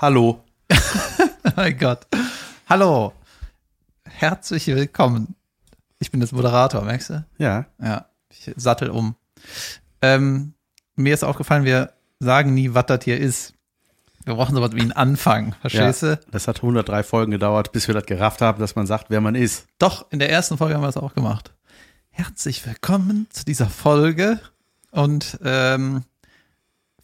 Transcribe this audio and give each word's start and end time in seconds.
Hallo. 0.00 0.44
mein 1.56 1.76
Gott. 1.76 2.06
Hallo. 2.68 3.12
Herzlich 4.04 4.68
willkommen. 4.68 5.34
Ich 5.98 6.12
bin 6.12 6.20
jetzt 6.20 6.32
Moderator, 6.32 6.82
merkst 6.82 7.10
du? 7.10 7.24
Ja. 7.38 7.66
Ja, 7.82 8.06
ich 8.30 8.52
sattel 8.54 8.90
um. 8.90 9.16
Ähm, 10.00 10.54
mir 10.94 11.14
ist 11.14 11.24
aufgefallen, 11.24 11.64
wir 11.64 11.94
sagen 12.20 12.54
nie, 12.54 12.74
was 12.74 12.86
das 12.86 13.02
hier 13.02 13.18
ist. 13.18 13.54
Wir 14.24 14.36
brauchen 14.36 14.54
sowas 14.54 14.70
wie 14.74 14.82
einen 14.82 14.92
Anfang, 14.92 15.56
verstehst 15.60 16.02
ja. 16.02 16.14
du? 16.14 16.20
Das 16.30 16.46
hat 16.46 16.58
103 16.58 17.02
Folgen 17.02 17.32
gedauert, 17.32 17.72
bis 17.72 17.88
wir 17.88 17.94
das 17.94 18.06
gerafft 18.06 18.40
haben, 18.40 18.60
dass 18.60 18.76
man 18.76 18.86
sagt, 18.86 19.06
wer 19.08 19.20
man 19.20 19.34
ist. 19.34 19.66
Doch, 19.80 20.06
in 20.12 20.20
der 20.20 20.30
ersten 20.30 20.58
Folge 20.58 20.76
haben 20.76 20.82
wir 20.82 20.86
das 20.86 20.96
auch 20.96 21.14
gemacht. 21.14 21.52
Herzlich 22.10 22.64
willkommen 22.64 23.26
zu 23.30 23.44
dieser 23.44 23.68
Folge. 23.68 24.38
Und 24.92 25.40
ähm, 25.42 26.04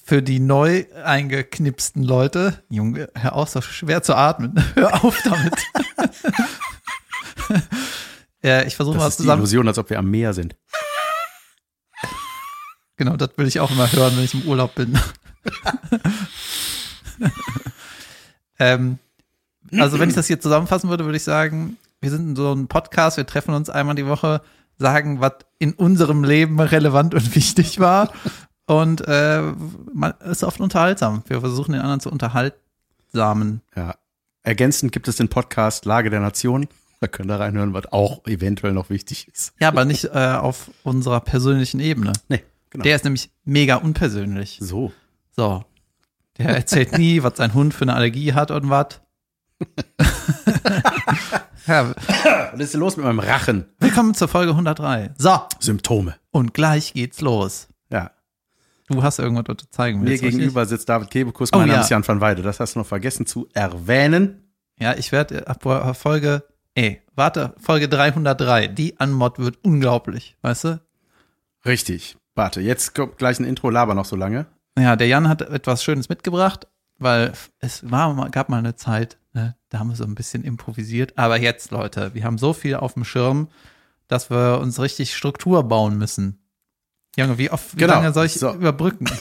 für 0.04 0.22
die 0.22 0.38
neu 0.38 0.84
eingeknipsten 1.02 2.02
Leute, 2.02 2.62
Junge, 2.68 3.08
hör 3.14 3.34
auf, 3.34 3.48
so 3.48 3.62
schwer 3.62 4.02
zu 4.02 4.14
atmen. 4.14 4.62
Hör 4.74 5.02
auf 5.02 5.18
damit. 5.24 5.54
ja, 8.42 8.62
ich 8.64 8.76
versuche 8.76 8.98
mal 8.98 9.08
ist 9.08 9.18
die 9.18 9.22
zusammen. 9.22 9.40
Illusion, 9.40 9.66
als 9.66 9.78
ob 9.78 9.88
wir 9.88 9.98
am 9.98 10.10
Meer 10.10 10.34
sind. 10.34 10.56
Genau, 12.96 13.16
das 13.16 13.30
will 13.36 13.46
ich 13.46 13.60
auch 13.60 13.70
immer 13.70 13.90
hören, 13.90 14.14
wenn 14.16 14.24
ich 14.24 14.34
im 14.34 14.42
Urlaub 14.42 14.74
bin. 14.74 14.98
ähm, 18.58 18.98
also, 19.72 19.98
wenn 19.98 20.10
ich 20.10 20.14
das 20.14 20.26
hier 20.26 20.38
zusammenfassen 20.38 20.90
würde, 20.90 21.06
würde 21.06 21.16
ich 21.16 21.24
sagen, 21.24 21.78
wir 22.02 22.10
sind 22.10 22.36
so 22.36 22.52
ein 22.52 22.68
Podcast, 22.68 23.16
wir 23.16 23.26
treffen 23.26 23.54
uns 23.54 23.70
einmal 23.70 23.94
die 23.94 24.06
Woche, 24.06 24.42
sagen, 24.76 25.20
was 25.20 25.32
in 25.58 25.72
unserem 25.72 26.24
Leben 26.24 26.60
relevant 26.60 27.14
und 27.14 27.34
wichtig 27.34 27.80
war. 27.80 28.12
Und 28.66 29.02
äh, 29.06 29.42
man 29.92 30.12
ist 30.24 30.42
oft 30.42 30.60
unterhaltsam. 30.60 31.22
Wir 31.26 31.40
versuchen 31.40 31.72
den 31.72 31.80
anderen 31.82 32.00
zu 32.00 32.10
unterhaltsamen. 32.10 33.60
Ja. 33.76 33.94
Ergänzend 34.42 34.92
gibt 34.92 35.08
es 35.08 35.16
den 35.16 35.28
Podcast 35.28 35.84
Lage 35.84 36.10
der 36.10 36.20
Nation. 36.20 36.66
Da 37.00 37.06
könnt 37.08 37.30
ihr 37.30 37.38
reinhören, 37.38 37.74
was 37.74 37.92
auch 37.92 38.26
eventuell 38.26 38.72
noch 38.72 38.88
wichtig 38.88 39.28
ist. 39.28 39.52
Ja, 39.60 39.68
aber 39.68 39.84
nicht 39.84 40.04
äh, 40.04 40.38
auf 40.40 40.70
unserer 40.82 41.20
persönlichen 41.20 41.80
Ebene. 41.80 42.12
Nee, 42.28 42.42
genau. 42.70 42.82
Der 42.84 42.96
ist 42.96 43.04
nämlich 43.04 43.30
mega 43.44 43.76
unpersönlich. 43.76 44.58
so. 44.60 44.92
So. 45.36 45.64
Der 46.38 46.48
erzählt 46.56 46.96
nie, 46.96 47.22
was 47.24 47.36
sein 47.36 47.52
Hund 47.54 47.74
für 47.74 47.82
eine 47.82 47.94
Allergie 47.94 48.32
hat 48.32 48.50
und 48.50 48.70
was. 48.70 49.00
ja, 51.66 51.94
Was 52.52 52.60
ist 52.60 52.74
denn 52.74 52.80
los 52.80 52.96
mit 52.96 53.04
meinem 53.06 53.18
Rachen? 53.20 53.66
willkommen 53.78 54.14
zur 54.14 54.28
Folge 54.28 54.52
103. 54.52 55.12
So, 55.18 55.38
Symptome. 55.60 56.16
und 56.30 56.54
gleich 56.54 56.92
geht's 56.94 57.20
los. 57.20 57.68
Du 58.94 59.02
hast 59.02 59.18
irgendwas, 59.18 59.44
was 59.48 59.56
du 59.56 59.70
zeigen 59.70 60.00
Mir 60.00 60.06
willst. 60.10 60.22
richtig? 60.22 60.38
gegenüber 60.40 60.66
sitzt 60.66 60.88
David 60.88 61.10
Kebekus, 61.10 61.50
Oh, 61.52 61.58
mein 61.58 61.68
Name 61.68 61.78
ja. 61.78 61.82
ist 61.84 61.90
Jan 61.90 62.06
van 62.06 62.20
Weide. 62.20 62.42
Das 62.42 62.60
hast 62.60 62.74
du 62.74 62.80
noch 62.80 62.86
vergessen 62.86 63.26
zu 63.26 63.48
erwähnen. 63.52 64.52
Ja, 64.78 64.94
ich 64.94 65.12
werde 65.12 65.46
ab 65.46 65.62
Folge, 65.96 66.42
ey, 66.74 67.00
warte, 67.14 67.54
Folge 67.58 67.88
303. 67.88 68.68
Die 68.68 68.98
Anmod 68.98 69.38
wird 69.38 69.58
unglaublich, 69.62 70.36
weißt 70.42 70.64
du? 70.64 70.80
Richtig. 71.64 72.16
Warte, 72.34 72.60
jetzt 72.60 72.94
kommt 72.94 73.18
gleich 73.18 73.38
ein 73.38 73.44
Intro, 73.44 73.70
laber 73.70 73.94
noch 73.94 74.04
so 74.04 74.16
lange. 74.16 74.46
Ja, 74.78 74.96
der 74.96 75.06
Jan 75.06 75.28
hat 75.28 75.40
etwas 75.42 75.84
Schönes 75.84 76.08
mitgebracht, 76.08 76.66
weil 76.98 77.32
es 77.60 77.88
war, 77.90 78.28
gab 78.30 78.48
mal 78.48 78.58
eine 78.58 78.74
Zeit, 78.74 79.18
ne, 79.32 79.56
da 79.68 79.78
haben 79.78 79.88
wir 79.88 79.96
so 79.96 80.04
ein 80.04 80.16
bisschen 80.16 80.42
improvisiert. 80.42 81.16
Aber 81.16 81.38
jetzt, 81.38 81.70
Leute, 81.70 82.12
wir 82.14 82.24
haben 82.24 82.38
so 82.38 82.52
viel 82.52 82.74
auf 82.74 82.94
dem 82.94 83.04
Schirm, 83.04 83.48
dass 84.08 84.30
wir 84.30 84.58
uns 84.60 84.80
richtig 84.80 85.14
Struktur 85.16 85.62
bauen 85.62 85.96
müssen. 85.96 86.43
Junge, 87.16 87.38
wie 87.38 87.50
oft, 87.50 87.74
wie 87.74 87.78
Genau, 87.78 87.94
lange 87.94 88.12
soll 88.12 88.26
ich 88.26 88.34
so. 88.34 88.52
überbrücken? 88.54 89.06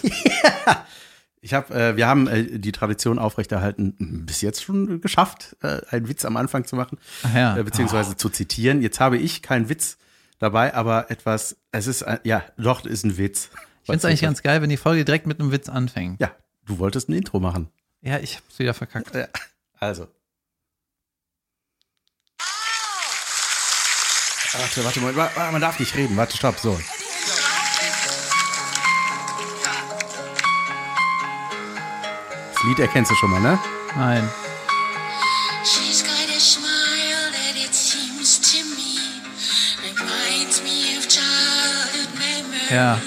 Ich 1.46 1.54
habe, 1.54 1.74
äh, 1.76 1.98
wir 1.98 2.08
haben 2.08 2.28
äh, 2.28 2.58
die 2.58 2.72
Tradition 2.72 3.20
aufrechterhalten, 3.20 4.26
bis 4.26 4.40
jetzt 4.40 4.64
schon 4.64 5.02
geschafft, 5.02 5.58
äh, 5.62 5.82
einen 5.90 6.08
Witz 6.08 6.24
am 6.24 6.38
Anfang 6.38 6.64
zu 6.64 6.78
machen, 6.78 6.98
Ach 7.24 7.36
ja. 7.36 7.58
äh, 7.58 7.64
beziehungsweise 7.64 8.16
zu 8.16 8.30
zitieren. 8.30 8.82
Jetzt 8.82 9.02
habe 9.02 9.18
ich 9.18 9.42
keinen 9.42 9.68
Witz 9.68 9.98
dabei, 10.40 10.74
aber 10.74 11.12
etwas, 11.12 11.58
es 11.74 11.88
ist, 11.88 12.02
ein, 12.04 12.20
ja, 12.24 12.46
doch, 12.58 12.86
ist 12.86 13.04
ein 13.04 13.18
Witz. 13.18 13.50
Ich 13.82 13.88
finde 13.88 13.98
es 13.98 14.06
eigentlich 14.06 14.22
ganz 14.22 14.42
geil, 14.42 14.62
wenn 14.62 14.70
die 14.70 14.78
Folge 14.78 15.04
direkt 15.04 15.28
mit 15.28 15.42
einem 15.42 15.52
Witz 15.52 15.68
anfängt. 15.68 16.22
Ja, 16.22 16.32
du 16.66 16.80
wolltest 16.80 17.10
ein 17.10 17.14
Intro 17.14 17.42
machen. 17.42 17.68
Ja, 18.02 18.20
ich 18.20 18.38
hab's 18.38 18.58
wieder 18.58 18.74
verkackt. 18.74 19.14
Ja. 19.14 19.28
Also. 19.82 20.08
Warte, 24.54 24.86
warte 24.86 25.00
mal, 25.02 25.14
wa- 25.18 25.30
wa- 25.36 25.52
man 25.52 25.60
darf 25.60 25.78
nicht 25.78 25.94
reden. 25.98 26.16
Warte, 26.16 26.38
stopp, 26.38 26.58
so. 26.58 26.80
Das 32.64 32.70
Lied 32.70 32.80
erkennst 32.80 33.12
du 33.12 33.16
schon 33.16 33.30
mal, 33.30 33.42
ne? 33.42 33.60
Nein. 33.98 34.30
She's 35.66 36.02
got 36.02 36.14
a 36.34 36.40
smile 36.40 37.30
that 37.34 37.58
it 37.62 37.74
seems 37.76 38.40
to 38.40 38.58
me 38.64 39.02
reminds 39.84 40.62
me 40.64 40.98
of 40.98 41.06
childhood 41.10 42.08
memories. 42.18 42.72
Ja. 42.72 42.98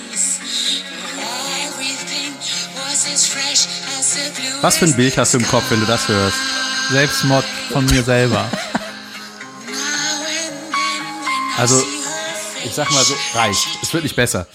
Was 4.61 4.77
für 4.77 4.85
ein 4.87 4.97
Bild 4.97 5.17
hast 5.17 5.33
du 5.33 5.39
im 5.39 5.47
Kopf, 5.49 5.65
wenn 5.71 5.81
du 5.81 5.87
das 5.87 6.07
hörst? 6.09 6.37
Selbstmord 6.91 7.45
von 7.73 7.87
mir 7.87 8.03
selber. 8.03 8.45
Also, 11.57 11.83
Ich 12.65 12.75
sag 12.75 12.91
mal 12.91 13.03
so, 13.05 13.15
reicht. 13.35 13.67
Es 13.83 13.95
wird 13.95 14.03
nicht 14.03 14.17
besser. 14.17 14.47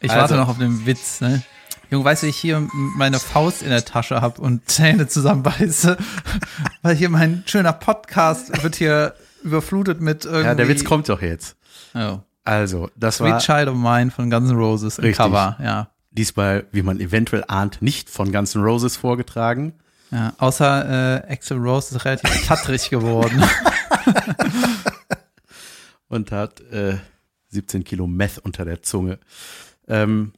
Ich 0.00 0.10
Also- 0.10 0.20
warte 0.20 0.34
noch 0.34 0.48
auf 0.48 0.58
den 0.58 0.84
Witz, 0.84 1.20
ne? 1.20 1.42
Junge, 1.90 2.04
weißt 2.04 2.22
du, 2.22 2.28
ich 2.28 2.36
hier 2.36 2.68
meine 2.72 3.18
Faust 3.18 3.62
in 3.62 3.70
der 3.70 3.84
Tasche 3.84 4.20
habe 4.20 4.40
und 4.40 4.68
Zähne 4.70 5.08
zusammenbeiße, 5.08 5.96
weil 6.82 6.94
hier 6.94 7.08
mein 7.08 7.42
schöner 7.46 7.72
Podcast 7.72 8.62
wird 8.62 8.76
hier 8.76 9.14
überflutet 9.42 10.00
mit 10.00 10.24
irgendwie. 10.24 10.44
Ja, 10.44 10.54
der 10.54 10.68
Witz 10.68 10.84
kommt 10.84 11.08
doch 11.08 11.20
jetzt. 11.20 11.56
Oh. 11.94 12.18
Also, 12.44 12.90
das 12.96 13.20
war 13.20 13.40
Sweet 13.40 13.44
Child 13.44 13.68
of 13.68 13.76
Mine 13.76 14.10
von 14.12 14.30
Guns 14.30 14.50
N' 14.50 14.56
Roses 14.56 14.98
im 14.98 15.04
Richtig. 15.04 15.24
Cover, 15.24 15.56
ja. 15.60 15.90
diesmal, 16.10 16.64
wie 16.70 16.82
man 16.82 17.00
eventuell 17.00 17.44
ahnt, 17.48 17.82
nicht 17.82 18.08
von 18.08 18.32
Guns 18.32 18.54
N' 18.54 18.62
Roses 18.62 18.96
vorgetragen. 18.96 19.74
ja. 20.12 20.32
Außer 20.38 21.24
äh, 21.26 21.32
Axel 21.32 21.58
Rose 21.58 21.96
ist 21.96 22.04
relativ 22.04 22.46
tattrig 22.46 22.88
geworden. 22.88 23.42
und 26.08 26.30
hat 26.30 26.60
äh, 26.70 26.98
17 27.48 27.82
Kilo 27.82 28.06
Meth 28.06 28.38
unter 28.38 28.64
der 28.64 28.82
Zunge. 28.82 29.18
Ähm, 29.88 30.32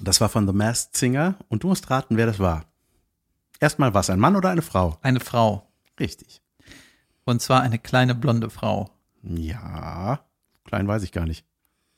das 0.00 0.20
war 0.20 0.28
von 0.28 0.46
The 0.46 0.52
Masked 0.52 0.96
Singer 0.96 1.36
und 1.48 1.62
du 1.62 1.68
musst 1.68 1.90
raten, 1.90 2.16
wer 2.16 2.26
das 2.26 2.38
war. 2.38 2.64
Erstmal 3.58 3.92
was, 3.92 4.10
ein 4.10 4.18
Mann 4.18 4.36
oder 4.36 4.50
eine 4.50 4.62
Frau? 4.62 4.98
Eine 5.02 5.20
Frau. 5.20 5.66
Richtig. 5.98 6.40
Und 7.24 7.42
zwar 7.42 7.60
eine 7.60 7.78
kleine 7.78 8.14
blonde 8.14 8.50
Frau. 8.50 8.90
Ja, 9.22 10.20
klein 10.64 10.88
weiß 10.88 11.02
ich 11.02 11.12
gar 11.12 11.26
nicht. 11.26 11.44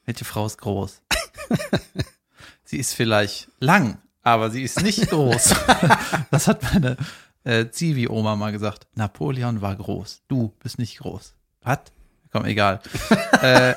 Welche 0.04 0.24
Frau 0.24 0.46
ist 0.46 0.58
groß? 0.58 1.02
sie 2.64 2.78
ist 2.78 2.94
vielleicht 2.94 3.48
lang, 3.60 3.98
aber 4.22 4.50
sie 4.50 4.62
ist 4.62 4.82
nicht 4.82 5.08
groß. 5.08 5.54
das 6.30 6.48
hat 6.48 6.62
meine 6.64 6.96
äh, 7.44 7.68
Zivi-Oma 7.68 8.34
mal 8.34 8.52
gesagt. 8.52 8.88
Napoleon 8.94 9.62
war 9.62 9.76
groß. 9.76 10.22
Du 10.26 10.52
bist 10.58 10.78
nicht 10.78 10.98
groß. 10.98 11.34
Was? 11.62 11.78
Komm, 12.32 12.44
egal. 12.46 12.80
äh, 13.42 13.74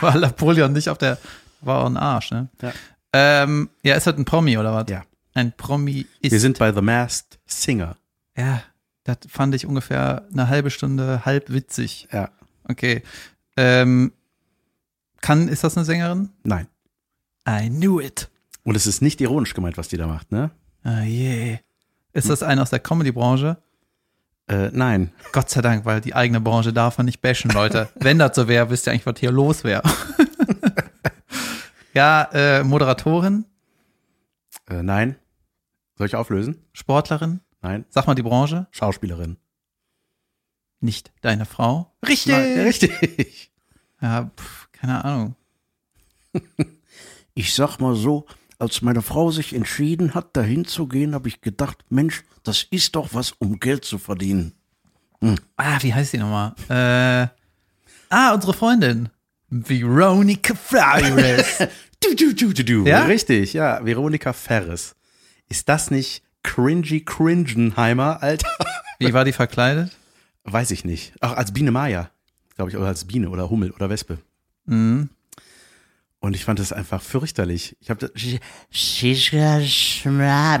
war 0.00 0.16
Napoleon 0.16 0.72
nicht 0.72 0.88
auf 0.88 0.98
der, 0.98 1.18
war 1.60 1.82
auch 1.82 1.86
ein 1.86 1.96
Arsch, 1.96 2.30
ne? 2.30 2.48
Ja. 2.62 2.72
Ähm, 3.12 3.70
ja, 3.82 3.94
ist 3.94 4.06
halt 4.06 4.18
ein 4.18 4.24
Promi 4.24 4.56
oder 4.56 4.72
was? 4.74 4.86
Ja. 4.88 5.02
Ein 5.34 5.52
Promi 5.52 6.06
ist. 6.20 6.32
Wir 6.32 6.40
sind 6.40 6.58
bei 6.58 6.72
The 6.72 6.80
Masked 6.80 7.38
Singer. 7.46 7.96
ja, 8.36 8.62
das 9.04 9.18
fand 9.28 9.54
ich 9.54 9.66
ungefähr 9.66 10.26
eine 10.32 10.48
halbe 10.48 10.70
Stunde 10.70 11.24
halb 11.24 11.50
witzig. 11.50 12.08
Ja. 12.12 12.30
Okay. 12.64 13.02
Ähm, 13.56 14.12
kann, 15.20 15.48
ist 15.48 15.64
das 15.64 15.76
eine 15.76 15.84
Sängerin? 15.84 16.30
Nein. 16.44 16.66
I 17.48 17.68
knew 17.68 18.00
it. 18.00 18.30
Und 18.62 18.76
es 18.76 18.86
ist 18.86 19.02
nicht 19.02 19.20
ironisch 19.20 19.54
gemeint, 19.54 19.78
was 19.78 19.88
die 19.88 19.96
da 19.96 20.06
macht, 20.06 20.30
ne? 20.32 20.50
Ah, 20.82 21.02
yeah. 21.02 21.58
Ist 22.12 22.28
das 22.28 22.42
eine 22.42 22.62
aus 22.62 22.70
der 22.70 22.80
Comedy-Branche? 22.80 23.56
Äh, 24.48 24.70
nein. 24.72 25.12
Gott 25.32 25.48
sei 25.48 25.60
Dank, 25.60 25.84
weil 25.84 26.00
die 26.00 26.14
eigene 26.14 26.40
Branche 26.40 26.72
darf 26.72 26.98
man 26.98 27.06
nicht 27.06 27.20
bashen, 27.20 27.50
Leute. 27.50 27.88
Wenn 27.94 28.18
das 28.18 28.34
so 28.34 28.48
wäre, 28.48 28.70
wisst 28.70 28.86
ihr 28.86 28.92
eigentlich, 28.92 29.06
was 29.06 29.18
hier 29.18 29.30
los 29.30 29.64
wäre. 29.64 29.82
Ja, 32.00 32.22
äh, 32.32 32.64
Moderatorin, 32.64 33.44
Äh, 34.68 34.82
nein. 34.82 35.16
Soll 35.96 36.06
ich 36.06 36.16
auflösen? 36.16 36.64
Sportlerin, 36.72 37.40
Nein. 37.60 37.84
sag 37.90 38.06
mal 38.06 38.14
die 38.14 38.22
Branche, 38.22 38.66
Schauspielerin. 38.70 39.36
nicht 40.80 41.12
deine 41.20 41.44
Frau. 41.44 41.92
Richtig. 42.08 42.32
Nein, 42.32 42.60
richtig. 42.66 43.52
Ja, 44.00 44.30
pf, 44.34 44.68
keine 44.72 45.04
Ahnung. 45.04 45.36
Ich 47.34 47.54
sag 47.54 47.78
mal 47.78 47.94
so, 47.94 48.26
als 48.58 48.82
meine 48.82 49.02
Frau 49.02 49.30
sich 49.30 49.54
entschieden 49.54 50.14
hat, 50.14 50.36
dahin 50.36 50.64
zu 50.64 50.88
gehen, 50.88 51.14
habe 51.14 51.28
ich 51.28 51.40
gedacht, 51.40 51.84
Mensch, 51.88 52.24
das 52.42 52.64
ist 52.70 52.96
doch 52.96 53.14
was, 53.14 53.32
um 53.32 53.60
Geld 53.60 53.84
zu 53.84 53.98
verdienen. 53.98 54.52
Ah, 55.56 55.78
wie 55.80 55.94
heißt 55.94 56.12
die 56.12 56.18
nochmal? 56.18 56.54
Äh, 56.68 57.28
ah, 58.10 58.34
unsere 58.34 58.52
Freundin. 58.52 59.10
Veronica 59.48 60.54
Flores. 60.54 61.58
Du, 62.00 62.14
du, 62.14 62.34
du, 62.34 62.52
du, 62.52 62.64
du. 62.64 62.86
Ja? 62.86 63.04
Richtig, 63.04 63.52
ja. 63.52 63.84
Veronika 63.84 64.32
Ferres. 64.32 64.96
Ist 65.48 65.68
das 65.68 65.90
nicht 65.90 66.22
cringy 66.42 67.04
Cringenheimer, 67.04 68.22
Alter. 68.22 68.48
Wie 68.98 69.12
war 69.12 69.24
die 69.24 69.32
verkleidet? 69.32 69.90
Weiß 70.44 70.70
ich 70.70 70.84
nicht. 70.84 71.12
Ach, 71.20 71.34
als 71.34 71.52
Biene 71.52 71.70
Maya, 71.70 72.10
glaube 72.56 72.70
ich, 72.70 72.76
oder 72.76 72.86
als 72.86 73.04
Biene 73.04 73.28
oder 73.28 73.50
Hummel 73.50 73.70
oder 73.72 73.90
Wespe. 73.90 74.18
Mhm. 74.64 75.10
Und 76.20 76.34
ich 76.34 76.44
fand 76.44 76.58
das 76.58 76.72
einfach 76.72 77.02
fürchterlich. 77.02 77.76
Ich 77.80 77.90
habe 77.90 78.10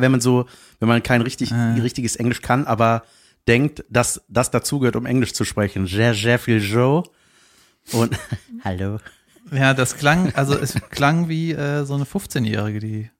wenn 0.00 0.10
man 0.10 0.20
so, 0.20 0.46
wenn 0.78 0.88
man 0.88 1.02
kein 1.02 1.20
richtig, 1.20 1.52
richtiges 1.52 2.16
Englisch 2.16 2.40
kann, 2.40 2.66
aber 2.66 3.04
denkt, 3.46 3.84
dass 3.90 4.22
das 4.28 4.50
dazugehört, 4.50 4.96
um 4.96 5.06
Englisch 5.06 5.34
zu 5.34 5.44
sprechen. 5.44 5.86
Sehr, 5.86 6.14
sehr 6.14 6.38
viel 6.38 6.62
Joe. 6.62 7.02
Und 7.92 8.18
hallo. 8.64 9.00
Ja, 9.52 9.74
das 9.74 9.96
klang, 9.96 10.32
also 10.34 10.56
es 10.56 10.74
klang 10.90 11.28
wie 11.28 11.52
äh, 11.52 11.84
so 11.84 11.94
eine 11.94 12.04
15-Jährige, 12.04 12.78
die 12.80 13.10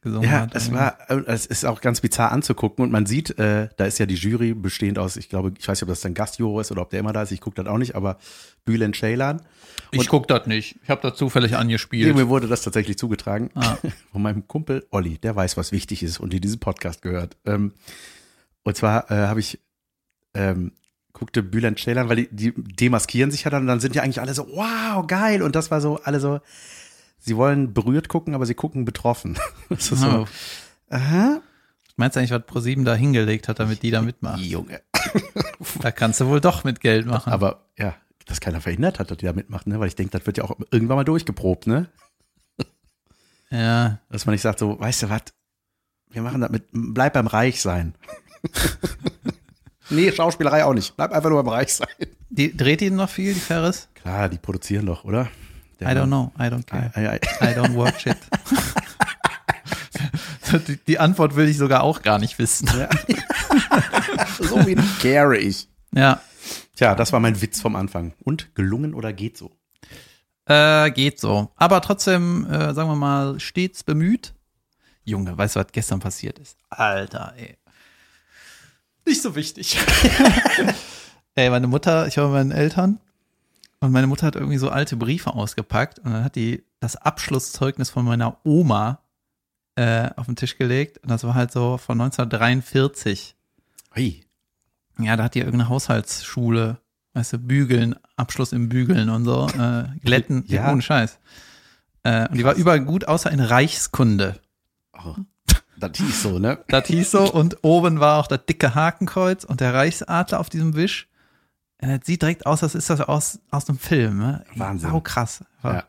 gesungen 0.00 0.28
Ja, 0.30 0.42
hat. 0.42 0.54
es 0.54 0.72
war, 0.72 0.96
äh, 1.10 1.22
es 1.26 1.44
ist 1.46 1.64
auch 1.64 1.80
ganz 1.80 2.00
bizarr 2.00 2.30
anzugucken 2.30 2.84
und 2.84 2.92
man 2.92 3.04
sieht, 3.06 3.36
äh, 3.38 3.68
da 3.76 3.84
ist 3.84 3.98
ja 3.98 4.06
die 4.06 4.14
Jury 4.14 4.54
bestehend 4.54 4.98
aus, 4.98 5.16
ich 5.16 5.28
glaube, 5.28 5.52
ich 5.58 5.66
weiß 5.66 5.76
nicht, 5.78 5.82
ob 5.82 5.88
das 5.88 6.00
dann 6.02 6.14
Gastjuror 6.14 6.60
ist 6.60 6.70
oder 6.70 6.82
ob 6.82 6.90
der 6.90 7.00
immer 7.00 7.12
da 7.12 7.22
ist, 7.22 7.32
ich 7.32 7.40
gucke 7.40 7.56
das 7.62 7.66
auch 7.72 7.78
nicht, 7.78 7.96
aber 7.96 8.18
Bülent 8.64 8.94
Ceylan. 8.96 9.42
Ich 9.90 10.08
guck 10.08 10.28
das 10.28 10.46
nicht. 10.46 10.76
Ich 10.84 10.90
habe 10.90 11.00
da 11.02 11.14
zufällig 11.14 11.56
angespielt. 11.56 12.14
Mir 12.14 12.28
wurde 12.28 12.46
das 12.46 12.62
tatsächlich 12.62 12.96
zugetragen 12.98 13.50
Ah. 13.54 13.76
von 14.12 14.22
meinem 14.22 14.46
Kumpel 14.46 14.86
Olli, 14.90 15.18
der 15.18 15.34
weiß, 15.34 15.56
was 15.56 15.72
wichtig 15.72 16.02
ist 16.02 16.20
und 16.20 16.32
die 16.32 16.40
diesen 16.40 16.60
Podcast 16.60 17.02
gehört. 17.02 17.36
Ähm, 17.44 17.72
und 18.62 18.76
zwar 18.76 19.10
äh, 19.10 19.26
habe 19.26 19.40
ich 19.40 19.58
ähm, 20.34 20.72
guckte 21.12 21.42
Bülent 21.42 21.78
Ceylan, 21.78 22.08
weil 22.08 22.16
die, 22.16 22.28
die 22.30 22.52
demaskieren 22.54 23.30
sich 23.30 23.44
ja 23.44 23.50
dann 23.50 23.62
und 23.62 23.68
dann 23.68 23.80
sind 23.80 23.94
ja 23.94 24.02
eigentlich 24.02 24.20
alle 24.20 24.34
so, 24.34 24.46
wow, 24.48 25.06
geil. 25.06 25.42
Und 25.42 25.56
das 25.56 25.70
war 25.70 25.80
so, 25.80 26.00
alle 26.02 26.20
so, 26.20 26.40
sie 27.18 27.36
wollen 27.36 27.74
berührt 27.74 28.08
gucken, 28.08 28.34
aber 28.34 28.46
sie 28.46 28.54
gucken 28.54 28.84
betroffen. 28.84 29.38
Das 29.68 29.90
ist 29.92 30.04
Oh. 30.04 30.10
so, 30.10 30.26
aha, 30.90 31.40
Meinst 31.96 32.14
du 32.14 32.20
eigentlich, 32.20 32.30
was 32.30 32.46
ProSieben 32.46 32.84
da 32.84 32.94
hingelegt 32.94 33.48
hat, 33.48 33.58
damit 33.58 33.82
die 33.82 33.90
da 33.90 34.00
mitmachen? 34.02 34.42
Junge. 34.42 34.80
Da 35.80 35.90
kannst 35.90 36.20
du 36.20 36.26
wohl 36.26 36.40
doch 36.40 36.62
mit 36.62 36.80
Geld 36.80 37.06
machen. 37.06 37.32
Aber 37.32 37.64
ja, 37.76 37.96
dass 38.26 38.40
keiner 38.40 38.60
verhindert 38.60 39.00
hat, 39.00 39.10
dass 39.10 39.18
die 39.18 39.26
da 39.26 39.32
mitmachen, 39.32 39.72
ne? 39.72 39.80
weil 39.80 39.88
ich 39.88 39.96
denke, 39.96 40.16
das 40.16 40.26
wird 40.26 40.38
ja 40.38 40.44
auch 40.44 40.56
irgendwann 40.70 40.96
mal 40.96 41.04
durchgeprobt, 41.04 41.66
ne? 41.66 41.88
ja, 43.50 43.98
Dass 44.10 44.26
man 44.26 44.34
nicht 44.34 44.42
sagt, 44.42 44.60
so, 44.60 44.78
weißt 44.78 45.02
du 45.02 45.08
was, 45.10 45.22
wir 46.10 46.22
machen 46.22 46.40
das 46.40 46.50
mit, 46.50 46.68
bleib 46.72 47.14
beim 47.14 47.26
Reich 47.26 47.60
sein. 47.60 47.94
Nee, 49.90 50.12
Schauspielerei 50.12 50.64
auch 50.64 50.74
nicht. 50.74 50.96
Bleib 50.96 51.12
einfach 51.12 51.30
nur 51.30 51.42
beim 51.42 51.52
Reich 51.52 51.74
sein. 51.74 51.88
die, 52.30 52.56
dreht 52.56 52.80
die 52.80 52.90
noch 52.90 53.10
viel, 53.10 53.34
die 53.34 53.40
Ferris? 53.40 53.88
Klar, 53.94 54.28
die 54.28 54.38
produzieren 54.38 54.86
doch, 54.86 55.04
oder? 55.04 55.28
I 55.80 55.84
don't 55.84 56.06
know, 56.06 56.32
I 56.38 56.44
don't 56.44 56.66
care. 56.66 56.90
Ei, 56.94 57.08
ei, 57.08 57.20
I 57.40 57.54
don't 57.54 57.76
watch 57.76 58.06
it. 58.06 58.16
die, 60.68 60.76
die 60.86 60.98
Antwort 60.98 61.36
will 61.36 61.48
ich 61.48 61.56
sogar 61.56 61.82
auch 61.84 62.02
gar 62.02 62.18
nicht 62.18 62.38
wissen. 62.38 62.68
ei. 62.68 62.88
so 64.40 64.66
wenig 64.66 64.98
care 65.00 65.36
ich. 65.38 65.68
Ja, 65.92 66.20
Tja, 66.78 66.94
das 66.94 67.12
war 67.12 67.18
mein 67.18 67.42
Witz 67.42 67.60
vom 67.60 67.74
Anfang. 67.74 68.12
Und 68.22 68.54
gelungen 68.54 68.94
oder 68.94 69.12
geht 69.12 69.36
so? 69.36 69.50
äh, 70.46 70.92
geht 70.92 71.18
so. 71.18 71.50
Aber 71.56 71.80
trotzdem, 71.80 72.46
äh, 72.46 72.72
sagen 72.72 72.88
wir 72.88 72.94
mal, 72.94 73.40
stets 73.40 73.82
bemüht. 73.82 74.32
Junge, 75.04 75.36
weißt 75.36 75.56
du, 75.56 75.60
was 75.60 75.72
gestern 75.72 75.98
passiert 75.98 76.38
ist? 76.38 76.56
Alter, 76.70 77.34
ey. 77.36 77.56
Nicht 79.08 79.22
so 79.22 79.34
wichtig. 79.34 79.78
ey, 81.34 81.48
meine 81.48 81.66
Mutter, 81.66 82.06
ich 82.06 82.18
war 82.18 82.26
bei 82.26 82.34
meinen 82.34 82.50
Eltern 82.50 83.00
und 83.80 83.90
meine 83.90 84.06
Mutter 84.06 84.26
hat 84.26 84.36
irgendwie 84.36 84.58
so 84.58 84.68
alte 84.68 84.96
Briefe 84.96 85.34
ausgepackt 85.34 85.98
und 86.00 86.12
dann 86.12 86.24
hat 86.24 86.36
die 86.36 86.62
das 86.80 86.96
Abschlusszeugnis 86.96 87.88
von 87.88 88.04
meiner 88.04 88.36
Oma 88.44 89.00
äh, 89.76 90.10
auf 90.16 90.26
den 90.26 90.36
Tisch 90.36 90.58
gelegt 90.58 90.98
und 90.98 91.08
das 91.10 91.24
war 91.24 91.34
halt 91.34 91.52
so 91.52 91.78
von 91.78 91.98
1943. 91.98 93.34
Hey, 93.92 94.26
Ja, 94.98 95.16
da 95.16 95.24
hat 95.24 95.34
die 95.34 95.38
irgendeine 95.38 95.70
Haushaltsschule, 95.70 96.76
weißt 97.14 97.32
du, 97.32 97.38
Bügeln, 97.38 97.94
Abschluss 98.16 98.52
im 98.52 98.68
Bügeln 98.68 99.08
und 99.08 99.24
so, 99.24 99.48
äh, 99.48 99.84
Glätten, 100.04 100.44
ja. 100.48 100.64
Ja. 100.64 100.72
ohne 100.72 100.82
Scheiß. 100.82 101.18
Äh, 102.02 102.28
und 102.28 102.36
die 102.36 102.44
war 102.44 102.56
überall 102.56 102.80
gut, 102.84 103.08
außer 103.08 103.30
in 103.32 103.40
Reichskunde. 103.40 104.38
oh, 105.02 105.14
das 105.78 105.92
hieß 105.96 106.22
so, 106.22 106.38
ne? 106.38 106.58
Das 106.68 106.86
hieß 106.86 107.10
so 107.10 107.32
und 107.32 107.58
oben 107.62 108.00
war 108.00 108.18
auch 108.18 108.26
das 108.26 108.44
dicke 108.46 108.74
Hakenkreuz 108.74 109.44
und 109.44 109.60
der 109.60 109.74
Reichsadler 109.74 110.40
auf 110.40 110.48
diesem 110.50 110.74
Wisch. 110.74 111.08
Das 111.78 112.00
sieht 112.04 112.22
direkt 112.22 112.44
aus, 112.46 112.62
als 112.62 112.74
ist 112.74 112.90
das 112.90 113.00
aus, 113.00 113.38
aus 113.50 113.68
einem 113.68 113.78
Film. 113.78 114.18
Ne? 114.18 114.44
Wahnsinn. 114.56 114.90
Sau 114.90 115.00
krass. 115.00 115.44
Ja. 115.62 115.84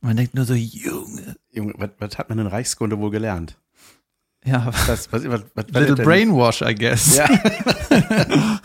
Man 0.00 0.16
denkt 0.16 0.34
nur 0.34 0.44
so, 0.44 0.54
Junge. 0.54 1.36
Junge, 1.50 1.74
was, 1.76 1.90
was 1.98 2.18
hat 2.18 2.28
man 2.28 2.38
in 2.38 2.46
Reichskunde 2.46 2.98
wohl 2.98 3.10
gelernt? 3.10 3.58
Ja, 4.44 4.70
Das, 4.86 5.12
was, 5.12 5.28
was, 5.28 5.42
was, 5.54 5.66
little 5.70 5.96
brainwash, 5.96 6.62
I 6.62 6.74
guess. 6.74 7.16
Ja. 7.16 7.28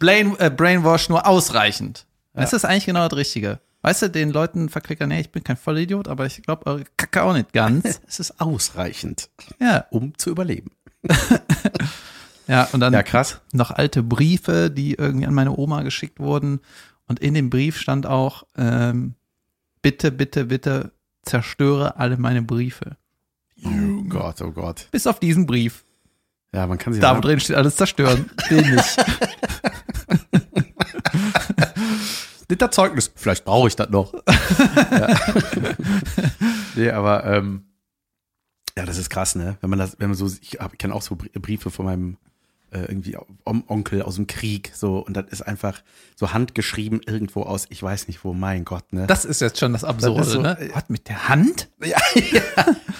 Brain, 0.00 0.34
äh, 0.38 0.50
Brainwash 0.50 1.08
nur 1.08 1.26
ausreichend. 1.26 2.06
Das 2.32 2.52
ist 2.52 2.64
eigentlich 2.64 2.86
genau 2.86 3.06
das 3.08 3.16
Richtige. 3.16 3.60
Weißt 3.82 4.02
du, 4.02 4.10
den 4.10 4.30
Leuten 4.30 4.68
verklickern, 4.68 5.08
nee, 5.08 5.20
ich 5.20 5.30
bin 5.32 5.42
kein 5.42 5.56
Vollidiot, 5.56 6.06
aber 6.08 6.26
ich 6.26 6.42
glaube 6.42 6.66
eure 6.66 6.84
Kacke 6.96 7.22
auch 7.22 7.32
nicht 7.32 7.52
ganz. 7.52 8.00
Es 8.08 8.20
ist 8.20 8.40
ausreichend, 8.40 9.30
Ja, 9.58 9.86
um 9.90 10.16
zu 10.18 10.30
überleben. 10.30 10.70
ja, 12.46 12.68
und 12.72 12.80
dann 12.80 12.92
Ja, 12.92 13.02
krass. 13.02 13.40
noch 13.52 13.70
alte 13.70 14.02
Briefe, 14.02 14.70
die 14.70 14.94
irgendwie 14.94 15.26
an 15.26 15.34
meine 15.34 15.56
Oma 15.56 15.82
geschickt 15.82 16.18
wurden. 16.20 16.60
Und 17.06 17.20
in 17.20 17.34
dem 17.34 17.48
Brief 17.50 17.78
stand 17.78 18.06
auch, 18.06 18.44
ähm, 18.56 19.14
bitte, 19.82 20.12
bitte, 20.12 20.44
bitte 20.46 20.92
zerstöre 21.22 21.96
alle 21.96 22.16
meine 22.18 22.42
Briefe. 22.42 22.96
Oh 23.64 24.02
Gott, 24.08 24.40
oh 24.42 24.52
Gott. 24.52 24.88
Bis 24.90 25.06
auf 25.06 25.20
diesen 25.20 25.46
Brief. 25.46 25.84
Ja, 26.52 26.66
man 26.66 26.78
kann 26.78 26.92
sich 26.92 27.00
Da 27.02 27.18
drin 27.20 27.40
steht 27.40 27.56
alles 27.56 27.76
zerstören. 27.76 28.28
Den 28.50 28.74
nicht. 28.74 28.96
Das 32.56 32.70
Zeugnis, 32.70 33.10
vielleicht 33.14 33.44
brauche 33.44 33.68
ich 33.68 33.76
das 33.76 33.90
noch. 33.90 34.12
ja. 34.90 35.18
Nee, 36.76 36.90
aber 36.90 37.24
ähm, 37.24 37.64
ja, 38.76 38.84
das 38.86 38.98
ist 38.98 39.10
krass, 39.10 39.34
ne? 39.34 39.56
Wenn 39.60 39.70
man 39.70 39.78
das, 39.78 39.96
wenn 39.98 40.08
man 40.08 40.16
so, 40.16 40.26
ich, 40.26 40.58
kenne 40.78 40.94
auch 40.94 41.02
so 41.02 41.16
Brie- 41.16 41.30
Briefe 41.38 41.70
von 41.70 41.84
meinem 41.86 42.16
äh, 42.72 42.80
irgendwie 42.82 43.16
On 43.44 43.64
Onkel 43.66 44.02
aus 44.02 44.14
dem 44.14 44.26
Krieg, 44.28 44.70
so 44.74 44.98
und 44.98 45.16
das 45.16 45.26
ist 45.30 45.42
einfach 45.42 45.82
so 46.16 46.32
handgeschrieben 46.32 47.00
irgendwo 47.04 47.42
aus, 47.42 47.66
ich 47.70 47.82
weiß 47.82 48.06
nicht 48.06 48.24
wo, 48.24 48.32
mein 48.32 48.64
Gott, 48.64 48.92
ne? 48.92 49.06
Das 49.06 49.24
ist 49.24 49.40
jetzt 49.40 49.58
schon 49.58 49.72
das 49.72 49.82
Absurde, 49.84 50.18
Das 50.20 50.28
so, 50.30 50.40
ne? 50.40 50.56
äh, 50.58 50.70
Was, 50.72 50.88
mit 50.88 51.08
der 51.08 51.28
Hand? 51.28 51.68
ja, 51.84 51.98
ja. 52.32 52.42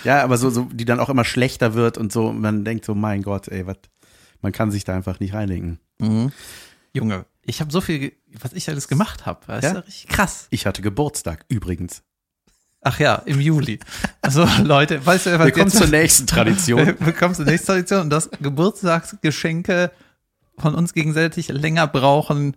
ja, 0.05 0.23
aber 0.25 0.39
so, 0.39 0.51
so, 0.51 0.69
die 0.73 0.85
dann 0.85 0.99
auch 1.01 1.09
immer 1.09 1.25
schlechter 1.25 1.75
wird 1.75 1.99
und 1.99 2.13
so, 2.13 2.29
und 2.29 2.41
man 2.41 2.65
denkt 2.65 2.85
so, 2.85 2.95
mein 2.95 3.23
Gott, 3.23 3.47
ey, 3.49 3.67
was, 3.67 3.77
man 4.43 4.53
kann 4.53 4.71
sich 4.73 4.85
da 4.85 4.95
einfach 4.95 5.21
nicht 5.21 5.35
reindenken. 5.35 5.79
Junge, 6.93 7.27
ich 7.51 7.61
habe 7.61 7.71
so 7.73 7.81
viel, 7.81 8.13
was 8.41 8.53
ich 8.53 8.69
alles 8.69 8.89
gemacht 8.89 9.27
habe. 9.27 9.41
Das 9.47 9.63
Ja? 9.65 9.69
ist 9.71 9.75
ja 9.75 9.81
richtig 9.81 10.07
krass. 10.09 10.47
Ich 10.51 10.67
hatte 10.67 10.83
Geburtstag 10.83 11.45
übrigens. 11.49 12.03
Ach 12.83 12.99
ja, 12.99 13.17
im 13.27 13.41
Juli. 13.41 13.79
Also 14.23 14.49
Leute, 14.63 15.05
weißt 15.05 15.27
du, 15.27 15.39
was 15.39 15.45
Wir 15.47 15.53
kommen 15.53 15.71
zur 15.71 15.89
nächsten 15.89 16.27
Tradition. 16.27 16.95
Wir 17.01 17.13
kommen 17.13 17.35
zur 17.35 17.45
nächsten 17.45 17.67
Tradition 17.67 18.01
und 18.03 18.11
das 18.11 18.31
Geburtstagsgeschenke 18.41 19.91
von 20.57 20.75
uns 20.75 20.95
gegenseitig 20.95 21.49
länger 21.49 21.87
brauchen. 21.87 22.57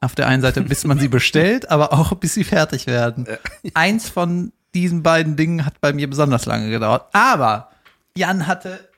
Auf 0.00 0.14
der 0.14 0.26
einen 0.28 0.40
Seite, 0.42 0.62
bis 0.62 0.84
man 0.84 0.98
sie 0.98 1.08
bestellt, 1.08 1.70
aber 1.70 1.92
auch 1.92 2.14
bis 2.14 2.32
sie 2.34 2.44
fertig 2.44 2.86
werden. 2.86 3.26
Eins 3.74 4.08
von 4.08 4.52
diesen 4.74 5.02
beiden 5.02 5.36
Dingen 5.36 5.66
hat 5.66 5.80
bei 5.82 5.92
mir 5.92 6.08
besonders 6.08 6.46
lange 6.46 6.70
gedauert. 6.70 7.04
Aber 7.12 7.70
Jan 8.16 8.46
hatte 8.46 8.88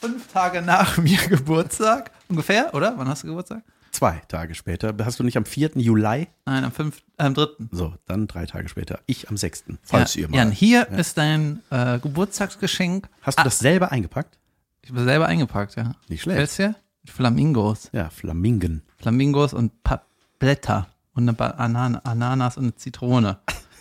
fünf 0.00 0.32
Tage 0.32 0.62
nach 0.62 0.96
mir 0.96 1.18
Geburtstag, 1.28 2.10
ungefähr, 2.28 2.72
oder? 2.74 2.94
Wann 2.96 3.08
hast 3.08 3.24
du 3.24 3.26
Geburtstag? 3.26 3.62
Zwei 3.98 4.22
Tage 4.28 4.54
später. 4.54 4.94
Hast 5.04 5.18
du 5.18 5.24
nicht 5.24 5.36
am 5.36 5.44
4. 5.44 5.72
Juli? 5.74 6.28
Nein, 6.46 6.62
am 6.62 6.70
fünf, 6.70 6.98
äh, 7.16 7.24
am 7.24 7.34
dritten. 7.34 7.68
So, 7.72 7.94
dann 8.06 8.28
drei 8.28 8.46
Tage 8.46 8.68
später. 8.68 9.00
Ich 9.06 9.28
am 9.28 9.36
6. 9.36 9.64
Falls 9.82 10.14
ja, 10.14 10.20
ihr 10.20 10.28
mal. 10.28 10.36
Jan, 10.36 10.52
hier 10.52 10.88
ist 10.90 11.18
dein 11.18 11.64
äh, 11.70 11.98
Geburtstagsgeschenk. 11.98 13.08
Hast 13.22 13.40
du 13.40 13.42
das 13.42 13.58
selber 13.58 13.90
eingepackt? 13.90 14.38
Ich 14.82 14.90
habe 14.90 15.02
selber 15.02 15.26
eingepackt, 15.26 15.74
ja. 15.74 15.96
Nicht 16.06 16.22
schlecht. 16.22 16.58
Dir? 16.58 16.76
Flamingos. 17.06 17.90
Ja, 17.90 18.08
Flamingen. 18.10 18.82
Flamingos 18.98 19.52
und 19.52 19.82
pa 19.82 20.02
Blätter 20.38 20.86
und 21.14 21.24
eine 21.24 21.32
Banan 21.32 21.96
Ananas 21.96 22.56
und 22.56 22.62
eine 22.62 22.76
Zitrone. 22.76 23.38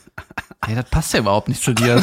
Ey, 0.68 0.74
das 0.74 0.90
passt 0.90 1.14
ja 1.14 1.20
überhaupt 1.20 1.48
nicht 1.48 1.62
zu 1.62 1.74
dir. 1.74 2.02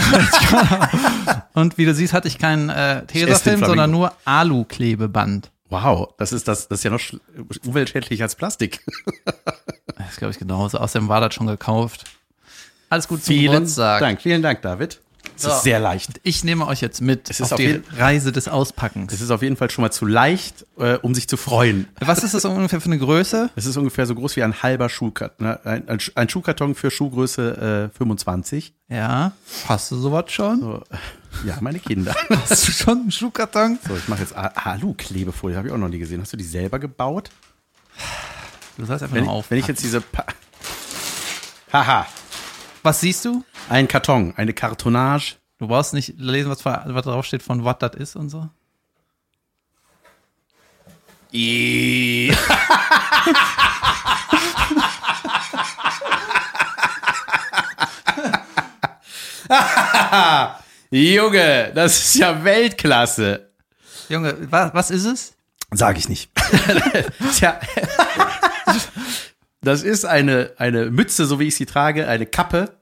und 1.54 1.78
wie 1.78 1.84
du 1.84 1.92
siehst, 1.92 2.12
hatte 2.12 2.28
ich 2.28 2.38
keinen 2.38 2.68
äh, 2.68 3.04
Tesafilm, 3.06 3.64
sondern 3.64 3.90
nur 3.90 4.12
Alu-Klebeband. 4.24 5.50
Wow, 5.82 6.14
das 6.18 6.32
ist 6.32 6.46
das, 6.46 6.68
das 6.68 6.80
ist 6.80 6.84
ja 6.84 6.90
noch 6.90 7.00
umweltschädlicher 7.66 8.24
als 8.24 8.34
Plastik. 8.36 8.80
Das 9.96 10.16
glaube 10.16 10.32
ich, 10.32 10.38
genauso. 10.38 10.78
Außerdem 10.78 11.08
war 11.08 11.20
das 11.20 11.34
schon 11.34 11.46
gekauft. 11.46 12.04
Alles 12.90 13.08
gut 13.08 13.22
zum 13.24 13.34
Vielen 13.34 13.52
Geburtstag. 13.52 14.00
Dank, 14.00 14.20
vielen 14.20 14.42
Dank, 14.42 14.60
David. 14.62 15.00
Es 15.36 15.42
So. 15.42 15.48
ist 15.50 15.62
sehr 15.62 15.80
leicht. 15.80 16.20
Ich 16.22 16.44
nehme 16.44 16.66
euch 16.66 16.80
jetzt 16.80 17.00
mit 17.00 17.30
Es 17.30 17.40
ist 17.40 17.46
auf 17.46 17.52
auf 17.52 17.58
die 17.58 17.80
Reise 17.96 18.30
des 18.30 18.46
Auspackens. 18.48 19.12
Es 19.12 19.20
ist 19.20 19.30
auf 19.30 19.40
jeden 19.42 19.56
Fall 19.56 19.70
schon 19.70 19.82
mal 19.82 19.90
zu 19.90 20.04
leicht, 20.04 20.66
äh, 20.78 20.98
um 20.98 21.14
sich 21.14 21.28
zu 21.28 21.36
freuen. 21.36 21.88
Was 22.00 22.22
ist 22.22 22.34
das 22.34 22.44
ungefähr 22.44 22.80
für 22.80 22.86
eine 22.86 22.98
Größe? 22.98 23.50
Es 23.56 23.66
ist 23.66 23.76
ungefähr 23.76 24.06
so 24.06 24.14
groß 24.14 24.36
wie 24.36 24.42
ein 24.42 24.62
halber 24.62 24.88
Schuhkarton. 24.88 25.46
Ne? 25.46 25.60
Ein, 25.64 25.88
ein, 25.88 25.98
ein 26.14 26.28
Schuhkarton 26.28 26.74
für 26.74 26.90
Schuhgröße 26.90 27.90
äh, 27.92 27.96
25. 27.96 28.74
Ja. 28.88 29.32
Hast 29.68 29.90
du 29.90 29.96
sowas 29.96 30.30
schon? 30.30 30.60
So, 30.60 30.82
Ja, 31.44 31.56
meine 31.60 31.78
Kinder. 31.78 32.14
Hast 32.48 32.68
du 32.68 32.72
schon 32.72 33.00
einen 33.02 33.10
Schuhkarton? 33.10 33.78
So, 33.86 33.96
ich 33.96 34.08
mache 34.08 34.20
jetzt 34.20 34.34
Alu-Klebefolie, 34.34 35.56
habe 35.56 35.68
ich 35.68 35.74
auch 35.74 35.78
noch 35.78 35.88
nie 35.88 35.98
gesehen. 35.98 36.20
Hast 36.20 36.32
du 36.32 36.36
die 36.36 36.44
selber 36.44 36.78
gebaut? 36.78 37.30
Du 38.76 38.84
sollst 38.84 39.02
einfach 39.02 39.16
Wenn, 39.16 39.28
auf. 39.28 39.50
wenn 39.50 39.58
ich 39.58 39.66
jetzt 39.66 39.82
diese. 39.82 40.00
Pa 40.00 40.24
Haha, 41.72 42.06
Was 42.82 43.00
siehst 43.00 43.24
du? 43.24 43.44
ein 43.68 43.88
Karton, 43.88 44.34
eine 44.36 44.52
Kartonage. 44.52 45.36
Du 45.58 45.66
brauchst 45.68 45.94
nicht 45.94 46.14
lesen, 46.18 46.50
was, 46.50 46.64
was 46.64 47.04
drauf 47.04 47.24
steht 47.24 47.42
von 47.42 47.64
was 47.64 47.78
das 47.78 47.94
ist 47.94 48.16
und 48.16 48.28
so. 48.28 48.48
Junge, 60.96 61.72
das 61.74 61.98
ist 61.98 62.14
ja 62.14 62.44
Weltklasse. 62.44 63.50
Junge, 64.08 64.36
was, 64.48 64.72
was 64.74 64.90
ist 64.92 65.04
es? 65.06 65.34
Sag 65.72 65.98
ich 65.98 66.08
nicht. 66.08 66.30
Tja. 67.36 67.58
Das 69.60 69.82
ist 69.82 70.04
eine, 70.04 70.52
eine 70.56 70.92
Mütze, 70.92 71.26
so 71.26 71.40
wie 71.40 71.48
ich 71.48 71.56
sie 71.56 71.66
trage, 71.66 72.06
eine 72.06 72.26
Kappe. 72.26 72.76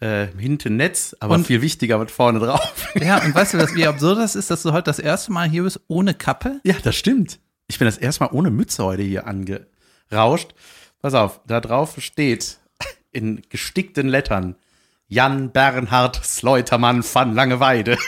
Äh, 0.00 0.26
hinten 0.36 0.76
Netz, 0.76 1.16
aber 1.20 1.36
Und- 1.36 1.46
viel 1.46 1.62
wichtiger 1.62 1.96
mit 1.96 2.10
vorne 2.10 2.38
drauf. 2.38 2.60
Ja, 3.00 3.16
und 3.24 3.34
weißt 3.34 3.54
du, 3.54 3.58
was, 3.58 3.74
wie 3.74 3.86
absurd 3.86 4.18
das 4.18 4.34
ist, 4.36 4.50
dass 4.50 4.62
du 4.62 4.72
heute 4.72 4.84
das 4.84 4.98
erste 4.98 5.32
Mal 5.32 5.48
hier 5.48 5.62
bist 5.62 5.80
ohne 5.88 6.12
Kappe? 6.12 6.60
Ja, 6.64 6.74
das 6.82 6.96
stimmt. 6.96 7.38
Ich 7.66 7.78
bin 7.78 7.86
das 7.86 7.96
erstmal 7.96 8.28
ohne 8.32 8.50
Mütze 8.50 8.84
heute 8.84 9.04
hier 9.04 9.26
angerauscht. 9.26 10.52
Pass 11.00 11.14
auf, 11.14 11.40
da 11.46 11.62
drauf 11.62 11.94
steht 11.98 12.58
in 13.10 13.40
gestickten 13.48 14.08
Lettern 14.08 14.56
Jan 15.12 15.52
Bernhard 15.52 16.24
Sleutermann 16.24 17.04
van 17.04 17.34
Langeweide. 17.34 17.98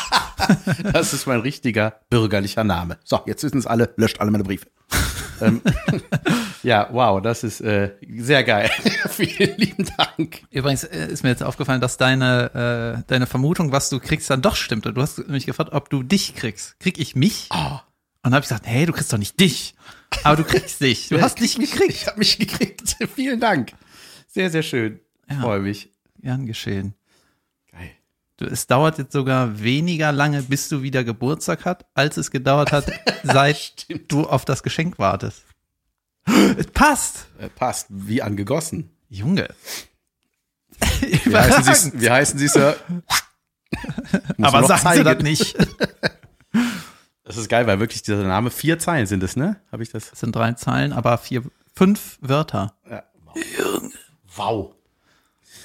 das 0.94 1.12
ist 1.12 1.26
mein 1.26 1.40
richtiger 1.40 2.00
bürgerlicher 2.08 2.64
Name. 2.64 2.96
So, 3.04 3.20
jetzt 3.26 3.44
wissen 3.44 3.58
es 3.58 3.66
alle, 3.66 3.92
löscht 3.98 4.20
alle 4.20 4.30
meine 4.30 4.44
Briefe. 4.44 4.66
ähm, 5.42 5.60
ja, 6.62 6.88
wow, 6.92 7.20
das 7.20 7.44
ist 7.44 7.60
äh, 7.60 7.90
sehr 8.16 8.42
geil. 8.42 8.70
Vielen 9.10 9.58
lieben 9.58 9.86
Dank. 9.98 10.40
Übrigens 10.50 10.84
äh, 10.84 11.08
ist 11.08 11.24
mir 11.24 11.28
jetzt 11.28 11.42
aufgefallen, 11.42 11.82
dass 11.82 11.98
deine, 11.98 12.96
äh, 13.00 13.02
deine 13.06 13.26
Vermutung, 13.26 13.70
was 13.70 13.90
du 13.90 14.00
kriegst, 14.00 14.30
dann 14.30 14.40
doch 14.40 14.56
stimmte. 14.56 14.94
Du 14.94 15.02
hast 15.02 15.28
mich 15.28 15.44
gefragt, 15.44 15.74
ob 15.74 15.90
du 15.90 16.02
dich 16.02 16.34
kriegst. 16.36 16.80
Krieg 16.80 16.98
ich 16.98 17.14
mich? 17.14 17.50
Und 17.50 17.82
dann 18.22 18.32
habe 18.32 18.42
ich 18.42 18.48
gesagt, 18.48 18.66
hey, 18.66 18.86
du 18.86 18.94
kriegst 18.94 19.12
doch 19.12 19.18
nicht 19.18 19.38
dich. 19.38 19.74
Aber 20.24 20.36
du 20.36 20.44
kriegst 20.44 20.80
dich. 20.80 21.10
Du 21.10 21.20
hast 21.20 21.38
dich 21.38 21.58
gekriegt. 21.58 21.90
Ich 21.90 22.06
habe 22.06 22.18
mich 22.18 22.38
gekriegt. 22.38 22.96
Vielen 23.14 23.40
Dank. 23.40 23.72
Sehr, 24.26 24.48
sehr 24.48 24.62
schön. 24.62 25.00
Ja. 25.28 25.42
freue 25.42 25.60
mich. 25.60 25.90
Gern 26.20 26.46
geschehen. 26.46 26.94
Geil. 27.70 27.90
Du, 28.36 28.46
es 28.46 28.66
dauert 28.66 28.98
jetzt 28.98 29.12
sogar 29.12 29.60
weniger 29.60 30.12
lange, 30.12 30.42
bis 30.42 30.68
du 30.68 30.82
wieder 30.82 31.04
Geburtstag 31.04 31.64
hast, 31.64 31.84
als 31.94 32.16
es 32.16 32.30
gedauert 32.30 32.72
hat, 32.72 32.90
seit 33.22 33.86
du 34.08 34.26
auf 34.26 34.44
das 34.44 34.62
Geschenk 34.62 34.98
wartest. 34.98 35.44
Es 36.56 36.66
passt. 36.66 37.26
Äh, 37.38 37.48
passt, 37.48 37.86
wie 37.90 38.22
angegossen. 38.22 38.90
Junge. 39.08 39.48
Wie 41.00 41.16
heißen 41.36 41.74
Sie, 41.74 42.00
wie 42.00 42.10
heißen 42.10 42.38
Sie 42.38 42.48
Sir? 42.48 42.76
Aber 44.40 44.64
sagen 44.64 44.96
Sie 44.96 45.04
das 45.04 45.22
nicht. 45.22 45.56
Das 47.24 47.36
ist 47.36 47.48
geil, 47.48 47.66
weil 47.66 47.78
wirklich 47.78 48.02
dieser 48.02 48.24
Name 48.24 48.50
vier 48.50 48.78
Zeilen 48.78 49.06
sind 49.06 49.22
es, 49.22 49.36
ne? 49.36 49.60
Habe 49.70 49.82
ich 49.82 49.90
das? 49.90 50.10
Das 50.10 50.20
sind 50.20 50.34
drei 50.34 50.52
Zeilen, 50.54 50.92
aber 50.92 51.16
vier, 51.16 51.44
fünf 51.76 52.18
Wörter. 52.20 52.74
Ja. 52.90 53.04
Wow. 54.34 54.74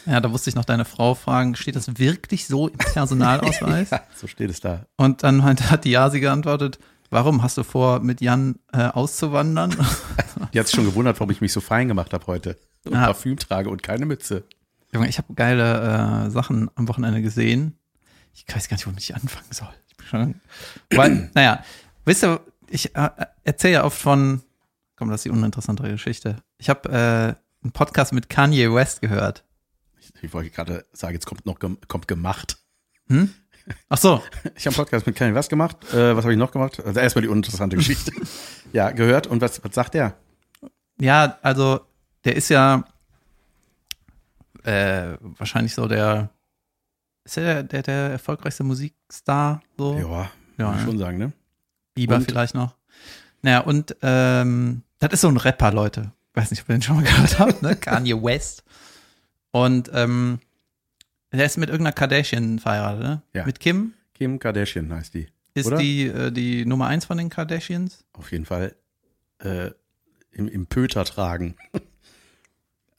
Ja, 0.05 0.19
da 0.19 0.27
musste 0.29 0.49
ich 0.49 0.55
noch 0.55 0.65
deine 0.65 0.85
Frau 0.85 1.15
fragen, 1.15 1.55
steht 1.55 1.75
das 1.75 1.97
wirklich 1.97 2.47
so 2.47 2.67
im 2.67 2.77
Personalausweis? 2.77 3.89
Ja, 3.91 4.01
so 4.15 4.27
steht 4.27 4.49
es 4.49 4.59
da. 4.59 4.85
Und 4.97 5.23
dann 5.23 5.37
meinte, 5.37 5.69
hat 5.69 5.83
die 5.85 5.91
Jasi 5.91 6.19
geantwortet, 6.19 6.79
warum 7.09 7.41
hast 7.41 7.57
du 7.57 7.63
vor, 7.63 7.99
mit 8.01 8.21
Jan 8.21 8.55
äh, 8.73 8.83
auszuwandern? 8.87 9.75
Die 10.53 10.59
hat 10.59 10.67
sich 10.67 10.75
schon 10.75 10.85
gewundert, 10.85 11.19
warum 11.19 11.31
ich 11.31 11.41
mich 11.41 11.53
so 11.53 11.61
fein 11.61 11.87
gemacht 11.87 12.13
habe 12.13 12.27
heute. 12.27 12.57
Und 12.85 12.93
Ja. 12.93 13.05
Parfüm 13.05 13.37
trage 13.37 13.69
und 13.69 13.81
keine 13.83 14.05
Mütze. 14.05 14.43
Junge, 14.93 15.07
ich 15.07 15.17
habe 15.17 15.33
geile 15.33 16.25
äh, 16.25 16.29
Sachen 16.29 16.69
am 16.75 16.87
Wochenende 16.87 17.21
gesehen. 17.21 17.77
Ich 18.33 18.45
weiß 18.53 18.67
gar 18.67 18.75
nicht, 18.75 18.85
womit 18.85 18.99
ich 18.99 19.15
anfangen 19.15 19.47
soll. 19.51 19.69
Ich 19.99 20.07
schon, 20.09 20.35
weil, 20.91 21.31
naja, 21.33 21.63
wisst 22.03 22.23
ihr, 22.23 22.41
ich 22.67 22.95
äh, 22.95 23.09
erzähle 23.43 23.73
ja 23.75 23.83
oft 23.85 23.97
von, 23.97 24.41
komm, 24.97 25.09
das 25.09 25.19
ist 25.21 25.25
die 25.25 25.29
uninteressantere 25.29 25.89
Geschichte. 25.91 26.37
Ich 26.57 26.69
habe 26.69 26.89
äh, 26.89 27.63
einen 27.63 27.71
Podcast 27.71 28.11
mit 28.13 28.29
Kanye 28.29 28.73
West 28.73 29.01
gehört. 29.01 29.44
Ich, 30.15 30.23
ich 30.23 30.33
wollte 30.33 30.49
gerade 30.49 30.85
sagen, 30.93 31.13
jetzt 31.13 31.25
kommt 31.25 31.45
noch 31.45 31.59
kommt 31.87 32.07
gemacht. 32.07 32.57
Ach 33.89 33.97
so, 33.97 34.21
Ich 34.55 34.65
habe 34.65 34.75
einen 34.75 34.75
Podcast 34.75 35.05
mit 35.07 35.15
Kenny 35.15 35.35
was 35.35 35.49
gemacht. 35.49 35.77
Äh, 35.93 36.15
was 36.15 36.23
habe 36.23 36.33
ich 36.33 36.39
noch 36.39 36.51
gemacht? 36.51 36.81
Also 36.83 36.99
erstmal 36.99 37.21
die 37.23 37.27
uninteressante 37.29 37.75
Geschichte. 37.75 38.11
ja, 38.73 38.91
gehört. 38.91 39.27
Und 39.27 39.41
was, 39.41 39.63
was 39.63 39.73
sagt 39.73 39.93
der? 39.93 40.15
ja, 40.99 41.37
also 41.41 41.81
der 42.23 42.35
ist 42.35 42.49
ja 42.49 42.83
äh, 44.63 45.17
wahrscheinlich 45.19 45.73
so 45.73 45.87
der, 45.87 46.29
ist 47.23 47.37
er 47.37 47.43
der, 47.43 47.63
der, 47.63 47.83
der 47.83 47.95
erfolgreichste 48.11 48.63
Musikstar 48.63 49.61
so? 49.77 49.97
Ja, 49.97 50.31
Ja, 50.57 50.71
ne? 50.75 50.81
schon 50.83 50.97
sagen, 50.97 51.17
ne? 51.17 51.33
Bieber 51.93 52.15
Und? 52.15 52.23
vielleicht 52.25 52.55
noch. 52.55 52.75
Naja, 53.41 53.59
und 53.59 53.95
ähm, 54.01 54.81
das 54.99 55.13
ist 55.13 55.21
so 55.21 55.27
ein 55.29 55.37
Rapper, 55.37 55.71
Leute. 55.71 56.11
Weiß 56.33 56.49
nicht, 56.51 56.63
ob 56.63 56.69
ihr 56.69 56.75
den 56.75 56.81
schon 56.81 56.95
mal 56.97 57.03
gehört 57.03 57.39
habt, 57.39 57.61
ne? 57.61 57.75
Kanye 57.79 58.21
West. 58.21 58.63
Und 59.55 59.89
ähm, 59.93 60.39
der 61.31 61.45
ist 61.45 61.55
mit 61.57 61.69
irgendeiner 61.69 61.93
Kardashian 61.93 62.59
verheiratet, 62.59 63.01
ne? 63.03 63.21
Ja. 63.33 63.45
Mit 63.45 63.61
Kim 63.61 63.93
Kim 64.13 64.37
Kardashian 64.37 64.93
heißt 64.93 65.13
die. 65.13 65.27
ist 65.53 65.67
Oder? 65.67 65.77
die 65.77 66.07
äh, 66.07 66.29
die 66.31 66.65
Nummer 66.65 66.87
eins 66.87 67.05
von 67.05 67.17
den 67.17 67.29
Kardashians. 67.29 68.03
Auf 68.11 68.33
jeden 68.33 68.43
Fall 68.45 68.75
äh, 69.39 69.71
im, 70.31 70.49
im 70.49 70.65
Pöter 70.67 71.05
tragen. 71.05 71.55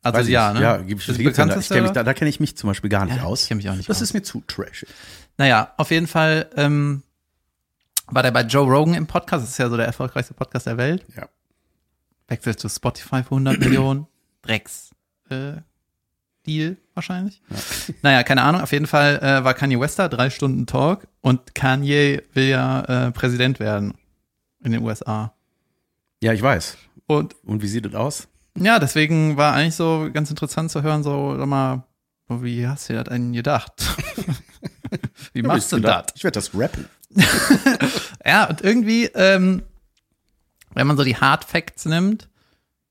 Also 0.03 0.19
Weiß 0.21 0.27
ich 0.29 0.33
ja, 0.33 0.53
nicht. 0.53 0.61
ne? 0.61 0.67
Ja, 0.67 0.77
gibt 0.79 1.01
es 1.03 1.07
Das 1.09 1.19
ich 1.19 1.69
kenn 1.69 1.83
mich, 1.83 1.93
da, 1.93 2.03
da 2.05 2.15
kenne 2.15 2.31
ich 2.31 2.41
mich 2.41 2.57
zum 2.57 2.69
Beispiel 2.69 2.89
gar 2.89 3.05
nicht 3.05 3.17
Ja, 3.17 3.25
aus. 3.25 3.43
ich 3.43 3.49
kenn 3.49 3.59
mich 3.59 3.69
auch 3.69 3.75
nicht 3.75 3.89
Das 3.91 3.99
aus. 3.99 4.03
ist 4.03 4.15
mir 4.15 4.23
zu 4.23 4.43
trashig. 4.47 4.89
Naja, 5.37 5.75
auf 5.77 5.91
jeden 5.91 6.07
Fall 6.07 6.49
ähm, 6.57 7.03
war 8.07 8.23
der 8.23 8.31
bei 8.31 8.43
Joe 8.43 8.65
Rogan 8.67 8.95
im 8.95 9.07
Podcast. 9.07 9.43
Das 9.45 9.51
ist 9.51 9.59
ja 9.59 9.69
so 9.69 9.77
der 9.77 9.85
erfolgreichste 9.87 10.33
Podcast 10.33 10.67
der 10.67 10.79
Welt. 10.79 11.05
Ja. 11.15 11.29
Wechselt 12.29 12.61
zu 12.61 12.71
Spotify 12.71 13.23
für 13.25 13.33
100 13.33 13.59
Millionen. 13.59 14.07
Drecks. 14.43 14.91
Äh, 15.29 15.57
Deal 16.47 16.77
wahrscheinlich. 16.95 17.43
Naja, 18.03 18.23
keine 18.23 18.43
Ahnung. 18.43 18.61
Auf 18.63 18.73
jeden 18.73 18.87
Fall 18.87 19.19
äh, 19.19 19.45
war 19.45 19.55
Kanye 19.55 19.79
West 19.81 19.99
da, 19.99 20.09
drei 20.09 20.31
Stunden 20.31 20.67
Talk. 20.67 21.07
Und 21.21 21.55
Kanye 21.55 22.23
will 22.33 22.47
ja 22.49 22.81
äh, 23.09 23.13
Präsident 23.13 23.61
werden 23.61 23.95
in 24.63 24.73
den 24.73 24.83
USA. 24.83 25.35
Ja, 26.23 26.33
ich 26.33 26.43
weiß. 26.43 26.77
Und 27.07 27.35
Und 27.45 27.63
wie 27.63 27.69
sieht 27.69 27.85
das 27.85 27.95
aus? 27.95 28.29
ja, 28.59 28.79
deswegen 28.79 29.37
war 29.37 29.53
eigentlich 29.55 29.75
so 29.75 30.09
ganz 30.13 30.31
interessant 30.31 30.71
zu 30.71 30.83
hören, 30.83 31.03
so, 31.03 31.37
sag 31.37 31.47
mal, 31.47 31.85
oh, 32.29 32.43
wie 32.43 32.67
hast 32.67 32.89
du 32.89 32.95
dir 32.95 33.05
das 33.05 33.13
denn 33.13 33.33
gedacht? 33.35 33.73
wie 35.35 35.43
machst 35.43 35.73
du 35.73 35.79
das? 35.79 36.07
Ich 36.15 36.25
werde 36.25 36.37
das 36.37 36.55
rappen. 36.55 36.87
Ja, 38.25 38.47
und 38.47 38.63
irgendwie, 38.63 39.05
ähm, 39.15 39.63
wenn 40.75 40.87
man 40.87 40.97
so 40.97 41.05
die 41.05 41.17
Hard 41.17 41.45
Facts 41.45 41.85
nimmt, 41.85 42.29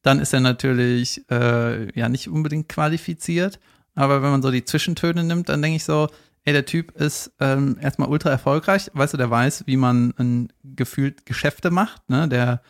dann 0.06 0.20
ist 0.20 0.34
er 0.34 0.40
natürlich 0.40 1.24
äh, 1.32 1.98
ja 1.98 2.10
nicht 2.10 2.30
unbedingt 2.30 2.70
qualifiziert. 2.70 3.60
Aber 3.96 4.22
wenn 4.22 4.32
man 4.32 4.42
so 4.42 4.52
die 4.52 4.66
Zwischentöne 4.66 5.24
nimmt, 5.24 5.50
dann 5.50 5.62
denke 5.62 5.78
ich 5.78 5.84
so, 5.84 6.10
ey, 6.44 6.54
der 6.54 6.66
Typ 6.66 6.92
ist 6.92 7.32
ähm, 7.40 7.78
erstmal 7.82 8.10
ultra 8.10 8.30
erfolgreich. 8.30 8.92
Weißt 8.94 9.14
du, 9.14 9.18
der 9.18 9.32
weiß, 9.32 9.64
wie 9.66 9.78
man 9.78 10.14
ein, 10.18 10.54
gefühlt 10.64 11.26
Geschäfte 11.26 11.72
macht. 11.72 12.08
Ne? 12.10 12.28
Der 12.28 12.62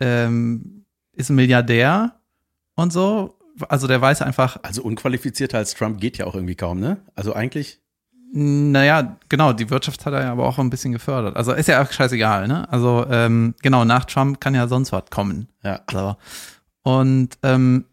ähm, 0.00 0.84
ist 1.12 1.28
ein 1.28 1.36
Milliardär 1.36 2.14
und 2.74 2.92
so. 2.92 3.36
Also 3.68 3.86
der 3.88 4.00
weiß 4.00 4.22
einfach, 4.22 4.58
Also 4.62 4.82
unqualifizierter 4.82 5.58
als 5.58 5.74
Trump 5.74 6.00
geht 6.00 6.16
ja 6.16 6.26
auch 6.26 6.34
irgendwie 6.34 6.54
kaum, 6.54 6.78
ne? 6.78 6.98
Also 7.16 7.34
eigentlich, 7.34 7.80
Naja, 8.32 9.16
genau, 9.28 9.52
die 9.52 9.68
Wirtschaft 9.68 10.06
hat 10.06 10.12
er 10.12 10.22
ja 10.22 10.32
aber 10.32 10.46
auch 10.46 10.58
ein 10.58 10.70
bisschen 10.70 10.92
gefördert. 10.92 11.36
Also 11.36 11.52
ist 11.52 11.66
ja 11.66 11.82
auch 11.82 11.90
scheißegal, 11.90 12.46
ne? 12.46 12.70
Also, 12.70 13.04
ähm, 13.10 13.54
genau, 13.62 13.84
nach 13.84 14.04
Trump 14.04 14.40
kann 14.40 14.54
ja 14.54 14.68
sonst 14.68 14.92
was 14.92 15.04
kommen. 15.10 15.48
ja. 15.64 15.80
So. 15.90 16.16
Und 16.88 17.36
ähm, 17.42 17.84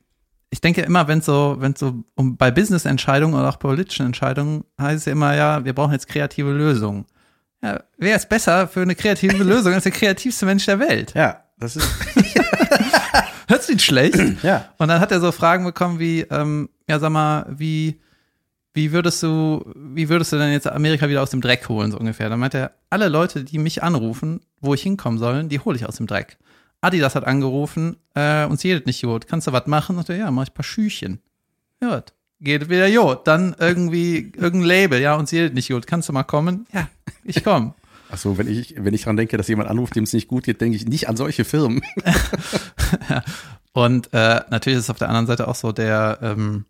ich 0.49 0.61
denke 0.61 0.79
immer, 0.79 1.09
wenn 1.09 1.19
so, 1.19 1.57
wenn 1.59 1.75
so 1.75 2.05
um 2.15 2.37
bei 2.37 2.49
Business-Entscheidungen 2.49 3.37
oder 3.37 3.49
auch 3.49 3.59
politischen 3.59 4.05
Entscheidungen 4.05 4.63
heißt 4.79 4.99
es 4.99 5.05
ja 5.05 5.11
immer, 5.11 5.35
ja, 5.35 5.65
wir 5.65 5.73
brauchen 5.73 5.91
jetzt 5.91 6.07
kreative 6.07 6.53
Lösungen. 6.53 7.05
Ja, 7.61 7.83
wer 7.97 8.15
ist 8.15 8.29
besser 8.29 8.69
für 8.69 8.83
eine 8.83 8.95
kreative 8.95 9.35
Lösung 9.43 9.73
als 9.73 9.83
der 9.83 9.91
kreativste 9.91 10.45
Mensch 10.45 10.65
der 10.65 10.79
Welt? 10.79 11.13
Ja, 11.13 11.43
das 11.59 11.75
ist, 11.75 11.89
Hört's 13.49 13.67
nicht 13.67 13.81
schlecht? 13.83 14.17
ja. 14.43 14.69
Und 14.77 14.87
dann 14.87 15.01
hat 15.01 15.11
er 15.11 15.19
so 15.19 15.33
Fragen 15.33 15.65
bekommen 15.65 15.99
wie, 15.99 16.21
ähm, 16.21 16.69
ja, 16.87 16.97
sag 16.97 17.09
mal, 17.09 17.47
wie, 17.49 17.99
wie 18.73 18.93
würdest 18.93 19.21
du, 19.21 19.73
wie 19.75 20.07
würdest 20.07 20.31
du 20.31 20.37
denn 20.37 20.53
jetzt 20.53 20.67
Amerika 20.67 21.09
wieder 21.09 21.21
aus 21.21 21.31
dem 21.31 21.41
Dreck 21.41 21.67
holen, 21.67 21.91
so 21.91 21.97
ungefähr? 21.97 22.29
Dann 22.29 22.39
meinte 22.39 22.59
er, 22.59 22.71
alle 22.89 23.09
Leute, 23.09 23.43
die 23.43 23.57
mich 23.57 23.83
anrufen, 23.83 24.39
wo 24.61 24.73
ich 24.73 24.83
hinkommen 24.83 25.19
soll, 25.19 25.43
die 25.43 25.59
hole 25.59 25.75
ich 25.75 25.85
aus 25.85 25.97
dem 25.97 26.07
Dreck. 26.07 26.37
Adidas 26.85 27.15
hat 27.15 27.25
angerufen, 27.25 27.97
äh, 28.13 28.45
uns 28.45 28.63
jedet 28.63 28.85
nicht 28.85 29.01
gut. 29.01 29.27
Kannst 29.27 29.47
du 29.47 29.51
was 29.51 29.67
machen? 29.67 29.97
Und 29.97 30.07
er, 30.09 30.15
ja, 30.17 30.31
mach 30.31 30.43
ich 30.43 30.51
ein 30.51 30.53
paar 30.53 30.63
Schüchen. 30.63 31.19
Ja, 31.81 32.03
geht 32.39 32.69
wieder 32.69 32.89
gut. 32.91 33.27
Dann 33.27 33.55
irgendwie 33.59 34.31
irgendein 34.35 34.61
Label, 34.67 35.01
ja, 35.01 35.15
uns 35.15 35.31
geht 35.31 35.53
nicht 35.53 35.69
gut. 35.69 35.87
Kannst 35.87 36.07
du 36.09 36.13
mal 36.13 36.23
kommen? 36.23 36.65
Ja, 36.73 36.87
ich 37.23 37.43
komme. 37.43 37.73
Achso, 38.09 38.37
wenn 38.37 38.47
ich, 38.47 38.75
wenn 38.77 38.93
ich 38.93 39.03
dran 39.03 39.17
denke, 39.17 39.35
dass 39.35 39.47
jemand 39.47 39.69
anruft, 39.69 39.95
dem 39.95 40.03
es 40.03 40.13
nicht 40.13 40.27
gut 40.27 40.43
geht, 40.43 40.61
denke 40.61 40.75
ich 40.77 40.85
nicht 40.87 41.09
an 41.09 41.17
solche 41.17 41.43
Firmen. 41.43 41.81
Und 43.73 44.13
äh, 44.13 44.41
natürlich 44.49 44.77
ist 44.77 44.85
es 44.85 44.89
auf 44.89 44.99
der 44.99 45.09
anderen 45.09 45.27
Seite 45.27 45.47
auch 45.47 45.55
so, 45.55 45.71
der, 45.71 46.19
ähm, 46.21 46.65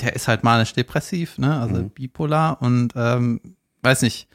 der 0.00 0.14
ist 0.14 0.28
halt 0.28 0.42
manisch-depressiv, 0.44 1.38
ne? 1.38 1.58
Also 1.58 1.76
Mhm. 1.76 1.90
bipolar 1.90 2.60
und 2.60 2.92
ähm, 2.96 3.40
weiß 3.82 4.02
nicht, 4.02 4.28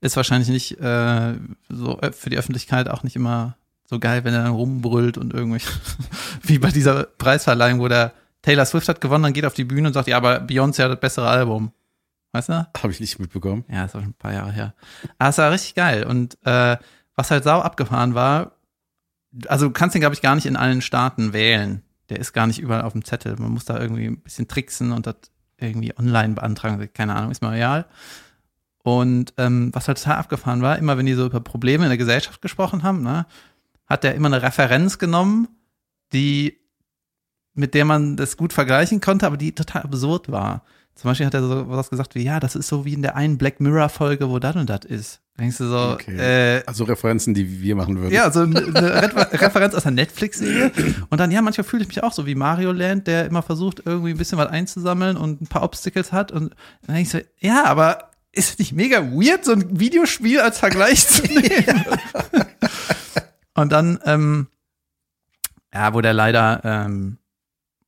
ist 0.00 0.16
wahrscheinlich 0.16 0.48
nicht 0.48 0.78
äh, 0.80 1.34
so 1.68 1.98
äh, 2.00 2.12
für 2.12 2.30
die 2.30 2.36
Öffentlichkeit 2.38 2.88
auch 2.88 3.02
nicht 3.02 3.16
immer 3.16 3.56
so 3.86 3.98
geil, 3.98 4.24
wenn 4.24 4.34
er 4.34 4.44
dann 4.44 4.52
rumbrüllt 4.52 5.16
und 5.16 5.32
irgendwie, 5.32 5.64
wie 6.42 6.58
bei 6.58 6.70
dieser 6.70 7.04
Preisverleihung, 7.04 7.80
wo 7.80 7.88
der 7.88 8.12
Taylor 8.42 8.64
Swift 8.64 8.88
hat 8.88 9.00
gewonnen, 9.00 9.24
dann 9.24 9.32
geht 9.32 9.44
auf 9.44 9.54
die 9.54 9.64
Bühne 9.64 9.88
und 9.88 9.94
sagt, 9.94 10.08
ja, 10.08 10.16
aber 10.16 10.40
Beyoncé 10.40 10.84
hat 10.84 10.92
das 10.92 11.00
bessere 11.00 11.28
Album. 11.28 11.72
Weißt 12.32 12.48
du? 12.48 12.68
Habe 12.76 12.92
ich 12.92 13.00
nicht 13.00 13.18
mitbekommen. 13.18 13.64
Ja, 13.68 13.84
ist 13.84 13.96
auch 13.96 14.00
schon 14.00 14.10
ein 14.10 14.14
paar 14.14 14.32
Jahre 14.32 14.52
her. 14.52 14.74
Aber 15.18 15.30
es 15.30 15.38
war 15.38 15.50
richtig 15.50 15.74
geil. 15.74 16.04
Und 16.04 16.36
äh, 16.44 16.76
was 17.14 17.30
halt 17.30 17.44
sau 17.44 17.60
abgefahren 17.60 18.14
war, 18.14 18.52
also 19.48 19.66
du 19.66 19.72
kannst 19.72 19.94
den, 19.94 20.00
glaube 20.00 20.14
ich, 20.14 20.22
gar 20.22 20.34
nicht 20.34 20.46
in 20.46 20.56
allen 20.56 20.82
Staaten 20.82 21.32
wählen. 21.32 21.82
Der 22.08 22.20
ist 22.20 22.32
gar 22.32 22.46
nicht 22.46 22.58
überall 22.58 22.82
auf 22.82 22.92
dem 22.92 23.04
Zettel. 23.04 23.36
Man 23.38 23.52
muss 23.52 23.64
da 23.64 23.80
irgendwie 23.80 24.06
ein 24.06 24.20
bisschen 24.20 24.48
tricksen 24.48 24.92
und 24.92 25.06
das 25.06 25.16
irgendwie 25.58 25.96
online 25.98 26.34
beantragen. 26.34 26.88
Keine 26.92 27.14
Ahnung, 27.14 27.30
ist 27.30 27.42
mir 27.42 27.52
real. 27.52 27.86
Und 28.82 29.34
ähm, 29.38 29.70
was 29.72 29.88
halt 29.88 29.98
total 29.98 30.18
abgefahren 30.18 30.62
war, 30.62 30.78
immer 30.78 30.96
wenn 30.96 31.06
die 31.06 31.14
so 31.14 31.26
über 31.26 31.40
Probleme 31.40 31.84
in 31.84 31.90
der 31.90 31.98
Gesellschaft 31.98 32.40
gesprochen 32.40 32.82
haben, 32.84 33.02
ne, 33.02 33.26
hat 33.86 34.04
der 34.04 34.14
immer 34.14 34.26
eine 34.28 34.42
Referenz 34.42 34.98
genommen, 34.98 35.48
die 36.12 36.58
mit 37.54 37.72
der 37.74 37.84
man 37.86 38.16
das 38.16 38.36
gut 38.36 38.52
vergleichen 38.52 39.00
konnte, 39.00 39.26
aber 39.26 39.36
die 39.38 39.52
total 39.54 39.82
absurd 39.82 40.30
war. 40.30 40.62
Zum 40.94 41.10
Beispiel 41.10 41.26
hat 41.26 41.34
er 41.34 41.42
so 41.42 41.68
was 41.68 41.88
gesagt 41.90 42.14
wie, 42.14 42.22
ja, 42.22 42.38
das 42.40 42.54
ist 42.54 42.68
so 42.68 42.84
wie 42.84 42.94
in 42.94 43.02
der 43.02 43.16
einen 43.16 43.38
Black 43.38 43.60
Mirror 43.60 43.88
Folge, 43.88 44.28
wo 44.30 44.38
das 44.38 44.56
und 44.56 44.68
das 44.68 44.84
ist. 44.86 45.20
Denkst 45.38 45.58
du 45.58 45.68
so, 45.68 45.78
Okay. 45.92 46.16
äh, 46.16 46.62
Also 46.66 46.84
Referenzen, 46.84 47.34
die 47.34 47.60
wir 47.62 47.76
machen 47.76 47.98
würden. 47.98 48.12
ja, 48.14 48.30
so 48.30 48.40
eine 48.40 48.60
Re 48.74 49.32
Referenz 49.32 49.74
aus 49.74 49.84
einer 49.86 49.96
Netflix-Serie. 49.96 50.72
Und 51.10 51.18
dann, 51.18 51.30
ja, 51.30 51.42
manchmal 51.42 51.64
fühle 51.64 51.82
ich 51.82 51.88
mich 51.88 52.02
auch 52.02 52.12
so 52.12 52.26
wie 52.26 52.34
Mario 52.34 52.72
Land, 52.72 53.06
der 53.06 53.26
immer 53.26 53.42
versucht, 53.42 53.82
irgendwie 53.84 54.10
ein 54.10 54.16
bisschen 54.18 54.38
was 54.38 54.48
einzusammeln 54.48 55.16
und 55.18 55.42
ein 55.42 55.46
paar 55.46 55.62
Obstacles 55.62 56.12
hat. 56.12 56.32
Und 56.32 56.54
dann 56.86 56.96
denke 56.96 57.02
ich 57.02 57.10
so, 57.10 57.18
ja, 57.40 57.64
aber 57.66 58.10
ist 58.32 58.50
es 58.50 58.58
nicht 58.58 58.72
mega 58.72 59.02
weird, 59.12 59.44
so 59.44 59.52
ein 59.52 59.78
Videospiel 59.80 60.40
als 60.40 60.58
Vergleich 60.58 61.06
zu 61.06 61.22
nehmen? 61.26 61.84
Und 63.56 63.72
dann, 63.72 63.98
ähm, 64.04 64.48
ja, 65.72 65.92
wo 65.94 66.00
der 66.00 66.12
leider, 66.12 66.60
ähm, 66.64 67.18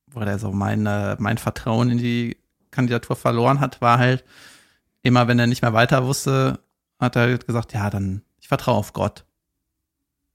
wo 0.07 0.19
der 0.21 0.39
so 0.39 0.51
mein, 0.51 0.85
äh, 0.85 1.15
mein 1.19 1.37
Vertrauen 1.37 1.89
in 1.89 1.97
die 1.97 2.37
Kandidatur 2.71 3.15
verloren 3.15 3.59
hat, 3.59 3.81
war 3.81 3.97
halt 3.97 4.23
immer, 5.01 5.27
wenn 5.27 5.39
er 5.39 5.47
nicht 5.47 5.61
mehr 5.61 5.73
weiter 5.73 6.05
wusste, 6.05 6.59
hat 6.99 7.15
er 7.15 7.23
halt 7.23 7.47
gesagt, 7.47 7.73
ja, 7.73 7.89
dann, 7.89 8.21
ich 8.39 8.47
vertraue 8.47 8.75
auf 8.75 8.93
Gott. 8.93 9.25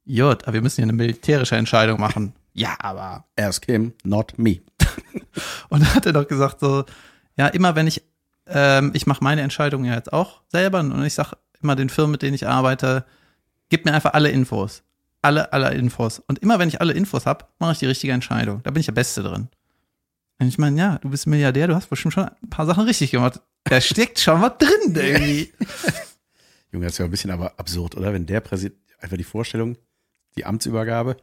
Jut, 0.05 0.45
aber 0.45 0.55
wir 0.55 0.63
müssen 0.63 0.77
hier 0.77 0.85
eine 0.85 0.93
militärische 0.93 1.57
Entscheidung 1.57 2.01
machen. 2.01 2.35
Ja, 2.57 2.77
aber. 2.79 3.25
Ask 3.37 3.67
him, 3.67 3.95
not 4.05 4.39
me. 4.39 4.61
Und 5.71 5.83
dann 5.83 5.93
hat 5.93 6.07
er 6.07 6.13
doch 6.13 6.29
gesagt 6.29 6.61
so, 6.61 6.85
ja, 7.37 7.49
immer 7.49 7.75
wenn 7.75 7.89
ich, 7.89 8.05
ähm, 8.47 8.93
ich 8.95 9.09
mache 9.09 9.25
meine 9.25 9.41
Entscheidung 9.41 9.85
ja 9.85 9.95
jetzt 9.95 10.13
auch 10.13 10.41
selber 10.47 10.79
und 10.79 11.05
ich 11.05 11.15
sag 11.15 11.35
immer 11.61 11.75
den 11.75 11.89
Firmen, 11.89 12.13
mit 12.13 12.23
denen 12.23 12.35
ich 12.35 12.47
arbeite, 12.47 13.07
gib 13.71 13.85
mir 13.85 13.93
einfach 13.93 14.15
alle 14.15 14.31
Infos. 14.31 14.84
Alle, 15.25 15.53
alle 15.53 15.73
Infos. 15.75 16.21
Und 16.21 16.39
immer 16.41 16.59
wenn 16.59 16.69
ich 16.69 16.81
alle 16.81 16.93
Infos 16.93 17.27
habe, 17.27 17.47
mache 17.59 17.73
ich 17.73 17.79
die 17.79 17.87
richtige 17.87 18.13
Entscheidung. 18.13 18.63
Da 18.63 18.71
bin 18.71 18.81
ich 18.81 18.87
der 18.87 18.93
Beste 18.93 19.23
drin. 19.23 19.49
Und 20.39 20.49
ich 20.49 20.59
meine, 20.59 20.79
ja, 20.79 20.99
du 20.99 21.11
bist 21.11 21.27
Milliardär, 21.27 21.67
du 21.67 21.75
hast 21.75 21.89
bestimmt 21.89 22.15
schon 22.15 22.25
ein 22.25 22.51
paar 22.51 22.67
Sachen 22.67 22.85
richtig 22.85 23.11
gemacht. 23.11 23.41
Da 23.65 23.81
steckt 23.81 24.19
schon 24.21 24.43
was 24.43 24.59
drin 24.59 24.95
irgendwie. 24.95 25.53
Junge, 26.73 26.87
das 26.87 26.95
ist 26.95 26.99
ja 26.99 27.05
ein 27.07 27.11
bisschen 27.11 27.31
aber 27.31 27.59
absurd, 27.59 27.97
oder? 27.97 28.13
Wenn 28.13 28.27
der 28.27 28.41
Präsident, 28.41 28.79
einfach 29.01 29.17
die 29.17 29.25
Vorstellung, 29.25 29.79
die 30.37 30.45
Amtsübergabe. 30.45 31.17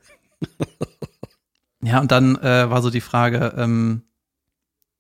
Ja, 1.84 1.99
und 1.99 2.12
dann 2.12 2.36
äh, 2.38 2.69
war 2.69 2.82
so 2.82 2.89
die 2.89 3.02
Frage, 3.02 3.54
ähm, 3.58 4.04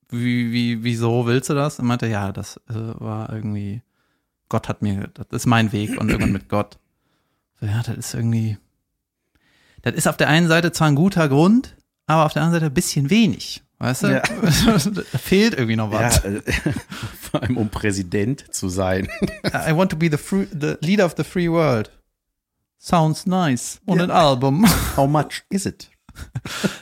wie, 0.09 0.51
wie, 0.51 0.83
wieso 0.83 1.25
willst 1.25 1.49
du 1.49 1.53
das? 1.53 1.79
Und 1.79 1.85
meinte, 1.85 2.07
ja, 2.07 2.31
das 2.31 2.57
äh, 2.69 2.73
war 2.75 3.31
irgendwie, 3.31 3.81
Gott 4.49 4.67
hat 4.67 4.81
mir, 4.81 5.07
das 5.13 5.27
ist 5.31 5.45
mein 5.45 5.71
Weg 5.71 5.97
und 5.99 6.09
irgendwann 6.09 6.33
mit 6.33 6.49
Gott. 6.49 6.79
So, 7.59 7.67
ja, 7.67 7.81
das 7.83 7.97
ist 7.97 8.13
irgendwie, 8.13 8.57
das 9.81 9.95
ist 9.95 10.07
auf 10.07 10.17
der 10.17 10.27
einen 10.29 10.47
Seite 10.47 10.71
zwar 10.71 10.87
ein 10.87 10.95
guter 10.95 11.27
Grund, 11.29 11.75
aber 12.07 12.25
auf 12.25 12.33
der 12.33 12.41
anderen 12.43 12.61
Seite 12.61 12.71
ein 12.71 12.73
bisschen 12.73 13.09
wenig. 13.09 13.63
Weißt 13.79 14.03
du? 14.03 14.07
Ja. 14.13 14.21
da 14.41 15.17
fehlt 15.17 15.55
irgendwie 15.55 15.75
noch 15.75 15.91
was. 15.91 16.23
Ja, 16.23 16.29
äh, 16.29 16.41
vor 17.19 17.41
allem 17.41 17.57
um 17.57 17.69
Präsident 17.69 18.53
zu 18.53 18.69
sein. 18.69 19.07
I 19.45 19.75
want 19.75 19.89
to 19.91 19.97
be 19.97 20.07
the, 20.11 20.17
free, 20.17 20.45
the 20.51 20.75
leader 20.81 21.05
of 21.05 21.15
the 21.17 21.23
free 21.23 21.49
world. 21.49 21.91
Sounds 22.77 23.25
nice. 23.25 23.79
Und 23.85 23.97
Ja. 23.97 24.03
ein 24.05 24.11
Album. 24.11 24.65
How 24.95 25.09
much 25.09 25.43
is 25.49 25.65
it? 25.65 25.89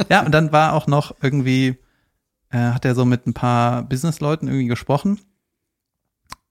Ja, 0.10 0.26
und 0.26 0.32
dann 0.34 0.52
war 0.52 0.74
auch 0.74 0.88
noch 0.88 1.16
irgendwie, 1.22 1.78
äh, 2.50 2.58
hat 2.58 2.84
er 2.84 2.96
so 2.96 3.06
mit 3.06 3.28
ein 3.28 3.34
paar 3.34 3.84
Businessleuten 3.84 4.48
irgendwie 4.48 4.68
gesprochen 4.68 5.22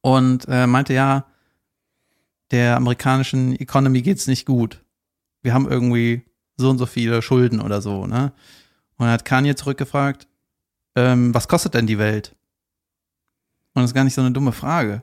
und 0.01 0.47
äh, 0.49 0.67
meinte, 0.67 0.95
ja, 0.95 1.27
der 2.51 2.77
amerikanischen 2.77 3.59
Economy 3.59 4.01
geht's 4.01 4.27
nicht 4.27 4.47
gut. 4.47 4.83
Wir 5.43 5.53
haben 5.53 5.69
irgendwie 5.69 6.23
so 6.59 6.69
und 6.71 6.77
so 6.79 6.85
viele 6.87 7.23
Schulden 7.23 7.61
oder 7.61 7.81
so, 7.81 8.07
ne? 8.07 8.33
Und 8.99 9.07
dann 9.07 9.11
hat 9.13 9.25
Kanye 9.25 9.55
zurückgefragt, 9.55 10.27
ähm, 10.97 11.33
was 11.33 11.49
kostet 11.49 11.73
denn 11.75 11.87
die 11.87 11.99
Welt? 11.99 12.35
Und 13.75 13.83
das 13.83 13.91
ist 13.91 13.95
gar 13.95 14.05
nicht 14.05 14.15
so 14.15 14.21
eine 14.21 14.33
dumme 14.33 14.53
Frage. 14.53 15.03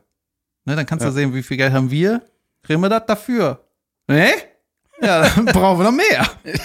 Ne, 0.65 0.75
dann 0.75 0.85
kannst 0.85 1.03
du 1.03 1.07
Ja. 1.09 1.13
sehen, 1.13 1.33
wie 1.33 1.43
viel 1.43 1.57
Geld 1.57 1.73
haben 1.73 1.89
wir? 1.91 2.21
Kriegen 2.63 2.81
wir 2.81 2.89
das 2.89 3.05
dafür? 3.07 3.65
Ne? 4.07 4.29
Ja, 5.01 5.27
dann 5.35 5.45
brauchen 5.45 5.79
wir 5.79 5.85
noch 5.85 5.91
mehr. 5.91 6.27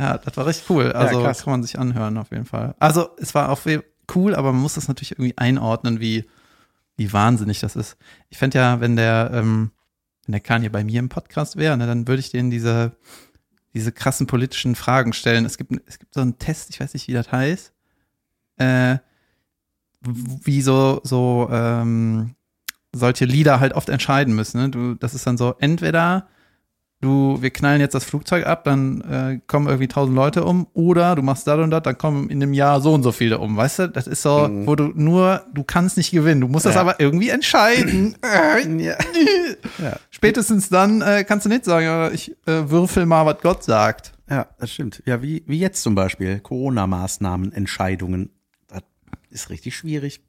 Ja, 0.00 0.16
das 0.16 0.36
war 0.36 0.46
richtig 0.46 0.70
cool. 0.70 0.92
Also 0.92 1.20
krass. 1.20 1.42
kann 1.42 1.50
man 1.50 1.62
sich 1.64 1.76
anhören 1.78 2.18
auf 2.18 2.30
jeden 2.30 2.44
Fall. 2.44 2.74
Also 2.78 3.10
es 3.18 3.34
war 3.34 3.48
auch 3.48 3.58
cool, 4.14 4.34
aber 4.36 4.52
man 4.52 4.62
muss 4.62 4.74
das 4.74 4.86
natürlich 4.86 5.12
irgendwie 5.12 5.36
einordnen, 5.36 5.98
wie, 5.98 6.24
wie 6.96 7.12
wahnsinnig 7.12 7.58
das 7.58 7.74
ist. 7.74 7.96
Ich 8.28 8.38
fände 8.38 8.58
ja, 8.58 8.80
wenn 8.80 8.94
der, 8.94 9.30
ähm, 9.34 9.72
wenn 10.28 10.32
der 10.32 10.40
Kanye 10.40 10.68
bei 10.68 10.84
mir 10.84 11.00
im 11.00 11.08
Podcast 11.08 11.56
wäre, 11.56 11.76
ne, 11.78 11.86
dann 11.86 12.06
würde 12.06 12.20
ich 12.20 12.30
denen 12.30 12.50
diese, 12.50 12.92
diese 13.72 13.92
krassen 13.92 14.26
politischen 14.26 14.74
Fragen 14.74 15.14
stellen. 15.14 15.46
Es 15.46 15.56
gibt, 15.56 15.72
es 15.86 15.98
gibt 15.98 16.12
so 16.12 16.20
einen 16.20 16.38
Test, 16.38 16.68
ich 16.68 16.80
weiß 16.80 16.92
nicht, 16.92 17.08
wie 17.08 17.14
das 17.14 17.32
heißt, 17.32 17.72
äh, 18.58 18.98
wie 20.02 20.60
so, 20.60 21.00
so 21.02 21.48
ähm, 21.50 22.34
solche 22.92 23.24
Lieder 23.24 23.58
halt 23.58 23.72
oft 23.72 23.88
entscheiden 23.88 24.34
müssen. 24.34 24.60
Ne? 24.60 24.68
Du, 24.68 24.94
das 24.96 25.14
ist 25.14 25.26
dann 25.26 25.38
so, 25.38 25.54
entweder 25.60 26.28
du, 27.00 27.38
wir 27.40 27.50
knallen 27.50 27.80
jetzt 27.80 27.94
das 27.94 28.04
Flugzeug 28.04 28.46
ab, 28.46 28.64
dann 28.64 29.00
äh, 29.02 29.40
kommen 29.46 29.66
irgendwie 29.68 29.88
tausend 29.88 30.16
Leute 30.16 30.44
um, 30.44 30.66
oder 30.74 31.14
du 31.14 31.22
machst 31.22 31.46
das 31.46 31.58
und 31.58 31.70
das, 31.70 31.82
dann 31.82 31.96
kommen 31.96 32.28
in 32.28 32.42
einem 32.42 32.52
Jahr 32.52 32.80
so 32.80 32.92
und 32.92 33.02
so 33.02 33.12
viele 33.12 33.38
um, 33.38 33.56
weißt 33.56 33.78
du? 33.78 33.88
Das 33.88 34.06
ist 34.06 34.22
so, 34.22 34.48
wo 34.64 34.74
du 34.74 34.92
nur, 34.94 35.44
du 35.54 35.62
kannst 35.62 35.96
nicht 35.96 36.10
gewinnen, 36.10 36.40
du 36.40 36.48
musst 36.48 36.66
das 36.66 36.74
Ja. 36.74 36.80
aber 36.80 36.98
irgendwie 37.00 37.28
entscheiden. 37.30 38.16
Ja. 38.78 38.96
Spätestens 40.10 40.68
dann 40.68 41.02
äh, 41.02 41.24
kannst 41.24 41.46
du 41.46 41.50
nicht 41.50 41.64
sagen, 41.64 42.12
ich 42.14 42.32
äh, 42.46 42.70
würfel 42.70 43.06
mal, 43.06 43.24
was 43.26 43.40
Gott 43.40 43.62
sagt. 43.64 44.12
Ja, 44.28 44.46
das 44.58 44.72
stimmt. 44.72 45.02
Ja, 45.06 45.22
wie, 45.22 45.42
wie 45.46 45.58
jetzt 45.58 45.82
zum 45.82 45.94
Beispiel. 45.94 46.40
Corona-Maßnahmen, 46.40 47.52
Entscheidungen. 47.52 48.30
Das 48.68 48.82
ist 49.30 49.50
richtig 49.50 49.76
schwierig. 49.76 50.20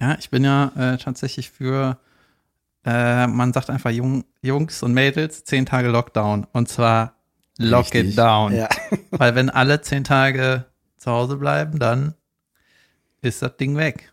Ja, 0.00 0.16
ich 0.18 0.30
bin 0.30 0.44
ja 0.44 0.72
äh, 0.76 0.98
tatsächlich 0.98 1.50
für, 1.50 1.98
äh, 2.84 3.26
man 3.26 3.52
sagt 3.52 3.70
einfach 3.70 3.90
Jung, 3.90 4.24
Jungs 4.42 4.82
und 4.82 4.92
Mädels, 4.92 5.44
zehn 5.44 5.66
Tage 5.66 5.88
Lockdown. 5.88 6.46
Und 6.52 6.68
zwar 6.68 7.14
lock 7.58 7.84
Richtig. 7.86 8.10
it 8.10 8.18
down. 8.18 8.54
Ja. 8.54 8.68
Weil 9.10 9.34
wenn 9.34 9.50
alle 9.50 9.80
zehn 9.80 10.04
Tage 10.04 10.66
zu 10.96 11.10
Hause 11.10 11.36
bleiben, 11.36 11.78
dann 11.78 12.14
ist 13.22 13.42
das 13.42 13.56
Ding 13.56 13.76
weg. 13.76 14.12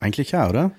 Eigentlich 0.00 0.32
ja, 0.32 0.48
oder? 0.48 0.72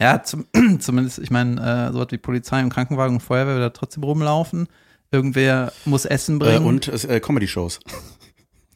Ja, 0.00 0.22
zum, 0.22 0.46
zumindest, 0.80 1.18
ich 1.18 1.30
meine, 1.30 1.60
äh, 1.88 1.92
so 1.92 2.00
was 2.00 2.08
wie 2.10 2.18
Polizei 2.18 2.62
und 2.62 2.70
Krankenwagen 2.70 3.16
und 3.16 3.20
Feuerwehr 3.20 3.54
wird 3.56 3.64
da 3.64 3.70
trotzdem 3.70 4.02
rumlaufen. 4.04 4.68
Irgendwer 5.10 5.72
muss 5.84 6.04
Essen 6.04 6.36
Äh, 6.36 6.38
bringen. 6.44 6.64
und 6.66 6.88
äh, 7.04 7.20
Comedy-Shows. 7.20 7.80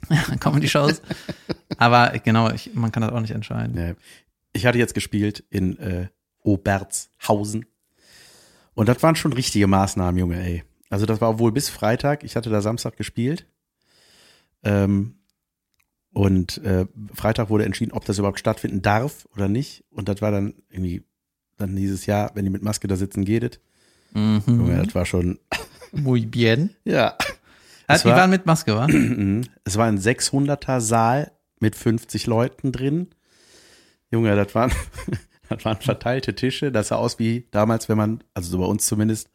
dann 0.29 0.41
kommen 0.41 0.61
die 0.61 0.69
Shows. 0.69 1.01
Aber 1.79 2.11
genau, 2.23 2.51
ich, 2.51 2.75
man 2.75 2.93
kann 2.93 3.03
das 3.03 3.13
auch 3.13 3.21
nicht 3.21 3.31
entscheiden. 3.31 3.79
Ja. 3.79 3.95
Ich 4.53 4.67
hatte 4.67 4.79
jetzt 4.79 4.95
gespielt 4.95 5.45
in 5.51 5.79
äh, 5.79 6.09
Obertshausen. 6.43 7.67
Und 8.75 8.89
das 8.89 9.03
waren 9.03 9.17
schon 9.17 9.33
richtige 9.33 9.67
Maßnahmen, 9.67 10.19
Junge, 10.19 10.41
ey. 10.43 10.65
Also 10.91 11.07
das 11.07 11.21
war 11.21 11.39
wohl 11.39 11.53
bis 11.53 11.69
Freitag. 11.69 12.25
Ich 12.25 12.37
hatte 12.37 12.51
da 12.51 12.61
Samstag 12.61 12.97
gespielt. 12.97 13.47
Ähm, 14.63 15.17
und 16.13 16.59
äh, 16.59 16.87
Freitag 17.13 17.51
wurde 17.51 17.65
entschieden, 17.65 17.93
ob 17.93 18.05
das 18.05 18.19
überhaupt 18.19 18.39
stattfinden 18.39 18.83
darf 18.83 19.27
oder 19.35 19.49
nicht. 19.49 19.85
Und 19.91 20.09
das 20.09 20.23
war 20.23 20.31
dann 20.31 20.55
irgendwie 20.71 21.03
dann 21.57 21.75
dieses 21.77 22.07
Jahr, 22.07 22.31
wenn 22.35 22.45
die 22.45 22.51
mit 22.51 22.63
Maske 22.63 22.87
da 22.89 22.97
sitzen, 22.97 23.25
geht 23.25 23.43
es. 23.45 23.61
Junge, 24.15 24.43
Mhm. 24.47 24.85
das 24.85 24.95
war 24.95 25.07
schon, 25.07 25.39
Muy 25.93 26.25
bien. 26.27 26.71
ja. 26.85 27.17
Es 27.89 28.03
die 28.03 28.09
war- 28.09 28.17
waren 28.17 28.31
mit 28.31 28.47
Maske, 28.47 28.75
wa? 28.77 28.87
Es 29.65 29.77
war 29.77 29.87
ein 29.87 29.99
600er 29.99 30.81
Saal 30.81 31.33
mit 31.61 31.75
50 31.77 32.27
Leuten 32.27 32.71
drin. 32.73 33.09
Junge, 34.11 34.35
das 34.37 34.55
waren, 34.55 34.73
das 35.49 35.65
waren 35.65 35.81
verteilte 35.81 36.35
Tische. 36.35 36.73
Das 36.73 36.89
sah 36.89 36.97
aus 36.97 37.19
wie 37.19 37.47
damals, 37.51 37.89
wenn 37.89 37.99
man, 37.99 38.25
also 38.35 38.51
so 38.51 38.59
bei 38.59 38.67
uns 38.67 38.87
zumindest, 38.87 39.31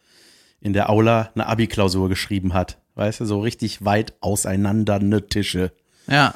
in 0.62 0.74
der 0.74 0.90
Aula 0.90 1.32
eine 1.36 1.48
Abi-Klausur 1.48 2.10
geschrieben 2.10 2.54
hat. 2.54 2.80
Weißt 2.96 3.22
du, 3.22 3.26
so 3.26 3.40
richtig 3.40 3.86
weit 3.86 4.14
auseinandernde 4.20 5.28
Tische. 5.28 5.72
Ja. 6.08 6.34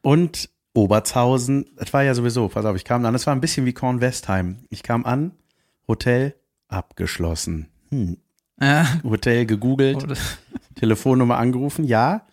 Und 0.00 0.48
Obertshausen, 0.74 1.66
das 1.76 1.92
war 1.92 2.02
ja 2.02 2.14
sowieso, 2.14 2.48
pass 2.48 2.64
auf, 2.64 2.76
ich 2.76 2.84
kam 2.84 3.04
an, 3.04 3.12
das 3.12 3.26
war 3.26 3.34
ein 3.34 3.40
bisschen 3.40 3.66
wie 3.66 3.72
Kornwestheim. 3.72 4.64
Ich 4.70 4.82
kam 4.82 5.04
an, 5.04 5.32
Hotel 5.88 6.34
abgeschlossen. 6.68 7.68
Hm. 7.90 8.16
Ja. 8.60 8.86
Hotel 9.02 9.44
gegoogelt, 9.44 10.06
Telefonnummer 10.76 11.36
angerufen, 11.36 11.84
ja. 11.84 12.26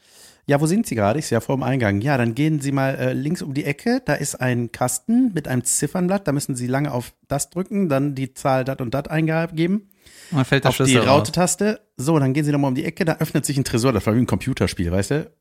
Ja, 0.50 0.60
wo 0.60 0.66
sind 0.66 0.88
Sie 0.88 0.96
gerade? 0.96 1.20
Ich 1.20 1.28
sehe 1.28 1.36
ja 1.36 1.42
vor 1.42 1.58
dem 1.58 1.62
Eingang. 1.62 2.02
Ja, 2.02 2.18
dann 2.18 2.34
gehen 2.34 2.60
Sie 2.60 2.72
mal 2.72 2.96
äh, 2.96 3.14
links 3.14 3.44
um 3.44 3.54
die 3.54 3.66
Ecke. 3.66 4.02
Da 4.04 4.16
ist 4.16 4.34
ein 4.34 4.72
Kasten 4.72 5.32
mit 5.32 5.48
einem 5.48 5.64
Ziffernblatt. 5.64 6.28
Da 6.28 6.32
müssen 6.32 6.56
Sie 6.56 6.66
lange 6.66 6.92
auf 6.92 7.14
das 7.28 7.52
drücken, 7.52 7.88
dann 7.88 8.16
die 8.16 8.34
Zahl 8.34 8.66
dat 8.66 8.82
und 8.82 8.96
dat 8.96 9.12
eingeben. 9.12 9.92
Und 10.32 10.38
dann 10.38 10.46
fällt 10.46 10.64
der 10.64 10.70
Auf 10.70 10.78
die 10.78 10.86
Schlüssel 10.86 11.02
raus. 11.02 11.20
Raute-Taste. 11.20 11.82
So, 11.98 12.18
dann 12.18 12.34
gehen 12.34 12.46
Sie 12.46 12.52
nochmal 12.52 12.70
um 12.70 12.74
die 12.74 12.84
Ecke. 12.84 13.06
Da 13.06 13.18
öffnet 13.18 13.46
sich 13.46 13.60
ein 13.60 13.64
Tresor. 13.64 13.94
Das 13.94 14.08
war 14.08 14.16
wie 14.16 14.18
ein 14.18 14.26
Computerspiel, 14.26 14.92
weißt 14.92 15.12
du? 15.12 15.32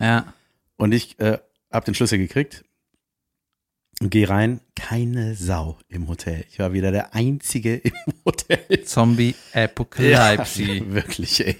Ja. 0.00 0.34
Und 0.76 0.90
ich 0.90 1.20
äh, 1.20 1.38
hab 1.70 1.84
den 1.84 1.94
Schlüssel 1.94 2.18
gekriegt. 2.18 2.64
Und 4.00 4.10
geh 4.10 4.24
rein. 4.24 4.60
Keine 4.74 5.36
Sau 5.36 5.78
im 5.86 6.08
Hotel. 6.08 6.44
Ich 6.50 6.58
war 6.58 6.72
wieder 6.72 6.90
der 6.90 7.14
Einzige 7.14 7.76
im 7.76 7.92
Hotel. 8.24 8.82
Zombie 8.86 9.36
Apocalypse. 9.52 10.62
Ja, 10.64 10.84
wirklich, 10.88 11.46
ey. 11.46 11.58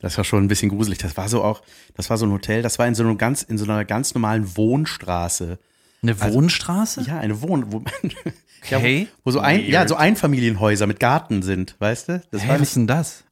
Das 0.00 0.16
war 0.16 0.24
schon 0.24 0.42
ein 0.44 0.48
bisschen 0.48 0.70
gruselig. 0.70 0.98
Das 0.98 1.16
war 1.16 1.28
so 1.28 1.44
auch, 1.44 1.62
das 1.94 2.08
war 2.10 2.16
so 2.16 2.26
ein 2.26 2.32
Hotel, 2.32 2.62
das 2.62 2.78
war 2.78 2.86
in 2.86 2.94
so 2.94 3.02
einem 3.02 3.18
ganz, 3.18 3.42
in 3.42 3.58
so 3.58 3.64
einer 3.64 3.84
ganz 3.84 4.14
normalen 4.14 4.56
Wohnstraße. 4.56 5.58
Eine 6.02 6.20
Wohnstraße? 6.20 7.02
Ja, 7.06 7.18
eine 7.18 7.42
Wohn, 7.42 7.70
wo, 7.72 7.82
ja, 8.70 8.78
Okay. 8.78 9.08
wo, 9.22 9.26
wo 9.26 9.30
so 9.32 9.40
ein, 9.40 9.64
ja, 9.66 9.80
Weird. 9.80 9.88
so 9.90 9.96
Einfamilienhäuser 9.96 10.86
mit 10.86 10.98
Garten 11.00 11.42
sind, 11.42 11.76
weißt 11.78 12.08
du? 12.08 12.22
Das 12.30 12.42
Hä, 12.44 12.48
war 12.48 12.54
was 12.60 12.68
ist 12.68 12.76
denn 12.76 12.86
das? 12.86 13.24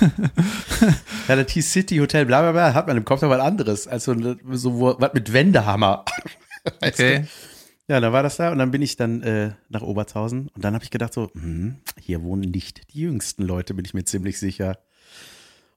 ja, 1.28 1.36
das 1.36 1.50
hieß 1.52 1.72
City 1.72 1.96
Hotel, 1.98 2.26
bla, 2.26 2.40
bla, 2.42 2.52
bla, 2.52 2.74
hat 2.74 2.86
man 2.86 2.96
im 2.96 3.04
Kopf 3.04 3.22
noch 3.22 3.30
was 3.30 3.40
anderes, 3.40 3.86
als 3.86 4.04
so, 4.04 4.14
was 4.16 5.12
mit 5.14 5.32
Wendehammer. 5.32 6.04
Weißt 6.80 7.00
Okay. 7.00 7.20
du? 7.20 7.28
Ja, 7.90 7.98
dann 7.98 8.12
war 8.12 8.22
das 8.22 8.36
da 8.36 8.52
und 8.52 8.58
dann 8.58 8.70
bin 8.70 8.82
ich 8.82 8.94
dann 8.94 9.20
äh, 9.24 9.50
nach 9.68 9.82
Obertshausen 9.82 10.46
und 10.54 10.64
dann 10.64 10.74
habe 10.74 10.84
ich 10.84 10.92
gedacht 10.92 11.12
so, 11.12 11.28
hm, 11.32 11.78
hier 11.98 12.22
wohnen 12.22 12.48
nicht 12.52 12.94
die 12.94 13.00
jüngsten 13.00 13.42
Leute, 13.42 13.74
bin 13.74 13.84
ich 13.84 13.94
mir 13.94 14.04
ziemlich 14.04 14.38
sicher. 14.38 14.78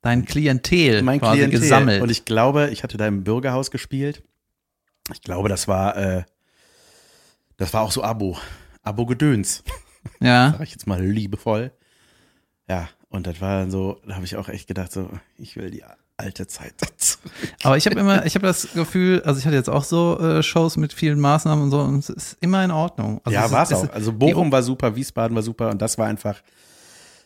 Dein 0.04 0.24
Klientel 0.24 1.02
mein 1.02 1.20
quasi 1.20 1.38
Klientel. 1.38 1.60
gesammelt. 1.60 2.04
Und 2.04 2.12
ich 2.12 2.24
glaube, 2.24 2.70
ich 2.70 2.84
hatte 2.84 2.98
da 2.98 3.08
im 3.08 3.24
Bürgerhaus 3.24 3.72
gespielt. 3.72 4.22
Ich 5.12 5.24
glaube, 5.24 5.50
das 5.50 5.68
war, 5.68 5.98
äh, 5.98 6.24
das 7.58 7.74
war 7.74 7.82
auch 7.82 7.92
so 7.92 8.04
Abo. 8.04 8.38
Abo-Gedöns, 8.84 9.64
ja. 10.20 10.52
sag 10.58 10.62
ich 10.62 10.72
jetzt 10.72 10.86
mal 10.86 11.04
liebevoll. 11.04 11.72
Ja, 12.70 12.90
und 13.10 13.26
das 13.26 13.42
war 13.42 13.58
dann 13.58 13.72
so, 13.72 14.00
da 14.06 14.14
habe 14.14 14.26
ich 14.26 14.36
auch 14.36 14.50
echt 14.50 14.68
gedacht, 14.68 14.92
so, 14.92 15.10
ich 15.36 15.56
will 15.56 15.72
die 15.72 15.84
alte 16.18 16.46
Zeit. 16.46 16.76
Aber 17.64 17.78
ich 17.78 17.86
habe 17.86 18.00
immer, 18.00 18.26
ich 18.26 18.36
habe 18.36 18.46
das 18.48 18.68
Gefühl, 18.74 19.22
also 19.26 19.40
ich 19.40 19.46
hatte 19.46 19.56
jetzt 19.56 19.70
auch 19.70 19.84
so 19.84 20.20
äh, 20.20 20.44
Shows 20.44 20.78
mit 20.78 20.94
vielen 20.94 21.20
Maßnahmen 21.20 21.64
und 21.66 21.72
so 21.72 21.80
und 21.80 22.00
es 22.00 22.10
ist 22.10 22.38
immer 22.42 22.64
in 22.64 22.72
Ordnung. 22.72 23.22
Also 23.24 23.36
ja, 23.38 23.50
war 23.52 23.64
es 23.64 23.72
ist- 23.72 23.78
auch. 23.90 23.94
Also 23.94 24.14
Bochum 24.14 24.52
war 24.52 24.64
super, 24.64 24.96
Wiesbaden 24.96 25.36
war 25.36 25.44
super 25.44 25.70
und 25.70 25.82
das 25.82 25.98
war 25.98 26.08
einfach, 26.08 26.42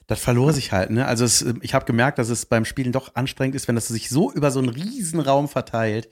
das 0.08 0.20
verlor 0.20 0.54
sich 0.54 0.72
halt. 0.72 0.90
Ne? 0.92 1.06
Also 1.06 1.26
es, 1.26 1.46
ich 1.62 1.74
habe 1.74 1.86
gemerkt, 1.86 2.18
dass 2.20 2.30
es 2.30 2.46
beim 2.46 2.66
Spielen 2.66 2.92
doch 2.92 3.16
anstrengend 3.16 3.56
ist, 3.56 3.68
wenn 3.68 3.76
das 3.76 3.88
sich 3.88 4.10
so 4.10 4.32
über 4.32 4.52
so 4.52 4.60
einen 4.60 4.70
riesen 4.70 5.20
Raum 5.20 5.48
verteilt, 5.48 6.08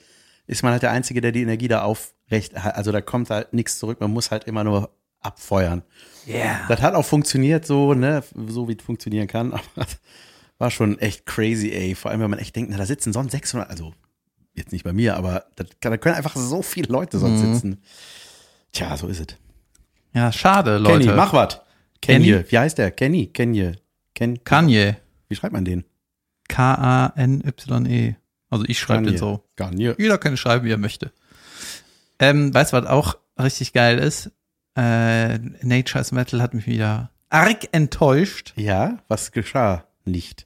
ist 0.47 0.63
man 0.63 0.71
halt 0.73 0.83
der 0.83 0.91
Einzige, 0.91 1.21
der 1.21 1.31
die 1.31 1.41
Energie 1.43 1.67
da 1.67 1.81
aufrecht 1.83 2.55
hat. 2.61 2.75
Also 2.75 2.91
da 2.91 3.01
kommt 3.01 3.29
halt 3.29 3.53
nichts 3.53 3.79
zurück, 3.79 3.99
man 4.01 4.11
muss 4.11 4.31
halt 4.31 4.43
immer 4.45 4.63
nur 4.63 4.89
abfeuern. 5.21 5.81
Yeah. 6.27 6.59
Das 6.67 6.81
hat 6.81 6.93
auch 6.93 7.05
funktioniert 7.05 7.65
so, 7.65 7.93
ne, 7.93 8.23
so 8.47 8.67
wie 8.67 8.75
es 8.77 8.83
funktionieren 8.83 9.27
kann, 9.27 9.53
aber 9.75 9.85
war 10.57 10.71
schon 10.71 10.97
echt 10.99 11.25
crazy, 11.25 11.71
ey. 11.71 11.95
Vor 11.95 12.11
allem, 12.11 12.21
wenn 12.21 12.29
man 12.29 12.39
echt 12.39 12.55
denkt, 12.55 12.71
na, 12.71 12.77
da 12.77 12.85
sitzen 12.85 13.11
sonst 13.13 13.31
600, 13.31 13.69
also 13.69 13.93
jetzt 14.53 14.71
nicht 14.71 14.83
bei 14.85 14.93
mir, 14.93 15.17
aber 15.17 15.45
das, 15.55 15.67
da 15.81 15.97
können 15.97 16.15
einfach 16.15 16.35
so 16.35 16.61
viele 16.61 16.87
Leute 16.91 17.19
sonst 17.19 17.41
Mhm. 17.41 17.53
sitzen. 17.53 17.81
Tja, 18.71 18.95
so 18.97 19.07
ist 19.07 19.19
es. 19.19 19.27
Ja, 20.13 20.31
schade, 20.31 20.77
Leute. 20.77 20.99
Kenny, 21.05 21.15
mach 21.15 21.33
was. 21.33 21.59
Kenny? 22.01 22.25
Kenny, 22.31 22.45
wie 22.51 22.57
heißt 22.57 22.77
der? 22.77 22.91
Kenny, 22.91 23.27
Kenny, 23.27 23.73
Ken, 24.13 24.41
Kanye. 24.43 24.95
wie 25.27 25.35
schreibt 25.35 25.53
man 25.53 25.65
den? 25.65 25.83
K-A-N-Y-E. 26.47 28.15
Also 28.49 28.65
ich 28.67 28.79
schreibe 28.79 29.05
den 29.07 29.17
so. 29.17 29.43
Kanye. 29.55 29.95
Jeder 29.97 30.17
kann 30.17 30.37
schreiben, 30.37 30.65
wie 30.65 30.71
er 30.71 30.77
möchte. 30.77 31.11
Ähm, 32.19 32.53
weißt 32.53 32.71
du, 32.73 32.77
was 32.77 32.85
auch 32.87 33.17
richtig 33.39 33.73
geil 33.73 33.97
ist? 33.99 34.31
Äh, 34.77 35.37
Nature's 35.61 36.11
Metal 36.11 36.41
hat 36.41 36.53
mich 36.53 36.67
wieder 36.67 37.11
arg 37.29 37.67
enttäuscht. 37.73 38.53
Ja, 38.55 38.99
was 39.07 39.31
geschah? 39.31 39.85
Nicht. 40.05 40.44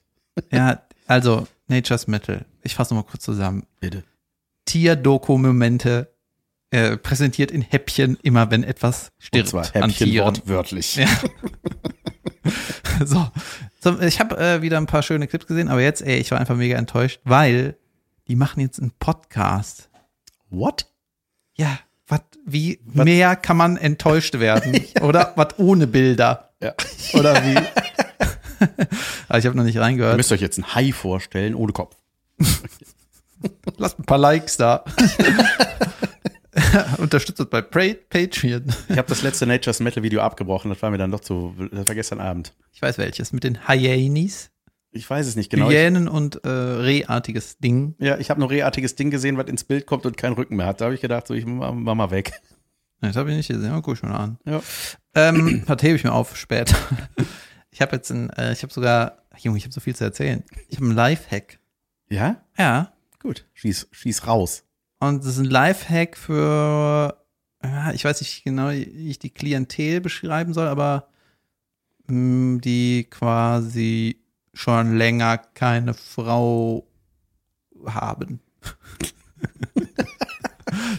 Ja, 0.52 0.82
also 1.06 1.46
Nature's 1.68 2.06
Metal. 2.06 2.44
Ich 2.62 2.74
fasse 2.74 2.94
noch 2.94 3.04
mal 3.04 3.10
kurz 3.10 3.24
zusammen. 3.24 3.66
Bitte. 3.80 4.04
Tierdokumente 4.64 6.12
äh, 6.70 6.96
präsentiert 6.96 7.50
in 7.50 7.62
Häppchen 7.62 8.16
immer, 8.22 8.50
wenn 8.50 8.62
etwas 8.62 9.08
Und 9.08 9.24
stirbt 9.24 9.48
zwar 9.48 9.64
an 9.74 9.90
Häppchen 9.90 10.14
wortwörtlich. 10.18 10.96
Ja. 10.96 11.08
so. 13.04 13.26
so, 13.80 14.00
ich 14.00 14.20
habe 14.20 14.36
äh, 14.38 14.62
wieder 14.62 14.78
ein 14.78 14.86
paar 14.86 15.02
schöne 15.02 15.26
Clips 15.26 15.46
gesehen, 15.46 15.68
aber 15.68 15.80
jetzt, 15.80 16.02
ey, 16.02 16.18
ich 16.18 16.30
war 16.30 16.38
einfach 16.38 16.56
mega 16.56 16.76
enttäuscht, 16.76 17.20
weil 17.24 17.76
die 18.28 18.36
machen 18.36 18.60
jetzt 18.60 18.78
einen 18.78 18.92
Podcast. 18.92 19.90
What? 20.50 20.86
Ja, 21.56 21.78
was, 22.06 22.20
wie 22.44 22.80
mehr 22.84 23.36
kann 23.36 23.56
man 23.56 23.76
enttäuscht 23.76 24.38
werden? 24.38 24.84
Oder 25.00 25.32
was 25.36 25.58
ohne 25.58 25.86
Bilder? 25.86 26.50
Ja. 26.62 26.74
Oder 27.14 27.34
wie? 27.44 27.56
aber 29.28 29.38
ich 29.38 29.46
habe 29.46 29.56
noch 29.56 29.64
nicht 29.64 29.74
Ihr 29.76 29.80
reingehört. 29.82 30.16
müsst 30.16 30.32
euch 30.32 30.40
jetzt 30.40 30.58
ein 30.58 30.74
Hai 30.74 30.92
vorstellen, 30.92 31.54
ohne 31.54 31.72
Kopf. 31.72 31.96
Lasst 33.78 33.98
ein 33.98 34.04
paar 34.04 34.18
Likes 34.18 34.56
da. 34.56 34.84
Unterstützt 36.98 37.40
uns 37.40 37.48
bei 37.48 37.62
Pa- 37.62 37.94
Patreon. 38.10 38.64
Ich 38.88 38.98
habe 38.98 39.08
das 39.08 39.22
letzte 39.22 39.46
Nature's 39.46 39.80
Metal 39.80 40.02
Video 40.02 40.20
abgebrochen, 40.20 40.70
das 40.70 40.82
war 40.82 40.90
mir 40.90 40.98
dann 40.98 41.10
doch 41.10 41.20
zu, 41.20 41.54
das 41.72 41.86
war 41.88 41.94
gestern 41.94 42.20
Abend. 42.20 42.54
Ich 42.72 42.82
weiß 42.82 42.98
welches, 42.98 43.32
mit 43.32 43.44
den 43.44 43.66
Hyenis. 43.68 44.50
Ich 44.92 45.08
weiß 45.08 45.26
es 45.26 45.36
nicht 45.36 45.50
genau. 45.50 45.70
Hyänen 45.70 46.08
und 46.08 46.44
äh, 46.44 46.48
Rehartiges 46.48 47.58
Ding. 47.58 47.94
ja, 48.00 48.18
ich 48.18 48.28
habe 48.30 48.40
nur 48.40 48.50
rehartiges 48.50 48.96
Ding 48.96 49.10
gesehen, 49.10 49.36
was 49.36 49.46
ins 49.46 49.62
Bild 49.62 49.86
kommt 49.86 50.04
und 50.04 50.16
keinen 50.16 50.32
Rücken 50.32 50.56
mehr 50.56 50.66
hat. 50.66 50.80
Da 50.80 50.86
habe 50.86 50.94
ich 50.96 51.00
gedacht, 51.00 51.28
so, 51.28 51.34
ich 51.34 51.46
mach, 51.46 51.72
mal 51.72 52.10
weg. 52.10 52.32
Das 53.00 53.14
habe 53.16 53.30
ich 53.30 53.36
nicht 53.36 53.48
gesehen, 53.48 53.70
aber 53.70 53.82
guck 53.82 53.94
ich 53.94 54.02
mal 54.02 54.14
an. 54.16 54.38
Ja. 54.44 54.60
Ähm, 55.14 55.62
das 55.66 55.82
hebe 55.82 55.94
ich 55.94 56.02
mir 56.04 56.12
auf 56.12 56.36
später. 56.36 56.76
Ich 57.70 57.80
habe 57.80 57.96
jetzt 57.96 58.10
ein, 58.10 58.30
äh, 58.30 58.52
ich 58.52 58.62
habe 58.62 58.72
sogar, 58.72 59.18
Junge, 59.38 59.58
ich 59.58 59.64
habe 59.64 59.72
so 59.72 59.80
viel 59.80 59.94
zu 59.94 60.04
erzählen. 60.04 60.42
Ich 60.68 60.76
habe 60.76 60.86
einen 60.86 60.94
Lifehack. 60.96 61.58
Ja? 62.08 62.40
Ja. 62.58 62.92
Gut. 63.20 63.46
Schieß, 63.54 63.88
schieß 63.92 64.26
raus. 64.26 64.64
Und 64.98 65.20
das 65.24 65.32
ist 65.32 65.38
ein 65.38 65.44
Lifehack 65.44 66.16
für, 66.16 67.16
ja, 67.62 67.92
ich 67.92 68.04
weiß 68.04 68.20
nicht 68.20 68.42
genau, 68.44 68.70
wie 68.70 69.10
ich 69.10 69.18
die 69.18 69.30
Klientel 69.30 70.00
beschreiben 70.00 70.52
soll, 70.52 70.66
aber 70.66 71.08
mh, 72.06 72.60
die 72.60 73.04
quasi 73.08 74.20
schon 74.52 74.96
länger 74.96 75.38
keine 75.38 75.94
Frau 75.94 76.86
haben. 77.86 78.40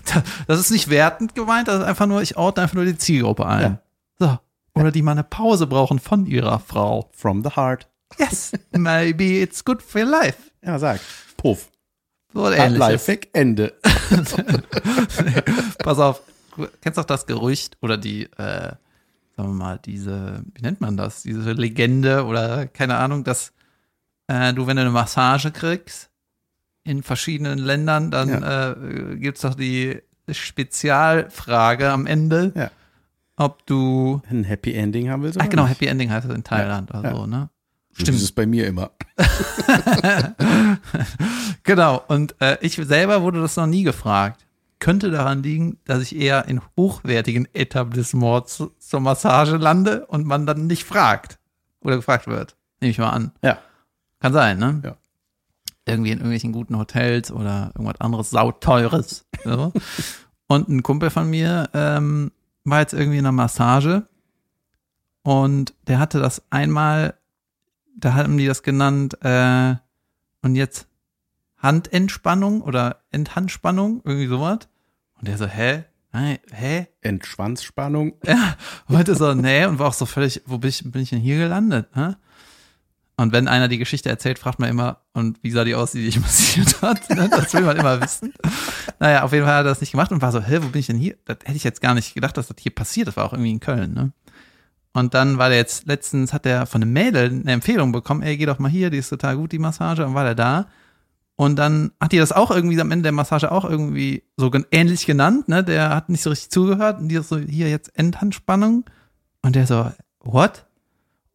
Da- 0.06 0.24
das 0.48 0.60
ist 0.60 0.72
nicht 0.72 0.90
wertend 0.90 1.36
gemeint, 1.36 1.68
das 1.68 1.80
ist 1.82 1.86
einfach 1.86 2.08
nur, 2.08 2.22
ich 2.22 2.38
ordne 2.38 2.64
einfach 2.64 2.76
nur 2.76 2.86
die 2.86 2.98
Zielgruppe 2.98 3.46
ein. 3.46 3.80
So. 4.20 4.40
Oder 4.76 4.92
die 4.92 5.02
mal 5.02 5.12
eine 5.12 5.24
Pause 5.24 5.68
brauchen 5.68 6.00
von 6.00 6.26
ihrer 6.26 6.60
Frau. 6.60 7.10
From 7.14 7.44
the 7.44 7.52
heart. 7.52 7.88
Yes, 8.18 8.52
maybe 8.72 9.42
it's 9.42 9.64
good 9.64 9.82
for 9.82 10.02
your 10.02 10.10
life. 10.10 10.38
Ja, 10.64 10.78
sag. 10.80 11.00
Puff. 11.38 11.70
So 12.34 12.50
ähnliches. 12.50 12.80
Lifehack, 12.80 13.28
Ende. 13.34 13.74
Pass 15.80 16.00
auf, 16.00 16.22
du 16.56 16.68
kennst 16.82 16.98
doch 16.98 17.06
das 17.06 17.26
Gerücht 17.26 17.78
oder 17.82 17.98
die, 17.98 18.24
äh, 18.38 18.74
sagen 19.36 19.50
wir 19.50 19.54
mal, 19.54 19.80
diese, 19.84 20.44
wie 20.54 20.62
nennt 20.62 20.80
man 20.82 20.96
das? 20.98 21.24
Diese 21.24 21.52
Legende 21.54 22.26
oder 22.26 22.68
keine 22.68 22.96
Ahnung, 22.98 23.24
dass 23.24 23.52
äh, 24.28 24.54
du, 24.54 24.68
wenn 24.68 24.78
du 24.78 24.82
eine 24.82 24.92
Massage 24.92 25.52
kriegst 25.52 26.10
in 26.84 27.04
verschiedenen 27.04 27.60
Ländern, 27.60 28.12
dann 28.12 28.44
äh, 28.44 29.16
gibt's 29.18 29.42
doch 29.42 29.56
die 29.56 30.02
Spezialfrage 30.30 31.90
am 31.90 32.06
Ende, 32.08 32.54
Ja. 32.56 32.72
Ob 33.42 33.66
du, 33.66 34.22
Ein 34.30 34.44
Happy 34.44 34.74
Ending 34.74 35.10
haben 35.10 35.24
wir 35.24 35.32
so. 35.34 35.40
ach 35.40 35.50
genau, 35.50 35.66
Happy 35.66 35.86
Ending 35.88 36.10
heißt 36.12 36.28
es 36.30 36.34
in 36.36 36.44
Thailand 36.44 36.90
oder 36.92 37.04
Ja. 37.04 37.16
so, 37.16 37.26
ne? 37.26 37.50
Das 38.00 38.10
ist 38.10 38.32
bei 38.36 38.46
mir 38.46 38.68
immer. 38.68 38.92
Genau, 41.64 42.02
und 42.08 42.36
äh, 42.42 42.58
ich 42.62 42.76
selber 42.76 43.22
wurde 43.22 43.42
das 43.42 43.56
noch 43.58 43.68
nie 43.68 43.84
gefragt. 43.84 44.46
Könnte 44.80 45.12
daran 45.12 45.44
liegen, 45.44 45.78
dass 45.86 46.02
ich 46.02 46.16
eher 46.16 46.48
in 46.48 46.60
hochwertigen 46.76 47.48
Etablissements 47.54 48.58
zu, 48.58 48.72
zur 48.80 49.00
Massage 49.00 49.58
lande 49.58 50.06
und 50.08 50.26
man 50.26 50.46
dann 50.48 50.66
nicht 50.66 50.86
fragt 50.86 51.38
oder 51.82 51.98
gefragt 51.98 52.26
wird. 52.28 52.56
Nehme 52.80 52.92
ich 52.92 52.98
mal 52.98 53.12
an. 53.12 53.32
Ja. 53.44 53.60
Kann 54.20 54.34
sein, 54.34 54.58
ne? 54.58 54.82
Ja. 54.84 54.96
Irgendwie 55.86 56.10
in 56.12 56.18
irgendwelchen 56.18 56.52
guten 56.52 56.78
Hotels 56.80 57.32
oder 57.32 57.72
irgendwas 57.76 58.02
anderes 58.02 58.32
sauteures. 58.32 59.26
So. 59.44 59.72
Und 60.48 60.68
ein 60.68 60.84
Kumpel 60.84 61.10
von 61.12 61.30
mir 61.30 61.70
ähm, 61.74 62.32
war 62.64 62.80
jetzt 62.80 62.94
irgendwie 62.94 63.18
in 63.18 63.26
einer 63.26 63.32
Massage 63.32 64.08
und 65.24 65.74
der 65.88 66.00
hatte 66.00 66.20
das 66.20 66.44
einmal, 66.50 67.16
da 67.96 68.14
haben 68.14 68.38
die 68.38 68.48
das 68.48 68.64
genannt, 68.64 69.18
äh, 69.24 69.76
und 70.42 70.56
jetzt 70.56 70.88
Handentspannung 71.58 72.62
oder 72.62 73.04
Endhandspannung, 73.12 74.02
irgendwie 74.04 74.28
sowas. 74.28 74.68
Und 75.20 75.28
der 75.28 75.38
so, 75.38 75.46
hä? 75.46 75.84
Nein, 76.12 76.40
hä? 76.52 76.88
Entschwanzspannung. 77.02 78.14
Ja, 78.26 78.58
wollte 78.88 79.16
so, 79.16 79.34
nee, 79.34 79.66
und 79.66 79.80
war 79.80 79.88
auch 79.88 79.94
so 79.94 80.06
völlig, 80.06 80.42
wo 80.46 80.58
bin 80.58 80.70
ich, 80.70 80.84
bin 80.92 81.02
ich 81.02 81.12
denn 81.12 81.20
hier 81.20 81.38
gelandet? 81.38 81.96
Ne? 81.96 82.18
Und 83.22 83.34
wenn 83.34 83.48
einer 83.48 83.68
die 83.68 83.78
Geschichte 83.78 84.10
erzählt, 84.10 84.40
fragt 84.40 84.58
man 84.58 84.68
immer, 84.68 85.02
und 85.14 85.38
wie 85.44 85.52
sah 85.52 85.64
die 85.64 85.76
aus, 85.76 85.92
die 85.92 86.04
dich 86.04 86.20
massiert 86.20 86.82
hat? 86.82 87.08
Ne? 87.12 87.30
Das 87.30 87.54
will 87.54 87.62
man 87.62 87.78
immer 87.78 88.02
wissen. 88.02 88.34
Naja, 89.00 89.22
auf 89.22 89.32
jeden 89.32 89.46
Fall 89.46 89.54
hat 89.54 89.66
er 89.66 89.70
das 89.70 89.80
nicht 89.80 89.92
gemacht 89.92 90.12
und 90.12 90.24
war 90.24 90.32
so, 90.32 90.42
hä, 90.42 90.58
wo 90.64 90.70
bin 90.70 90.80
ich 90.80 90.88
denn 90.88 90.98
hier? 90.98 91.16
Das 91.26 91.38
hätte 91.44 91.56
ich 91.56 91.64
jetzt 91.64 91.82
gar 91.82 91.94
nicht 91.94 92.16
gedacht, 92.16 92.36
dass 92.36 92.48
das 92.48 92.58
hier 92.60 92.74
passiert. 92.74 93.08
Das 93.08 93.18
war 93.18 93.26
auch 93.26 93.34
irgendwie 93.34 93.52
in 93.52 93.60
Köln, 93.60 93.94
ne? 93.94 94.12
Und 94.94 95.14
dann 95.14 95.38
war 95.38 95.50
der 95.50 95.60
jetzt, 95.60 95.86
letztens 95.86 96.34
hat 96.34 96.48
er 96.48 96.66
von 96.66 96.82
einem 96.82 96.94
Mädel 96.94 97.30
eine 97.30 97.52
Empfehlung 97.52 97.92
bekommen, 97.92 98.24
ey, 98.24 98.38
geh 98.38 98.48
doch 98.48 98.58
mal 98.58 98.72
hier, 98.72 98.90
die 98.90 98.98
ist 98.98 99.10
total 99.10 99.38
gut, 99.38 99.52
die 99.52 99.60
Massage. 99.60 100.04
Und 100.04 100.16
war 100.16 100.24
der 100.24 100.36
da. 100.36 100.66
Und 101.36 101.58
dann 101.58 101.92
hat 102.02 102.14
die 102.14 102.18
das 102.18 102.32
auch 102.32 102.50
irgendwie 102.50 102.82
am 102.82 102.90
Ende 102.90 103.04
der 103.04 103.12
Massage 103.12 103.52
auch 103.52 103.66
irgendwie 103.66 104.24
so 104.36 104.52
ähnlich 104.72 105.06
genannt, 105.06 105.48
ne? 105.48 105.64
Der 105.64 105.92
hat 105.92 106.10
nicht 106.10 106.24
so 106.24 106.32
richtig 106.32 106.50
zugehört 106.50 107.00
und 107.00 107.10
die 107.10 107.18
so, 107.18 107.38
hier 107.38 107.70
jetzt 107.70 107.96
Endhandspannung. 107.96 108.86
Und 109.44 109.56
der 109.56 109.68
so, 109.68 109.92
what? 110.22 110.66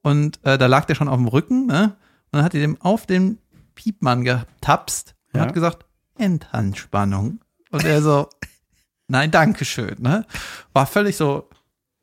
Und 0.07 0.39
äh, 0.45 0.57
da 0.57 0.67
lag 0.67 0.85
der 0.85 0.95
schon 0.95 1.09
auf 1.09 1.17
dem 1.17 1.27
Rücken, 1.27 1.67
ne? 1.67 1.97
Und 2.31 2.39
dann 2.39 2.45
hat 2.45 2.53
die 2.53 2.61
dem 2.61 2.81
auf 2.81 3.07
den 3.07 3.39
Piepmann 3.75 4.23
getapst 4.25 5.17
und 5.33 5.41
Ja. 5.41 5.47
hat 5.47 5.53
gesagt, 5.53 5.85
Endhandspannung. 6.17 7.41
Und 7.73 7.85
er 7.85 8.01
so, 8.03 8.29
nein, 9.09 9.33
danke 9.33 9.65
schön, 9.65 9.97
ne? 9.99 10.25
War 10.73 10.87
völlig 10.87 11.17
so 11.17 11.49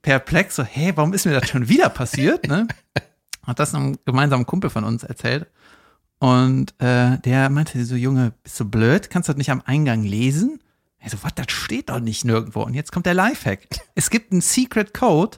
perplex, 0.02 0.58
so, 0.58 0.64
hä, 0.64 0.92
warum 0.96 1.14
ist 1.14 1.26
mir 1.26 1.40
das 1.40 1.50
schon 1.50 1.70
wieder 1.70 1.88
passiert, 1.88 2.48
ne? 2.48 2.68
Hat 3.48 3.60
das 3.60 3.74
einem 3.74 3.98
gemeinsamen 4.06 4.46
Kumpel 4.46 4.70
von 4.70 4.84
uns 4.84 5.04
erzählt. 5.04 5.48
Und 6.20 6.74
äh, 6.82 7.20
der 7.20 7.50
meinte 7.50 7.84
so, 7.86 7.96
Junge, 7.96 8.34
bist 8.44 8.60
du 8.60 8.66
blöd? 8.66 9.10
Kannst 9.10 9.30
du 9.30 9.34
das 9.34 9.38
nicht 9.38 9.50
am 9.52 9.62
Eingang 9.66 10.04
lesen? 10.04 10.60
Er 10.98 11.10
so, 11.10 11.18
was, 11.22 11.36
das 11.36 11.52
steht 11.52 11.90
doch 11.90 12.00
nicht 12.02 12.26
nirgendwo. 12.26 12.64
Und 12.64 12.74
jetzt 12.74 12.92
kommt 12.92 13.06
der 13.06 13.14
Lifehack. 13.14 13.68
Es 13.96 14.10
gibt 14.10 14.32
einen 14.34 14.42
Secret 14.42 14.94
Code, 14.94 15.38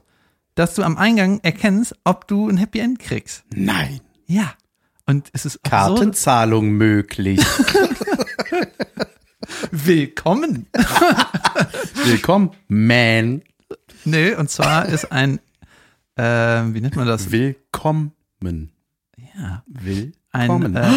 dass 0.55 0.73
du 0.73 0.83
am 0.83 0.97
Eingang 0.97 1.39
erkennst, 1.43 1.95
ob 2.03 2.27
du 2.27 2.49
ein 2.49 2.57
Happy 2.57 2.79
End 2.79 2.99
kriegst. 2.99 3.43
Nein. 3.53 3.99
Ja. 4.25 4.53
Und 5.05 5.29
es 5.33 5.45
ist. 5.45 5.61
Kartenzahlung 5.63 6.71
möglich. 6.71 7.39
Willkommen. 9.71 10.65
Willkommen, 12.05 12.51
man. 12.67 13.43
Nö, 14.05 14.35
und 14.37 14.49
zwar 14.49 14.87
ist 14.87 15.11
ein, 15.11 15.39
äh, 16.15 16.23
wie 16.23 16.81
nennt 16.81 16.95
man 16.95 17.07
das? 17.07 17.31
Willkommen. 17.31 18.13
Ja, 19.37 19.63
Willkommen. 19.67 20.77
ein, 20.77 20.93
äh, 20.93 20.95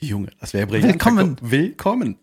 Junge, 0.06 0.28
das 0.40 0.52
wäre 0.52 0.66
brillant. 0.66 0.92
Willkommen. 0.92 1.36
Willkommen. 1.40 2.18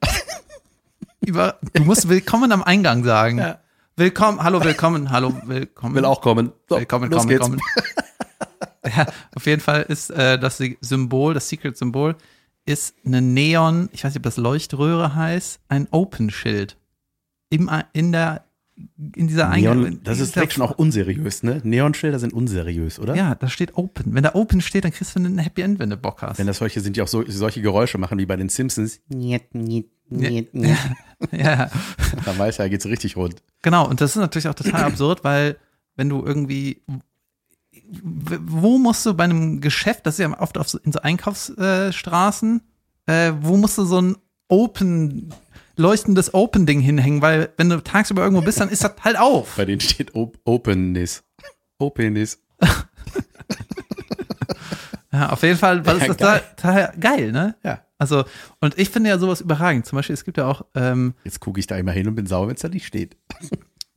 über, 1.26 1.58
du 1.74 1.84
musst 1.84 2.10
willkommen 2.10 2.52
am 2.52 2.62
Eingang 2.62 3.04
sagen. 3.04 3.38
Ja. 3.40 3.60
Willkommen, 4.00 4.42
hallo, 4.42 4.64
willkommen, 4.64 5.12
hallo, 5.12 5.34
willkommen. 5.44 5.94
Will 5.94 6.06
auch 6.06 6.22
kommen. 6.22 6.54
So, 6.70 6.78
Willkommen, 6.78 7.12
los 7.12 7.24
kommen, 7.24 7.28
geht's. 7.28 7.42
kommen. 7.42 7.60
ja, 8.96 9.06
auf 9.36 9.46
jeden 9.46 9.60
Fall 9.60 9.82
ist 9.82 10.10
äh, 10.10 10.40
das 10.40 10.64
Symbol, 10.80 11.34
das 11.34 11.50
Secret-Symbol, 11.50 12.16
ist 12.66 12.96
eine 13.06 13.22
Neon, 13.22 13.90
ich 13.92 14.06
weiß 14.06 14.12
nicht, 14.12 14.20
ob 14.20 14.24
das 14.24 14.38
Leuchtröhre 14.38 15.16
heißt, 15.16 15.60
ein 15.68 15.90
Open-Schild. 15.92 16.78
In 17.50 17.68
der, 18.14 18.46
in 19.16 19.28
dieser 19.28 19.50
Eingang. 19.50 20.00
Das 20.04 20.20
ist 20.20 20.36
direkt 20.36 20.54
schon 20.54 20.64
auch 20.64 20.78
unseriös, 20.78 21.44
ne? 21.44 21.62
Neonschilder 21.64 22.20
sind 22.20 22.34
unseriös, 22.34 23.00
oder? 23.00 23.16
Ja, 23.16 23.36
da 23.36 23.48
steht 23.50 23.76
Open. 23.78 24.14
Wenn 24.14 24.24
da 24.24 24.36
Open 24.36 24.62
steht, 24.62 24.84
dann 24.86 24.92
kriegst 24.92 25.16
du 25.16 25.20
ein 25.20 25.38
Happy 25.38 25.62
End, 25.62 25.80
wenn 25.80 25.90
du 25.90 25.98
Bock 25.98 26.22
hast. 26.22 26.38
Wenn 26.40 26.48
das 26.48 26.58
solche 26.58 26.82
sind, 26.82 26.96
die 26.96 27.02
auch 27.02 27.08
so, 27.08 27.24
solche 27.28 27.62
Geräusche 27.62 27.98
machen 27.98 28.18
wie 28.18 28.26
bei 28.26 28.36
den 28.36 28.50
Simpsons, 28.50 29.00
Niet, 29.10 29.54
niet, 29.54 29.88
niet, 30.10 30.54
niet. 30.54 30.78
ja, 31.32 31.70
dann 32.26 32.38
weiß 32.38 32.60
er, 32.60 32.70
geht's 32.70 32.86
richtig 32.86 33.16
rund. 33.18 33.42
genau. 33.62 33.88
Und 33.88 34.00
das 34.02 34.12
ist 34.12 34.22
natürlich 34.22 34.48
auch 34.48 34.56
total 34.56 34.84
absurd, 34.84 35.24
weil 35.24 35.58
wenn 35.96 36.10
du 36.10 36.24
irgendwie, 36.26 36.82
wo 37.92 38.78
musst 38.78 39.06
du 39.06 39.14
bei 39.14 39.26
einem 39.26 39.62
Geschäft, 39.62 40.06
das 40.06 40.16
ist 40.16 40.20
ja 40.20 40.40
oft 40.40 40.58
auf 40.58 40.70
so, 40.70 40.78
in 40.80 40.92
so 40.92 41.00
Einkaufsstraßen, 41.02 42.62
äh, 43.08 43.34
wo 43.42 43.58
musst 43.58 43.78
du 43.78 43.86
so 43.86 44.02
ein 44.02 44.16
Open, 44.48 45.34
leuchtendes 45.80 46.34
Open-Ding 46.34 46.80
hinhängen, 46.82 47.22
weil 47.22 47.50
wenn 47.58 47.70
du 47.70 47.82
tagsüber 47.84 48.22
irgendwo 48.24 48.42
bist, 48.44 48.60
dann 48.60 48.70
ist 48.70 48.84
das 48.84 48.94
halt 49.04 49.18
auf. 49.18 49.56
Bei 49.56 49.66
denen 49.66 49.80
steht 49.82 50.14
Op 50.16 50.38
Openness. 50.46 51.24
Openness. 51.80 52.40
Ja, 55.12 55.30
auf 55.32 55.42
jeden 55.42 55.58
Fall 55.58 55.84
war 55.88 55.96
das 55.96 56.04
Ja, 56.04 56.14
total, 56.14 56.40
total 56.56 56.94
geil, 57.00 57.32
ne? 57.32 57.56
Ja. 57.64 57.82
Also, 57.98 58.26
und 58.62 58.78
ich 58.78 58.90
finde 58.92 59.10
ja 59.10 59.18
sowas 59.18 59.42
überragend. 59.42 59.86
Zum 59.88 59.96
Beispiel, 59.96 60.14
es 60.14 60.24
gibt 60.24 60.38
ja 60.38 60.46
auch, 60.46 60.64
ähm, 60.76 61.16
Jetzt 61.24 61.40
gucke 61.40 61.60
ich 61.60 61.66
da 61.66 61.76
immer 61.78 61.92
hin 61.92 62.08
und 62.08 62.14
bin 62.16 62.28
sauer, 62.28 62.48
wenn 62.48 62.56
es 62.56 62.62
da 62.62 62.70
nicht 62.70 62.86
steht. 62.86 63.18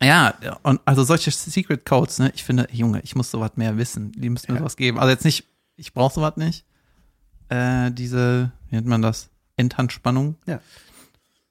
Ja, 0.02 0.34
und 0.62 0.80
also 0.86 1.04
solche 1.04 1.30
Secret 1.30 1.84
Codes, 1.84 2.18
ne? 2.18 2.32
Ich 2.34 2.42
finde, 2.42 2.66
Junge, 2.72 3.00
ich 3.04 3.14
muss 3.14 3.30
sowas 3.30 3.52
mehr 3.56 3.76
wissen. 3.76 4.10
Die 4.12 4.30
müssen 4.30 4.50
mir 4.50 4.56
Ja. 4.56 4.60
sowas 4.62 4.76
geben. 4.76 4.98
Also 4.98 5.10
jetzt 5.10 5.24
nicht, 5.24 5.44
ich 5.76 5.92
brauche 5.92 6.14
sowas 6.14 6.36
nicht. 6.36 6.64
Äh, 7.50 7.90
diese, 7.92 8.50
wie 8.70 8.76
nennt 8.76 8.86
man 8.88 9.02
das? 9.02 9.28
Endhandspannung. 9.56 10.36
Ja. 10.46 10.60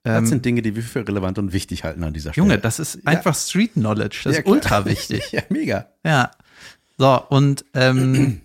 Das 0.03 0.17
Ähm, 0.19 0.25
sind 0.25 0.45
Dinge, 0.45 0.61
die 0.63 0.75
wir 0.75 0.81
für 0.83 1.07
relevant 1.07 1.37
und 1.37 1.53
wichtig 1.53 1.83
halten 1.83 2.03
an 2.03 2.13
dieser 2.13 2.31
Stelle. 2.33 2.45
Junge, 2.47 2.57
das 2.59 2.79
ist 2.79 3.05
einfach 3.07 3.35
Street 3.35 3.73
Knowledge. 3.73 4.21
Das 4.23 4.33
Ja, 4.35 4.39
ist 4.41 4.47
ultra 4.47 4.85
wichtig. 4.85 5.31
ja, 5.31 5.41
mega. 5.49 5.87
ja. 6.05 6.31
So, 6.97 7.21
und 7.29 7.65
ähm, 7.73 8.41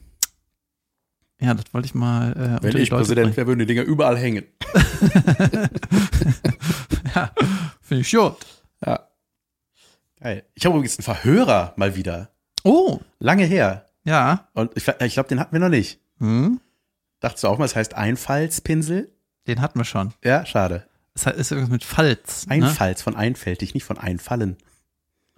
ja, 1.40 1.55
das 1.55 1.64
wollte 1.73 1.87
ich 1.87 1.95
mal 1.95 2.33
äh, 2.33 2.62
Wenn 2.62 2.77
ich 2.77 2.90
Leute 2.90 3.05
Präsident 3.05 3.37
wäre, 3.37 3.47
würden 3.47 3.61
die 3.61 3.66
Dinger 3.66 3.83
überall 3.83 4.16
hängen. 4.19 4.45
Ja, 7.14 7.31
finde 7.81 8.01
ich 8.03 8.09
schon. 8.11 8.35
Ja. 8.85 9.09
Geil. 10.21 10.45
Ich 10.55 10.66
habe 10.66 10.75
übrigens 10.77 10.99
einen 10.99 11.05
Verhörer 11.05 11.73
mal 11.77 11.97
wieder. 11.97 12.31
Oh, 12.64 13.01
Lange 13.19 13.45
her. 13.45 13.87
ja. 14.05 14.49
Und 14.53 14.73
ich, 14.77 14.87
ich 14.87 15.14
glaube, 15.14 15.29
den 15.31 15.40
hatten 15.40 15.53
wir 15.55 15.61
noch 15.61 15.69
nicht. 15.71 16.01
Hm, 16.19 16.61
Dachtest 17.21 17.45
du 17.45 17.49
auch 17.49 17.57
mal, 17.59 17.64
es 17.64 17.75
heißt 17.77 17.95
Einfallspinsel? 17.95 19.12
den 19.47 19.61
hatten 19.61 19.79
wir 19.79 19.85
schon. 19.85 20.12
Ja, 20.25 20.45
schade. 20.45 20.87
Es 21.16 21.24
ist 21.26 21.50
irgendwas 21.50 21.70
mit 21.72 21.85
Falz. 21.85 22.46
Ne? 22.46 22.55
Einfalls 22.55 23.00
von 23.02 23.16
einfältig, 23.16 23.72
nicht 23.74 23.85
von 23.85 23.96
einfallen. 23.98 24.57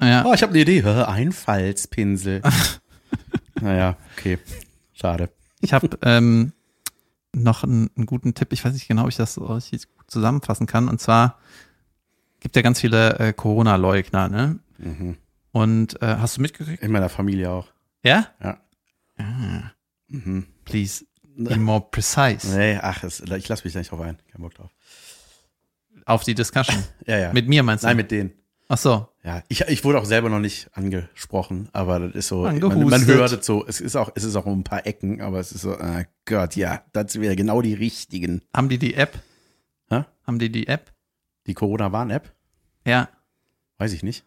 Ja. 0.01 0.25
Oh, 0.27 0.35
ich 0.35 0.43
habe 0.43 0.51
eine 0.53 0.61
Idee. 0.63 0.83
Einfallspinsel. 0.85 2.43
naja, 3.61 3.97
okay. 4.17 4.39
Schade. 4.93 5.31
Ich 5.61 5.73
habe 5.73 5.89
ähm, 6.03 6.53
noch 7.33 7.63
einen, 7.65 7.91
einen 7.97 8.07
guten 8.07 8.35
Tipp. 8.35 8.53
Ich 8.53 8.65
weiß 8.65 8.73
nicht 8.73 8.89
genau, 8.89 9.03
ob 9.05 9.09
ich 9.09 9.17
das 9.17 9.35
so 9.35 9.45
richtig 9.47 9.89
gut 9.97 10.11
zusammenfassen 10.11 10.67
kann. 10.67 10.89
Und 10.89 11.01
zwar 11.01 11.39
gibt 12.41 12.57
ja 12.57 12.63
ganz 12.63 12.81
viele 12.81 13.19
äh, 13.19 13.33
Corona-Leugner, 13.33 14.29
ne? 14.29 14.59
Mhm. 14.79 15.17
Und 15.53 16.01
äh, 16.03 16.17
hast 16.19 16.37
du 16.37 16.41
mitgekriegt? 16.43 16.83
In 16.83 16.93
meiner 16.93 17.09
Familie 17.09 17.51
auch. 17.51 17.69
Ja? 18.03 18.29
Ja. 18.43 18.59
Ah, 19.17 19.73
Mhm. 20.11 20.47
please 20.65 21.05
be 21.37 21.57
more 21.57 21.85
precise 21.91 22.49
Nee, 22.57 22.79
ach, 22.81 23.03
es, 23.05 23.21
ich 23.21 23.49
lasse 23.49 23.65
mich 23.65 23.73
da 23.75 23.79
nicht 23.81 23.91
drauf 23.91 24.01
ein. 24.01 24.19
Kein 24.33 24.41
Bock 24.43 24.55
drauf. 24.55 24.71
Auf 26.09 26.25
die 26.25 26.35
Discussion. 26.35 26.83
Ja, 27.07 27.19
ja. 27.19 27.33
Mit 27.33 27.49
mir 27.49 27.63
meinst 27.63 27.85
du? 27.85 27.89
Nein, 27.89 27.97
mit 27.97 28.11
denen. 28.11 28.33
Ach 28.69 28.77
so. 28.77 29.09
Ja, 29.25 29.43
ich, 29.49 29.63
ich 29.63 29.83
wurde 29.85 29.99
auch 29.99 30.05
selber 30.05 30.29
noch 30.29 30.41
nicht 30.41 30.69
angesprochen, 30.75 31.71
aber 31.73 32.01
das 32.01 32.15
ist 32.15 32.29
so, 32.29 32.43
man, 32.43 32.55
Angehustet. 32.57 32.91
man 32.91 33.07
hört 33.07 33.33
es 33.33 33.47
so, 33.47 33.67
es 33.67 33.81
ist 33.81 33.97
auch, 33.97 34.11
es 34.15 34.25
ist 34.25 34.37
auch 34.37 34.45
um 34.45 34.61
ein 34.61 34.65
paar 34.65 34.87
Ecken, 34.87 35.23
aber 35.23 35.41
es 35.41 35.53
ist 35.53 35.63
so, 35.63 35.73
ah 35.73 36.03
Gott, 36.27 36.55
ja, 36.55 36.83
das 36.93 37.19
wäre 37.19 37.35
genau 37.35 37.63
die 37.63 37.73
richtigen. 37.73 38.43
Haben 38.55 38.69
die 38.69 38.79
die 38.79 38.95
App? 38.95 39.19
Hä? 39.89 40.05
Haben 40.27 40.39
die 40.39 40.53
die 40.53 40.69
App? 40.69 40.93
Die 41.47 41.55
Corona-Warn-App? 41.55 42.31
Ja. 42.87 43.09
Weiß 43.79 43.95
ich 43.95 44.03
nicht. 44.03 44.25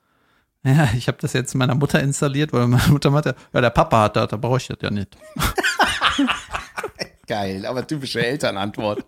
Ja, 0.63 0.89
ich 0.95 1.07
habe 1.07 1.17
das 1.19 1.33
jetzt 1.33 1.53
meiner 1.55 1.75
Mutter 1.75 2.01
installiert, 2.01 2.53
weil 2.53 2.67
meine 2.67 2.87
Mutter 2.89 3.11
meinte, 3.11 3.35
ja, 3.53 3.61
der 3.61 3.69
Papa 3.69 4.03
hat 4.03 4.15
das, 4.15 4.29
da 4.29 4.37
brauche 4.37 4.57
ich 4.57 4.67
das 4.67 4.77
ja 4.81 4.89
nicht. 4.89 5.17
Geil, 7.27 7.65
aber 7.65 7.85
typische 7.85 8.25
Elternantwort. 8.25 9.05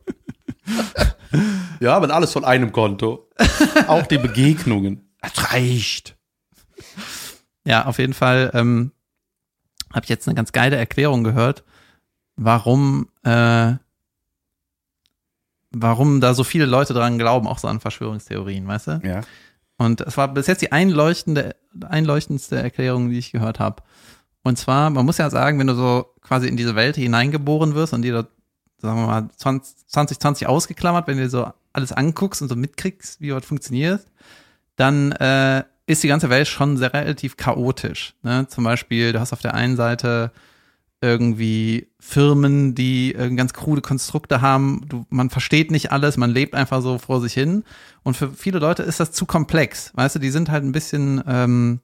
ja, 1.83 1.95
aber 1.95 2.13
alles 2.13 2.31
von 2.31 2.45
einem 2.45 2.71
Konto. 2.71 3.29
Auch 3.87 4.05
die 4.05 4.17
Begegnungen. 4.17 5.09
Das 5.21 5.53
reicht. 5.53 6.17
Ja, 7.65 7.85
auf 7.85 7.99
jeden 7.99 8.13
Fall 8.13 8.51
ähm, 8.53 8.91
habe 9.93 10.03
ich 10.03 10.09
jetzt 10.09 10.27
eine 10.27 10.35
ganz 10.35 10.51
geile 10.51 10.75
Erklärung 10.75 11.23
gehört, 11.23 11.63
warum 12.35 13.09
äh, 13.23 13.73
warum 15.71 16.21
da 16.21 16.33
so 16.33 16.43
viele 16.43 16.65
Leute 16.65 16.93
dran 16.93 17.17
glauben, 17.17 17.47
auch 17.47 17.57
so 17.57 17.67
an 17.67 17.79
Verschwörungstheorien, 17.79 18.67
weißt 18.67 18.87
du? 18.87 19.01
Ja. 19.03 19.21
Und 19.77 20.01
es 20.01 20.17
war 20.17 20.27
bis 20.27 20.47
jetzt 20.47 20.61
die 20.61 20.71
einleuchtende, 20.71 21.55
einleuchtendste 21.81 22.57
Erklärung, 22.57 23.09
die 23.09 23.17
ich 23.17 23.31
gehört 23.31 23.59
habe. 23.59 23.81
Und 24.43 24.57
zwar, 24.57 24.89
man 24.89 25.05
muss 25.05 25.17
ja 25.17 25.29
sagen, 25.29 25.57
wenn 25.57 25.67
du 25.67 25.75
so 25.75 26.13
quasi 26.21 26.47
in 26.47 26.57
diese 26.57 26.75
Welt 26.75 26.95
hineingeboren 26.95 27.73
wirst 27.73 27.93
und 27.93 28.03
dir 28.03 28.13
das 28.13 28.25
sagen 28.83 28.99
wir 28.99 29.07
mal, 29.07 29.29
20, 29.37 29.87
2020 29.87 30.47
ausgeklammert, 30.47 31.07
wenn 31.07 31.17
du 31.17 31.29
so 31.29 31.47
alles 31.73 31.91
anguckst 31.91 32.41
und 32.41 32.49
so 32.49 32.55
mitkriegst, 32.55 33.19
wie 33.19 33.33
was 33.33 33.45
funktioniert, 33.45 34.05
dann 34.75 35.11
äh, 35.13 35.63
ist 35.85 36.03
die 36.03 36.07
ganze 36.07 36.29
Welt 36.29 36.47
schon 36.47 36.77
sehr 36.77 36.93
relativ 36.93 37.37
chaotisch. 37.37 38.13
Ne? 38.23 38.47
Zum 38.47 38.63
Beispiel, 38.63 39.11
du 39.11 39.19
hast 39.19 39.33
auf 39.33 39.41
der 39.41 39.53
einen 39.53 39.75
Seite 39.75 40.31
irgendwie 41.01 41.89
Firmen, 41.99 42.75
die 42.75 43.13
ganz 43.35 43.53
krude 43.53 43.81
Konstrukte 43.81 44.39
haben. 44.39 44.85
Du, 44.87 45.05
man 45.09 45.29
versteht 45.29 45.69
nicht 45.69 45.91
alles, 45.91 46.15
man 46.15 46.31
lebt 46.31 46.55
einfach 46.55 46.81
so 46.81 46.97
vor 46.97 47.19
sich 47.19 47.33
hin. 47.33 47.65
Und 48.03 48.15
für 48.15 48.31
viele 48.31 48.59
Leute 48.59 48.83
ist 48.83 49.01
das 49.01 49.11
zu 49.11 49.25
komplex. 49.25 49.91
Weißt 49.95 50.15
du, 50.15 50.19
die 50.19 50.29
sind 50.29 50.49
halt 50.49 50.63
ein 50.63 50.71
bisschen, 50.71 51.21
ähm, 51.27 51.81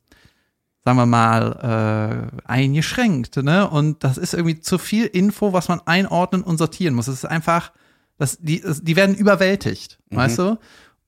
sagen 0.85 0.97
wir 0.97 1.05
mal, 1.05 2.31
äh, 2.31 2.47
eingeschränkt. 2.47 3.35
Ne? 3.35 3.69
Und 3.69 4.05
das 4.05 4.17
ist 4.17 4.33
irgendwie 4.33 4.61
zu 4.61 4.77
viel 4.77 5.05
Info, 5.05 5.51
was 5.51 5.67
man 5.67 5.81
einordnen 5.85 6.41
und 6.41 6.57
sortieren 6.57 6.93
muss. 6.93 7.09
Es 7.09 7.15
ist 7.15 7.25
einfach, 7.25 7.73
das, 8.19 8.37
die, 8.39 8.61
die 8.83 8.95
werden 8.95 9.15
überwältigt, 9.15 9.97
weißt 10.11 10.37
du? 10.37 10.59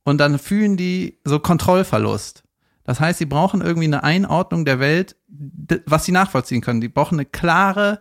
Und 0.04 0.18
dann 0.18 0.40
fühlen 0.40 0.76
die 0.78 1.20
so 1.24 1.38
Kontrollverlust. 1.40 2.44
Das 2.84 3.00
heißt, 3.00 3.20
sie 3.20 3.26
brauchen 3.28 3.62
irgendwie 3.62 3.86
eine 3.86 4.04
Einordnung 4.04 4.66
der 4.66 4.80
Welt, 4.80 5.16
was 5.86 6.06
sie 6.06 6.12
nachvollziehen 6.12 6.62
können. 6.62 6.82
Die 6.82 6.90
brauchen 6.90 7.16
eine 7.16 7.26
klare 7.26 8.00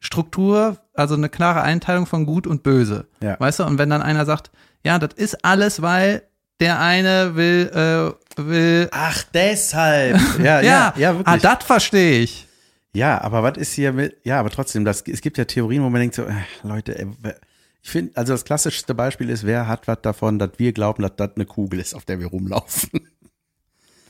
Struktur, 0.00 0.78
also 0.94 1.14
eine 1.14 1.28
klare 1.28 1.62
Einteilung 1.62 2.06
von 2.06 2.24
Gut 2.26 2.46
und 2.46 2.62
Böse. 2.62 3.06
Ja. 3.20 3.38
Weißt 3.38 3.60
du? 3.60 3.64
Und 3.64 3.78
wenn 3.78 3.90
dann 3.90 4.02
einer 4.02 4.24
sagt, 4.24 4.50
ja, 4.84 4.98
das 4.98 5.14
ist 5.14 5.44
alles, 5.44 5.82
weil 5.82 6.22
der 6.60 6.80
eine 6.80 7.34
will, 7.36 7.70
äh, 7.74 8.40
will. 8.42 8.88
Ach, 8.90 9.22
deshalb. 9.34 10.18
Ja, 10.38 10.60
ja, 10.60 10.62
Ja, 10.62 10.94
ja, 10.96 11.10
ah, 11.10 11.18
wirklich. 11.18 11.42
das 11.42 11.64
verstehe 11.64 12.20
ich. 12.20 12.48
Ja, 12.94 13.20
aber 13.20 13.42
was 13.42 13.56
ist 13.58 13.72
hier 13.72 13.92
mit, 13.92 14.16
ja, 14.24 14.38
aber 14.40 14.50
trotzdem, 14.50 14.84
das, 14.84 15.02
es 15.06 15.20
gibt 15.20 15.38
ja 15.38 15.44
Theorien, 15.44 15.82
wo 15.82 15.88
man 15.90 16.00
denkt 16.00 16.14
so, 16.14 16.22
äh, 16.24 16.32
Leute, 16.62 16.98
ey, 16.98 17.06
wer- 17.20 17.36
ich 17.82 17.90
finde, 17.90 18.16
also 18.16 18.32
das 18.32 18.44
klassischste 18.44 18.94
Beispiel 18.94 19.28
ist, 19.28 19.44
wer 19.44 19.66
hat 19.66 19.88
was 19.88 20.00
davon, 20.02 20.38
dass 20.38 20.50
wir 20.56 20.72
glauben, 20.72 21.02
dass 21.02 21.16
das 21.16 21.30
eine 21.34 21.46
Kugel 21.46 21.80
ist, 21.80 21.94
auf 21.94 22.04
der 22.04 22.20
wir 22.20 22.28
rumlaufen. 22.28 22.90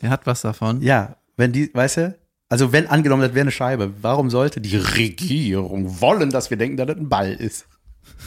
Wer 0.01 0.11
hat 0.11 0.27
was 0.27 0.41
davon? 0.41 0.83
Ja, 0.83 1.15
wenn 1.37 1.53
die, 1.53 1.73
weißt 1.73 1.97
du, 1.99 2.19
also 2.49 2.73
wenn 2.73 2.89
angenommen, 2.89 3.23
das 3.23 3.35
wäre 3.35 3.43
eine 3.43 3.53
Scheibe, 3.53 3.93
warum 4.03 4.31
sollte 4.31 4.61
die 4.61 4.77
Regierung 4.77 6.01
wollen, 6.01 6.31
dass 6.31 6.51
wir 6.51 6.57
denken, 6.57 6.77
dass 6.77 6.89
das 6.89 6.97
ein 6.97 7.09
Ball 7.09 7.33
ist? 7.33 7.67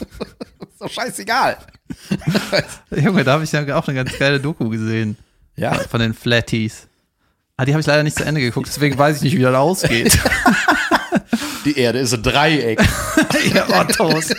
ist 0.00 0.80
doch 0.80 0.90
scheißegal. 0.90 1.58
Junge, 2.90 3.24
da 3.24 3.34
habe 3.34 3.44
ich 3.44 3.52
ja 3.52 3.60
auch 3.76 3.86
eine 3.86 3.94
ganz 3.94 4.18
geile 4.18 4.40
Doku 4.40 4.70
gesehen. 4.70 5.18
Ja, 5.54 5.74
Von 5.74 6.00
den 6.00 6.14
Flatties. 6.14 6.88
Ah, 7.58 7.66
die 7.66 7.72
habe 7.72 7.80
ich 7.82 7.86
leider 7.86 8.02
nicht 8.02 8.16
zu 8.16 8.24
Ende 8.24 8.40
geguckt, 8.40 8.68
deswegen 8.68 8.96
weiß 8.98 9.18
ich 9.18 9.22
nicht, 9.22 9.36
wie 9.36 9.42
das 9.42 9.54
ausgeht. 9.54 10.18
Die 11.66 11.78
Erde 11.78 11.98
ist 11.98 12.14
ein 12.14 12.22
Dreieck. 12.22 12.80
Ihr 13.54 13.66
Ottos. 13.68 14.32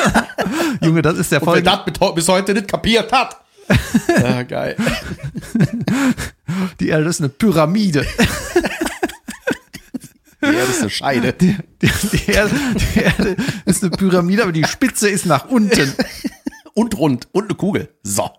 Junge, 0.82 1.00
das 1.02 1.16
ist 1.18 1.32
der 1.32 1.40
Und 1.42 1.46
wer 1.54 1.64
Folge. 1.64 1.92
das 1.98 2.14
bis- 2.14 2.28
heute 2.28 2.52
nicht 2.54 2.68
kapiert 2.68 3.10
hat. 3.12 3.40
Ja, 4.20 4.42
geil. 4.44 4.76
Die 6.78 6.88
Erde 6.88 7.08
ist 7.08 7.20
eine 7.20 7.28
Pyramide. 7.28 8.06
Die 10.40 10.46
Erde 10.46 10.70
ist 10.70 10.80
eine 10.82 10.90
Scheide. 10.90 11.32
Die, 11.32 11.56
die, 11.82 12.30
Erde, 12.30 12.50
die 12.94 13.00
Erde 13.00 13.36
ist 13.64 13.82
eine 13.82 13.90
Pyramide, 13.90 14.44
aber 14.44 14.52
die 14.52 14.64
Spitze 14.64 15.08
ist 15.08 15.26
nach 15.26 15.46
unten. 15.46 15.92
Und 16.74 16.96
rund. 16.96 17.26
Und 17.32 17.44
eine 17.44 17.54
Kugel. 17.54 17.88
So. 18.04 18.30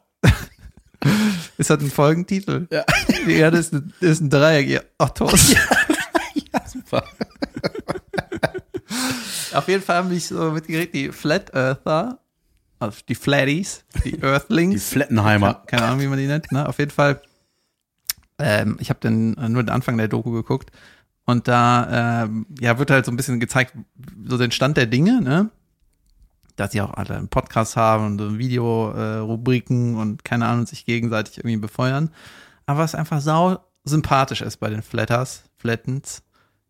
Ist 1.58 1.70
das 1.70 1.82
ein 1.82 1.92
Folgentitel? 1.92 2.68
Ja. 2.72 2.86
Die 3.26 3.34
Erde 3.36 3.58
ist, 3.58 3.74
eine, 3.74 3.84
ist 4.00 4.22
ein 4.22 4.30
Dreieck, 4.30 4.68
ihr 4.70 4.84
Ottos. 4.98 5.54
Super. 6.72 7.04
Auf 9.54 9.68
jeden 9.68 9.84
Fall 9.84 9.98
haben 9.98 10.10
mich 10.10 10.28
so 10.28 10.52
mitgekriegt, 10.52 10.94
die 10.94 11.12
Flat 11.12 11.54
Earther, 11.54 12.20
also 12.80 13.00
die 13.08 13.16
Flatties, 13.16 13.84
die 14.04 14.12
Die 14.18 14.22
Earthlings. 14.24 14.90
Flettenheimer. 14.90 15.64
keine 15.66 15.84
Ahnung, 15.84 16.02
wie 16.02 16.08
man 16.08 16.20
die 16.20 16.28
nennt, 16.28 16.52
ne? 16.52 16.68
Auf 16.68 16.80
jeden 16.80 16.92
Fall. 16.92 17.22
Ähm, 18.40 18.78
ich 18.80 18.90
habe 18.90 19.00
dann 19.02 19.34
äh, 19.36 19.50
nur 19.50 19.64
den 19.64 19.70
Anfang 19.70 19.98
der 19.98 20.08
Doku 20.08 20.32
geguckt 20.32 20.72
und 21.26 21.48
da 21.48 22.24
ähm, 22.24 22.46
ja 22.60 22.78
wird 22.78 22.92
halt 22.92 23.06
so 23.06 23.12
ein 23.12 23.18
bisschen 23.18 23.40
gezeigt, 23.40 23.74
so 24.28 24.38
den 24.38 24.52
Stand 24.52 24.78
der 24.78 24.86
Dinge, 24.86 25.22
ne? 25.22 25.50
Dass 26.56 26.72
sie 26.72 26.82
auch 26.82 26.94
alle 26.94 27.16
einen 27.16 27.30
Podcast 27.30 27.76
haben 27.76 28.06
und 28.06 28.20
so 28.20 28.38
Video-Rubriken 28.38 29.96
äh, 29.96 29.98
und 29.98 30.24
keine 30.24 30.46
Ahnung, 30.46 30.66
sich 30.66 30.86
gegenseitig 30.86 31.38
irgendwie 31.38 31.58
befeuern. 31.58 32.12
Aber 32.66 32.80
was 32.80 32.96
einfach 32.96 33.22
sau 33.22 33.60
sympathisch 33.86 34.42
ist 34.42 34.58
bei 34.58 34.70
den 34.70 34.82
Flatters, 34.84 35.44
Flattens, 35.58 36.24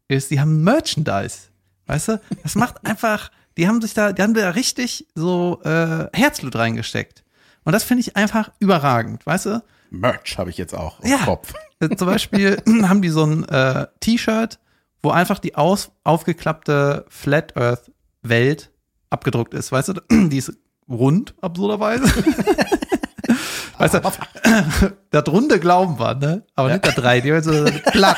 ist, 0.07 0.31
die 0.31 0.39
haben 0.39 0.63
Merchandise. 0.63 1.46
Weißt 1.87 2.09
du? 2.09 2.21
Das 2.43 2.55
macht 2.55 2.85
einfach, 2.85 3.31
die 3.57 3.67
haben 3.67 3.81
sich 3.81 3.93
da, 3.93 4.11
die 4.13 4.21
haben 4.21 4.33
da 4.33 4.51
richtig 4.51 5.07
so 5.15 5.61
äh, 5.63 6.07
Herzblut 6.13 6.55
reingesteckt. 6.55 7.23
Und 7.63 7.73
das 7.73 7.83
finde 7.83 8.01
ich 8.01 8.15
einfach 8.15 8.51
überragend, 8.59 9.25
weißt 9.25 9.47
du? 9.47 9.63
Merch 9.89 10.37
habe 10.37 10.49
ich 10.49 10.57
jetzt 10.57 10.73
auch 10.75 10.99
im 10.99 11.09
Ja. 11.11 11.17
Kopf. 11.17 11.53
Äh, 11.79 11.95
Zum 11.95 12.07
Beispiel 12.07 12.61
haben 12.83 13.01
die 13.01 13.09
so 13.09 13.25
ein 13.25 13.47
äh, 13.49 13.87
T-Shirt, 13.99 14.59
wo 15.01 15.11
einfach 15.11 15.39
die 15.39 15.55
aus, 15.55 15.91
aufgeklappte 16.03 17.05
Flat 17.09 17.55
Earth 17.57 17.91
Welt 18.21 18.71
abgedruckt 19.09 19.53
ist, 19.53 19.71
weißt 19.71 19.89
du? 19.89 19.93
Die 20.29 20.37
ist 20.37 20.51
rund, 20.89 21.33
absurderweise. 21.41 22.03
weißt 23.77 23.93
du, 23.93 24.01
das 25.11 25.27
runde 25.27 25.59
glauben 25.59 25.99
wir, 25.99 26.15
ne? 26.15 26.43
Aber 26.55 26.69
nicht 26.71 26.85
das 26.85 26.95
drei, 26.95 27.21
die 27.21 27.39
so 27.41 27.65
platt. 27.91 28.17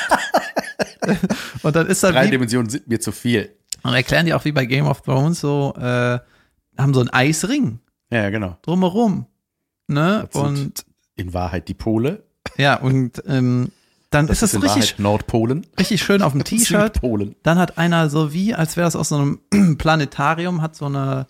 Und 1.63 1.75
dann 1.75 1.87
ist 1.87 2.03
da 2.03 2.11
Drei 2.11 2.27
Dimensionen 2.27 2.69
sind 2.69 2.87
mir 2.87 2.99
zu 2.99 3.11
viel. 3.11 3.55
Und 3.83 3.93
erklären 3.93 4.25
die 4.25 4.33
auch 4.33 4.45
wie 4.45 4.51
bei 4.51 4.65
Game 4.65 4.85
of 4.87 5.01
Thrones 5.01 5.39
so, 5.39 5.73
äh, 5.77 6.19
haben 6.77 6.93
so 6.93 6.99
einen 7.01 7.09
Eisring 7.09 7.79
Ja, 8.11 8.29
genau. 8.29 8.57
drumherum. 8.61 9.25
Ne? 9.87 10.27
Das 10.31 10.41
sind 10.41 10.57
Und 10.57 10.85
In 11.15 11.33
Wahrheit 11.33 11.67
die 11.67 11.73
Pole. 11.73 12.23
ja, 12.57 12.75
und 12.79 13.21
ähm, 13.27 13.71
dann 14.11 14.27
ist 14.27 14.41
das 14.41 14.53
richtig, 14.55 14.69
Wahrheit 14.69 14.95
Nordpolen. 14.99 15.67
richtig 15.77 16.01
schön 16.01 16.21
auf 16.21 16.31
dem 16.33 16.43
T-Shirt. 16.45 16.99
Dann 17.43 17.57
hat 17.59 17.77
einer 17.77 18.09
so 18.09 18.33
wie, 18.33 18.53
als 18.55 18.75
wäre 18.77 18.85
das 18.85 18.95
aus 18.95 19.09
so 19.09 19.15
einem 19.51 19.77
Planetarium, 19.77 20.61
hat 20.61 20.75
so 20.75 20.85
eine, 20.85 21.27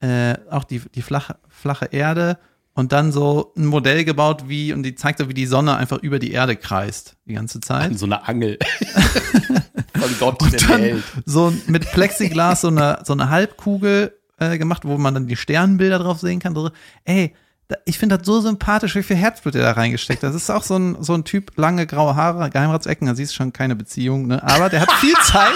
äh, 0.00 0.34
auch 0.50 0.64
die, 0.64 0.80
die 0.94 1.02
flache, 1.02 1.36
flache 1.48 1.86
Erde 1.86 2.38
und 2.74 2.92
dann 2.92 3.10
so 3.12 3.52
ein 3.56 3.66
Modell 3.66 4.04
gebaut, 4.04 4.44
wie, 4.48 4.72
und 4.72 4.82
die 4.82 4.94
zeigt 4.94 5.18
so, 5.18 5.28
wie 5.28 5.34
die 5.34 5.46
Sonne 5.46 5.76
einfach 5.76 5.98
über 6.02 6.18
die 6.18 6.32
Erde 6.32 6.56
kreist, 6.56 7.16
die 7.24 7.34
ganze 7.34 7.60
Zeit. 7.60 7.98
So 7.98 8.06
eine 8.06 8.26
Angel. 8.28 8.58
Von 9.98 10.18
Gott 10.18 10.52
der 10.52 10.60
Dann 10.60 11.02
so 11.24 11.52
mit 11.66 11.90
Plexiglas 11.92 12.60
so 12.62 12.68
eine, 12.68 13.00
so 13.04 13.12
eine 13.12 13.30
Halbkugel 13.30 14.12
äh, 14.38 14.58
gemacht, 14.58 14.82
wo 14.84 14.98
man 14.98 15.14
dann 15.14 15.26
die 15.26 15.36
Sternbilder 15.36 15.98
drauf 15.98 16.18
sehen 16.20 16.40
kann. 16.40 16.54
So, 16.54 16.70
ey, 17.04 17.34
da, 17.68 17.76
ich 17.84 17.98
finde 17.98 18.18
das 18.18 18.26
so 18.26 18.40
sympathisch, 18.40 18.94
wie 18.94 19.02
viel 19.02 19.16
Herzblut 19.16 19.54
der 19.54 19.62
da 19.62 19.72
reingesteckt 19.72 20.22
hat. 20.22 20.30
Das 20.30 20.36
ist 20.36 20.50
auch 20.50 20.62
so 20.62 20.76
ein, 20.78 21.02
so 21.02 21.14
ein 21.14 21.24
Typ, 21.24 21.52
lange 21.56 21.86
graue 21.86 22.14
Haare, 22.14 22.48
Geheimratsecken, 22.50 23.06
da 23.06 23.14
siehst 23.14 23.32
du 23.32 23.36
schon 23.36 23.52
keine 23.52 23.74
Beziehung, 23.74 24.26
ne? 24.26 24.42
Aber 24.42 24.68
der 24.68 24.80
hat 24.82 24.92
viel 24.92 25.14
Zeit. 25.24 25.52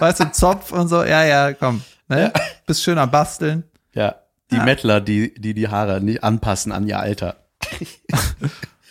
weißt 0.00 0.20
du, 0.20 0.32
Zopf 0.32 0.72
und 0.72 0.88
so, 0.88 1.02
ja, 1.04 1.24
ja, 1.24 1.52
komm. 1.52 1.82
Ne? 2.08 2.32
Bist 2.66 2.82
schön 2.82 2.98
am 2.98 3.10
Basteln. 3.10 3.64
Ja. 3.92 4.14
Die 4.50 4.56
Ja. 4.56 4.64
Mettler, 4.64 5.00
die, 5.02 5.34
die 5.34 5.52
die 5.52 5.68
Haare 5.68 6.00
nicht 6.00 6.24
anpassen 6.24 6.72
an 6.72 6.86
ihr 6.86 6.98
Alter. 6.98 7.36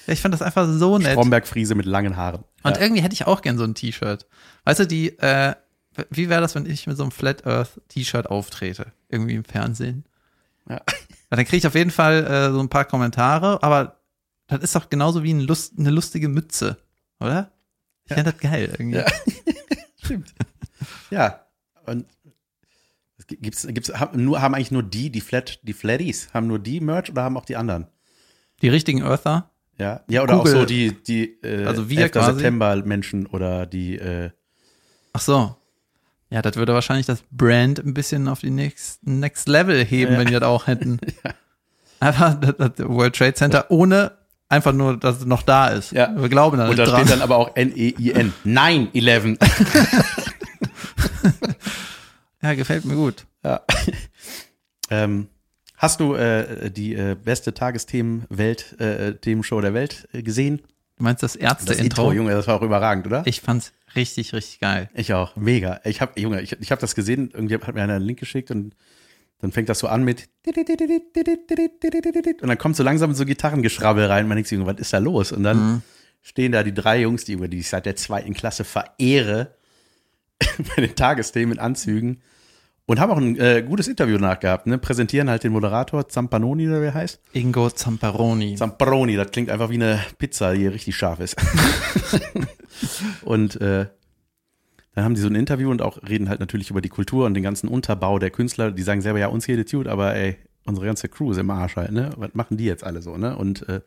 Ja, 0.05 0.13
ich 0.13 0.21
fand 0.21 0.33
das 0.33 0.41
einfach 0.41 0.65
so 0.69 0.97
nett. 0.97 1.11
Stromberg-Friese 1.11 1.75
mit 1.75 1.85
langen 1.85 2.15
Haaren. 2.15 2.45
Und 2.67 2.77
ja. 2.77 2.83
irgendwie 2.83 3.01
hätte 3.01 3.13
ich 3.13 3.25
auch 3.25 3.41
gern 3.41 3.57
so 3.57 3.63
ein 3.63 3.75
T-Shirt. 3.75 4.27
Weißt 4.65 4.81
du, 4.81 4.87
die, 4.87 5.17
äh, 5.19 5.55
wie 6.09 6.29
wäre 6.29 6.41
das, 6.41 6.55
wenn 6.55 6.65
ich 6.65 6.87
mit 6.87 6.97
so 6.97 7.03
einem 7.03 7.11
Flat 7.11 7.45
Earth 7.47 7.81
T-Shirt 7.89 8.27
auftrete? 8.27 8.91
Irgendwie 9.09 9.35
im 9.35 9.43
Fernsehen? 9.43 10.05
Ja. 10.69 10.81
Ja, 11.29 11.35
dann 11.35 11.45
kriege 11.45 11.57
ich 11.57 11.67
auf 11.67 11.75
jeden 11.75 11.91
Fall 11.91 12.25
äh, 12.25 12.51
so 12.51 12.59
ein 12.59 12.69
paar 12.69 12.85
Kommentare, 12.85 13.61
aber 13.61 13.99
das 14.47 14.61
ist 14.61 14.75
doch 14.75 14.89
genauso 14.89 15.23
wie 15.23 15.33
ein 15.33 15.41
Lust, 15.41 15.73
eine 15.77 15.89
lustige 15.89 16.29
Mütze, 16.29 16.77
oder? 17.19 17.51
Ich 18.05 18.13
fände 18.13 18.31
das 18.31 18.39
geil 18.39 18.73
irgendwie. 18.77 18.99
Ja. 18.99 19.05
Stimmt. 20.03 20.33
Ja. 21.09 21.45
Und 21.85 22.05
gibt's, 23.27 23.67
gibt's, 23.67 23.93
haben, 23.93 24.23
nur, 24.23 24.41
haben 24.41 24.55
eigentlich 24.55 24.71
nur 24.71 24.83
die, 24.83 25.09
die 25.09 25.19
Flat, 25.19 25.59
die 25.63 25.73
Flatties, 25.73 26.33
haben 26.33 26.47
nur 26.47 26.59
die 26.59 26.79
Merch 26.79 27.09
oder 27.09 27.23
haben 27.23 27.37
auch 27.37 27.45
die 27.45 27.57
anderen? 27.57 27.87
Die 28.61 28.69
richtigen 28.69 29.01
Earther. 29.01 29.49
Ja, 29.79 30.01
ja 30.09 30.23
oder 30.23 30.37
Google- 30.37 30.55
auch 30.55 30.59
so 30.61 30.65
die, 30.65 30.91
die 31.03 31.39
äh, 31.43 31.65
Also 31.65 31.89
wir 31.89 31.99
11. 32.01 32.11
quasi? 32.11 32.33
September 32.33 32.75
Menschen 32.83 33.25
oder 33.27 33.65
die, 33.65 33.97
äh, 33.97 34.31
Ach 35.13 35.21
so. 35.21 35.55
Ja, 36.29 36.41
das 36.41 36.55
würde 36.55 36.73
wahrscheinlich 36.73 37.05
das 37.05 37.23
Brand 37.31 37.79
ein 37.79 37.93
bisschen 37.93 38.27
auf 38.27 38.39
die 38.41 38.49
next, 38.49 39.05
next 39.07 39.47
Level 39.47 39.83
heben, 39.85 40.13
Ja. 40.13 40.19
wenn 40.19 40.27
die 40.27 40.33
das 40.33 40.43
auch 40.43 40.67
hätten. 40.67 40.99
Einfach 41.99 42.35
das, 42.39 42.55
das 42.75 42.87
World 42.87 43.15
Trade 43.15 43.33
Center 43.33 43.71
ohne 43.71 44.11
einfach 44.49 44.71
nur, 44.73 44.97
dass 44.97 45.17
es 45.19 45.25
noch 45.25 45.41
da 45.41 45.69
ist. 45.69 45.91
Ja. 45.93 46.13
Wir 46.15 46.29
glauben 46.29 46.57
da 46.57 46.69
und 46.69 46.77
da 46.77 46.85
dran. 46.85 46.99
steht 47.01 47.11
dann 47.13 47.21
aber 47.21 47.37
auch 47.37 47.51
N-E-I-N. 47.55 48.33
9-11. 48.45 49.37
ja, 52.41 52.53
gefällt 52.53 52.85
mir 52.85 52.95
gut. 52.95 53.25
Ja. 53.43 53.61
ähm, 54.89 55.27
hast 55.77 55.99
du 55.99 56.15
äh, 56.15 56.69
die 56.69 56.95
äh, 56.95 57.15
beste 57.15 57.53
Tagesthemen-Welt, 57.53 58.79
äh, 58.79 59.13
Themenshow 59.13 59.61
der 59.61 59.73
Welt 59.73 60.07
äh, 60.11 60.23
gesehen? 60.23 60.61
Du 60.97 61.03
meinst 61.03 61.23
das 61.23 61.33
Das 61.33 61.41
Intro, 61.41 61.47
Ärzte-Intro? 61.47 62.11
Junge, 62.13 62.31
das 62.31 62.47
war 62.47 62.55
auch 62.55 62.63
überragend, 62.63 63.05
oder? 63.05 63.21
Ich 63.25 63.41
fand's 63.41 63.71
richtig, 63.95 64.33
richtig 64.33 64.59
geil. 64.59 64.89
Ich 64.95 65.13
auch, 65.13 65.35
mega. 65.35 65.79
Ich 65.85 66.01
habe, 66.01 66.19
Junge, 66.19 66.41
ich, 66.41 66.59
ich 66.59 66.71
habe 66.71 66.81
das 66.81 66.95
gesehen, 66.95 67.29
irgendwie 67.31 67.55
hat 67.55 67.75
mir 67.75 67.83
einer 67.83 67.93
einen 67.93 68.05
Link 68.05 68.19
geschickt 68.19 68.49
und 68.51 68.75
dann 69.39 69.51
fängt 69.51 69.69
das 69.69 69.77
so 69.79 69.87
an 69.87 70.03
mit 70.03 70.27
und 72.41 72.47
dann 72.47 72.57
kommt 72.57 72.75
so 72.75 72.81
langsam 72.81 73.13
so 73.13 73.23
Gitarrengeschrabbel 73.23 74.07
rein. 74.07 74.27
Man 74.27 74.37
denkt 74.37 74.49
sich, 74.49 74.57
Junge, 74.57 74.71
was 74.71 74.79
ist 74.79 74.91
da 74.91 74.97
los? 74.97 75.31
Und 75.31 75.43
dann 75.43 75.83
stehen 76.23 76.51
da 76.51 76.63
die 76.63 76.73
drei 76.73 77.01
Jungs, 77.01 77.25
die, 77.25 77.33
Junge, 77.33 77.47
die 77.47 77.59
ich 77.59 77.69
seit 77.69 77.85
der 77.85 77.95
zweiten 77.95 78.33
Klasse 78.33 78.63
verehre, 78.63 79.53
bei 80.75 80.81
den 80.81 80.95
Tagesthemen 80.95 81.53
in 81.53 81.59
Anzügen 81.59 82.21
und 82.87 82.99
haben 83.01 83.11
auch 83.11 83.17
ein 83.17 83.37
äh, 83.37 83.63
gutes 83.63 83.87
Interview 83.87 84.17
nachgehabt. 84.17 84.65
Ne? 84.65 84.77
Präsentieren 84.77 85.29
halt 85.29 85.43
den 85.43 85.51
Moderator 85.51 86.07
Zampanoni 86.07 86.67
oder 86.67 86.81
wie 86.81 86.85
er 86.85 86.93
heißt. 86.93 87.19
Ingo 87.33 87.69
Zamparoni. 87.69 88.55
Zamparoni, 88.55 89.17
das 89.17 89.29
klingt 89.31 89.49
einfach 89.49 89.69
wie 89.69 89.75
eine 89.75 89.99
Pizza, 90.17 90.53
die 90.53 90.67
richtig 90.67 90.95
scharf 90.95 91.19
ist. 91.19 91.35
und 93.23 93.59
äh, 93.59 93.87
dann 94.95 95.03
haben 95.03 95.15
die 95.15 95.21
so 95.21 95.27
ein 95.27 95.35
Interview 95.35 95.69
und 95.69 95.81
auch 95.81 96.01
reden 96.07 96.29
halt 96.29 96.39
natürlich 96.39 96.71
über 96.71 96.81
die 96.81 96.89
Kultur 96.89 97.25
und 97.25 97.33
den 97.33 97.43
ganzen 97.43 97.67
Unterbau 97.67 98.19
der 98.19 98.31
Künstler. 98.31 98.71
Die 98.71 98.81
sagen 98.81 99.01
selber, 99.01 99.19
ja, 99.19 99.27
uns 99.27 99.45
geht 99.45 99.63
es 99.63 99.71
gut, 99.71 99.87
aber 99.87 100.15
ey, 100.15 100.37
unsere 100.65 100.87
ganze 100.87 101.09
Crew 101.09 101.31
ist 101.31 101.37
im 101.37 101.49
Arsch 101.49 101.75
halt, 101.75 101.91
ne? 101.91 102.11
Was 102.15 102.33
machen 102.35 102.55
die 102.55 102.65
jetzt 102.65 102.85
alle 102.85 103.01
so, 103.01 103.17
ne? 103.17 103.37
Und 103.37 103.67
äh, 103.67 103.81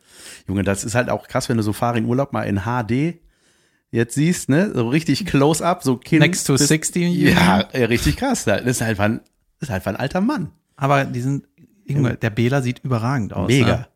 Junge, 0.47 0.63
das 0.63 0.83
ist 0.83 0.93
halt 0.93 1.09
auch 1.09 1.27
krass, 1.27 1.49
wenn 1.49 1.57
du 1.57 1.63
so 1.63 1.73
Farin 1.73 2.05
Urlaub 2.05 2.33
mal 2.33 2.43
in 2.43 2.61
HD 2.61 3.19
jetzt 3.91 4.15
siehst, 4.15 4.49
ne? 4.49 4.71
So 4.73 4.87
richtig 4.89 5.25
close 5.25 5.65
up, 5.65 5.83
so 5.83 5.97
Kinn. 5.97 6.19
Next 6.19 6.45
to 6.47 6.53
bis- 6.53 6.67
60. 6.67 7.13
Ja, 7.15 7.61
ey, 7.71 7.83
richtig 7.85 8.17
krass. 8.17 8.45
Das 8.45 8.61
ist 8.61 8.81
halt 8.81 8.99
ein, 8.99 9.19
das 9.59 9.69
ist 9.69 9.73
halt 9.73 9.87
ein 9.87 9.95
alter 9.95 10.21
Mann. 10.21 10.51
Aber 10.75 11.05
die 11.05 11.21
sind, 11.21 11.45
Junge, 11.85 12.15
der 12.15 12.29
Bela 12.29 12.61
sieht 12.61 12.79
überragend 12.83 13.33
aus. 13.33 13.47
Mega. 13.47 13.67
Ne? 13.77 13.87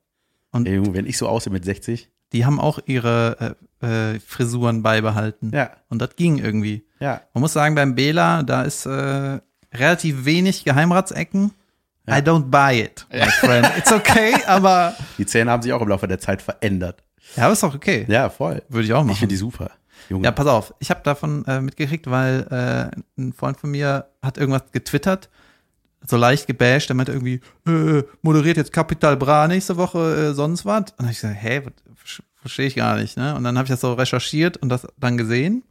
Und- 0.51 0.67
Junge, 0.67 0.93
wenn 0.93 1.05
ich 1.07 1.17
so 1.17 1.27
aussehe 1.27 1.51
mit 1.53 1.65
60. 1.65 2.09
Die 2.33 2.45
haben 2.45 2.59
auch 2.59 2.79
ihre 2.85 3.55
äh, 3.81 4.13
äh, 4.15 4.19
Frisuren 4.19 4.83
beibehalten. 4.83 5.51
Ja. 5.53 5.71
Und 5.89 6.01
das 6.01 6.15
ging 6.15 6.37
irgendwie. 6.39 6.85
Ja. 6.99 7.21
Man 7.33 7.41
muss 7.41 7.53
sagen, 7.53 7.75
beim 7.75 7.95
Bela, 7.95 8.43
da 8.43 8.63
ist 8.63 8.85
äh, 8.85 9.39
relativ 9.73 10.25
wenig 10.25 10.63
Geheimratsecken. 10.65 11.51
I 12.07 12.13
don't 12.21 12.49
buy 12.51 12.81
it, 12.81 13.07
my 13.11 13.21
friend. 13.31 13.67
It's 13.77 13.91
okay, 13.91 14.33
aber 14.47 14.95
Die 15.17 15.25
Zähne 15.25 15.49
haben 15.51 15.63
sich 15.63 15.71
auch 15.73 15.81
im 15.81 15.87
Laufe 15.87 16.07
der 16.07 16.19
Zeit 16.19 16.41
verändert. 16.41 17.03
ja, 17.35 17.43
aber 17.45 17.53
ist 17.53 17.63
doch 17.63 17.73
okay. 17.73 18.05
Ja, 18.07 18.29
voll. 18.29 18.61
Würde 18.69 18.85
ich 18.85 18.93
auch 18.93 19.01
Ich 19.01 19.07
machen. 19.07 19.17
finde 19.17 19.33
die 19.33 19.37
super. 19.39 19.71
Junge. 20.09 20.25
Ja, 20.25 20.31
pass 20.31 20.47
auf. 20.47 20.73
Ich 20.79 20.89
habe 20.89 21.01
davon 21.03 21.45
äh, 21.45 21.61
mitgekriegt, 21.61 22.09
weil 22.09 22.47
äh, 22.49 23.21
ein 23.21 23.33
Freund 23.33 23.57
von 23.57 23.71
mir 23.71 24.07
hat 24.21 24.37
irgendwas 24.37 24.71
getwittert, 24.71 25.29
so 26.07 26.17
leicht 26.17 26.47
gebasht, 26.47 26.89
der 26.89 26.95
meinte 26.95 27.11
irgendwie, 27.11 27.41
äh, 27.67 28.03
moderiert 28.21 28.57
jetzt 28.57 28.71
Capital 28.71 29.17
Bra 29.17 29.47
nächste 29.47 29.77
Woche 29.77 30.29
äh, 30.29 30.33
sonst 30.33 30.65
was. 30.65 30.91
Und 30.91 30.93
dann 30.97 31.07
hab 31.07 31.13
ich 31.13 31.21
gesagt, 31.21 31.41
hä, 31.41 31.61
verstehe 32.35 32.67
ich 32.67 32.75
gar 32.75 32.97
nicht. 32.97 33.17
Ne? 33.17 33.35
Und 33.35 33.43
dann 33.43 33.57
habe 33.57 33.65
ich 33.65 33.71
das 33.71 33.81
so 33.81 33.93
recherchiert 33.93 34.57
und 34.57 34.69
das 34.69 34.87
dann 34.97 35.17
gesehen. 35.17 35.63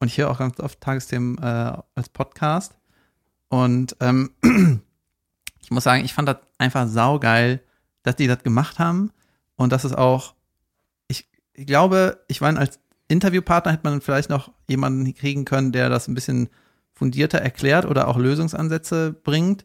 Und 0.00 0.08
ich 0.08 0.18
höre 0.18 0.30
auch 0.30 0.38
ganz 0.38 0.58
oft 0.60 0.80
Tagesthemen 0.80 1.38
äh, 1.38 1.76
als 1.94 2.08
Podcast. 2.08 2.74
Und 3.48 3.96
ähm, 4.00 4.30
ich 5.62 5.70
muss 5.70 5.84
sagen, 5.84 6.04
ich 6.04 6.14
fand 6.14 6.28
das 6.28 6.38
einfach 6.58 6.88
saugeil, 6.88 7.60
dass 8.02 8.16
die 8.16 8.26
das 8.26 8.42
gemacht 8.42 8.78
haben 8.78 9.12
und 9.56 9.72
dass 9.72 9.84
es 9.84 9.94
auch, 9.94 10.34
ich, 11.08 11.28
ich 11.52 11.66
glaube, 11.66 12.24
ich 12.28 12.40
meine, 12.40 12.58
als 12.58 12.80
Interviewpartner 13.08 13.72
hätte 13.72 13.88
man 13.88 14.00
vielleicht 14.00 14.30
noch 14.30 14.50
jemanden 14.68 15.14
kriegen 15.14 15.44
können, 15.44 15.72
der 15.72 15.88
das 15.88 16.08
ein 16.08 16.14
bisschen 16.14 16.48
fundierter 16.92 17.38
erklärt 17.38 17.84
oder 17.86 18.08
auch 18.08 18.16
Lösungsansätze 18.16 19.12
bringt. 19.12 19.64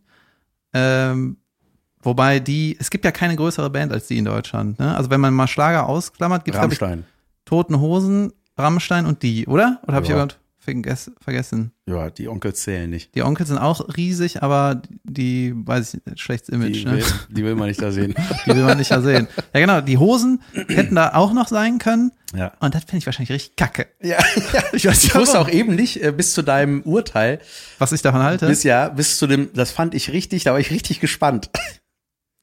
Ähm, 0.73 1.37
wobei 2.01 2.39
die, 2.39 2.75
es 2.79 2.89
gibt 2.89 3.05
ja 3.05 3.11
keine 3.11 3.35
größere 3.35 3.69
Band 3.69 3.91
als 3.93 4.07
die 4.07 4.17
in 4.17 4.25
Deutschland. 4.25 4.79
Ne? 4.79 4.95
Also 4.95 5.09
wenn 5.09 5.21
man 5.21 5.33
mal 5.33 5.47
Schlager 5.47 5.87
ausklammert, 5.87 6.45
gibt 6.45 6.55
es 6.55 6.59
ich. 6.73 6.79
Toten 7.45 7.79
Hosen, 7.79 8.33
Rammstein 8.57 9.05
und 9.05 9.23
die, 9.23 9.47
oder? 9.47 9.79
Oder 9.83 9.95
habe 9.95 10.03
ich 10.05 10.09
Ja. 10.11 10.17
irgendwas 10.17 10.37
vergess 10.37 10.38
vergessen? 10.59 11.71
Ja, 11.87 12.09
die 12.09 12.27
Onkels 12.27 12.61
zählen 12.61 12.89
nicht. 12.89 13.15
Die 13.15 13.23
Onkels 13.23 13.49
sind 13.49 13.57
auch 13.57 13.95
riesig, 13.97 14.43
aber 14.43 14.81
die, 15.03 15.53
weiß 15.55 15.93
ich 15.95 16.05
nicht, 16.05 16.19
schlechtes 16.19 16.49
Image, 16.49 16.75
Die, 16.75 16.85
ne? 16.85 16.97
will, 16.97 17.05
die 17.29 17.43
will 17.43 17.55
man 17.55 17.67
nicht 17.67 17.81
da 17.81 17.91
sehen. 17.91 18.13
Die 18.45 18.49
will 18.55 18.63
man 18.63 18.77
nicht 18.77 18.91
ja 18.91 19.01
sehen. 19.01 19.27
Ja, 19.53 19.59
genau, 19.59 19.81
die 19.81 19.97
Hosen 19.97 20.41
hätten 20.67 20.95
da 20.95 21.13
auch 21.15 21.33
noch 21.33 21.47
sein 21.47 21.77
können. 21.79 22.11
Ja. 22.35 22.51
Und 22.59 22.75
das 22.75 22.83
finde 22.83 22.97
ich 22.97 23.05
wahrscheinlich 23.05 23.31
richtig 23.31 23.55
kacke. 23.55 23.87
Ja, 24.01 24.17
ich, 24.73 24.85
weiß, 24.85 25.03
ich 25.03 25.15
wusste 25.15 25.39
auch 25.39 25.49
eben 25.49 25.75
nicht, 25.75 26.03
äh, 26.03 26.11
bis 26.11 26.33
zu 26.33 26.41
deinem 26.43 26.81
Urteil, 26.83 27.39
Was 27.79 27.91
ich 27.91 28.01
davon 28.01 28.21
halte. 28.21 28.47
bis 28.47 28.63
ja, 28.63 28.89
bis 28.89 29.17
zu 29.17 29.25
dem, 29.27 29.49
das 29.53 29.71
fand 29.71 29.95
ich 29.95 30.11
richtig, 30.11 30.43
da 30.43 30.51
war 30.51 30.59
ich 30.59 30.71
richtig 30.71 30.99
gespannt. 30.99 31.49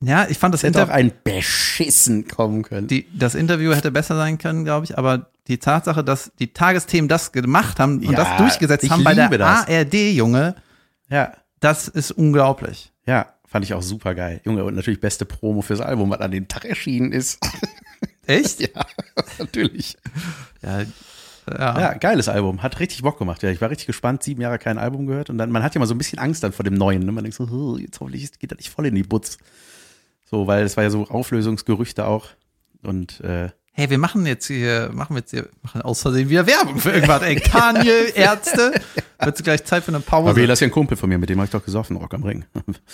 Ja, 0.01 0.27
ich 0.29 0.37
fand 0.39 0.53
das, 0.53 0.63
Hätte 0.63 0.79
auch 0.81 0.83
Inter 0.85 0.95
ein 0.95 1.13
Beschissen 1.25 2.29
kommen 2.29 2.63
können. 2.63 2.87
die, 2.87 3.07
das 3.15 3.35
Interview 3.35 3.75
hätte 3.75 3.91
besser 3.91 4.15
sein 4.17 4.37
können, 4.39 4.65
glaube 4.65 4.85
ich, 4.85 4.99
aber 4.99 5.31
die 5.49 5.59
Tatsache, 5.59 6.05
dass 6.05 6.33
die 6.39 6.53
Tagesthemen 6.53 7.09
das 7.09 7.33
gemacht 7.33 7.79
haben 7.81 7.99
und 7.99 8.11
Ja, 8.11 8.13
das 8.13 8.37
durchgesetzt 8.37 8.91
haben 8.91 9.05
bei 9.05 9.15
der 9.15 9.29
das. 9.31 9.67
ARD, 9.69 9.95
Junge, 10.13 10.55
ja, 11.09 11.33
das 11.61 11.89
ist 11.89 12.11
unglaublich. 12.13 12.93
ja, 13.07 13.27
fand 13.47 13.65
ich 13.65 13.73
auch 13.73 13.83
super 13.83 14.15
geil. 14.15 14.41
Junge, 14.45 14.65
und 14.65 14.75
natürlich 14.75 15.01
beste 15.01 15.25
Promo 15.25 15.63
fürs 15.63 15.81
Album, 15.81 16.11
was 16.11 16.21
an 16.21 16.31
dem 16.33 16.47
Tag 16.49 16.65
erschienen 16.67 17.13
ist. 17.13 17.39
Echt? 18.27 18.61
ja, 18.61 18.69
natürlich. 19.39 19.97
Ja, 20.63 20.81
ja. 20.81 20.87
Ja, 21.81 21.93
geiles 21.95 22.29
Album. 22.29 22.63
Hat 22.65 22.81
richtig 22.81 23.03
Bock 23.03 23.19
gemacht. 23.21 23.41
Ja, 23.45 23.51
ich 23.51 23.61
war 23.61 23.71
richtig 23.71 23.87
gespannt. 23.87 24.25
Sieben 24.25 24.43
Jahre 24.43 24.59
kein 24.59 24.79
Album 24.79 25.07
gehört. 25.07 25.31
Und 25.31 25.39
dann, 25.39 25.53
man 25.53 25.63
hat 25.63 25.77
ja 25.77 25.79
mal 25.79 25.87
so 25.87 25.95
ein 25.95 25.99
bisschen 25.99 26.19
Angst 26.19 26.43
dann 26.43 26.53
vor 26.53 26.65
dem 26.65 26.75
Neuen. 26.75 27.05
Ne? 27.07 27.13
Man 27.13 27.23
denkt 27.23 27.37
so, 27.37 27.49
"Huh, 27.49 27.79
jetzt 27.79 28.01
hoffentlich 28.01 28.37
geht 28.41 28.51
das 28.51 28.59
nicht 28.59 28.69
voll 28.71 28.87
in 28.87 28.97
die 28.97 29.05
Butz. 29.05 29.39
So, 30.29 30.47
weil 30.47 30.65
es 30.65 30.77
war 30.77 30.85
ja 30.85 30.91
so 30.91 31.07
Auflösungsgerüchte 31.07 32.07
auch. 32.07 32.27
Und 32.83 33.21
äh, 33.21 33.51
Hey, 33.79 33.91
wir 33.91 33.99
machen 33.99 34.25
jetzt 34.25 34.47
hier, 34.47 34.91
machen 34.95 35.15
wir 35.15 35.19
jetzt 35.19 35.33
hier, 35.33 35.51
machen 35.63 35.83
aus 35.83 36.01
Versehen 36.01 36.31
wieder 36.31 36.47
Werbung 36.47 36.79
für 36.79 36.93
irgendwas. 36.93 37.21
Ey, 37.21 37.37
Kanye, 37.41 38.11
Ärzte. 38.15 38.73
Wird 39.21 39.45
gleich 39.45 39.65
Zeit 39.67 39.85
für 39.85 39.91
eine 39.91 40.01
Pause. 40.01 40.31
aber 40.31 40.41
ist 40.41 40.61
ja 40.61 40.67
ein 40.67 40.71
Kumpel 40.71 40.97
von 40.97 41.11
mir, 41.11 41.19
mit 41.19 41.29
dem 41.29 41.37
habe 41.39 41.45
ich 41.45 41.51
doch 41.51 41.63
gesoffen, 41.63 41.99
Rock 41.99 42.15
am 42.15 42.23
Ring. 42.23 42.47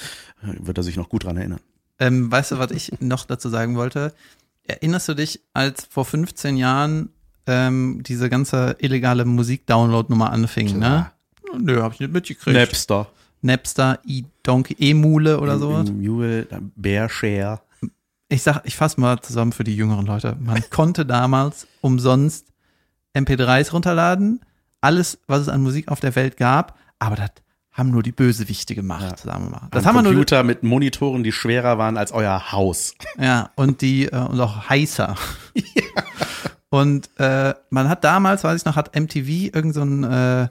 Wird 0.42 0.76
er 0.76 0.82
sich 0.82 0.96
noch 0.96 1.08
gut 1.08 1.22
dran 1.22 1.36
erinnern. 1.36 1.60
Ähm, 2.00 2.32
weißt 2.32 2.50
du, 2.50 2.58
was 2.58 2.72
ich 2.72 2.90
noch 2.98 3.26
dazu 3.26 3.48
sagen 3.48 3.76
wollte? 3.76 4.12
Erinnerst 4.64 5.08
du 5.08 5.14
dich, 5.14 5.40
als 5.52 5.86
vor 5.88 6.04
15 6.04 6.56
Jahren 6.56 7.10
ähm, 7.46 8.02
diese 8.04 8.28
ganze 8.28 8.74
illegale 8.80 9.24
Musik-Download-Nummer 9.24 10.32
anfing, 10.32 10.80
ne? 10.80 11.12
Nö, 11.56 11.80
hab 11.80 11.92
ich 11.92 12.00
nicht 12.00 12.12
mitgekriegt. 12.12 12.56
Napster. 12.56 13.08
Napster, 13.42 13.98
E-Donkey, 14.06 14.76
E-Mule 14.78 15.40
oder 15.40 15.58
sowas. 15.58 15.90
Mule, 15.90 16.46
Bearshare. 16.76 17.60
Ich 18.28 18.42
sag, 18.42 18.62
ich 18.64 18.76
fasse 18.76 19.00
mal 19.00 19.20
zusammen 19.20 19.52
für 19.52 19.64
die 19.64 19.76
jüngeren 19.76 20.06
Leute. 20.06 20.36
Man 20.40 20.62
konnte 20.70 21.04
damals 21.04 21.66
umsonst 21.80 22.46
MP3s 23.14 23.72
runterladen, 23.72 24.40
alles, 24.80 25.18
was 25.26 25.42
es 25.42 25.48
an 25.48 25.62
Musik 25.62 25.88
auf 25.88 26.00
der 26.00 26.16
Welt 26.16 26.36
gab, 26.36 26.78
aber 26.98 27.16
das 27.16 27.30
haben 27.72 27.90
nur 27.90 28.02
die 28.02 28.12
Bösewichte 28.12 28.74
gemacht, 28.74 29.18
sagen 29.18 29.44
wir 29.44 29.50
mal. 29.50 29.68
Das 29.70 29.84
Am 29.84 29.88
haben 29.88 29.96
wir 29.96 30.02
nur, 30.02 30.12
Computer 30.12 30.42
mit 30.44 30.62
Monitoren, 30.62 31.22
die 31.22 31.32
schwerer 31.32 31.78
waren 31.78 31.96
als 31.96 32.12
euer 32.12 32.52
Haus. 32.52 32.94
Ja, 33.18 33.50
und 33.56 33.80
die, 33.80 34.06
äh, 34.06 34.16
und 34.16 34.40
auch 34.40 34.68
heißer. 34.68 35.14
Und 36.72 37.10
äh, 37.18 37.52
man 37.68 37.90
hat 37.90 38.02
damals, 38.02 38.44
weiß 38.44 38.62
ich 38.62 38.64
noch, 38.64 38.76
hat 38.76 38.98
MTV 38.98 39.54
irgend 39.54 39.74
so 39.74 39.82
ein, 39.82 40.04
äh, 40.04 40.48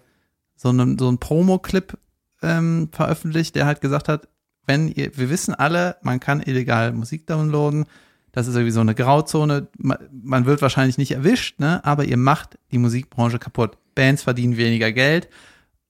so 0.55 0.69
einen, 0.69 0.99
so 0.99 1.11
Promo-Clip 1.17 1.97
ähm, 2.41 2.89
veröffentlicht, 2.91 3.55
der 3.55 3.65
halt 3.65 3.81
gesagt 3.81 4.07
hat, 4.07 4.27
wenn 4.67 4.87
ihr, 4.87 5.17
wir 5.17 5.29
wissen 5.29 5.53
alle, 5.53 5.97
man 6.01 6.19
kann 6.19 6.41
illegal 6.41 6.91
Musik 6.93 7.27
downloaden, 7.27 7.85
das 8.31 8.47
ist 8.47 8.55
irgendwie 8.55 8.71
so 8.71 8.79
eine 8.79 8.95
Grauzone, 8.95 9.67
man, 9.77 9.97
man 10.11 10.45
wird 10.45 10.61
wahrscheinlich 10.61 10.97
nicht 10.97 11.11
erwischt, 11.11 11.59
ne, 11.59 11.83
aber 11.83 12.05
ihr 12.05 12.17
macht 12.17 12.57
die 12.71 12.77
Musikbranche 12.77 13.39
kaputt. 13.39 13.77
Bands 13.93 14.23
verdienen 14.23 14.55
weniger 14.55 14.91
Geld, 14.91 15.27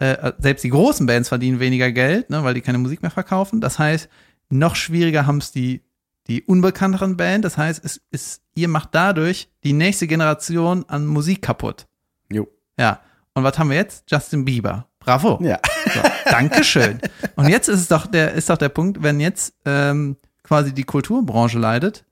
äh, 0.02 0.34
selbst 0.40 0.64
die 0.64 0.70
großen 0.70 1.06
Bands 1.06 1.30
verdienen 1.30 1.60
weniger 1.60 1.92
Geld, 1.92 2.32
ne, 2.32 2.44
weil 2.44 2.56
die 2.56 2.62
keine 2.62 2.80
Musik 2.80 3.04
mehr 3.04 3.12
verkaufen. 3.12 3.62
Das 3.62 3.78
heißt, 3.78 4.10
noch 4.50 4.76
schwieriger 4.76 5.28
haben 5.28 5.38
es 5.38 5.52
die, 5.52 5.82
die 6.28 6.42
unbekannteren 6.42 7.18
Band. 7.18 7.46
Das 7.46 7.58
heißt, 7.58 7.86
es 7.86 8.02
ist, 8.10 8.42
ihr 8.56 8.68
macht 8.68 8.90
dadurch 8.94 9.50
die 9.64 9.74
nächste 9.74 10.08
Generation 10.08 10.86
an 10.88 11.06
Musik 11.06 11.44
kaputt. 11.44 11.88
Jo. 12.32 12.48
Ja. 12.80 13.02
Und 13.36 13.44
was 13.44 13.60
haben 13.60 13.70
wir 13.70 13.78
jetzt? 13.78 14.10
Justin 14.10 14.44
Bieber. 14.44 14.88
Bravo. 15.02 15.40
Ja. 15.44 15.60
So, 15.94 16.00
Dankeschön. 16.30 17.00
Und 17.36 17.50
jetzt 17.50 17.68
ist 17.68 17.80
es 17.82 17.88
doch 17.88 18.08
der, 18.08 18.34
ist 18.34 18.50
doch 18.50 18.58
der 18.58 18.70
Punkt, 18.70 19.04
wenn 19.04 19.20
jetzt 19.20 19.54
ähm, 19.66 20.16
quasi 20.44 20.74
die 20.74 20.84
Kulturbranche 20.84 21.60
leidet, 21.60 22.06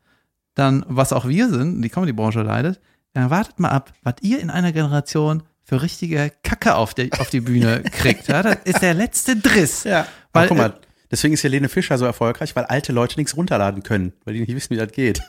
dann, 0.55 0.83
was 0.87 1.13
auch 1.13 1.27
wir 1.27 1.49
sind, 1.49 1.81
die 1.81 1.89
Comedybranche 1.89 2.41
leidet, 2.41 2.81
dann 3.13 3.29
wartet 3.29 3.59
mal 3.59 3.69
ab, 3.69 3.93
was 4.03 4.15
ihr 4.21 4.39
in 4.41 4.49
einer 4.49 4.71
Generation 4.71 5.43
für 5.63 5.81
richtige 5.81 6.31
Kacke 6.43 6.75
auf, 6.75 6.93
der, 6.93 7.09
auf 7.19 7.29
die 7.29 7.41
Bühne 7.41 7.81
kriegt. 7.91 8.27
Ja, 8.27 8.41
das 8.43 8.57
ist 8.65 8.81
der 8.81 8.93
letzte 8.95 9.35
Driss. 9.35 9.83
Ja. 9.83 10.05
Weil, 10.33 10.47
guck 10.47 10.57
mal, 10.57 10.73
deswegen 11.11 11.33
ist 11.35 11.43
Helene 11.43 11.69
Fischer 11.69 11.97
so 11.97 12.05
erfolgreich, 12.05 12.55
weil 12.55 12.65
alte 12.65 12.91
Leute 12.91 13.17
nichts 13.19 13.37
runterladen 13.37 13.83
können, 13.83 14.13
weil 14.25 14.33
die 14.33 14.41
nicht 14.41 14.53
wissen, 14.55 14.71
wie 14.71 14.77
das 14.77 14.91
geht. 14.91 15.21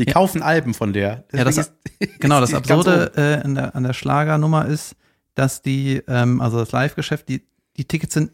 Die 0.00 0.06
kaufen 0.06 0.42
Alben 0.42 0.74
von 0.74 0.92
der. 0.92 1.24
Ja, 1.32 1.44
das, 1.44 1.54
Deswegen 1.54 1.76
ist- 2.00 2.20
genau, 2.20 2.40
das 2.40 2.50
die 2.50 2.56
Absurde 2.56 3.12
äh, 3.16 3.44
an, 3.44 3.54
der, 3.54 3.76
an 3.76 3.84
der 3.84 3.92
Schlagernummer 3.92 4.66
ist, 4.66 4.96
dass 5.34 5.62
die, 5.62 6.02
ähm, 6.08 6.40
also 6.40 6.58
das 6.58 6.72
Live-Geschäft, 6.72 7.28
die, 7.28 7.42
die 7.76 7.84
Tickets 7.84 8.14
sind 8.14 8.30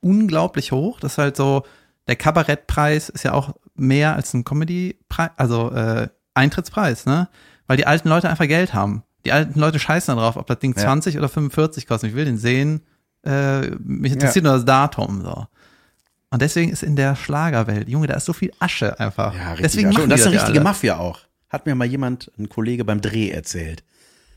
unglaublich 0.00 0.72
hoch. 0.72 1.00
Das 1.00 1.12
ist 1.12 1.18
halt 1.18 1.36
so, 1.36 1.64
der 2.08 2.16
Kabarettpreis 2.16 3.08
ist 3.08 3.22
ja 3.24 3.32
auch 3.32 3.54
mehr 3.74 4.14
als 4.16 4.34
ein 4.34 4.44
Comedy-Preis, 4.44 5.30
also 5.36 5.70
äh, 5.70 6.08
Eintrittspreis, 6.34 7.06
ne? 7.06 7.28
Weil 7.66 7.76
die 7.76 7.86
alten 7.86 8.08
Leute 8.08 8.28
einfach 8.28 8.46
Geld 8.48 8.74
haben. 8.74 9.02
Die 9.24 9.32
alten 9.32 9.58
Leute 9.58 9.78
scheißen 9.78 10.16
darauf, 10.16 10.36
ob 10.36 10.46
das 10.46 10.58
Ding 10.58 10.74
Ja. 10.76 10.82
20 10.82 11.16
oder 11.16 11.28
45 11.28 11.86
kostet. 11.86 12.10
Ich 12.10 12.16
will 12.16 12.24
den 12.24 12.38
sehen. 12.38 12.82
Äh, 13.24 13.70
mich 13.78 14.12
interessiert 14.12 14.44
nur 14.44 14.54
das 14.54 14.64
Datum. 14.64 15.22
So. 15.22 15.46
Und 16.30 16.42
deswegen 16.42 16.72
ist 16.72 16.82
in 16.82 16.96
der 16.96 17.14
Schlagerwelt, 17.14 17.88
Junge, 17.88 18.08
da 18.08 18.14
ist 18.14 18.24
so 18.24 18.32
viel 18.32 18.52
Asche 18.58 18.98
einfach. 18.98 19.32
Ja, 19.34 19.50
richtig. 19.52 19.62
deswegen 19.62 19.88
Asche. 19.90 20.02
und 20.02 20.08
das 20.10 20.20
ist 20.20 20.26
eine 20.26 20.34
ja 20.36 20.40
richtige 20.42 20.58
alle. 20.58 20.64
Mafia 20.68 20.96
auch. 20.98 21.20
Hat 21.48 21.66
mir 21.66 21.74
mal 21.76 21.84
jemand, 21.84 22.32
ein 22.38 22.48
Kollege 22.48 22.84
beim 22.84 23.00
Dreh 23.00 23.30
erzählt. 23.30 23.84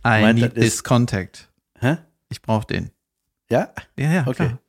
I 0.06 0.22
Meint, 0.22 0.40
need 0.40 0.52
das 0.58 0.64
ist- 0.66 0.72
this 0.74 0.84
contact. 0.84 1.50
Hä? 1.86 1.98
Ich 2.30 2.42
brauche 2.42 2.66
den. 2.66 2.90
Ja? 3.48 3.70
Ja, 3.96 4.12
ja, 4.12 4.22
Okay. 4.26 4.48
klar. 4.48 4.60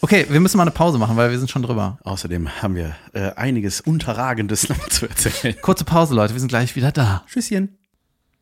Okay, 0.00 0.26
wir 0.28 0.40
müssen 0.40 0.56
mal 0.56 0.64
eine 0.64 0.72
Pause 0.72 0.98
machen, 0.98 1.16
weil 1.16 1.30
wir 1.30 1.38
sind 1.38 1.48
schon 1.48 1.62
drüber. 1.62 1.98
Außerdem 2.02 2.60
haben 2.60 2.74
wir 2.74 2.96
äh, 3.12 3.30
einiges 3.36 3.80
Unterragendes 3.80 4.68
noch 4.68 4.88
zu 4.88 5.06
erzählen. 5.08 5.54
Kurze 5.62 5.84
Pause, 5.84 6.16
Leute, 6.16 6.32
wir 6.34 6.40
sind 6.40 6.48
gleich 6.48 6.74
wieder 6.74 6.90
da. 6.90 7.22
Tschüsschen. 7.28 7.78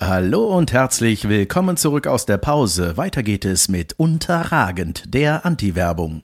Hallo 0.00 0.56
und 0.56 0.72
herzlich 0.72 1.28
willkommen 1.28 1.76
zurück 1.76 2.06
aus 2.06 2.24
der 2.24 2.38
Pause. 2.38 2.96
Weiter 2.96 3.22
geht 3.22 3.44
es 3.44 3.68
mit 3.68 3.92
Unterragend, 3.98 5.12
der 5.12 5.44
Anti-Werbung. 5.44 6.22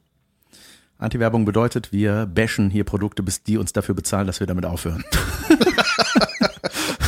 Anti-Werbung 0.96 1.44
bedeutet, 1.44 1.92
wir 1.92 2.24
bashen 2.24 2.70
hier 2.70 2.84
Produkte, 2.84 3.22
bis 3.22 3.42
die 3.42 3.58
uns 3.58 3.74
dafür 3.74 3.94
bezahlen, 3.94 4.26
dass 4.26 4.40
wir 4.40 4.46
damit 4.46 4.64
aufhören. 4.64 5.04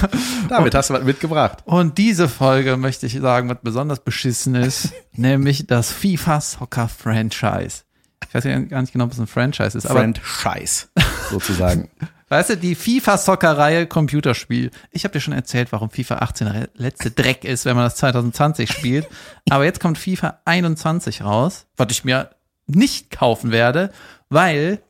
damit 0.49 0.75
hast 0.75 0.91
du 0.91 0.95
was 0.95 1.05
mitgebracht. 1.05 1.59
Und 1.65 1.99
diese 1.99 2.29
Folge 2.29 2.77
möchte 2.77 3.07
ich 3.07 3.19
sagen, 3.21 3.49
was 3.49 3.59
besonders 3.63 4.01
beschissen 4.01 4.55
ist, 4.55 4.93
nämlich 5.13 5.67
das 5.67 5.93
FIFA 5.93 6.41
Soccer 6.41 6.89
Franchise. 6.89 7.83
Ich 8.29 8.35
weiß 8.35 8.45
ja 8.45 8.59
gar 8.61 8.81
nicht 8.81 8.93
genau, 8.93 9.09
was 9.09 9.19
ein 9.19 9.27
Franchise 9.27 9.77
ist, 9.77 9.87
aber 9.87 10.07
Scheiß, 10.23 10.89
sozusagen. 11.31 11.91
weißt 12.29 12.51
du, 12.51 12.57
die 12.57 12.75
FIFA 12.75 13.19
Soccer 13.19 13.57
Reihe 13.57 13.87
Computerspiel. 13.87 14.71
Ich 14.91 15.05
habe 15.05 15.13
dir 15.13 15.21
schon 15.21 15.35
erzählt, 15.35 15.73
warum 15.73 15.91
FIFA 15.91 16.17
18 16.17 16.53
der 16.53 16.69
letzte 16.75 17.11
Dreck 17.11 17.45
ist, 17.45 17.65
wenn 17.65 17.77
man 17.77 17.85
das 17.85 17.97
2020 17.97 18.71
spielt. 18.71 19.07
Aber 19.49 19.65
jetzt 19.65 19.81
kommt 19.81 19.99
FIFA 19.99 20.41
21 20.45 21.23
raus, 21.23 21.67
was 21.77 21.89
ich 21.91 22.05
mir 22.05 22.31
nicht 22.67 23.11
kaufen 23.11 23.53
werde, 23.53 23.93
weil 24.29 24.81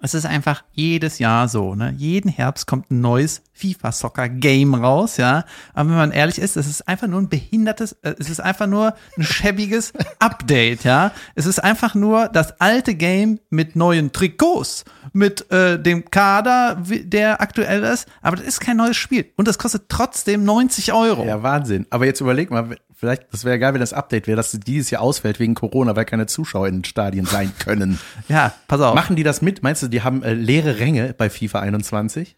es 0.00 0.14
ist 0.14 0.26
einfach 0.26 0.64
jedes 0.72 1.18
Jahr 1.18 1.48
so, 1.48 1.74
ne? 1.74 1.94
Jeden 1.96 2.30
Herbst 2.30 2.66
kommt 2.66 2.90
ein 2.90 3.00
neues 3.00 3.42
FIFA 3.52 3.92
Soccer 3.92 4.28
Game 4.28 4.74
raus, 4.74 5.16
ja. 5.16 5.44
Aber 5.74 5.90
wenn 5.90 5.96
man 5.96 6.12
ehrlich 6.12 6.38
ist, 6.38 6.56
es 6.56 6.66
ist 6.66 6.86
einfach 6.86 7.08
nur 7.08 7.20
ein 7.20 7.28
behindertes, 7.28 7.92
äh, 8.02 8.14
es 8.18 8.30
ist 8.30 8.40
einfach 8.40 8.66
nur 8.66 8.94
ein 9.16 9.24
schäbiges 9.24 9.92
Update, 10.18 10.84
ja. 10.84 11.12
Es 11.34 11.46
ist 11.46 11.62
einfach 11.62 11.94
nur 11.94 12.28
das 12.28 12.60
alte 12.60 12.94
Game 12.94 13.40
mit 13.50 13.76
neuen 13.76 14.12
Trikots, 14.12 14.84
mit 15.12 15.50
äh, 15.50 15.80
dem 15.80 16.10
Kader, 16.10 16.82
der 16.86 17.40
aktuell 17.40 17.82
ist. 17.82 18.06
Aber 18.22 18.36
das 18.36 18.46
ist 18.46 18.60
kein 18.60 18.76
neues 18.76 18.96
Spiel. 18.96 19.32
Und 19.36 19.48
das 19.48 19.58
kostet 19.58 19.88
trotzdem 19.88 20.44
90 20.44 20.92
Euro. 20.92 21.24
Ja, 21.24 21.42
Wahnsinn. 21.42 21.86
Aber 21.90 22.06
jetzt 22.06 22.20
überleg 22.20 22.50
mal, 22.50 22.76
vielleicht, 22.98 23.32
das 23.32 23.44
wäre 23.44 23.58
geil, 23.58 23.72
wenn 23.74 23.80
das 23.80 23.92
Update 23.92 24.26
wäre, 24.26 24.36
dass 24.36 24.50
dieses 24.50 24.90
Jahr 24.90 25.02
ausfällt 25.02 25.38
wegen 25.38 25.54
Corona, 25.54 25.94
weil 25.94 26.04
keine 26.04 26.26
Zuschauer 26.26 26.66
in 26.66 26.78
den 26.78 26.84
Stadien 26.84 27.24
sein 27.24 27.52
können. 27.58 27.98
Ja, 28.28 28.52
pass 28.66 28.80
auf. 28.80 28.94
Machen 28.94 29.16
die 29.16 29.22
das 29.22 29.40
mit? 29.40 29.62
Meinst 29.62 29.82
du, 29.82 29.88
die 29.88 30.02
haben 30.02 30.22
äh, 30.22 30.34
leere 30.34 30.78
Ränge 30.78 31.14
bei 31.16 31.30
FIFA 31.30 31.60
21? 31.60 32.36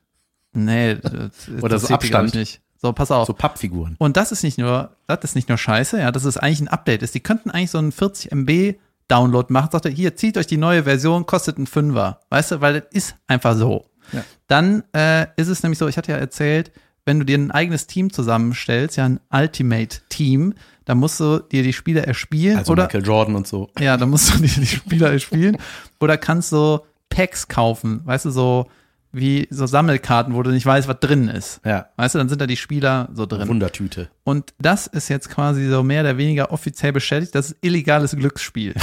Nee, 0.52 0.94
das, 1.02 1.62
Oder 1.62 1.78
so 1.78 1.94
Abstand. 1.94 2.34
nicht. 2.34 2.60
So, 2.76 2.92
pass 2.92 3.10
auf. 3.10 3.26
So 3.26 3.32
Pappfiguren. 3.32 3.96
Und 3.98 4.16
das 4.16 4.32
ist 4.32 4.42
nicht 4.42 4.58
nur, 4.58 4.96
das 5.06 5.18
ist 5.24 5.34
nicht 5.34 5.48
nur 5.48 5.58
scheiße, 5.58 5.98
ja, 5.98 6.12
das 6.12 6.24
ist 6.24 6.36
eigentlich 6.36 6.60
ein 6.60 6.68
Update 6.68 7.02
ist. 7.02 7.14
Die 7.14 7.20
könnten 7.20 7.50
eigentlich 7.50 7.70
so 7.70 7.78
einen 7.78 7.92
40 7.92 8.30
MB 8.32 8.74
Download 9.08 9.52
machen, 9.52 9.70
sagt 9.72 9.86
er, 9.86 9.90
hier, 9.90 10.14
zieht 10.14 10.38
euch 10.38 10.46
die 10.46 10.56
neue 10.56 10.84
Version, 10.84 11.26
kostet 11.26 11.56
einen 11.56 11.66
Fünfer. 11.66 12.20
Weißt 12.30 12.52
du, 12.52 12.60
weil 12.60 12.80
das 12.80 12.92
ist 12.92 13.16
einfach 13.26 13.56
so. 13.56 13.86
Ja. 14.12 14.22
Dann 14.46 14.84
äh, 14.94 15.26
ist 15.36 15.48
es 15.48 15.62
nämlich 15.62 15.78
so, 15.78 15.88
ich 15.88 15.96
hatte 15.96 16.12
ja 16.12 16.18
erzählt, 16.18 16.70
wenn 17.04 17.18
du 17.18 17.24
dir 17.24 17.38
ein 17.38 17.50
eigenes 17.50 17.86
Team 17.86 18.12
zusammenstellst, 18.12 18.96
ja, 18.96 19.04
ein 19.04 19.20
Ultimate-Team, 19.32 20.54
dann 20.84 20.98
musst 20.98 21.20
du 21.20 21.38
dir 21.38 21.62
die 21.62 21.72
Spieler 21.72 22.04
erspielen 22.06 22.58
Also 22.58 22.72
oder 22.72 22.84
Michael 22.84 23.04
Jordan 23.04 23.34
und 23.36 23.46
so. 23.46 23.70
ja, 23.78 23.96
dann 23.96 24.10
musst 24.10 24.34
du 24.34 24.38
dir 24.38 24.48
die 24.48 24.66
Spieler 24.66 25.10
erspielen 25.12 25.56
oder 26.00 26.16
kannst 26.16 26.50
so 26.50 26.84
Packs 27.08 27.48
kaufen, 27.48 28.02
weißt 28.04 28.26
du, 28.26 28.30
so 28.30 28.66
wie 29.12 29.48
so 29.50 29.66
Sammelkarten, 29.66 30.34
wo 30.34 30.42
du 30.42 30.50
nicht 30.50 30.66
weißt, 30.66 30.86
was 30.86 31.00
drin 31.00 31.28
ist. 31.28 31.60
Ja. 31.64 31.86
Weißt 31.96 32.14
du, 32.14 32.18
dann 32.18 32.28
sind 32.28 32.40
da 32.40 32.46
die 32.46 32.56
Spieler 32.56 33.08
so 33.12 33.26
drin. 33.26 33.48
Wundertüte. 33.48 34.08
Und 34.22 34.54
das 34.60 34.86
ist 34.86 35.08
jetzt 35.08 35.28
quasi 35.28 35.68
so 35.68 35.82
mehr 35.82 36.02
oder 36.02 36.16
weniger 36.16 36.52
offiziell 36.52 36.92
bestätigt, 36.92 37.34
das 37.34 37.50
ist 37.50 37.56
illegales 37.60 38.14
Glücksspiel. 38.14 38.74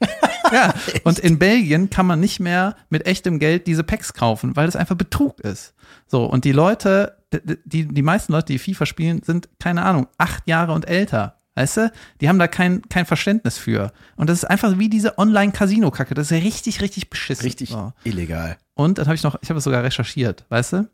ja, 0.52 0.72
und 1.04 1.18
in 1.18 1.38
Belgien 1.38 1.90
kann 1.90 2.06
man 2.06 2.20
nicht 2.20 2.38
mehr 2.38 2.76
mit 2.90 3.06
echtem 3.06 3.38
Geld 3.38 3.66
diese 3.66 3.82
Packs 3.82 4.14
kaufen, 4.14 4.54
weil 4.54 4.66
das 4.66 4.76
einfach 4.76 4.96
Betrug 4.96 5.40
ist. 5.40 5.74
So, 6.12 6.26
und 6.26 6.44
die 6.44 6.52
Leute, 6.52 7.16
die, 7.64 7.88
die 7.88 8.02
meisten 8.02 8.32
Leute, 8.34 8.52
die 8.52 8.58
FIFA 8.58 8.84
spielen, 8.84 9.22
sind, 9.22 9.48
keine 9.58 9.82
Ahnung, 9.82 10.08
acht 10.18 10.46
Jahre 10.46 10.72
und 10.72 10.86
älter. 10.86 11.38
Weißt 11.54 11.78
du? 11.78 11.92
Die 12.20 12.28
haben 12.28 12.38
da 12.38 12.48
kein, 12.48 12.82
kein 12.90 13.06
Verständnis 13.06 13.56
für. 13.56 13.92
Und 14.16 14.28
das 14.28 14.40
ist 14.42 14.44
einfach 14.44 14.78
wie 14.78 14.90
diese 14.90 15.16
Online-Casino-Kacke. 15.16 16.12
Das 16.12 16.26
ist 16.30 16.36
ja 16.36 16.44
richtig, 16.44 16.82
richtig 16.82 17.08
beschissen. 17.08 17.44
Richtig 17.46 17.70
So. 17.70 17.94
illegal. 18.04 18.58
Und 18.74 18.98
dann 18.98 19.06
habe 19.06 19.14
ich 19.14 19.22
noch, 19.22 19.38
ich 19.40 19.48
habe 19.48 19.56
es 19.56 19.64
sogar 19.64 19.82
recherchiert, 19.84 20.44
weißt 20.50 20.74
du? 20.74 20.90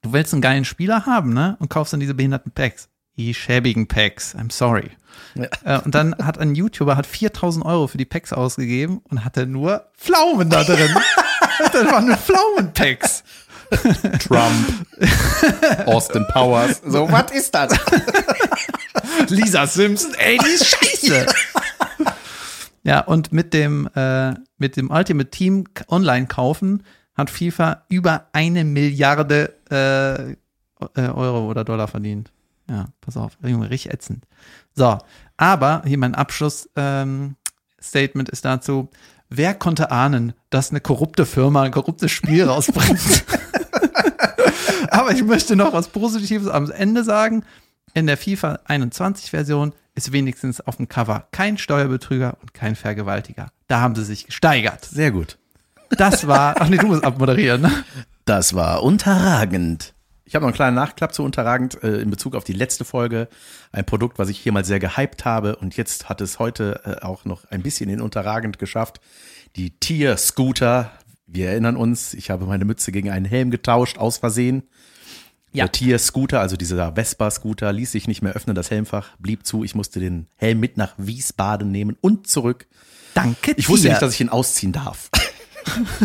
Du 0.00 0.14
willst 0.14 0.32
einen 0.32 0.40
geilen 0.40 0.64
Spieler 0.64 1.04
haben, 1.04 1.34
ne? 1.34 1.58
Und 1.60 1.68
kaufst 1.68 1.92
dann 1.92 2.00
diese 2.00 2.14
behinderten 2.14 2.50
Packs. 2.50 2.88
Die 3.18 3.34
schäbigen 3.34 3.88
Packs, 3.88 4.34
I'm 4.34 4.50
sorry. 4.50 4.90
Ja. 5.34 5.48
Äh, 5.64 5.84
und 5.84 5.94
dann 5.94 6.14
hat 6.16 6.38
ein 6.38 6.54
YouTuber 6.54 6.96
hat 6.96 7.06
4000 7.06 7.62
Euro 7.66 7.88
für 7.88 7.98
die 7.98 8.06
Packs 8.06 8.32
ausgegeben 8.32 9.02
und 9.10 9.22
hatte 9.22 9.44
nur 9.46 9.90
Pflaumen 9.98 10.48
da 10.48 10.64
drin. 10.64 10.88
das 11.58 11.84
waren 11.92 12.06
nur 12.06 12.16
Pflaumenpacks. 12.16 13.22
Trump. 14.18 14.86
Austin 15.86 16.26
Powers. 16.32 16.82
So, 16.86 17.10
was 17.10 17.30
ist 17.32 17.54
das? 17.54 17.72
Lisa 19.28 19.66
Simpson, 19.66 20.14
ey, 20.14 20.38
die 20.38 20.50
ist 20.50 20.66
scheiße. 20.66 21.26
ja, 22.82 23.00
und 23.00 23.32
mit 23.32 23.54
dem, 23.54 23.88
äh, 23.94 24.34
mit 24.58 24.76
dem 24.76 24.90
Ultimate 24.90 25.30
Team 25.30 25.64
online 25.88 26.26
kaufen 26.26 26.82
hat 27.14 27.30
FIFA 27.30 27.84
über 27.88 28.26
eine 28.32 28.64
Milliarde 28.64 29.54
äh, 29.70 30.32
äh, 30.32 30.36
Euro 31.08 31.48
oder 31.48 31.64
Dollar 31.64 31.88
verdient. 31.88 32.32
Ja, 32.68 32.86
pass 33.00 33.16
auf, 33.16 33.36
Junge, 33.42 33.70
richtig 33.70 33.92
ätzend. 33.92 34.26
So, 34.74 34.98
aber 35.36 35.82
hier 35.84 35.98
mein 35.98 36.14
Abschluss 36.14 36.68
ähm, 36.76 37.36
Statement 37.82 38.28
ist 38.28 38.44
dazu, 38.44 38.90
wer 39.28 39.54
konnte 39.54 39.90
ahnen, 39.90 40.34
dass 40.50 40.70
eine 40.70 40.80
korrupte 40.80 41.26
Firma 41.26 41.62
ein 41.62 41.72
korruptes 41.72 42.10
Spiel 42.10 42.44
rausbringt? 42.44 43.24
aber 45.00 45.12
ich 45.12 45.24
möchte 45.24 45.56
noch 45.56 45.72
was 45.72 45.88
Positives 45.88 46.48
am 46.48 46.70
Ende 46.70 47.04
sagen. 47.04 47.44
In 47.94 48.06
der 48.06 48.16
FIFA 48.16 48.60
21 48.64 49.30
Version 49.30 49.72
ist 49.94 50.12
wenigstens 50.12 50.60
auf 50.60 50.76
dem 50.76 50.88
Cover 50.88 51.26
kein 51.32 51.58
Steuerbetrüger 51.58 52.36
und 52.40 52.54
kein 52.54 52.76
Vergewaltiger. 52.76 53.50
Da 53.66 53.80
haben 53.80 53.94
sie 53.94 54.04
sich 54.04 54.26
gesteigert. 54.26 54.84
Sehr 54.84 55.10
gut. 55.10 55.38
Das 55.90 56.26
war, 56.26 56.54
ach 56.60 56.68
nee, 56.68 56.76
du 56.76 56.86
musst 56.86 57.04
abmoderieren, 57.04 57.62
ne? 57.62 57.84
Das 58.24 58.54
war 58.54 58.82
unterragend. 58.84 59.92
Ich 60.24 60.36
habe 60.36 60.44
noch 60.44 60.50
einen 60.50 60.54
kleinen 60.54 60.76
Nachklapp 60.76 61.12
zu 61.12 61.24
unterragend 61.24 61.82
äh, 61.82 62.00
in 62.00 62.10
Bezug 62.10 62.36
auf 62.36 62.44
die 62.44 62.52
letzte 62.52 62.84
Folge. 62.84 63.26
Ein 63.72 63.84
Produkt, 63.84 64.20
was 64.20 64.28
ich 64.28 64.38
hier 64.38 64.52
mal 64.52 64.64
sehr 64.64 64.78
gehypt 64.78 65.24
habe 65.24 65.56
und 65.56 65.76
jetzt 65.76 66.08
hat 66.08 66.20
es 66.20 66.38
heute 66.38 66.80
äh, 66.84 67.04
auch 67.04 67.24
noch 67.24 67.44
ein 67.50 67.62
bisschen 67.62 67.90
in 67.90 68.00
unterragend 68.00 68.60
geschafft. 68.60 69.00
Die 69.56 69.70
Tier 69.70 70.16
Scooter. 70.16 70.92
Wir 71.32 71.50
erinnern 71.50 71.76
uns, 71.76 72.12
ich 72.14 72.28
habe 72.30 72.44
meine 72.44 72.64
Mütze 72.64 72.90
gegen 72.90 73.08
einen 73.10 73.24
Helm 73.24 73.52
getauscht, 73.52 73.98
aus 73.98 74.18
Versehen. 74.18 74.64
Ja. 75.52 75.64
Der 75.64 75.72
Tier 75.72 75.98
Scooter, 75.98 76.40
also 76.40 76.56
dieser 76.56 76.94
Vespa 76.94 77.30
Scooter, 77.30 77.72
ließ 77.72 77.92
sich 77.92 78.08
nicht 78.08 78.20
mehr 78.20 78.32
öffnen, 78.32 78.56
das 78.56 78.70
Helmfach 78.70 79.16
blieb 79.18 79.46
zu. 79.46 79.62
Ich 79.62 79.76
musste 79.76 80.00
den 80.00 80.26
Helm 80.36 80.58
mit 80.58 80.76
nach 80.76 80.94
Wiesbaden 80.96 81.70
nehmen 81.70 81.96
und 82.00 82.26
zurück. 82.26 82.66
Danke 83.14 83.52
Ich 83.56 83.68
wusste 83.68 83.86
dir. 83.86 83.90
nicht, 83.90 84.02
dass 84.02 84.14
ich 84.14 84.20
ihn 84.20 84.28
ausziehen 84.28 84.72
darf. 84.72 85.08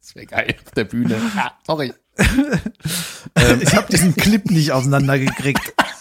das 0.00 0.14
wäre 0.14 0.26
geil 0.26 0.56
auf 0.64 0.72
der 0.72 0.84
Bühne. 0.84 1.16
Ah, 1.36 1.52
sorry. 1.66 1.92
ich 2.18 3.74
habe 3.74 3.86
diesen 3.90 4.14
Clip 4.16 4.44
nicht 4.50 4.72
auseinandergekriegt. 4.72 5.72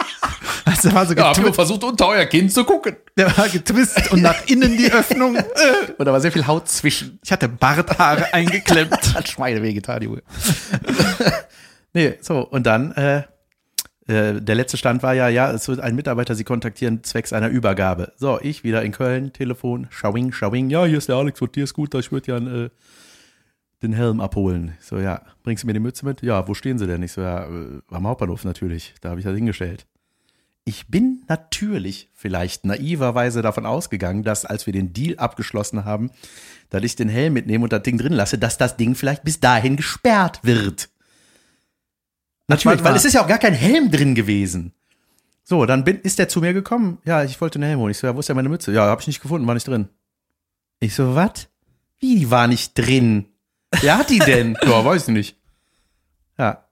Der 0.83 0.93
war 0.93 1.05
so 1.05 1.13
Ja, 1.13 1.23
hab 1.23 1.33
getwi 1.33 1.45
nur 1.45 1.53
versucht, 1.53 1.83
unter 1.83 2.07
euer 2.07 2.25
Kind 2.25 2.51
zu 2.51 2.63
gucken. 2.63 2.95
der 3.17 3.37
war 3.37 3.47
getwistet 3.49 4.11
und 4.11 4.21
nach 4.21 4.45
innen 4.47 4.77
die 4.77 4.91
Öffnung. 4.91 5.37
Und 5.97 6.05
da 6.05 6.11
war 6.11 6.19
sehr 6.21 6.31
viel 6.31 6.47
Haut 6.47 6.67
zwischen. 6.67 7.19
Ich 7.23 7.31
hatte 7.31 7.47
Barthaare 7.47 8.33
eingeklemmt. 8.33 8.91
Hat 9.15 9.27
Schweine 9.27 9.73
getan, 9.73 10.01
Junge. 10.01 10.23
nee, 11.93 12.15
so, 12.21 12.39
und 12.39 12.65
dann, 12.65 12.91
äh, 12.93 13.23
äh, 14.07 14.41
der 14.41 14.55
letzte 14.55 14.77
Stand 14.77 15.03
war 15.03 15.13
ja, 15.13 15.29
ja, 15.29 15.51
es 15.51 15.67
wird 15.67 15.79
ein 15.79 15.95
Mitarbeiter 15.95 16.35
Sie 16.35 16.43
kontaktieren 16.43 17.03
zwecks 17.03 17.31
einer 17.31 17.49
Übergabe. 17.49 18.13
So, 18.17 18.39
ich 18.41 18.63
wieder 18.63 18.81
in 18.83 18.91
Köln, 18.91 19.31
Telefon, 19.33 19.87
Schawing, 19.89 20.31
Schawing, 20.33 20.69
ja, 20.69 20.85
hier 20.85 20.97
ist 20.97 21.09
der 21.09 21.15
Alex 21.15 21.39
von 21.39 21.51
dir 21.51 21.63
ist 21.63 21.73
gut, 21.73 21.93
ich 21.95 22.11
würde 22.11 22.31
ja 22.31 22.37
äh, 22.37 22.69
den 23.81 23.93
Helm 23.93 24.19
abholen. 24.19 24.75
Ich 24.79 24.87
So, 24.87 24.97
ja, 24.97 25.21
bringst 25.43 25.63
du 25.63 25.67
mir 25.67 25.73
die 25.73 25.79
Mütze 25.79 26.05
mit? 26.05 26.21
Ja, 26.21 26.47
wo 26.47 26.53
stehen 26.53 26.77
sie 26.77 26.87
denn? 26.87 27.03
Ich 27.03 27.11
so, 27.11 27.21
ja, 27.21 27.45
äh, 27.45 27.81
am 27.91 28.07
Hauptbahnhof 28.07 28.43
natürlich, 28.45 28.93
da 29.01 29.09
habe 29.09 29.19
ich 29.19 29.25
das 29.25 29.35
hingestellt. 29.35 29.85
Ich 30.65 30.87
bin 30.87 31.23
natürlich 31.27 32.09
vielleicht 32.13 32.65
naiverweise 32.65 33.41
davon 33.41 33.65
ausgegangen, 33.65 34.23
dass 34.23 34.45
als 34.45 34.65
wir 34.65 34.71
den 34.73 34.93
Deal 34.93 35.17
abgeschlossen 35.17 35.83
haben, 35.83 36.11
dass 36.69 36.83
ich 36.83 36.95
den 36.95 37.09
Helm 37.09 37.33
mitnehme 37.33 37.65
und 37.65 37.73
das 37.73 37.83
Ding 37.83 37.97
drin 37.97 38.13
lasse, 38.13 38.37
dass 38.37 38.57
das 38.57 38.77
Ding 38.77 38.95
vielleicht 38.95 39.23
bis 39.23 39.41
dahin 39.41 39.75
gesperrt 39.75 40.39
wird. 40.43 40.89
Natürlich, 42.47 42.83
weil 42.83 42.95
es 42.95 43.05
ist 43.05 43.13
ja 43.13 43.23
auch 43.23 43.27
gar 43.27 43.39
kein 43.39 43.53
Helm 43.53 43.91
drin 43.91 44.15
gewesen. 44.15 44.73
So, 45.43 45.65
dann 45.65 45.83
bin, 45.83 45.99
ist 45.99 46.19
der 46.19 46.29
zu 46.29 46.39
mir 46.39 46.53
gekommen. 46.53 46.99
Ja, 47.03 47.23
ich 47.23 47.39
wollte 47.41 47.57
einen 47.57 47.67
Helm 47.67 47.79
holen. 47.79 47.91
Ich 47.91 47.97
so, 47.97 48.07
ja, 48.07 48.15
wo 48.15 48.19
ist 48.19 48.29
ja 48.29 48.35
meine 48.35 48.49
Mütze? 48.49 48.71
Ja, 48.71 48.85
hab 48.87 49.01
ich 49.01 49.07
nicht 49.07 49.21
gefunden, 49.21 49.45
war 49.45 49.53
nicht 49.53 49.67
drin. 49.67 49.89
Ich 50.79 50.95
so, 50.95 51.15
was? 51.15 51.49
Wie, 51.99 52.17
die 52.17 52.31
war 52.31 52.47
nicht 52.47 52.77
drin? 52.77 53.25
Wer 53.81 53.97
hat 53.97 54.09
die 54.09 54.19
denn? 54.19 54.57
ja, 54.63 54.85
weiß 54.85 55.09
ich 55.09 55.13
nicht. 55.13 55.37
Ja, 56.37 56.65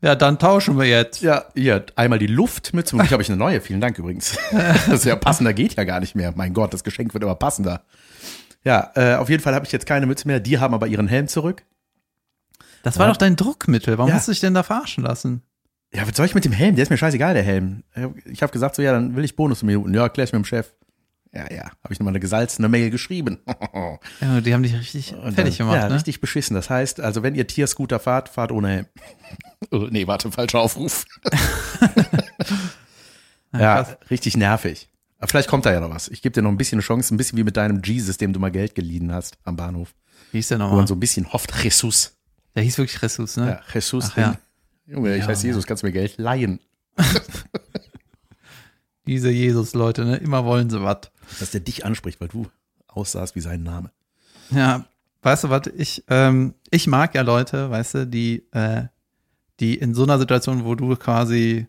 Ja, 0.00 0.14
dann 0.14 0.38
tauschen 0.38 0.78
wir 0.78 0.86
jetzt. 0.86 1.22
ja, 1.22 1.46
hier, 1.54 1.84
einmal 1.96 2.18
die 2.20 2.28
Luftmütze. 2.28 2.94
Und 2.96 3.04
ich 3.04 3.12
habe 3.12 3.22
ich 3.22 3.28
eine 3.28 3.36
neue. 3.36 3.60
Vielen 3.60 3.80
Dank 3.80 3.98
übrigens. 3.98 4.38
Das 4.52 4.88
ist 4.88 5.04
ja 5.04 5.16
passender 5.16 5.52
geht 5.52 5.74
ja 5.74 5.84
gar 5.84 6.00
nicht 6.00 6.14
mehr. 6.14 6.32
Mein 6.36 6.54
Gott, 6.54 6.72
das 6.72 6.84
Geschenk 6.84 7.14
wird 7.14 7.24
immer 7.24 7.34
passender. 7.34 7.82
Ja, 8.64 8.92
äh, 8.94 9.14
auf 9.16 9.28
jeden 9.28 9.42
Fall 9.42 9.54
habe 9.54 9.66
ich 9.66 9.72
jetzt 9.72 9.86
keine 9.86 10.06
Mütze 10.06 10.26
mehr. 10.28 10.38
Die 10.40 10.58
haben 10.58 10.74
aber 10.74 10.86
ihren 10.86 11.08
Helm 11.08 11.26
zurück. 11.28 11.64
Das 12.84 12.98
war 12.98 13.06
Ja. 13.06 13.12
doch 13.12 13.16
dein 13.18 13.34
Druckmittel. 13.36 13.98
Warum 13.98 14.10
Ja. 14.10 14.16
hast 14.16 14.28
du 14.28 14.32
dich 14.32 14.40
denn 14.40 14.54
da 14.54 14.62
verarschen 14.62 15.02
lassen? 15.04 15.42
Ja, 15.92 16.06
was 16.06 16.16
soll 16.16 16.26
ich 16.26 16.34
mit 16.34 16.44
dem 16.44 16.52
Helm? 16.52 16.76
Der 16.76 16.82
ist 16.84 16.90
mir 16.90 16.96
scheißegal, 16.98 17.34
der 17.34 17.42
Helm. 17.42 17.82
Ich 18.26 18.42
habe 18.42 18.52
gesagt 18.52 18.76
so, 18.76 18.82
ja, 18.82 18.92
dann 18.92 19.16
will 19.16 19.24
ich 19.24 19.36
Bonusminuten. 19.36 19.94
Ja, 19.94 20.08
klär 20.08 20.24
ich 20.24 20.32
mit 20.32 20.42
dem 20.42 20.44
Chef. 20.44 20.72
Ja, 21.38 21.54
ja, 21.54 21.64
habe 21.84 21.92
ich 21.92 22.00
nochmal 22.00 22.12
eine 22.12 22.20
gesalzene 22.20 22.68
Mail 22.68 22.90
geschrieben. 22.90 23.38
Ja, 24.20 24.40
die 24.40 24.52
haben 24.54 24.62
dich 24.64 24.74
richtig 24.74 25.14
Und 25.14 25.34
fertig 25.34 25.56
dann, 25.58 25.68
gemacht, 25.68 25.82
Ja, 25.82 25.88
ne? 25.88 25.94
richtig 25.94 26.20
beschissen. 26.20 26.54
Das 26.54 26.68
heißt, 26.68 27.00
also 27.00 27.22
wenn 27.22 27.34
ihr 27.36 27.46
Tierscooter 27.46 28.00
fahrt, 28.00 28.28
fahrt 28.28 28.50
ohne 28.52 28.68
Helm. 28.68 28.86
oh, 29.70 29.86
nee, 29.90 30.06
warte, 30.06 30.30
falscher 30.32 30.60
Aufruf. 30.60 31.04
ja, 33.52 33.82
krass. 33.82 33.96
richtig 34.10 34.36
nervig. 34.36 34.88
Aber 35.18 35.28
vielleicht 35.28 35.48
kommt 35.48 35.66
da 35.66 35.72
ja 35.72 35.80
noch 35.80 35.90
was. 35.90 36.08
Ich 36.08 36.22
gebe 36.22 36.32
dir 36.32 36.42
noch 36.42 36.50
ein 36.50 36.56
bisschen 36.56 36.76
eine 36.78 36.82
Chance, 36.84 37.14
ein 37.14 37.16
bisschen 37.16 37.38
wie 37.38 37.44
mit 37.44 37.56
deinem 37.56 37.82
Jesus, 37.84 38.18
dem 38.18 38.32
du 38.32 38.40
mal 38.40 38.50
Geld 38.50 38.74
geliehen 38.74 39.12
hast 39.12 39.36
am 39.44 39.56
Bahnhof. 39.56 39.94
Wie 40.32 40.38
hieß 40.38 40.48
der 40.48 40.58
Wo 40.58 40.62
nochmal? 40.64 40.78
man 40.78 40.86
so 40.86 40.94
ein 40.94 41.00
bisschen 41.00 41.32
hofft, 41.32 41.52
Jesus. 41.62 42.16
Der 42.54 42.62
hieß 42.62 42.78
wirklich 42.78 43.00
Jesus, 43.00 43.36
ne? 43.36 43.46
Ja, 43.48 43.60
Jesus. 43.74 44.10
Ach 44.12 44.16
ja. 44.16 44.36
Junge, 44.86 45.14
ich 45.16 45.22
Ja, 45.22 45.28
heiße 45.28 45.46
Jesus, 45.46 45.66
kannst 45.66 45.82
du 45.82 45.86
mir 45.86 45.92
Geld 45.92 46.18
leihen? 46.18 46.60
Diese 49.08 49.30
Jesus-Leute, 49.30 50.04
ne? 50.04 50.16
Immer 50.18 50.44
wollen 50.44 50.68
sie 50.70 50.82
was. 50.82 51.10
Dass 51.40 51.50
der 51.50 51.60
dich 51.60 51.84
anspricht, 51.84 52.20
weil 52.20 52.28
du 52.28 52.46
aussahst 52.86 53.34
wie 53.36 53.40
sein 53.40 53.62
Name. 53.62 53.90
Ja, 54.50 54.84
weißt 55.22 55.44
du 55.44 55.50
was, 55.50 55.62
ich, 55.76 56.04
ähm, 56.08 56.54
ich 56.70 56.86
mag 56.86 57.14
ja 57.14 57.22
Leute, 57.22 57.70
weißt 57.70 57.94
du, 57.94 58.06
die, 58.06 58.46
äh, 58.52 58.84
die 59.60 59.74
in 59.76 59.94
so 59.94 60.02
einer 60.04 60.18
Situation, 60.18 60.64
wo 60.64 60.74
du 60.74 60.94
quasi, 60.96 61.66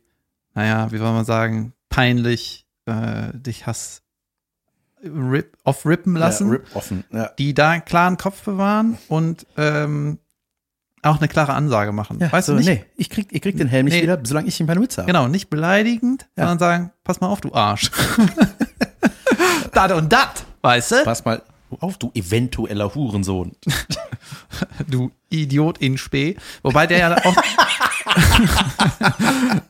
naja, 0.54 0.92
wie 0.92 0.98
soll 0.98 1.12
man 1.12 1.26
sagen, 1.26 1.74
peinlich 1.90 2.66
äh, 2.86 3.30
dich 3.34 3.66
hast 3.66 4.04
rip, 5.04 5.58
aufrippen 5.64 6.16
lassen, 6.16 6.48
Ja, 6.48 6.54
rip 6.54 6.76
offen. 6.76 7.04
Ja. 7.12 7.30
die 7.40 7.54
da 7.54 7.70
einen 7.72 7.86
klaren 7.86 8.18
Kopf 8.18 8.44
bewahren 8.44 8.98
und 9.08 9.46
ähm, 9.58 10.20
auch 11.02 11.18
eine 11.20 11.28
klare 11.28 11.54
Ansage 11.54 11.92
machen. 11.92 12.18
Ja, 12.20 12.32
weißt 12.32 12.48
so, 12.48 12.54
du 12.54 12.60
nicht? 12.60 12.68
nee, 12.68 12.86
ich 12.98 13.10
krieg, 13.10 13.32
ihr 13.32 13.40
kriegt 13.40 13.60
den 13.60 13.68
Helm 13.68 13.86
nicht 13.86 13.96
Nee. 13.96 14.04
wieder, 14.04 14.20
solange 14.24 14.48
ich 14.48 14.60
ihm 14.60 14.66
meine 14.66 14.80
Mütze 14.80 15.02
habe. 15.02 15.08
Genau, 15.12 15.28
nicht 15.28 15.50
beleidigend, 15.50 16.24
Ja. 16.36 16.44
sondern 16.48 16.60
sagen, 16.60 16.92
pass 17.04 17.22
mal 17.22 17.28
auf, 17.28 17.42
du 17.42 17.54
Arsch. 17.54 17.90
dat 19.74 19.92
und 19.92 20.12
dat, 20.12 20.46
weißt 20.62 20.92
du? 20.92 21.04
Pass 21.04 21.24
mal 21.26 21.42
auf, 21.80 21.98
du 21.98 22.12
eventueller 22.14 22.94
Hurensohn. 22.96 23.54
Du 24.88 25.12
Idiot 25.30 25.78
in 25.80 25.98
Spee. 25.98 26.36
Wobei 26.64 26.86
der 26.88 26.98
ja 27.00 27.16
auch 27.24 27.34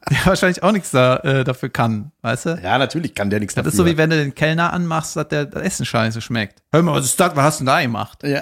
der 0.09 0.25
wahrscheinlich 0.25 0.63
auch 0.63 0.71
nichts 0.71 0.91
da, 0.91 1.17
äh, 1.17 1.43
dafür 1.43 1.69
kann, 1.69 2.11
weißt 2.21 2.45
du? 2.47 2.59
Ja, 2.63 2.77
natürlich 2.77 3.13
kann 3.15 3.29
der 3.29 3.39
nichts 3.39 3.53
Das 3.55 3.63
dafür. 3.63 3.71
ist 3.73 3.77
so 3.77 3.85
wie 3.85 3.97
wenn 3.97 4.09
du 4.09 4.17
den 4.17 4.33
Kellner 4.35 4.73
anmachst, 4.73 5.15
dass 5.15 5.27
der 5.27 5.45
das 5.45 5.61
Essen 5.63 5.85
scheiße 5.85 6.21
schmeckt. 6.21 6.61
Hör 6.71 6.81
mal, 6.81 6.93
was 6.95 7.05
ist 7.05 7.19
das? 7.19 7.35
Was 7.35 7.43
hast 7.43 7.59
du 7.59 7.63
denn 7.65 7.67
da 7.73 7.81
gemacht? 7.81 8.19
ja. 8.23 8.41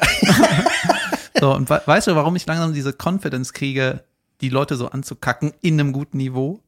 So, 1.39 1.53
und 1.53 1.69
we 1.69 1.81
weißt 1.85 2.07
du, 2.07 2.15
warum 2.15 2.35
ich 2.35 2.45
langsam 2.45 2.73
diese 2.73 2.93
Confidence 2.93 3.53
kriege, 3.53 4.03
die 4.41 4.49
Leute 4.49 4.75
so 4.75 4.89
anzukacken 4.89 5.53
in 5.61 5.79
einem 5.79 5.93
guten 5.93 6.17
Niveau? 6.17 6.61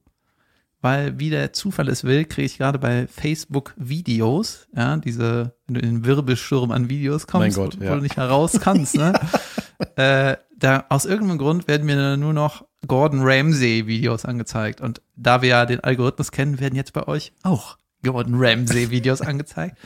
Weil, 0.81 1.19
wie 1.19 1.29
der 1.29 1.51
Zufall 1.51 1.89
es 1.89 2.05
will, 2.05 2.23
kriege 2.23 2.45
ich 2.45 2.57
gerade 2.57 2.79
bei 2.79 3.05
Facebook 3.07 3.73
Videos, 3.75 4.67
ja, 4.73 4.95
diese, 4.95 5.53
wenn 5.67 5.73
du 5.73 5.81
in 5.81 5.87
den 5.87 6.05
Wirbelsturm 6.05 6.71
an 6.71 6.87
Videos 6.87 7.27
kommst, 7.27 7.57
Gott, 7.57 7.77
wo, 7.79 7.83
ja. 7.83 7.95
du 7.95 8.01
nicht 8.01 8.15
heraus 8.15 8.59
kannst, 8.61 8.95
ne? 8.95 9.11
äh, 9.97 10.37
da, 10.57 10.85
aus 10.87 11.05
irgendeinem 11.05 11.37
Grund 11.37 11.67
werden 11.67 11.85
mir 11.85 12.15
nur 12.15 12.31
noch 12.31 12.65
Gordon 12.87 13.21
Ramsay 13.23 13.87
Videos 13.87 14.23
angezeigt. 14.23 14.79
Und 14.79 15.01
da 15.17 15.41
wir 15.41 15.49
ja 15.49 15.65
den 15.65 15.81
Algorithmus 15.81 16.31
kennen, 16.31 16.61
werden 16.61 16.75
jetzt 16.75 16.93
bei 16.93 17.07
euch 17.07 17.33
auch 17.43 17.77
Gordon 18.03 18.35
Ramsay 18.37 18.89
Videos 18.89 19.21
angezeigt. 19.21 19.77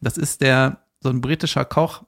Das 0.00 0.18
ist 0.18 0.42
der, 0.42 0.78
so 1.00 1.08
ein 1.08 1.20
britischer 1.20 1.64
Koch, 1.64 2.04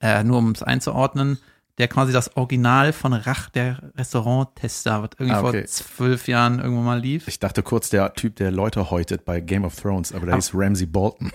äh, 0.00 0.22
nur 0.24 0.38
um 0.38 0.50
es 0.52 0.62
einzuordnen, 0.62 1.38
der 1.78 1.88
quasi 1.88 2.12
das 2.12 2.36
Original 2.36 2.92
von 2.92 3.12
Rach, 3.12 3.48
der 3.50 3.78
Restauranttester, 3.96 5.02
was 5.02 5.10
irgendwie 5.18 5.32
Ah, 5.34 5.42
okay. 5.42 5.58
vor 5.60 5.66
zwölf 5.66 6.28
Jahren 6.28 6.58
irgendwo 6.60 6.82
mal 6.82 7.00
lief. 7.00 7.26
Ich 7.28 7.38
dachte 7.38 7.62
kurz, 7.62 7.88
der 7.90 8.12
Typ, 8.14 8.36
der 8.36 8.50
Leute 8.50 8.90
häutet 8.90 9.24
bei 9.24 9.40
Game 9.40 9.64
of 9.64 9.74
Thrones, 9.76 10.12
aber 10.12 10.26
der 10.26 10.36
ist 10.36 10.50
Ramsey 10.54 10.86
Bolton. 10.86 11.32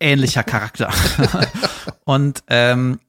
Ähnlicher 0.00 0.44
Charakter. 0.44 0.90
und 2.04 2.42
ähm, 2.48 3.00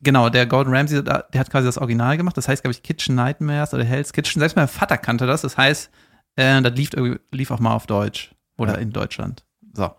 genau, 0.00 0.28
der 0.30 0.46
Gordon 0.46 0.74
Ramsay, 0.74 1.02
der 1.02 1.24
hat 1.34 1.50
quasi 1.50 1.66
das 1.66 1.78
Original 1.78 2.16
gemacht. 2.16 2.36
Das 2.36 2.48
heißt, 2.48 2.62
glaube 2.62 2.72
ich, 2.72 2.82
Kitchen 2.82 3.14
Nightmares 3.14 3.74
oder 3.74 3.84
Hell's 3.84 4.12
Kitchen. 4.12 4.40
Selbst 4.40 4.56
mein 4.56 4.68
Vater 4.68 4.96
kannte 4.98 5.26
das. 5.26 5.42
Das 5.42 5.56
heißt, 5.56 5.90
äh, 6.36 6.62
das 6.62 6.74
lief, 6.74 6.90
lief 7.32 7.50
auch 7.50 7.60
mal 7.60 7.74
auf 7.74 7.86
Deutsch 7.86 8.34
oder 8.56 8.74
Ja. 8.74 8.78
in 8.78 8.92
Deutschland. 8.92 9.44
So. 9.72 9.90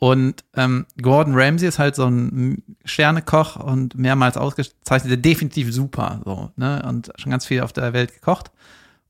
Und 0.00 0.44
ähm, 0.54 0.86
Gordon 1.02 1.34
Ramsay 1.36 1.66
ist 1.68 1.80
halt 1.80 1.96
so 1.96 2.06
ein 2.06 2.62
Sternekoch 2.84 3.56
und 3.56 3.96
mehrmals 3.96 4.36
ausgezeichnet, 4.36 5.10
der 5.10 5.16
definitiv 5.16 5.72
super, 5.74 6.20
so, 6.24 6.52
ne? 6.54 6.84
Und 6.88 7.10
schon 7.16 7.30
ganz 7.32 7.46
viel 7.46 7.62
auf 7.62 7.72
der 7.72 7.92
Welt 7.92 8.14
gekocht. 8.14 8.52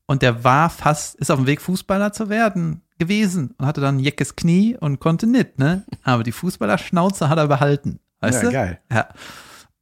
Und 0.07 0.23
der 0.23 0.43
war 0.43 0.71
fast, 0.71 1.13
ist 1.15 1.29
auf 1.29 1.37
dem 1.37 1.45
Weg, 1.45 1.61
Fußballer 1.61 2.11
zu 2.11 2.29
werden 2.29 2.81
gewesen 2.97 3.53
und 3.59 3.67
hatte 3.67 3.81
dann 3.81 3.97
ein 3.97 3.99
jeckes 3.99 4.35
Knie 4.35 4.75
und 4.79 4.99
konnte 4.99 5.27
nicht, 5.27 5.59
ne? 5.59 5.85
Aber 6.03 6.23
die 6.23 6.31
Fußballerschnauze 6.31 7.29
hat 7.29 7.37
er 7.37 7.47
behalten. 7.47 7.99
Weißt 8.21 8.41
Ja, 8.41 8.49
du? 8.49 8.51
geil. 8.53 8.79
Ja. 8.91 9.09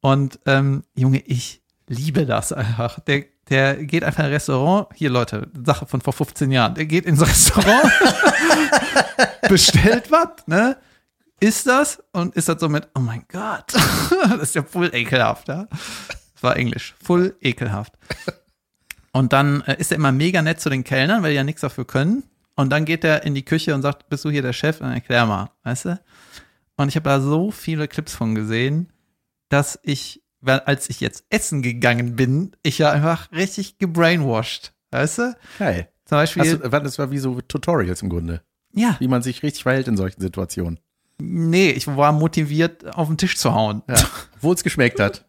Und 0.01 0.39
ähm, 0.45 0.83
Junge, 0.93 1.19
ich 1.21 1.61
liebe 1.87 2.25
das 2.25 2.51
einfach. 2.51 2.99
Der, 2.99 3.23
der 3.49 3.77
geht 3.77 4.03
einfach 4.03 4.19
in 4.19 4.25
ein 4.25 4.31
Restaurant. 4.33 4.87
Hier, 4.93 5.09
Leute, 5.09 5.47
Sache 5.65 5.85
von 5.85 6.01
vor 6.01 6.11
15 6.11 6.51
Jahren. 6.51 6.75
Der 6.75 6.85
geht 6.85 7.05
ins 7.05 7.21
Restaurant, 7.21 7.89
bestellt 9.49 10.11
was, 10.11 10.45
ne? 10.47 10.75
Isst 11.39 11.67
das 11.67 12.03
und 12.13 12.35
ist 12.35 12.49
das 12.49 12.59
so 12.59 12.67
mit, 12.69 12.87
oh 12.95 12.99
mein 12.99 13.23
Gott, 13.31 13.73
das 13.73 14.41
ist 14.41 14.55
ja 14.55 14.63
voll 14.63 14.89
ekelhaft, 14.93 15.47
ja? 15.47 15.67
Das 15.69 16.43
war 16.43 16.55
Englisch, 16.55 16.95
voll 17.03 17.35
ekelhaft. 17.41 17.93
Und 19.11 19.33
dann 19.33 19.61
äh, 19.61 19.79
ist 19.79 19.91
er 19.91 19.97
immer 19.97 20.11
mega 20.11 20.41
nett 20.41 20.59
zu 20.61 20.69
den 20.69 20.83
Kellnern, 20.83 21.23
weil 21.23 21.31
die 21.31 21.35
ja 21.35 21.43
nichts 21.43 21.61
dafür 21.61 21.85
können. 21.85 22.23
Und 22.55 22.71
dann 22.71 22.85
geht 22.85 23.03
er 23.03 23.23
in 23.23 23.35
die 23.35 23.45
Küche 23.45 23.75
und 23.75 23.81
sagt, 23.83 24.09
bist 24.09 24.25
du 24.25 24.29
hier 24.31 24.41
der 24.41 24.53
Chef? 24.53 24.81
Und 24.81 24.91
erklär 24.91 25.25
mal, 25.25 25.51
weißt 25.63 25.85
du? 25.85 25.99
Und 26.75 26.89
ich 26.89 26.95
habe 26.95 27.09
da 27.09 27.19
so 27.19 27.51
viele 27.51 27.87
Clips 27.87 28.13
von 28.15 28.35
gesehen, 28.35 28.91
dass 29.49 29.79
ich, 29.83 30.23
als 30.43 30.89
ich 30.89 30.99
jetzt 30.99 31.23
essen 31.29 31.61
gegangen 31.61 32.15
bin, 32.15 32.55
ich 32.63 32.77
ja 32.79 32.91
einfach 32.91 33.31
richtig 33.31 33.77
gebrainwashed, 33.77 34.73
weißt 34.91 35.17
du? 35.19 35.35
Geil. 35.59 35.89
Zum 36.05 36.17
Beispiel, 36.17 36.43
Hast 36.43 36.63
du, 36.63 36.69
das 36.69 36.99
war 36.99 37.11
wie 37.11 37.17
so 37.17 37.41
Tutorials 37.41 38.01
im 38.01 38.09
Grunde. 38.09 38.41
ja, 38.73 38.95
Wie 38.99 39.07
man 39.07 39.21
sich 39.21 39.43
richtig 39.43 39.63
verhält 39.63 39.87
in 39.87 39.97
solchen 39.97 40.21
Situationen. 40.21 40.79
Nee, 41.19 41.69
ich 41.69 41.87
war 41.87 42.11
motiviert, 42.11 42.95
auf 42.95 43.07
den 43.07 43.17
Tisch 43.17 43.37
zu 43.37 43.53
hauen. 43.53 43.83
Ja. 43.87 43.95
Obwohl 44.35 44.55
es 44.55 44.63
geschmeckt 44.63 44.99
hat. 44.99 45.25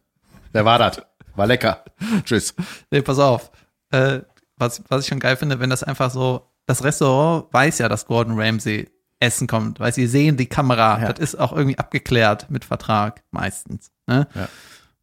Wer 0.52 0.64
war 0.64 0.78
das? 0.78 1.02
War 1.36 1.46
lecker. 1.46 1.84
Tschüss. 2.24 2.54
Nee, 2.90 3.02
pass 3.02 3.18
auf. 3.18 3.50
Äh, 3.90 4.20
was, 4.56 4.82
was 4.88 5.02
ich 5.02 5.08
schon 5.08 5.20
geil 5.20 5.36
finde, 5.36 5.60
wenn 5.60 5.70
das 5.70 5.82
einfach 5.82 6.10
so, 6.10 6.50
das 6.66 6.82
Restaurant 6.82 7.52
weiß 7.52 7.78
ja, 7.78 7.88
dass 7.88 8.06
Gordon 8.06 8.38
Ramsay 8.38 8.90
Essen 9.20 9.46
kommt, 9.46 9.80
weil 9.80 9.92
sie 9.92 10.06
sehen 10.06 10.36
die 10.36 10.46
Kamera. 10.46 11.00
Ja. 11.00 11.12
Das 11.12 11.18
ist 11.18 11.38
auch 11.38 11.52
irgendwie 11.52 11.78
abgeklärt 11.78 12.50
mit 12.50 12.64
Vertrag, 12.64 13.22
meistens. 13.30 13.90
Ne? 14.06 14.26
Ja. 14.34 14.48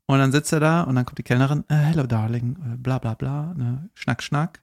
Und 0.07 0.19
dann 0.19 0.31
sitzt 0.31 0.53
er 0.53 0.59
da 0.59 0.81
und 0.81 0.95
dann 0.95 1.05
kommt 1.05 1.17
die 1.17 1.23
Kellnerin, 1.23 1.63
äh, 1.67 1.75
hello 1.75 2.03
darling, 2.03 2.55
äh, 2.73 2.77
bla 2.77 2.99
bla 2.99 3.15
bla, 3.15 3.53
ne? 3.55 3.89
schnack, 3.93 4.21
schnack. 4.21 4.61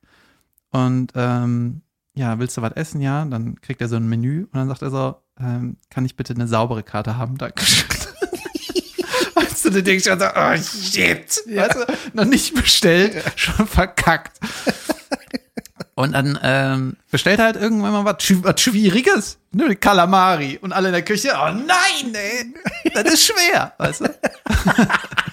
Und 0.71 1.13
ähm, 1.17 1.83
ja, 2.15 2.39
willst 2.39 2.57
du 2.57 2.63
was 2.63 2.73
essen? 2.73 3.01
Ja, 3.01 3.25
dann 3.25 3.61
kriegt 3.61 3.81
er 3.81 3.89
so 3.89 3.97
ein 3.97 4.09
Menü 4.09 4.45
und 4.45 4.55
dann 4.55 4.69
sagt 4.69 4.83
er 4.83 4.91
so, 4.91 5.22
ähm, 5.41 5.77
kann 5.91 6.05
ich 6.05 6.17
bitte 6.17 6.35
eine 6.35 6.49
saubere 6.49 6.83
Karte 6.83 7.17
haben? 7.17 7.39
Dankeschön. 7.39 7.89
Weißt 9.35 9.65
du, 9.65 9.71
du 9.71 9.83
denkst 9.83 10.05
schon 10.05 10.19
so, 10.19 10.27
oh 10.27 10.57
shit, 10.57 11.41
weißt 11.47 11.75
du, 11.75 11.95
noch 12.13 12.25
nicht 12.27 12.55
bestellt, 12.55 13.23
schon 13.37 13.67
verkackt. 13.67 14.39
Und 15.95 16.13
dann 16.13 16.39
ähm, 16.43 16.97
bestellt 17.11 17.39
er 17.39 17.47
halt 17.47 17.57
irgendwann 17.57 17.93
mal 17.93 18.05
was, 18.05 18.17
was 18.43 18.61
Schwieriges, 18.61 19.39
ne, 19.53 19.77
Kalamari. 19.77 20.59
Und 20.61 20.73
alle 20.73 20.89
in 20.89 20.95
der 20.95 21.05
Küche, 21.05 21.33
oh 21.35 21.53
nein, 21.53 22.15
ey, 22.15 22.55
das 22.95 23.15
ist 23.15 23.27
schwer, 23.27 23.73
weißt 23.79 24.01
du. 24.01 24.05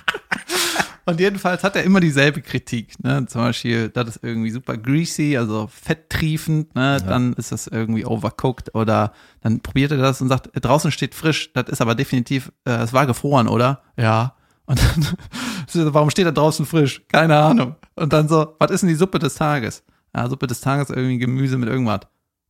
Und 1.09 1.19
jedenfalls 1.19 1.63
hat 1.63 1.75
er 1.75 1.83
immer 1.83 1.99
dieselbe 1.99 2.41
Kritik, 2.41 2.93
ne? 3.03 3.25
Zum 3.27 3.41
Beispiel, 3.41 3.89
das 3.89 4.09
ist 4.09 4.23
irgendwie 4.23 4.51
super 4.51 4.77
greasy, 4.77 5.37
also 5.37 5.67
fetttriefend, 5.67 6.75
ne? 6.75 6.97
Dann 7.05 7.33
ist 7.33 7.51
das 7.51 7.67
irgendwie 7.67 8.05
overcooked 8.05 8.75
oder 8.75 9.13
dann 9.41 9.59
probiert 9.61 9.91
er 9.91 9.97
das 9.97 10.21
und 10.21 10.29
sagt, 10.29 10.49
draußen 10.53 10.91
steht 10.91 11.15
frisch, 11.15 11.51
das 11.53 11.69
ist 11.69 11.81
aber 11.81 11.95
definitiv, 11.95 12.51
äh, 12.65 12.73
es 12.73 12.93
war 12.93 13.07
gefroren, 13.07 13.47
oder? 13.47 13.81
Ja. 13.97 14.35
Und 14.65 14.79
dann 14.79 15.17
So, 15.67 15.93
Warum 15.93 16.09
steht 16.09 16.25
da 16.25 16.31
draußen 16.31 16.65
frisch? 16.65 17.01
Keine 17.07 17.37
Ahnung. 17.37 17.75
Und 17.95 18.11
dann 18.11 18.27
so, 18.27 18.55
was 18.59 18.71
ist 18.71 18.81
denn 18.81 18.89
die 18.89 18.95
Suppe 18.95 19.19
des 19.19 19.35
Tages? 19.35 19.83
Ja, 20.15 20.27
Suppe 20.27 20.47
des 20.47 20.61
Tages 20.61 20.89
irgendwie 20.89 21.19
Gemüse 21.19 21.57
mit 21.57 21.69
irgendwas. 21.69 22.01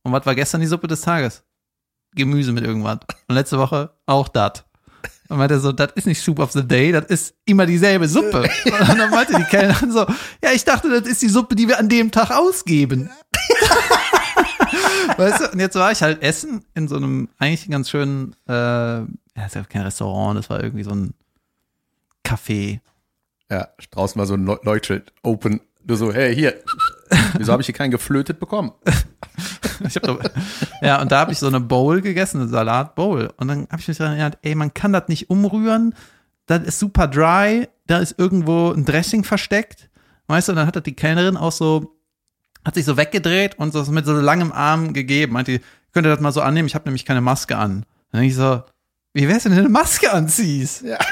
Und 0.02 0.12
was 0.12 0.24
war 0.24 0.34
gestern 0.34 0.62
die 0.62 0.66
Suppe 0.66 0.86
des 0.86 1.02
Tages? 1.02 1.44
Gemüse 2.14 2.52
mit 2.52 2.64
irgendwas. 2.64 3.00
Und 3.28 3.34
letzte 3.34 3.58
Woche 3.58 3.90
auch 4.06 4.28
das. 4.28 4.64
Und 5.28 5.38
meinte 5.38 5.60
so, 5.60 5.72
das 5.72 5.92
ist 5.94 6.06
nicht 6.06 6.20
Soup 6.20 6.38
of 6.40 6.52
the 6.52 6.66
Day, 6.66 6.92
das 6.92 7.06
ist 7.06 7.34
immer 7.44 7.66
dieselbe 7.66 8.08
Suppe. 8.08 8.42
Und 8.64 8.98
dann 8.98 9.10
meinte 9.10 9.34
die 9.36 9.44
Kellnerin 9.44 9.92
so, 9.92 10.00
ja, 10.42 10.52
ich 10.52 10.64
dachte, 10.64 10.88
das 10.90 11.08
ist 11.08 11.22
die 11.22 11.28
Suppe, 11.28 11.54
die 11.54 11.68
wir 11.68 11.78
an 11.78 11.88
dem 11.88 12.10
Tag 12.10 12.30
ausgeben. 12.30 13.10
weißt 15.16 15.40
du, 15.40 15.50
und 15.52 15.60
jetzt 15.60 15.74
war 15.76 15.92
ich 15.92 16.02
halt 16.02 16.22
essen 16.22 16.64
in 16.74 16.88
so 16.88 16.96
einem 16.96 17.28
eigentlich 17.38 17.68
ganz 17.70 17.90
schönen, 17.90 18.34
äh, 18.48 18.52
ja, 18.52 19.06
ist 19.46 19.54
ja 19.54 19.64
kein 19.64 19.82
Restaurant, 19.82 20.38
das 20.38 20.50
war 20.50 20.62
irgendwie 20.62 20.84
so 20.84 20.90
ein 20.90 21.14
Café. 22.24 22.80
Ja, 23.50 23.68
draußen 23.90 24.18
war 24.18 24.26
so 24.26 24.34
ein 24.34 24.44
Leu- 24.44 24.58
Leuchtschild, 24.62 25.12
open. 25.22 25.60
Du 25.82 25.96
so, 25.96 26.12
hey, 26.12 26.34
hier. 26.34 26.62
Wieso 27.36 27.52
habe 27.52 27.62
ich 27.62 27.66
hier 27.66 27.74
keinen 27.74 27.90
geflötet 27.90 28.38
bekommen? 28.38 28.72
Doch, 30.02 30.20
ja, 30.82 31.00
und 31.00 31.12
da 31.12 31.20
habe 31.20 31.32
ich 31.32 31.38
so 31.38 31.46
eine 31.46 31.60
Bowl 31.60 32.00
gegessen, 32.00 32.40
eine 32.40 32.48
Salatbowl. 32.48 33.32
Und 33.36 33.48
dann 33.48 33.66
habe 33.70 33.80
ich 33.80 33.88
mich 33.88 33.98
daran 33.98 34.14
erinnert, 34.14 34.38
ey, 34.42 34.54
man 34.54 34.74
kann 34.74 34.92
das 34.92 35.08
nicht 35.08 35.30
umrühren. 35.30 35.94
Das 36.46 36.62
ist 36.62 36.78
super 36.78 37.06
dry. 37.06 37.68
Da 37.86 37.98
ist 37.98 38.18
irgendwo 38.18 38.70
ein 38.70 38.84
Dressing 38.84 39.24
versteckt. 39.24 39.88
Weißt 40.26 40.48
du, 40.48 40.52
und 40.52 40.56
dann 40.56 40.66
hat 40.66 40.76
das 40.76 40.82
die 40.82 40.94
Kellnerin 40.94 41.36
auch 41.36 41.52
so, 41.52 41.96
hat 42.64 42.74
sich 42.74 42.84
so 42.84 42.96
weggedreht 42.96 43.58
und 43.58 43.72
so 43.72 43.82
mit 43.90 44.06
so 44.06 44.12
langem 44.12 44.52
Arm 44.52 44.92
gegeben. 44.92 45.32
Meinte, 45.32 45.60
könnt 45.92 46.06
ihr 46.06 46.10
das 46.10 46.20
mal 46.20 46.32
so 46.32 46.40
annehmen? 46.40 46.66
Ich 46.66 46.74
habe 46.74 46.84
nämlich 46.86 47.04
keine 47.04 47.20
Maske 47.20 47.56
an. 47.56 47.84
Dann 48.12 48.20
denke 48.20 48.32
ich 48.32 48.36
so, 48.36 48.62
wie 49.12 49.28
wär's, 49.28 49.44
wenn 49.44 49.52
du 49.52 49.58
eine 49.58 49.68
Maske 49.68 50.12
anziehst? 50.12 50.82
Ja. 50.82 50.98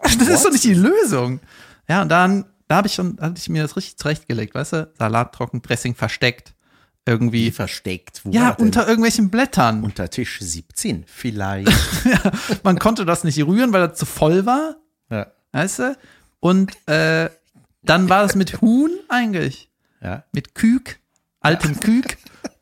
Das 0.00 0.26
ist 0.26 0.44
doch 0.44 0.50
nicht 0.50 0.64
die 0.64 0.74
Lösung. 0.74 1.38
Ja, 1.86 2.00
und 2.00 2.08
dann, 2.08 2.46
da 2.66 2.76
habe 2.76 2.88
ich 2.88 2.94
schon, 2.94 3.18
hatte 3.20 3.34
ich 3.36 3.48
mir 3.50 3.62
das 3.62 3.76
richtig 3.76 3.98
zurechtgelegt, 3.98 4.54
weißt 4.54 4.72
du? 4.72 4.90
Salat 4.98 5.34
trocken, 5.34 5.60
Dressing 5.60 5.94
versteckt. 5.94 6.54
Irgendwie. 7.08 7.50
versteckt. 7.50 8.20
Wo 8.24 8.30
Ja, 8.30 8.50
unter 8.50 8.86
irgendwelchen 8.86 9.30
Blättern. 9.30 9.82
unter 9.82 10.10
Tisch 10.10 10.38
17 10.40 11.04
vielleicht. 11.06 11.72
Man 12.62 12.78
konnte 12.78 13.04
das 13.04 13.24
nicht 13.24 13.38
rühren, 13.44 13.72
weil 13.72 13.88
das 13.88 13.98
zu 13.98 14.06
voll 14.06 14.46
war, 14.46 14.76
ja. 15.10 15.26
weißt 15.52 15.78
du? 15.80 15.96
Und 16.40 16.72
äh, 16.88 17.30
dann 17.82 18.08
war 18.08 18.22
das 18.22 18.34
mit 18.34 18.60
Huhn 18.60 18.90
eigentlich. 19.08 19.70
ja. 20.00 20.24
Mit 20.32 20.54
Kük, 20.54 21.00
altem 21.40 21.80
Kük. 21.80 22.18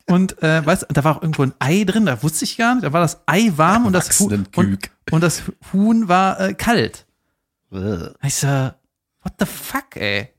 Und 0.09 0.41
äh, 0.41 0.65
weißt 0.65 0.83
du, 0.83 0.93
da 0.93 1.03
war 1.03 1.17
auch 1.17 1.21
irgendwo 1.21 1.43
ein 1.43 1.53
Ei 1.59 1.83
drin, 1.83 2.05
da 2.05 2.23
wusste 2.23 2.45
ich 2.45 2.55
gar 2.57 2.75
nicht. 2.75 2.85
Da 2.85 2.93
war 2.93 3.01
das 3.01 3.21
Ei 3.25 3.51
warm 3.57 3.85
und 3.87 3.93
das, 3.93 4.17
Huhn, 4.19 4.47
und, 4.55 4.89
und 5.11 5.21
das 5.21 5.43
Huhn 5.73 6.07
war 6.07 6.39
äh, 6.39 6.53
kalt. 6.53 7.05
Ja, 7.71 8.11
Ich 8.23 8.35
so, 8.35 8.47
what 8.47 9.33
the 9.39 9.45
fuck, 9.45 9.95
ey? 9.97 10.29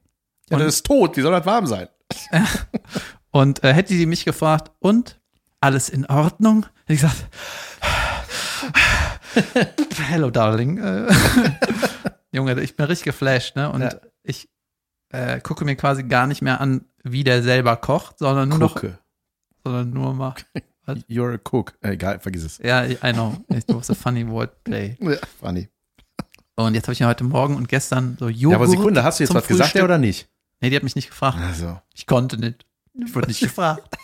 das 0.48 0.62
ist 0.62 0.86
tot. 0.86 1.16
Wie 1.18 1.20
soll 1.20 1.32
das 1.32 1.44
warm 1.44 1.66
sein? 1.66 1.88
Und 3.30 3.62
äh, 3.64 3.72
hätte 3.74 3.94
die 3.94 4.06
mich 4.06 4.24
gefragt, 4.24 4.70
und 4.78 5.20
alles 5.60 5.88
in 5.88 6.06
Ordnung? 6.06 6.66
Hätte 6.86 6.94
ich 6.94 7.00
gesagt, 7.00 7.26
hello, 10.08 10.30
darling. 10.30 10.78
Äh, 10.78 11.12
Junge, 12.32 12.60
ich 12.60 12.76
bin 12.76 12.86
richtig 12.86 13.04
geflasht, 13.06 13.56
ne? 13.56 13.70
Und 13.70 13.82
Ja. 13.82 13.90
ich 14.22 14.48
äh, 15.10 15.40
gucke 15.40 15.64
mir 15.64 15.76
quasi 15.76 16.04
gar 16.04 16.26
nicht 16.26 16.42
mehr 16.42 16.60
an, 16.60 16.84
wie 17.02 17.24
der 17.24 17.42
selber 17.42 17.76
kocht, 17.76 18.18
sondern 18.18 18.48
nur 18.48 18.58
noch, 18.58 18.74
Gucke. 18.74 18.98
sondern 19.64 19.90
nur 19.90 20.14
mal. 20.14 20.34
You're 21.08 21.34
a 21.34 21.40
cook. 21.52 21.74
Äh, 21.82 21.90
Egal, 21.92 22.18
vergiss 22.20 22.44
es. 22.44 22.58
Ja, 22.58 22.84
I 22.84 22.96
know. 23.12 23.36
It 23.48 23.64
was 23.68 23.90
a 23.90 23.94
funny 23.94 24.26
wordplay. 24.26 24.96
Ja, 25.00 25.16
funny. 25.40 25.68
Und 26.56 26.74
jetzt 26.74 26.84
habe 26.86 26.94
ich 26.94 26.98
ja 27.00 27.06
heute 27.08 27.24
Morgen 27.24 27.56
und 27.56 27.68
gestern 27.68 28.16
so 28.18 28.28
Joghurt. 28.28 28.52
Ja, 28.52 28.56
aber 28.56 28.66
Sekunde, 28.68 29.04
hast 29.04 29.20
du 29.20 29.24
jetzt 29.24 29.34
was 29.34 29.46
gesagt, 29.46 29.68
Frühstück. 29.70 29.78
ja 29.80 29.84
oder 29.84 29.98
nicht? 29.98 30.28
Nee, 30.60 30.70
die 30.70 30.76
hat 30.76 30.82
mich 30.82 30.96
nicht 30.96 31.08
gefragt. 31.10 31.38
Also. 31.40 31.78
Ich 31.94 32.06
konnte 32.06 32.36
nicht. 32.38 32.66
Ich 33.04 33.14
wurde 33.14 33.28
nicht 33.28 33.40
gefragt. 33.40 33.96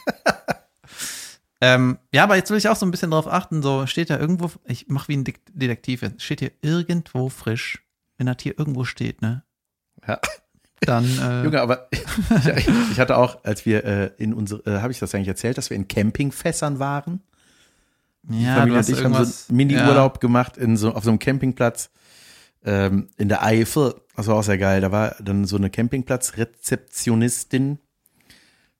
ähm, 1.61 1.99
ja, 2.12 2.24
aber 2.24 2.36
jetzt 2.36 2.51
will 2.51 2.59
ich 2.59 2.68
auch 2.68 2.76
so 2.76 2.86
ein 2.86 2.90
bisschen 2.90 3.11
drauf 3.11 3.26
achten. 3.26 3.62
So 3.62 3.86
steht 3.86 4.11
da 4.11 4.18
irgendwo, 4.18 4.51
ich 4.64 4.88
mache 4.88 5.09
wie 5.09 5.16
ein 5.16 5.24
Detektiv 5.24 6.03
jetzt, 6.03 6.22
steht 6.22 6.40
hier 6.40 6.53
irgendwo 6.62 7.28
frisch. 7.28 7.82
Wenn 8.16 8.26
das 8.26 8.36
hier 8.40 8.59
irgendwo 8.59 8.84
steht, 8.84 9.22
ne? 9.22 9.42
Ja. 10.07 10.20
Dann, 10.80 11.05
äh, 11.05 11.42
Junge, 11.45 11.61
aber 11.61 11.88
ich, 11.90 12.05
ich 12.92 13.01
hatte 13.01 13.16
auch, 13.16 13.45
als 13.45 13.66
wir 13.66 13.84
äh, 13.84 14.11
in 14.18 14.34
unsere, 14.34 14.64
äh, 14.70 14.80
habe 14.80 14.92
ich 14.92 15.01
das 15.01 15.14
eigentlich 15.14 15.28
erzählt, 15.28 15.59
dass 15.59 15.70
wir 15.70 15.76
in 15.76 15.88
Campingfässern 15.88 16.78
waren? 16.78 17.22
ja, 18.30 18.57
Familie 18.57 18.78
und 18.78 18.88
ich 18.88 19.05
haben 19.05 19.14
so 19.14 19.20
einen 19.20 19.57
Mini-Urlaub 19.57 20.20
gemacht 20.20 20.57
in 20.57 20.76
so, 20.76 20.92
auf 20.92 21.03
so 21.05 21.11
einem 21.11 21.18
Campingplatz 21.18 21.90
ähm, 22.64 23.09
in 23.16 23.28
der 23.28 23.45
Eifel. 23.45 23.97
Das 24.16 24.28
war 24.28 24.36
auch 24.36 24.42
sehr 24.42 24.59
geil. 24.59 24.80
Da 24.80 24.92
war 24.92 25.16
dann 25.20 25.45
so 25.45 25.57
eine 25.57 25.68
Campingplatzrezeptionistin, 25.70 27.80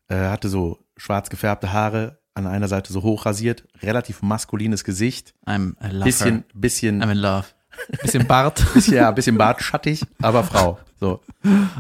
äh, 0.09 0.17
hatte 0.29 0.49
so 0.49 0.79
schwarz 0.97 1.31
gefärbte 1.31 1.73
Haare, 1.73 2.19
an 2.35 2.47
einer 2.47 2.69
Seite 2.69 2.93
so 2.93 3.03
hochrasiert, 3.03 3.65
relativ 3.83 4.23
maskulines 4.23 4.85
Gesicht, 4.85 5.35
I'm 5.47 5.75
a 5.79 5.89
lover. 5.89 6.05
bisschen, 6.05 6.45
bisschen, 6.55 7.03
I'm 7.03 7.11
in 7.13 7.19
love. 7.19 7.47
Bisschen 8.03 8.25
Bart. 8.29 8.65
bisschen, 8.73 8.95
ja, 8.95 9.11
bisschen 9.11 9.37
bartschattig, 9.37 10.05
aber 10.23 10.45
Frau. 10.45 10.79
So, 11.01 11.21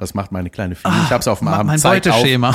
das 0.00 0.12
macht 0.12 0.32
meine 0.32 0.50
kleine 0.50 0.74
Fine. 0.74 1.02
Ich 1.04 1.10
hab's 1.12 1.28
auf 1.28 1.38
dem 1.38 1.46
Arm. 1.46 1.68
mein 1.68 1.78
zeigt 1.78 2.08
auf, 2.08 2.16
Beuteschema. 2.16 2.52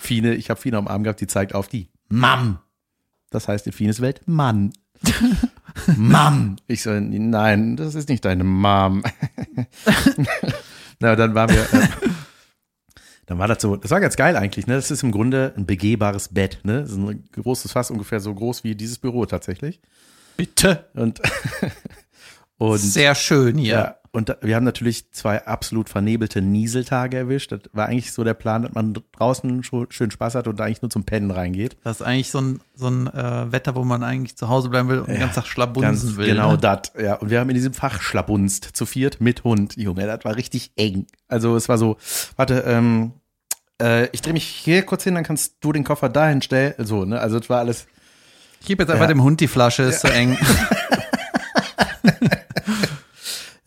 Fine, 0.00 0.34
ich 0.34 0.50
habe 0.50 0.60
Fine 0.60 0.78
am 0.78 0.88
Arm 0.88 1.04
gehabt, 1.04 1.20
die 1.20 1.28
zeigt 1.28 1.54
auf 1.54 1.68
die 1.68 1.88
Mam. 2.08 2.58
Das 3.30 3.46
heißt 3.46 3.64
in 3.68 3.72
Fines 3.72 4.00
Welt 4.00 4.22
Mann. 4.26 4.72
Mam. 5.96 6.56
Ich 6.66 6.82
so, 6.82 6.90
nein, 6.98 7.76
das 7.76 7.94
ist 7.94 8.08
nicht 8.08 8.24
deine 8.24 8.42
Mom. 8.44 9.02
Na, 11.00 11.16
dann 11.16 11.34
waren 11.34 11.50
wir, 11.50 11.62
äh, 11.62 11.88
dann 13.30 13.38
war 13.38 13.46
das 13.46 13.62
so, 13.62 13.76
das 13.76 13.92
war 13.92 14.00
ganz 14.00 14.16
geil 14.16 14.36
eigentlich, 14.36 14.66
ne? 14.66 14.74
Das 14.74 14.90
ist 14.90 15.04
im 15.04 15.12
Grunde 15.12 15.54
ein 15.56 15.64
begehbares 15.64 16.30
Bett, 16.34 16.58
ne? 16.64 16.80
Das 16.80 16.90
ist 16.90 16.96
ein 16.96 17.28
großes 17.30 17.70
Fass, 17.70 17.92
ungefähr 17.92 18.18
so 18.18 18.34
groß 18.34 18.64
wie 18.64 18.74
dieses 18.74 18.98
Büro 18.98 19.24
tatsächlich. 19.24 19.80
Bitte. 20.36 20.86
Und, 20.94 21.20
und 22.58 22.78
Sehr 22.78 23.14
schön 23.14 23.56
hier. 23.56 23.72
ja, 23.72 23.96
und 24.12 24.34
wir 24.42 24.56
haben 24.56 24.64
natürlich 24.64 25.12
zwei 25.12 25.46
absolut 25.46 25.88
vernebelte 25.88 26.42
Nieseltage 26.42 27.16
erwischt. 27.16 27.52
Das 27.52 27.60
war 27.72 27.86
eigentlich 27.86 28.12
so 28.12 28.24
der 28.24 28.34
Plan, 28.34 28.62
dass 28.62 28.72
man 28.72 28.94
draußen 29.12 29.62
schon 29.62 29.86
schön 29.90 30.10
Spaß 30.10 30.34
hat 30.34 30.48
und 30.48 30.58
da 30.58 30.64
eigentlich 30.64 30.82
nur 30.82 30.90
zum 30.90 31.04
Pennen 31.04 31.30
reingeht. 31.30 31.76
Das 31.84 32.00
ist 32.00 32.06
eigentlich 32.06 32.30
so 32.30 32.40
ein, 32.40 32.60
so 32.74 32.88
ein 32.88 33.06
äh, 33.06 33.52
Wetter, 33.52 33.76
wo 33.76 33.84
man 33.84 34.02
eigentlich 34.02 34.36
zu 34.36 34.48
Hause 34.48 34.68
bleiben 34.68 34.88
will 34.88 34.98
und 34.98 35.08
den 35.08 35.20
ganzen 35.20 35.36
Tag 35.36 35.46
schlabunsen 35.46 35.90
Ganz 36.08 36.16
will. 36.16 36.26
genau 36.26 36.52
ne? 36.52 36.58
das. 36.58 36.92
Ja, 37.00 37.14
und 37.14 37.30
wir 37.30 37.38
haben 37.38 37.48
in 37.50 37.54
diesem 37.54 37.72
Fach 37.72 38.00
schlabunzt 38.02 38.64
zu 38.72 38.84
viert 38.84 39.20
mit 39.20 39.44
Hund. 39.44 39.76
Junge, 39.76 40.06
das 40.06 40.24
war 40.24 40.34
richtig 40.34 40.72
eng. 40.76 41.06
Also 41.28 41.54
es 41.54 41.68
war 41.68 41.78
so, 41.78 41.96
warte, 42.34 42.64
ähm, 42.66 43.12
äh, 43.80 44.08
ich 44.10 44.22
drehe 44.22 44.32
mich 44.32 44.44
hier 44.44 44.82
kurz 44.82 45.04
hin, 45.04 45.14
dann 45.14 45.24
kannst 45.24 45.54
du 45.60 45.72
den 45.72 45.84
Koffer 45.84 46.08
dahin 46.08 46.42
stellen. 46.42 46.74
So, 46.78 47.04
ne? 47.04 47.20
Also 47.20 47.38
es 47.38 47.48
war 47.48 47.60
alles. 47.60 47.86
Ich 48.60 48.66
gebe 48.66 48.82
jetzt 48.82 48.90
einfach 48.90 49.04
Ja. 49.04 49.08
dem 49.14 49.22
Hund 49.22 49.40
die 49.40 49.48
Flasche, 49.48 49.84
ist 49.84 50.00
so 50.00 50.08
eng. 50.08 50.36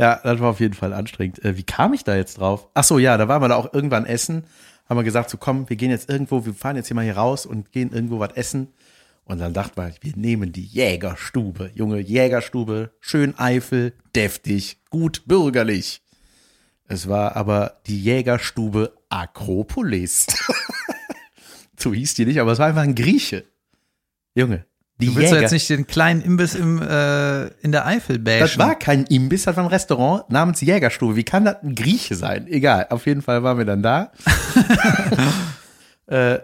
Ja, 0.04 0.20
das 0.22 0.42
war 0.42 0.50
auf 0.50 0.60
jeden 0.60 0.74
Fall 0.74 0.92
anstrengend. 0.92 1.46
Äh, 1.46 1.56
wie 1.56 1.64
kam 1.64 1.94
ich 1.94 2.04
da 2.04 2.14
jetzt 2.14 2.38
drauf? 2.38 2.68
Ach 2.74 2.84
so, 2.84 3.00
ja, 3.00 3.16
da 3.16 3.30
waren 3.30 3.42
wir 3.42 3.48
da 3.48 3.56
auch 3.56 3.74
irgendwann 3.74 4.06
essen. 4.06 4.44
Haben 4.90 5.00
wir 5.00 5.06
gesagt, 5.06 5.30
so 5.30 5.38
komm, 5.38 5.70
wir 5.70 5.78
gehen 5.78 5.92
jetzt 5.92 6.10
irgendwo, 6.10 6.46
wir 6.46 6.54
fahren 6.54 6.76
jetzt 6.76 6.88
hier 6.88 6.96
mal 6.96 7.06
hier 7.06 7.16
raus 7.16 7.46
und 7.46 7.72
gehen 7.72 7.94
irgendwo 7.94 8.20
was 8.20 8.34
essen. 8.34 8.74
Und 9.24 9.40
dann 9.40 9.54
dachten 9.54 9.78
wir, 9.78 9.94
wir 10.02 10.14
nehmen 10.18 10.52
die 10.52 10.66
Jägerstube. 10.66 11.72
Junge, 11.74 12.00
Jägerstube, 12.00 12.92
schön 13.00 13.40
Eifel, 13.40 13.94
deftig, 14.14 14.82
gut 14.90 15.24
bürgerlich. 15.26 16.02
Es 16.90 17.08
war 17.08 17.38
aber 17.38 17.80
die 17.88 18.04
Jägerstube 18.04 18.92
Akropolis. 19.08 20.28
so 21.80 21.94
hieß 21.94 22.16
die 22.16 22.26
nicht, 22.26 22.42
aber 22.42 22.52
es 22.52 22.60
war 22.60 22.68
einfach 22.68 22.82
ein 22.82 22.96
Grieche. 22.96 23.46
Junge, 24.36 24.66
die 25.04 25.10
Du 25.10 25.16
willst 25.16 25.32
Jäger. 25.32 25.36
doch 25.36 25.42
jetzt 25.42 25.52
nicht 25.52 25.70
den 25.70 25.88
kleinen 25.88 26.22
Imbiss 26.22 26.56
im, 26.56 26.82
äh, 26.82 27.48
in 27.62 27.72
der 27.72 27.86
Eifel 27.86 28.20
bashen. 28.20 28.40
Das 28.40 28.58
war 28.58 28.76
kein 28.76 29.06
Imbiss, 29.06 29.44
das 29.44 29.56
war 29.56 29.64
ein 29.64 29.70
Restaurant 29.70 30.30
namens 30.30 30.62
Jägerstube. 30.62 31.16
Wie 31.16 31.24
kann 31.24 31.46
das 31.46 31.62
ein 31.62 31.76
Grieche 31.76 32.16
sein? 32.16 32.48
Egal, 32.48 32.88
auf 32.90 33.06
jeden 33.06 33.22
Fall 33.22 33.44
waren 33.44 33.58
wir 33.58 33.66
dann 33.66 33.84
da. 33.84 34.12
äh, 36.08 36.40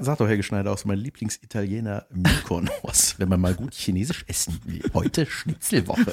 sagt 0.00 0.20
doch 0.20 0.28
Herr 0.28 0.36
Geschneider 0.36 0.70
auch 0.72 0.78
so 0.78 0.86
mein 0.86 0.98
Lieblingsitaliener 0.98 2.06
Mykonos, 2.10 3.16
wenn 3.18 3.28
man 3.28 3.40
mal 3.40 3.54
gut 3.54 3.74
Chinesisch 3.74 4.24
essen 4.28 4.60
will. 4.64 4.82
Heute 4.94 5.26
Schnitzelwoche. 5.26 6.12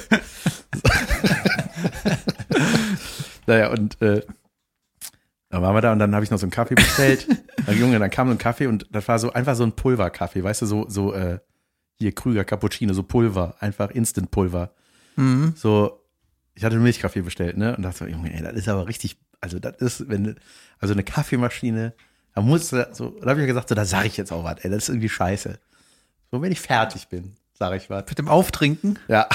naja, 3.46 3.70
und 3.70 4.00
äh, 4.02 4.22
dann 5.50 5.62
waren 5.62 5.74
wir 5.76 5.82
da 5.82 5.92
und 5.92 6.00
dann 6.00 6.14
habe 6.14 6.24
ich 6.24 6.32
noch 6.32 6.38
so 6.38 6.46
einen 6.46 6.50
Kaffee 6.50 6.74
bestellt. 6.74 7.28
dann, 7.66 7.78
Junge, 7.78 7.98
dann 8.00 8.10
kam 8.10 8.26
so 8.26 8.34
ein 8.34 8.38
Kaffee 8.38 8.66
und 8.66 8.86
das 8.90 9.06
war 9.06 9.20
so 9.20 9.32
einfach 9.32 9.54
so 9.54 9.62
ein 9.62 9.72
Pulverkaffee, 9.72 10.42
weißt 10.42 10.62
du, 10.62 10.66
so, 10.66 10.86
so 10.88 11.12
äh, 11.14 11.38
hier 11.98 12.12
Krüger 12.12 12.44
Cappuccino, 12.44 12.92
so 12.92 13.02
Pulver, 13.02 13.56
einfach 13.60 13.90
Instant-Pulver. 13.90 14.72
So, 15.54 16.00
ich 16.54 16.64
hatte 16.64 16.74
einen 16.74 16.82
Milchkaffee 16.82 17.22
bestellt, 17.22 17.56
ne? 17.56 17.76
Und 17.76 17.82
dachte 17.82 17.98
so, 17.98 18.06
Junge, 18.06 18.34
ey, 18.34 18.42
das 18.42 18.54
ist 18.54 18.68
aber 18.68 18.88
richtig, 18.88 19.16
also 19.40 19.58
das 19.58 19.76
ist, 19.76 20.08
wenn, 20.08 20.36
also 20.80 20.92
eine 20.92 21.04
Kaffeemaschine, 21.04 21.94
da 22.34 22.40
musst 22.40 22.72
du, 22.72 22.88
so, 22.92 23.10
da 23.20 23.30
habe 23.30 23.40
ich 23.40 23.44
ja 23.44 23.46
gesagt, 23.46 23.68
so, 23.68 23.74
da 23.74 23.84
sage 23.84 24.08
ich 24.08 24.16
jetzt 24.16 24.32
auch 24.32 24.42
was, 24.42 24.58
ey, 24.64 24.70
das 24.70 24.84
ist 24.84 24.88
irgendwie 24.88 25.08
scheiße. 25.08 25.58
So, 26.30 26.42
wenn 26.42 26.50
ich 26.50 26.60
fertig 26.60 27.08
bin, 27.08 27.36
sage 27.56 27.76
ich 27.76 27.88
was. 27.90 28.04
Mit 28.08 28.18
dem 28.18 28.28
Auftrinken. 28.28 28.98
Ja. 29.06 29.28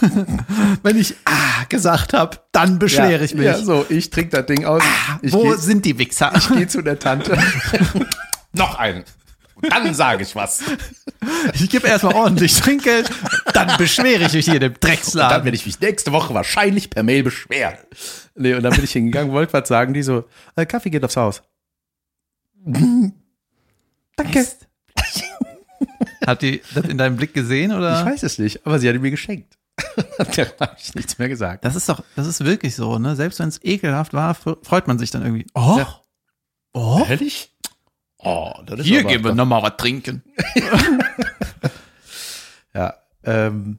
Wenn 0.82 0.96
ich 0.96 1.14
ah 1.26 1.64
gesagt 1.68 2.14
habe, 2.14 2.38
dann 2.52 2.78
beschwere 2.78 3.22
ich 3.22 3.34
mich. 3.34 3.44
Ja, 3.44 3.58
so, 3.58 3.84
ich 3.90 4.08
trinke 4.08 4.30
das 4.30 4.46
Ding 4.46 4.64
aus. 4.64 4.82
ich 5.20 5.32
Wo 5.32 5.42
gehe 5.42 5.58
sind 5.58 5.84
die 5.84 5.98
Wichser? 5.98 6.32
geh 6.54 6.66
zu 6.66 6.80
der 6.80 6.98
Tante. 6.98 7.36
Noch 8.52 8.78
einen. 8.78 9.04
Dann 9.62 9.94
sage 9.94 10.22
ich 10.22 10.34
was. 10.36 10.62
Ich 11.54 11.70
gebe 11.70 11.86
erstmal 11.88 12.14
ordentlich 12.14 12.60
Trinkgeld, 12.60 13.08
dann 13.54 13.78
beschwere 13.78 14.24
ich 14.26 14.34
mich 14.34 14.44
hier 14.44 14.60
dem 14.60 14.72
Und 14.74 14.84
dann 14.84 14.90
Drecksladen. 14.90 15.44
werde 15.44 15.56
ich 15.56 15.64
mich 15.64 15.80
nächste 15.80 16.12
Woche 16.12 16.34
wahrscheinlich 16.34 16.90
per 16.90 17.02
Mail 17.02 17.22
beschweren. 17.22 17.78
Nee, 18.34 18.52
und 18.54 18.62
dann 18.62 18.74
bin 18.74 18.84
ich 18.84 18.92
hingegangen, 18.92 19.32
wollte 19.32 19.54
was 19.54 19.66
sagen, 19.68 19.94
die 19.94 20.02
so, 20.02 20.24
äh, 20.56 20.66
Kaffee 20.66 20.90
geht 20.90 21.02
aufs 21.02 21.16
Haus. 21.16 21.42
Danke. 22.64 24.46
Hat 26.26 26.42
die 26.42 26.62
das 26.74 26.84
in 26.86 26.98
deinem 26.98 27.16
Blick 27.16 27.32
gesehen 27.34 27.72
oder? 27.72 28.00
Ich 28.00 28.06
weiß 28.06 28.22
es 28.22 28.38
nicht, 28.38 28.66
aber 28.66 28.78
sie 28.78 28.88
hat 28.88 28.94
ihn 28.94 29.02
mir 29.02 29.10
geschenkt. 29.10 29.56
da 29.96 30.46
habe 30.60 30.76
ich 30.78 30.94
nichts 30.94 31.18
mehr 31.18 31.28
gesagt. 31.28 31.64
Das 31.64 31.74
ist 31.74 31.88
doch, 31.88 32.02
das 32.16 32.26
ist 32.26 32.44
wirklich 32.44 32.74
so, 32.76 32.98
ne? 32.98 33.16
Selbst 33.16 33.38
wenn 33.40 33.48
es 33.48 33.62
ekelhaft 33.62 34.12
war, 34.12 34.34
freut 34.34 34.86
man 34.86 34.98
sich 34.98 35.10
dann 35.10 35.22
irgendwie. 35.22 35.46
Oh, 35.54 35.76
Ja. 35.78 36.00
oh. 36.74 37.04
Ehrlich? 37.08 37.53
Oh, 38.24 38.52
ist 38.76 38.84
Hier 38.84 39.00
aber- 39.00 39.08
geben 39.10 39.24
wir 39.24 39.34
nochmal 39.34 39.62
was 39.62 39.76
trinken. 39.76 40.22
Ja, 42.74 42.94
ähm, 43.22 43.78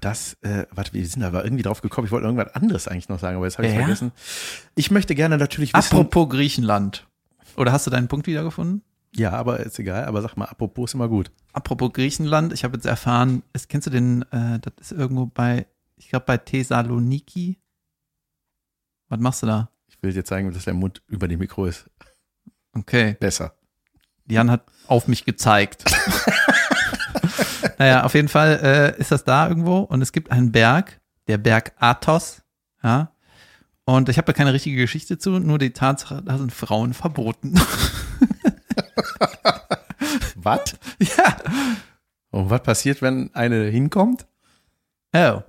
das, 0.00 0.34
äh, 0.42 0.66
warte, 0.72 0.92
wir 0.92 1.06
sind 1.06 1.22
aber 1.22 1.44
irgendwie 1.44 1.62
drauf 1.62 1.80
gekommen. 1.80 2.06
Ich 2.06 2.10
wollte 2.12 2.26
irgendwas 2.26 2.54
anderes 2.54 2.88
eigentlich 2.88 3.08
noch 3.08 3.18
sagen, 3.20 3.36
aber 3.36 3.46
jetzt 3.46 3.56
habe 3.58 3.68
ich 3.68 3.74
Ja? 3.74 3.80
vergessen. 3.80 4.12
Ich 4.74 4.90
möchte 4.90 5.14
gerne 5.14 5.38
natürlich 5.38 5.72
wissen. 5.72 5.94
Apropos 5.96 6.28
Griechenland. 6.28 7.06
Oder 7.56 7.72
hast 7.72 7.86
du 7.86 7.90
deinen 7.90 8.08
Punkt 8.08 8.26
wiedergefunden? 8.26 8.82
ja, 9.14 9.30
aber 9.30 9.60
ist 9.60 9.78
egal. 9.78 10.04
Aber 10.04 10.20
sag 10.20 10.36
mal, 10.36 10.44
apropos 10.46 10.90
ist 10.90 10.94
immer 10.94 11.08
gut. 11.08 11.30
Apropos 11.54 11.90
Griechenland, 11.92 12.52
ich 12.52 12.64
habe 12.64 12.76
jetzt 12.76 12.84
erfahren, 12.84 13.42
es, 13.54 13.66
kennst 13.68 13.86
du 13.86 13.90
den, 13.90 14.22
äh, 14.30 14.58
das 14.60 14.72
ist 14.80 14.92
irgendwo 14.92 15.24
bei, 15.26 15.66
ich 15.96 16.10
glaube 16.10 16.26
bei 16.26 16.36
Thessaloniki. 16.36 17.58
Was 19.08 19.20
machst 19.20 19.42
du 19.42 19.46
da? 19.46 19.70
Ich 19.88 20.02
will 20.02 20.14
jetzt 20.14 20.28
sagen, 20.28 20.52
dass 20.52 20.64
der 20.64 20.74
Mund 20.74 21.00
über 21.06 21.28
dem 21.28 21.38
Mikro 21.38 21.64
ist. 21.64 21.88
Okay, 22.74 23.16
Besser. 23.18 23.54
Jan 24.28 24.50
hat 24.50 24.62
auf 24.86 25.08
mich 25.08 25.24
gezeigt. 25.24 25.84
naja, 27.78 28.04
auf 28.04 28.14
jeden 28.14 28.28
Fall 28.28 28.60
äh, 28.96 29.00
ist 29.00 29.12
das 29.12 29.24
da 29.24 29.48
irgendwo 29.48 29.78
und 29.80 30.02
es 30.02 30.12
gibt 30.12 30.30
einen 30.30 30.52
Berg, 30.52 31.00
der 31.28 31.38
Berg 31.38 31.72
Athos, 31.78 32.42
ja. 32.82 33.10
Und 33.84 34.08
ich 34.08 34.16
habe 34.18 34.26
da 34.26 34.32
keine 34.32 34.52
richtige 34.52 34.76
Geschichte 34.76 35.16
zu, 35.16 35.38
nur 35.38 35.58
die 35.58 35.70
Tatsache, 35.70 36.20
da 36.24 36.38
sind 36.38 36.52
Frauen 36.52 36.92
verboten. 36.92 37.54
Was? 40.36 40.76
ja. 40.98 41.36
Und 42.30 42.50
was 42.50 42.62
passiert, 42.62 43.00
wenn 43.02 43.30
eine 43.34 43.64
hinkommt? 43.64 44.26
Oh. 45.14 45.40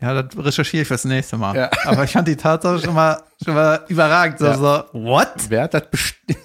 Ja, 0.00 0.22
das 0.22 0.36
recherchiere 0.36 0.82
ich 0.82 0.88
fürs 0.88 1.04
nächste 1.04 1.36
Mal. 1.36 1.56
Ja. 1.56 1.70
Aber 1.84 2.04
ich 2.04 2.12
fand 2.12 2.26
die 2.28 2.36
Tatsache 2.36 2.80
schon 2.80 2.94
mal, 2.94 3.22
schon 3.42 3.54
mal 3.54 3.84
überragend. 3.88 4.38
So, 4.38 4.46
Ja. 4.46 4.56
so, 4.56 4.84
what? 4.92 5.32
Wer 5.48 5.62
hat 5.62 5.74
das 5.74 5.88
bestimmt? 5.90 6.38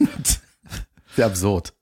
Sehr 1.19 1.25
absurd. 1.27 1.73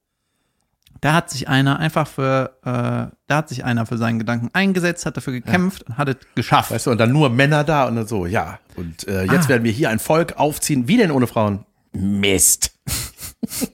Da 1.01 1.13
hat 1.13 1.29
sich 1.29 1.47
einer 1.47 1.77
einfach 1.77 2.07
für, 2.07 2.57
äh, 2.65 3.13
da 3.27 3.35
hat 3.37 3.49
sich 3.49 3.63
einer 3.63 3.85
für 3.85 3.99
seinen 3.99 4.17
Gedanken 4.17 4.49
eingesetzt, 4.53 5.05
hat 5.05 5.15
dafür 5.15 5.33
gekämpft 5.33 5.83
und 5.83 5.95
hat 5.99 6.09
es 6.09 6.15
geschafft. 6.33 6.71
Weißt 6.71 6.87
du, 6.87 6.91
und 6.91 6.97
dann 6.97 7.11
nur 7.11 7.29
Männer 7.29 7.63
da 7.63 7.85
und 7.87 7.95
dann 7.97 8.07
so, 8.07 8.25
ja. 8.25 8.57
Und 8.75 9.07
äh, 9.07 9.25
jetzt 9.25 9.45
Ah. 9.45 9.49
werden 9.49 9.63
wir 9.63 9.71
hier 9.71 9.91
ein 9.91 9.99
Volk 9.99 10.37
aufziehen. 10.39 10.87
Wie 10.87 10.97
denn 10.97 11.11
ohne 11.11 11.27
Frauen? 11.27 11.65
Mist. 11.93 12.71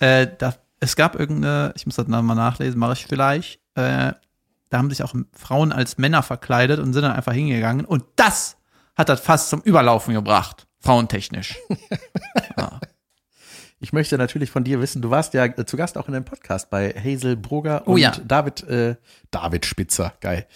Äh, 0.00 0.28
da, 0.38 0.54
es 0.80 0.96
gab 0.96 1.14
irgendeine, 1.14 1.72
ich 1.76 1.84
muss 1.84 1.96
das 1.96 2.08
nochmal 2.08 2.34
nachlesen, 2.34 2.80
mache 2.80 2.94
ich 2.94 3.06
vielleicht. 3.06 3.60
Äh, 3.74 4.12
da 4.70 4.78
haben 4.78 4.88
sich 4.88 5.02
auch 5.02 5.14
Frauen 5.34 5.72
als 5.72 5.98
Männer 5.98 6.22
verkleidet 6.22 6.80
und 6.80 6.94
sind 6.94 7.02
dann 7.02 7.12
einfach 7.12 7.34
hingegangen. 7.34 7.84
Und 7.84 8.04
das 8.16 8.56
hat 8.96 9.10
das 9.10 9.20
fast 9.20 9.50
zum 9.50 9.60
Überlaufen 9.60 10.14
gebracht, 10.14 10.66
frauentechnisch. 10.80 11.54
Ich 13.82 13.94
möchte 13.94 14.18
natürlich 14.18 14.50
von 14.50 14.62
dir 14.62 14.78
wissen, 14.80 15.00
du 15.00 15.08
warst 15.08 15.32
ja 15.32 15.46
äh, 15.46 15.64
zu 15.64 15.78
Gast 15.78 15.96
auch 15.96 16.06
in 16.06 16.14
einem 16.14 16.26
Podcast 16.26 16.68
bei 16.68 16.92
Hazel 16.92 17.34
Brugger 17.34 17.84
Oh 17.86 17.92
und 17.92 17.98
ja. 17.98 18.12
David, 18.26 18.62
äh, 18.64 18.96
David 19.30 19.64
Spitzer, 19.64 20.12
geil. 20.20 20.46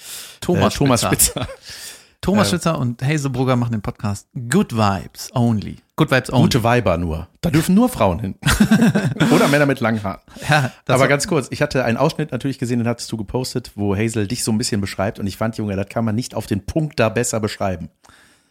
Thomas 0.43 0.75
äh, 0.75 0.79
Thomas 0.79 1.03
Spitzer. 1.03 1.45
Spitzer. 1.45 1.49
Thomas 2.21 2.49
Schützer 2.49 2.79
und 2.79 3.03
Hazelbrugger 3.03 3.55
machen 3.55 3.73
den 3.73 3.83
Podcast 3.83 4.29
Good 4.49 4.75
Vibes 4.75 5.31
Only. 5.35 5.77
Good 5.97 6.11
Vibes 6.11 6.33
Only. 6.33 6.45
Gute 6.45 6.65
Weiber 6.65 6.97
nur. 6.97 7.29
Da 7.43 7.51
dürfen 7.51 7.75
nur 7.75 7.91
Frauen 7.91 8.19
hin. 8.19 8.35
Oder 9.31 9.49
Männer 9.49 9.67
mit 9.67 9.81
langen 9.81 10.03
Haaren. 10.03 10.21
Ja, 10.49 10.73
das 10.87 10.95
Aber 10.95 11.07
ganz 11.07 11.27
kurz, 11.27 11.49
ich 11.51 11.61
hatte 11.61 11.85
einen 11.85 11.99
Ausschnitt 11.99 12.33
natürlich 12.33 12.59
gesehen, 12.59 12.79
den 12.79 12.89
hattest 12.89 13.13
du 13.13 13.19
gepostet, 13.19 13.73
wo 13.75 13.95
Hazel 13.95 14.27
dich 14.27 14.43
so 14.43 14.53
ein 14.53 14.59
bisschen 14.59 14.81
beschreibt 14.81 15.19
und 15.19 15.27
ich 15.27 15.37
fand, 15.37 15.59
Junge, 15.59 15.77
das 15.77 15.89
kann 15.89 16.07
man 16.07 16.15
nicht 16.15 16.35
auf 16.35 16.47
den 16.47 16.65
Punkt 16.65 16.99
da 16.99 17.11
besser 17.11 17.41
beschreiben. 17.41 17.91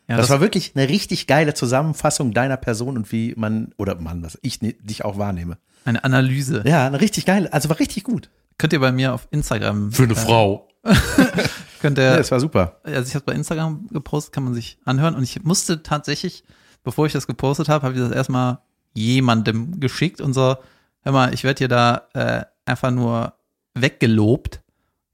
Ja, 0.08 0.18
das, 0.18 0.28
das, 0.28 0.30
war 0.32 0.42
wirklich 0.42 0.74
eine 0.76 0.88
richtig 0.90 1.28
geile 1.28 1.54
Zusammenfassung 1.54 2.34
deiner 2.34 2.58
Person 2.58 2.98
und 2.98 3.12
wie 3.12 3.34
man, 3.38 3.74
oder 3.78 3.96
Mann, 3.96 4.24
was 4.24 4.38
ich 4.42 4.62
ne- 4.62 4.74
dich 4.74 5.06
auch 5.06 5.18
wahrnehme. 5.18 5.58
eine 5.86 6.04
Analyse. 6.04 6.64
Ja, 6.66 6.88
eine 6.88 7.00
richtig 7.02 7.26
geile, 7.26 7.52
also 7.54 7.70
war 7.70 7.80
richtig 7.80 8.04
gut. 8.04 8.30
Könnt 8.58 8.74
ihr 8.74 8.80
bei 8.80 8.92
mir 8.92 9.14
auf 9.14 9.28
Instagram. 9.32 9.92
eine 9.98 10.16
Frau. 10.16 10.68
Könnt 11.82 11.98
Ja, 11.98 12.12
ihr, 12.14 12.18
das 12.18 12.32
war 12.32 12.40
super. 12.40 12.80
also 12.84 13.08
ich 13.08 13.16
habe 13.16 13.26
bei 13.26 13.34
Instagram 13.34 13.88
gepostet, 13.92 14.34
kann 14.34 14.44
man 14.44 14.54
sich 14.54 14.78
anhören. 14.86 15.16
Und 15.16 15.24
ich 15.24 15.44
musste 15.44 15.82
tatsächlich, 15.84 16.44
bevor 16.84 17.06
ich 17.06 17.14
das 17.14 17.26
gepostet 17.28 17.70
habe, 17.70 17.86
habe 17.86 17.96
ich 17.96 18.02
das 18.02 18.12
erstmal 18.12 18.60
jemandem 18.94 19.80
geschickt 19.80 20.22
und 20.22 20.34
so, 20.34 20.56
hör 21.02 21.12
mal, 21.12 21.34
ich 21.34 21.44
werde 21.44 21.58
hier 21.60 21.68
da 21.68 22.08
äh, 22.14 22.44
einfach 22.66 22.92
nur 22.92 23.34
weggelobt. 23.74 24.62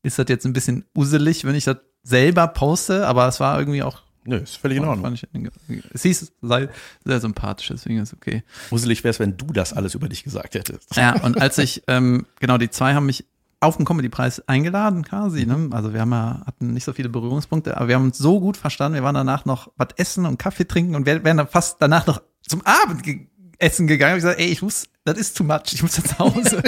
Ist 0.03 0.19
das 0.19 0.25
jetzt 0.29 0.45
ein 0.45 0.53
bisschen 0.53 0.85
uselig, 0.95 1.45
wenn 1.45 1.55
ich 1.55 1.63
das 1.65 1.77
selber 2.03 2.47
poste, 2.47 3.07
aber 3.07 3.27
es 3.27 3.39
war 3.39 3.57
irgendwie 3.59 3.83
auch 3.83 4.01
Nö, 4.25 4.37
ist 4.37 4.57
völlig 4.57 4.77
in 4.77 4.85
Ordnung. 4.85 5.05
Fand 5.05 5.23
ich, 5.33 5.83
es 5.93 6.03
hieß, 6.03 6.33
sei 6.41 6.69
sehr 7.05 7.19
sympathisch, 7.19 7.69
deswegen 7.69 7.99
ist 7.99 8.13
okay. 8.13 8.43
Gruselig 8.69 9.03
wäre 9.03 9.11
es, 9.11 9.19
wenn 9.19 9.37
du 9.37 9.47
das 9.47 9.73
alles 9.73 9.95
über 9.95 10.09
dich 10.09 10.23
gesagt 10.23 10.55
hättest. 10.55 10.95
Ja, 10.95 11.19
und 11.21 11.41
als 11.41 11.57
ich, 11.57 11.83
ähm, 11.87 12.25
genau, 12.39 12.57
die 12.57 12.69
zwei 12.69 12.93
haben 12.93 13.05
mich 13.05 13.25
auf 13.61 13.77
den 13.77 13.85
Comedy-Preis 13.85 14.47
eingeladen 14.47 15.03
quasi, 15.03 15.45
ne? 15.45 15.69
Also 15.71 15.93
wir 15.93 16.01
haben 16.01 16.11
ja, 16.11 16.43
hatten 16.45 16.73
nicht 16.73 16.85
so 16.85 16.93
viele 16.93 17.09
Berührungspunkte, 17.09 17.75
aber 17.77 17.87
wir 17.87 17.95
haben 17.95 18.05
uns 18.05 18.17
so 18.17 18.39
gut 18.39 18.55
verstanden, 18.55 18.95
wir 18.95 19.03
waren 19.03 19.15
danach 19.15 19.45
noch 19.45 19.71
was 19.75 19.89
essen 19.97 20.25
und 20.25 20.37
Kaffee 20.37 20.65
trinken 20.65 20.95
und 20.95 21.05
wären 21.05 21.37
dann 21.37 21.47
fast 21.47 21.81
danach 21.81 22.07
noch 22.07 22.21
zum 22.47 22.61
Abendessen 22.65 23.87
gegangen. 23.87 24.17
Ich 24.17 24.23
gesagt, 24.23 24.39
ey, 24.39 24.47
ich 24.47 24.61
muss, 24.61 24.87
das 25.03 25.17
ist 25.17 25.35
too 25.35 25.43
much, 25.43 25.73
ich 25.73 25.81
muss 25.81 25.97
jetzt 25.97 26.11
nach 26.11 26.19
Hause. 26.19 26.63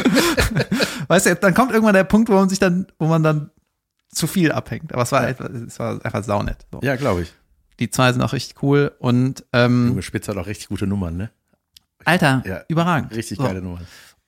weißt 1.08 1.28
du, 1.28 1.36
dann 1.36 1.54
kommt 1.54 1.72
irgendwann 1.72 1.94
der 1.94 2.04
Punkt, 2.04 2.30
wo 2.30 2.34
man 2.34 2.50
sich 2.50 2.60
dann, 2.60 2.88
wo 3.00 3.08
man 3.08 3.24
dann 3.24 3.52
zu 4.10 4.28
viel 4.28 4.52
abhängt. 4.52 4.94
Aber 4.94 5.04
es 5.04 5.12
war, 5.14 5.22
einfach, 5.22 5.50
es 5.50 5.80
war 5.80 6.04
einfach 6.04 6.24
saunett. 6.24 6.66
So. 6.72 6.82
Ja, 6.84 6.98
glaube 6.98 7.22
ich. 7.22 7.34
Die 7.80 7.90
zwei 7.90 8.12
sind 8.14 8.22
auch 8.22 8.34
richtig 8.34 8.62
cool 8.64 8.92
und 9.00 9.44
ähm, 9.54 9.88
Junge 9.90 10.02
Spitz 10.04 10.28
hat 10.28 10.38
auch 10.38 10.48
richtig 10.48 10.68
gute 10.70 10.86
Nummern, 10.88 11.18
ne? 11.18 11.32
Alter, 12.06 12.44
Ja, 12.46 12.62
überragend. 12.68 13.16
Richtig 13.16 13.38
So. 13.38 13.44
geile 13.44 13.62
Nummern. 13.62 13.86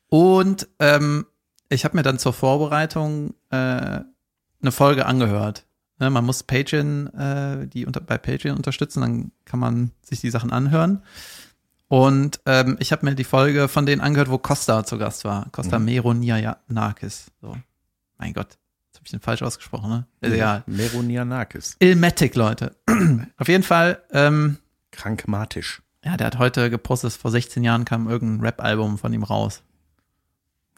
Und 0.09 0.67
ähm, 0.79 1.25
ich 1.69 1.85
habe 1.85 1.95
mir 1.97 2.03
dann 2.03 2.19
zur 2.19 2.33
Vorbereitung 2.33 3.33
äh, 3.49 3.55
eine 3.55 4.71
Folge 4.71 5.05
angehört. 5.05 5.65
Ne, 5.99 6.09
man 6.09 6.25
muss 6.25 6.43
Patreon, 6.43 7.07
äh, 7.13 7.67
die 7.67 7.85
unter, 7.85 8.01
bei 8.01 8.17
Patreon 8.17 8.57
unterstützen, 8.57 9.01
dann 9.01 9.31
kann 9.45 9.59
man 9.59 9.91
sich 10.01 10.21
die 10.21 10.29
Sachen 10.31 10.51
anhören. 10.51 11.03
Und 11.87 12.39
ähm, 12.47 12.77
ich 12.79 12.91
habe 12.91 13.05
mir 13.05 13.13
die 13.15 13.23
Folge 13.23 13.67
von 13.67 13.85
denen 13.85 14.01
angehört, 14.01 14.29
wo 14.29 14.39
Costa 14.39 14.83
zu 14.83 14.97
Gast 14.97 15.25
war. 15.25 15.47
Costa 15.51 15.77
Mhm. 15.77 15.85
Meronianakis. 15.85 17.31
So. 17.41 17.55
Mein 18.17 18.33
Gott, 18.33 18.57
habe 19.03 19.07
ich 19.07 19.11
den 19.11 19.19
falsch 19.19 19.41
ausgesprochen, 19.41 19.89
ne? 19.89 20.07
Ist 20.21 20.31
egal. 20.31 20.63
Meronianakis. 20.65 21.75
Ilmatic, 21.79 22.35
Leute. 22.35 22.73
Auf 23.37 23.49
jeden 23.49 23.63
Fall, 23.63 24.01
ähm, 24.11 24.59
Krankmatisch. 24.91 25.81
ja, 26.05 26.15
der 26.15 26.27
hat 26.27 26.39
heute 26.39 26.69
gepostet, 26.69 27.11
vor 27.11 27.29
16 27.29 27.65
Jahren 27.65 27.83
kam 27.83 28.07
irgendein 28.07 28.45
Rap-Album 28.45 28.97
von 28.97 29.11
ihm 29.11 29.23
raus. 29.23 29.61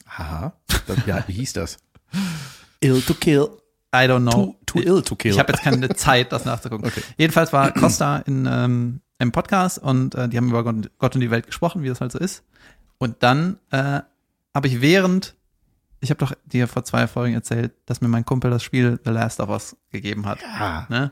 Aha. 0.07 0.53
Das, 0.87 1.05
ja, 1.05 1.23
wie 1.27 1.33
hieß 1.33 1.53
das? 1.53 1.77
Ill 2.79 2.99
to 3.03 3.13
kill. 3.13 3.49
I 3.93 4.07
don't 4.07 4.21
know. 4.21 4.57
Too, 4.65 4.79
too 4.79 4.87
ill 4.87 5.01
to 5.03 5.15
kill. 5.15 5.31
Ich 5.31 5.39
habe 5.39 5.53
jetzt 5.53 5.61
keine 5.61 5.89
Zeit, 5.95 6.31
das 6.31 6.45
nachzugucken. 6.45 6.87
Okay. 6.87 7.01
Jedenfalls 7.17 7.53
war 7.53 7.71
Costa 7.71 8.17
in 8.17 8.47
ähm, 8.49 9.01
im 9.19 9.31
Podcast 9.31 9.77
und 9.77 10.15
äh, 10.15 10.27
die 10.27 10.37
haben 10.37 10.49
über 10.49 10.63
Gott, 10.63 11.15
und 11.15 11.21
die 11.21 11.31
Welt 11.31 11.45
gesprochen, 11.45 11.83
wie 11.83 11.89
das 11.89 12.01
halt 12.01 12.11
so 12.11 12.17
ist. 12.17 12.43
Und 12.97 13.21
dann 13.21 13.59
äh, 13.69 14.01
habe 14.53 14.67
ich 14.67 14.81
während, 14.81 15.35
ich 16.05 16.09
habe 16.11 16.19
doch 16.19 16.33
dir 16.45 16.67
vor 16.67 16.83
zwei 16.85 17.07
Folgen 17.07 17.33
erzählt, 17.35 17.73
dass 17.85 17.99
mir 18.01 18.07
mein 18.07 18.23
Kumpel 18.25 18.49
das 18.51 18.63
Spiel 18.63 18.99
The 19.03 19.11
Last 19.11 19.39
of 19.41 19.49
Us 19.49 19.75
gegeben 19.91 20.25
hat. 20.25 20.39
ja, 20.41 20.85
Ne? 20.89 21.11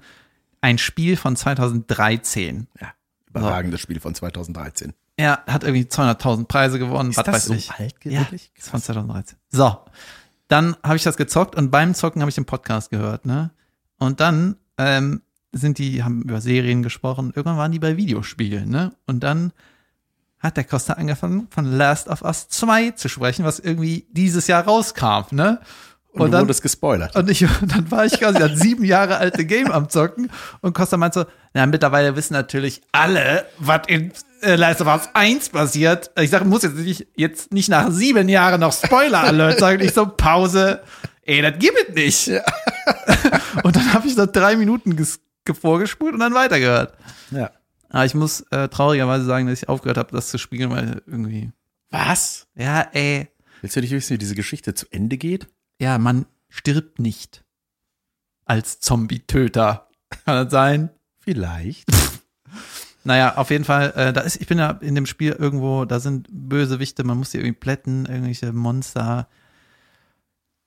Ein 0.61 0.77
Spiel 0.77 1.17
von 1.17 1.35
2013. 1.35 2.67
ja. 2.79 2.87
Überragendes 3.29 3.81
Spiel 3.81 3.99
von 3.99 4.13
2013. 4.13 4.93
Er 5.17 5.43
hat 5.47 5.63
irgendwie 5.63 5.83
200.000 5.85 6.45
Preise 6.47 6.77
gewonnen, 6.79 7.09
Ist 7.09 7.17
was 7.17 7.25
das 7.25 7.35
weiß 7.35 7.45
so 7.45 7.53
ich. 7.55 7.71
alt 7.71 7.95
Ja, 8.03 8.25
von 8.59 8.79
2013. 8.81 9.37
So, 9.49 9.77
dann 10.47 10.75
habe 10.83 10.95
ich 10.97 11.03
das 11.03 11.17
gezockt 11.17 11.55
und 11.55 11.71
beim 11.71 11.95
Zocken 11.95 12.21
habe 12.21 12.29
ich 12.29 12.35
den 12.35 12.45
Podcast 12.45 12.91
gehört, 12.91 13.25
ne? 13.25 13.49
Und 13.97 14.19
dann 14.19 14.57
ähm, 14.77 15.21
sind 15.51 15.79
die, 15.79 16.03
haben 16.03 16.21
über 16.21 16.41
Serien 16.41 16.83
gesprochen, 16.83 17.27
irgendwann 17.35 17.57
waren 17.57 17.71
die 17.71 17.79
bei 17.79 17.97
Videospielen, 17.97 18.69
ne? 18.69 18.93
Und 19.07 19.21
dann 19.23 19.51
hat 20.43 20.57
der 20.57 20.65
Costa 20.65 20.93
angefangen, 20.93 21.47
von 21.49 21.65
Last 21.71 22.07
of 22.09 22.21
Us 22.21 22.47
2 22.49 22.91
zu 22.91 23.07
sprechen, 23.09 23.45
was 23.45 23.59
irgendwie 23.59 24.05
dieses 24.11 24.45
Jahr 24.47 24.65
rauskam, 24.65 25.23
ne? 25.31 25.59
Und, 26.11 26.21
Und 26.21 26.27
du 26.27 26.31
dann- 26.33 26.41
wurdest 26.41 26.61
gespoilert. 26.61 27.15
Und 27.15 27.27
ich, 27.31 27.39
dann 27.61 27.89
war 27.89 28.05
ich 28.05 28.19
quasi 28.19 28.37
das 28.37 28.59
sieben 28.59 28.83
Jahre 28.83 29.17
alte 29.17 29.45
Game 29.45 29.71
am 29.71 29.89
Zocken 29.89 30.29
und 30.61 30.75
Costa 30.75 30.95
meinte 30.97 31.21
so, 31.21 31.25
na, 31.55 31.65
mittlerweile 31.65 32.15
wissen 32.15 32.33
natürlich 32.33 32.81
alle, 32.91 33.45
was 33.57 33.81
in 33.87 34.11
äh, 34.41 34.55
Last 34.55 34.81
of 34.81 34.87
Us 34.87 35.09
1 35.13 35.49
passiert. 35.49 36.11
Ich 36.19 36.29
sage, 36.29 36.45
muss 36.45 36.61
jetzt 36.61 36.75
nicht, 36.75 37.07
jetzt 37.15 37.51
nicht 37.51 37.69
nach 37.69 37.89
sieben 37.89 38.29
Jahren 38.29 38.59
noch 38.61 38.73
Spoiler-Alert 38.73 39.59
sagen. 39.59 39.81
Ich 39.81 39.93
so, 39.93 40.05
Pause. 40.05 40.81
Ey, 41.23 41.41
das 41.41 41.53
gibt 41.57 41.77
es 41.89 41.95
nicht. 41.95 42.27
und 43.63 43.75
dann 43.75 43.93
habe 43.93 44.05
ich 44.07 44.13
so 44.15 44.25
drei 44.31 44.55
Minuten 44.55 44.95
ges 44.95 45.19
vorgespult 45.59 46.13
und 46.13 46.19
dann 46.19 46.33
weitergehört. 46.35 46.93
ja. 47.31 47.49
Aber 47.93 48.05
ich 48.05 48.13
muss 48.15 48.41
äh, 48.51 48.67
traurigerweise 48.67 49.23
sagen, 49.23 49.47
dass 49.47 49.61
ich 49.61 49.69
aufgehört 49.69 49.97
habe, 49.97 50.11
das 50.11 50.29
zu 50.29 50.37
spielen, 50.37 50.71
weil 50.71 51.01
irgendwie, 51.07 51.51
Was? 51.91 52.47
ja, 52.55 52.81
ey, 52.91 53.29
Willst 53.61 53.77
du 53.77 53.79
nicht 53.79 53.91
wissen, 53.91 54.15
wie 54.15 54.17
diese 54.17 54.35
Geschichte 54.35 54.73
zu 54.73 54.85
Ende 54.91 55.17
geht? 55.17 55.47
ja, 55.79 55.97
man 55.97 56.25
stirbt 56.49 56.99
nicht 56.99 57.43
als 58.45 58.79
Zombie-Töter. 58.79 59.87
Kann 60.25 60.43
das 60.43 60.51
sein? 60.51 60.89
Vielleicht. 61.19 61.89
Naja, 63.05 63.35
auf 63.35 63.49
jeden 63.49 63.65
Fall, 63.65 63.91
äh, 63.95 64.13
da 64.13 64.21
ist, 64.21 64.39
ich 64.39 64.47
bin 64.47 64.59
ja 64.59 64.71
in 64.81 64.95
dem 64.95 65.05
Spiel 65.05 65.33
irgendwo, 65.33 65.83
da 65.85 65.99
sind 65.99 66.27
Bösewichte, 66.31 67.03
man 67.03 67.17
muss 67.17 67.31
die 67.31 67.37
irgendwie 67.37 67.59
plätten, 67.59 68.05
irgendwelche 68.05 68.53
Monster. 68.53 69.27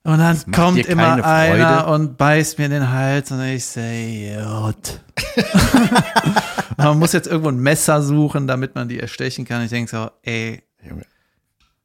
Und 0.02 0.18
dann 0.18 0.52
kommt 0.52 0.84
immer 0.86 1.24
einer 1.24 1.88
und 1.88 2.18
beißt 2.18 2.58
mir 2.58 2.66
in 2.66 2.72
den 2.72 2.90
Hals 2.90 3.30
und 3.32 3.40
ich 3.42 3.74
Jod. 3.74 5.00
man 6.90 6.98
muss 6.98 7.12
jetzt 7.12 7.26
irgendwo 7.26 7.50
ein 7.50 7.58
Messer 7.58 8.02
suchen, 8.02 8.46
damit 8.46 8.74
man 8.74 8.88
die 8.88 9.00
erstechen 9.00 9.44
kann. 9.44 9.62
Ich 9.62 9.70
denke 9.70 9.90
so, 9.90 10.10
ey, 10.22 10.62
Junge. 10.86 11.04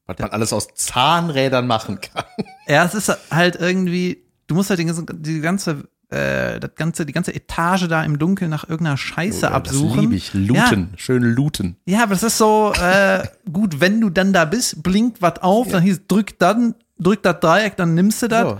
Was 0.08 0.18
man 0.20 0.32
alles 0.32 0.52
aus 0.52 0.68
Zahnrädern 0.74 1.68
machen 1.68 2.02
kann. 2.02 2.26
Ja, 2.68 2.84
es 2.86 2.94
ist 2.94 3.16
halt 3.30 3.56
irgendwie, 3.56 4.24
du 4.48 4.56
musst 4.56 4.70
halt 4.70 4.80
die 4.80 5.42
ganze, 5.42 5.88
äh, 6.10 6.60
das 6.60 6.72
ganze, 6.76 7.06
die 7.06 7.14
ganze 7.14 7.34
Etage 7.34 7.88
da 7.88 8.04
im 8.04 8.20
Dunkeln 8.20 8.50
nach 8.50 8.68
irgendeiner 8.68 8.98
Scheiße 8.98 9.50
absuchen. 9.50 9.90
Das 9.90 10.02
liebe 10.02 10.16
ich. 10.16 10.34
Looten. 10.34 10.94
Schön 10.98 11.24
looten. 11.24 11.78
Ja, 11.86 11.98
ja, 11.98 12.04
aber 12.04 12.14
das 12.14 12.24
ist 12.24 12.38
so, 12.38 12.74
äh, 12.74 13.26
gut, 13.52 13.80
wenn 13.80 14.02
du 14.02 14.10
dann 14.10 14.34
da 14.34 14.46
bist, 14.46 14.84
blinkt 14.84 15.22
was 15.22 15.40
auf, 15.42 15.70
dann 15.70 15.84
hieß, 15.84 16.08
drück 16.08 16.38
dann, 16.40 16.76
drück 17.00 17.24
das 17.24 17.40
Dreieck, 17.40 17.78
dann 17.78 17.94
nimmst 17.94 18.22
du 18.24 18.28
das. 18.28 18.44
So. 18.44 18.58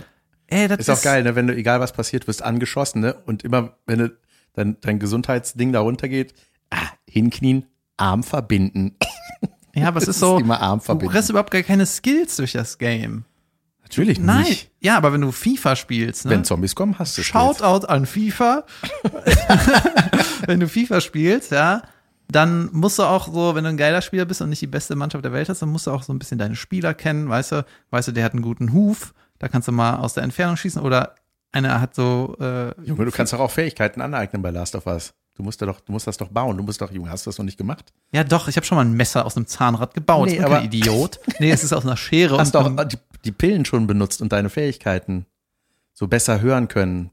Ey, 0.48 0.68
das 0.68 0.80
Ist 0.80 0.90
auch 0.90 1.02
geil, 1.02 1.24
ne? 1.24 1.36
wenn 1.36 1.48
du, 1.48 1.56
egal 1.56 1.80
was 1.80 1.94
passiert, 1.94 2.28
wirst 2.28 2.44
angeschossen, 2.44 3.02
ne? 3.02 3.16
Und 3.26 3.44
immer, 3.44 3.78
wenn 3.86 4.00
du 4.00 4.12
dein, 4.54 4.78
dein 4.82 5.00
Gesundheitsding 5.00 5.72
da 5.72 5.82
runtergeht, 5.82 6.34
ah, 6.70 6.88
hinknien, 7.10 7.66
Arm 7.98 8.24
verbinden. 8.24 8.96
Ja, 9.74 9.88
aber 9.88 10.02
es 10.02 10.08
ist 10.10 10.20
so, 10.20 10.36
ist 10.36 10.44
immer 10.44 10.60
Arm 10.60 10.82
du 10.86 11.08
kriegst 11.08 11.30
überhaupt 11.30 11.50
gar 11.50 11.64
keine 11.64 11.86
Skills 11.86 12.36
durch 12.36 12.52
das 12.52 12.78
Game. 12.78 13.24
Natürlich 13.84 14.20
Nein. 14.20 14.44
nicht. 14.44 14.70
Ja, 14.82 14.98
aber 14.98 15.14
wenn 15.14 15.22
du 15.22 15.32
FIFA 15.32 15.76
spielst, 15.76 16.26
ne? 16.26 16.32
Wenn 16.32 16.44
Zombies 16.44 16.76
kommen, 16.76 16.98
hast 17.00 17.18
du. 17.18 17.24
Shoutout 17.24 17.88
an 17.88 18.06
FIFA. 18.06 18.66
wenn 20.46 20.60
du 20.60 20.68
FIFA 20.68 21.02
spielst, 21.02 21.52
ja, 21.52 21.84
dann 22.30 22.70
musst 22.72 23.00
du 23.00 23.04
auch 23.04 23.28
so, 23.28 23.54
wenn 23.56 23.64
du 23.64 23.70
ein 23.70 23.78
geiler 23.78 24.02
Spieler 24.02 24.26
bist 24.26 24.42
und 24.42 24.50
nicht 24.50 24.62
die 24.62 24.68
beste 24.68 24.96
Mannschaft 24.96 25.26
der 25.26 25.34
Welt 25.34 25.50
hast, 25.50 25.62
dann 25.62 25.70
musst 25.70 25.88
du 25.88 25.92
auch 25.92 26.04
so 26.04 26.14
ein 26.14 26.20
bisschen 26.20 26.38
deine 26.38 26.56
Spieler 26.56 26.94
kennen, 26.94 27.28
weißt 27.28 27.52
du, 27.52 27.66
weißt 27.90 28.10
du, 28.10 28.12
der 28.14 28.24
hat 28.24 28.34
einen 28.34 28.42
guten 28.42 28.72
Huf, 28.74 29.14
da 29.40 29.48
kannst 29.48 29.68
du 29.68 29.74
mal 29.74 29.98
aus 29.98 30.14
der 30.14 30.24
Entfernung 30.24 30.56
schießen 30.56 30.82
oder 30.82 31.16
einer 31.52 31.82
hat 31.82 31.96
so, 31.96 32.36
äh, 32.40 32.74
Junge, 32.84 33.06
du 33.06 33.12
kannst 33.12 33.34
doch 33.34 33.40
auch 33.40 33.52
Fähigkeiten 33.52 34.02
aneignen 34.02 34.42
bei 34.42 34.52
Last 34.52 34.76
of 34.76 34.86
Us. 34.88 35.14
Du 35.36 35.44
musst, 35.44 35.62
da 35.62 35.66
doch, 35.66 35.80
du 35.80 35.92
musst 35.92 36.08
das 36.08 36.18
doch 36.18 36.28
bauen. 36.28 36.58
Du 36.58 36.64
musst 36.64 36.82
doch, 36.82 36.92
Junge, 36.92 37.10
hast 37.10 37.26
du 37.26 37.30
das 37.30 37.38
noch 37.38 37.46
nicht 37.46 37.58
gemacht? 37.58 37.94
ja 38.12 38.24
doch, 38.24 38.48
ich 38.48 38.56
habe 38.58 38.66
schon 38.66 38.76
mal 38.78 38.86
ein 38.86 38.94
Messer 38.94 39.26
aus 39.26 39.36
einem 39.38 39.48
Zahnrad 39.48 39.94
gebaut, 39.94 40.26
Nee, 40.28 40.34
ich 40.34 40.38
bin 40.38 40.46
aber- 40.46 40.56
kein 40.58 40.66
Idiot. 40.66 41.20
Nee, 41.40 41.52
es 41.52 41.64
ist 41.64 41.74
aus 41.74 41.86
einer 41.86 41.98
Schere 41.98 42.38
Hast 42.40 42.54
doch 42.56 42.84
die, 42.86 42.98
die 43.26 43.32
Pillen 43.32 43.66
schon 43.66 43.88
benutzt 43.88 44.22
und 44.22 44.32
deine 44.34 44.50
Fähigkeiten 44.50 45.26
so 45.94 46.08
besser 46.08 46.42
hören 46.42 46.68
können. 46.68 47.12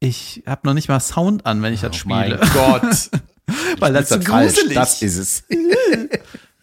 ich 0.00 0.42
habe 0.46 0.62
noch 0.64 0.74
nicht 0.74 0.88
mal 0.88 1.00
Sound 1.00 1.46
an, 1.46 1.62
wenn 1.62 1.72
ich 1.72 1.80
das 1.82 1.92
Oh 2.04 2.08
mein 2.08 2.32
spiele. 2.38 2.50
Gott. 2.52 3.10
Weil 3.80 3.92
das 3.92 4.08
falsch. 4.08 4.24
gruselig. 4.24 4.74
Das 4.74 5.02
ist 5.02 5.16
es. 5.16 5.44
ja, 5.50 5.56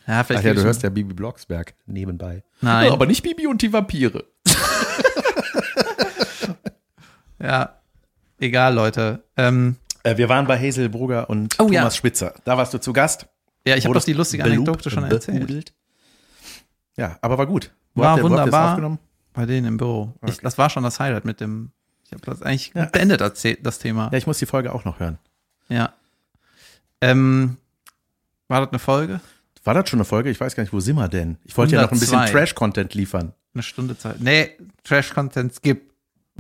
Ach 0.08 0.26
vielleicht 0.26 0.44
ja, 0.46 0.52
krieg 0.52 0.56
du 0.56 0.64
hörst 0.64 0.84
ja 0.84 0.90
Bibi 0.90 1.14
Blocksberg 1.14 1.74
nebenbei. 1.86 2.44
Nein. 2.62 2.92
Aber 2.92 3.06
nicht 3.06 3.22
Bibi 3.24 3.48
und 3.48 3.62
die 3.62 3.72
Vampire. 3.72 4.26
Ja, 7.42 7.76
egal, 8.40 8.74
Leute. 8.74 9.24
Ähm, 9.38 9.76
Äh, 10.04 10.18
wir 10.18 10.30
waren 10.30 10.48
bei 10.48 10.58
Hazel 10.58 10.88
Brugger 10.90 11.30
und 11.30 11.56
Oh, 11.56 11.66
Thomas 11.66 11.74
ja. 11.74 11.92
Spitzer. 11.92 12.34
Da 12.46 12.58
warst 12.58 12.74
du 12.74 12.78
zu 12.80 12.94
Gast. 12.94 13.28
ja, 13.66 13.76
ich 13.76 13.86
habe 13.86 13.94
doch 13.94 14.04
die 14.04 14.14
lustige 14.14 14.44
Anekdote 14.44 14.90
schon 14.90 15.04
erzählt. 15.04 15.40
behudelt. 15.40 15.74
Ja, 16.98 17.18
aber 17.22 17.38
war 17.38 17.48
gut. 17.48 17.72
Wo 17.96 18.02
War 18.04 18.16
das 18.16 18.24
wunderbar. 18.24 18.98
Bei 19.34 19.46
denen 19.46 19.68
im 19.68 19.78
Büro. 19.78 20.14
Ich, 20.24 20.30
Okay. 20.34 20.40
das 20.44 20.58
war 20.58 20.70
schon 20.70 20.84
das 20.84 21.00
Highlight 21.00 21.26
mit 21.26 21.40
dem. 21.42 21.72
Ich 22.06 22.12
habe 22.14 22.22
das 22.26 22.42
eigentlich 22.42 22.72
Ja. 22.74 22.86
beendet, 22.86 23.22
das, 23.22 23.42
The- 23.42 23.58
das 23.62 23.80
Thema. 23.80 24.10
Ja, 24.12 24.18
ich 24.18 24.26
muss 24.28 24.40
die 24.40 24.46
Folge 24.46 24.74
auch 24.74 24.86
noch 24.86 25.00
hören. 25.00 25.18
Ja. 25.70 25.94
Ähm, 27.02 27.58
war 28.48 28.62
das 28.62 28.70
eine 28.70 28.80
Folge? 28.80 29.22
War 29.64 29.74
das 29.74 29.90
schon 29.90 30.00
eine 30.00 30.06
Folge? 30.06 30.30
Ich 30.30 30.40
weiß 30.40 30.56
gar 30.56 30.64
nicht, 30.64 30.74
wo 30.74 30.80
sind 30.80 30.96
wir 30.96 31.08
denn? 31.08 31.38
Ich 31.44 31.56
wollte 31.58 31.76
ja 31.76 31.82
noch 31.82 31.92
ein 31.92 32.00
bisschen 32.00 32.18
102. 32.18 32.32
Trash-Content 32.40 32.94
liefern. 32.96 33.34
Eine 33.54 33.64
Stunde 33.64 33.98
Zeit. 33.98 34.20
Nee, 34.20 34.52
Trash-Content 34.84 35.54
skip. 35.54 35.89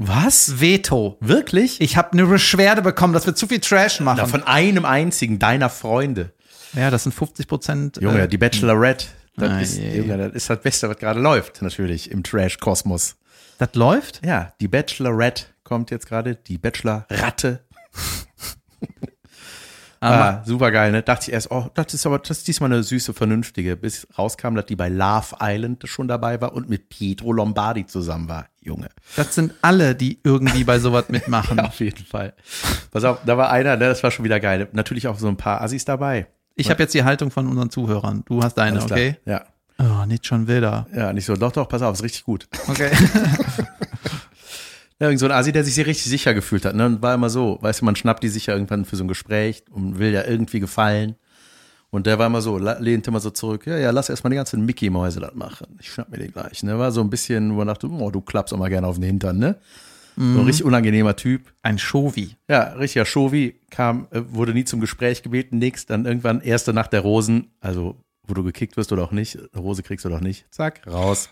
Was? 0.02 0.62
Veto. 0.62 1.18
Wirklich? 1.20 1.82
Ich 1.82 1.98
habe 1.98 2.14
eine 2.14 2.26
Beschwerde 2.26 2.82
bekommen, 2.82 3.14
dass 3.14 3.26
wir 3.26 3.36
zu 3.36 3.48
viel 3.48 3.60
Trash 3.60 4.00
machen. 4.00 4.20
Ja, 4.20 4.26
von 4.28 4.44
einem 4.44 4.86
einzigen 4.86 5.40
deiner 5.40 5.70
Freunde. 5.70 6.32
ja, 6.74 6.90
das 6.90 7.04
sind 7.04 7.12
50 7.14 7.48
Prozent. 7.48 7.98
Junge, 8.02 8.28
die 8.30 8.38
Bachelorette. 8.38 9.08
Das, 9.36 9.50
Ah, 9.52 9.60
ist, 9.60 9.78
je. 9.78 9.98
Junge, 9.98 10.18
das 10.18 10.34
ist 10.34 10.50
das 10.50 10.62
Beste, 10.62 10.90
was 10.90 10.98
gerade 10.98 11.20
läuft, 11.20 11.62
natürlich, 11.62 12.12
im 12.12 12.24
Trash-Kosmos. 12.24 13.16
das 13.58 13.70
läuft? 13.74 14.26
Ja, 14.26 14.54
die 14.62 14.68
Bachelorette 14.70 15.44
kommt 15.64 15.92
jetzt 15.92 16.08
gerade, 16.08 16.36
die 16.36 16.58
Bachelor-Ratte. 16.58 17.60
Ah, 20.02 20.42
super 20.46 20.72
geil, 20.72 20.92
ne? 20.92 21.02
Dachte 21.02 21.30
ich 21.30 21.34
erst, 21.34 21.52
oh, 21.52 21.70
das 21.74 21.94
ist 21.94 22.06
aber, 22.06 22.20
das 22.20 22.38
ist 22.40 22.48
diesmal 22.48 22.72
eine 22.72 22.84
süße, 22.84 23.14
vernünftige, 23.14 23.76
bis 23.76 24.08
rauskam, 24.18 24.56
dass 24.56 24.66
die 24.66 24.76
bei 24.76 24.88
Love 24.88 25.36
Island 25.42 25.84
schon 25.86 26.08
dabei 26.08 26.40
war 26.40 26.54
und 26.54 26.70
mit 26.70 26.90
Pietro 26.90 27.34
Lombardi 27.34 27.86
zusammen 27.86 28.30
war. 28.30 28.48
Junge. 28.62 28.90
Das 29.16 29.36
sind 29.36 29.54
alle, 29.62 29.96
die 29.96 30.20
irgendwie 30.24 30.64
bei 30.64 30.80
sowas 30.80 31.06
mitmachen. 31.10 31.58
Ja, 31.60 31.66
auf 31.66 31.80
jeden 31.80 32.06
Fall. 32.06 32.34
Pass 32.92 33.04
auf, 33.04 33.20
da 33.26 33.38
war 33.38 33.50
einer, 33.52 33.76
ne, 33.76 33.90
das 33.90 34.04
war 34.04 34.12
schon 34.12 34.24
wieder 34.24 34.40
geil. 34.40 34.70
Natürlich 34.72 35.08
auch 35.08 35.18
so 35.18 35.28
ein 35.28 35.36
paar 35.36 35.62
Assis 35.62 35.84
dabei. 35.84 36.28
Ich 36.56 36.70
habe 36.70 36.84
jetzt 36.84 36.94
die 36.94 37.04
Haltung 37.04 37.32
von 37.32 37.48
unseren 37.48 37.70
Zuhörern. 37.70 38.24
Du 38.26 38.44
hast 38.44 38.56
deine, 38.56 38.82
okay? 38.82 39.18
Ja. 39.26 39.44
Oh, 39.78 40.06
nicht 40.06 40.26
schon 40.26 40.48
wieder. 40.48 40.88
Ja, 40.94 41.12
nicht 41.14 41.26
so, 41.26 41.36
doch, 41.36 41.52
doch, 41.52 41.68
pass 41.68 41.82
auf, 41.82 41.96
ist 41.96 42.04
richtig 42.04 42.24
gut. 42.24 42.48
Okay. 42.68 42.92
Ja, 45.00 45.08
irgend 45.08 45.20
so 45.20 45.26
ein 45.26 45.32
Asi, 45.32 45.52
der 45.52 45.64
sich 45.64 45.78
richtig 45.78 46.06
sicher 46.06 46.34
gefühlt 46.34 46.66
hat, 46.66 46.76
ne? 46.76 46.86
Und 46.86 47.02
war 47.02 47.16
immer 47.16 47.30
so, 47.30 47.58
weißt 47.62 47.82
du, 47.82 47.86
man 47.86 47.96
schnappt 47.96 48.22
die 48.22 48.28
sich 48.28 48.48
ja 48.48 48.54
irgendwann 48.54 48.86
für 48.86 48.98
so 48.98 49.04
ein 49.04 49.08
Gespräch 49.08 49.64
und 49.72 49.98
will 49.98 50.12
ja 50.12 50.26
irgendwie 50.26 50.60
gefallen. 50.60 51.16
Und 51.90 52.06
der 52.06 52.20
war 52.20 52.28
immer 52.28 52.42
so, 52.42 52.58
lehnte 52.58 53.10
immer 53.10 53.20
so 53.20 53.32
zurück, 53.32 53.66
ja, 53.66 53.78
ja, 53.78 53.92
lass 53.92 54.10
erstmal 54.10 54.30
die 54.30 54.36
ganzen 54.36 54.66
Mickey-Mäuse 54.66 55.20
das 55.20 55.34
machen. 55.34 55.78
Ich 55.80 55.92
schnapp 55.92 56.10
mir 56.10 56.18
den 56.18 56.32
gleich, 56.32 56.64
ne? 56.64 56.78
War 56.78 56.92
so 56.92 57.02
ein 57.02 57.10
bisschen, 57.10 57.54
wo 57.54 57.58
man 57.58 57.68
dachte, 57.68 57.88
oh, 57.90 58.12
du 58.12 58.22
klappst 58.22 58.54
auch 58.54 58.58
mal 58.58 58.70
gerne 58.70 58.88
auf 58.88 58.96
den 58.96 59.06
Hintern, 59.06 59.40
ne? 59.40 59.56
So 60.18 60.42
ein 60.42 60.46
richtig 60.46 60.66
unangenehmer 60.66 61.16
Typ. 61.16 61.54
Ein 61.62 61.78
Shovi. 61.78 62.36
Ja, 62.50 62.74
richtiger 62.74 63.06
Shovi, 63.06 63.56
kam, 63.70 64.06
äh, 64.12 64.22
wurde 64.28 64.54
nie 64.54 64.66
zum 64.66 64.82
Gespräch 64.82 65.24
gebeten, 65.24 65.60
nix, 65.60 65.86
dann 65.86 66.06
irgendwann 66.06 66.42
erste 66.42 66.74
Nacht 66.74 66.92
der 66.92 67.00
Rosen, 67.00 67.52
also 67.62 67.96
wo 68.28 68.34
du 68.34 68.44
gekickt 68.44 68.76
wirst 68.76 68.92
oder 68.92 69.04
auch 69.04 69.14
nicht, 69.14 69.38
eine 69.38 69.62
Rose 69.62 69.82
kriegst 69.82 70.06
oder 70.06 70.18
auch 70.18 70.22
nicht, 70.22 70.46
zack, 70.52 70.86
raus. 70.86 71.30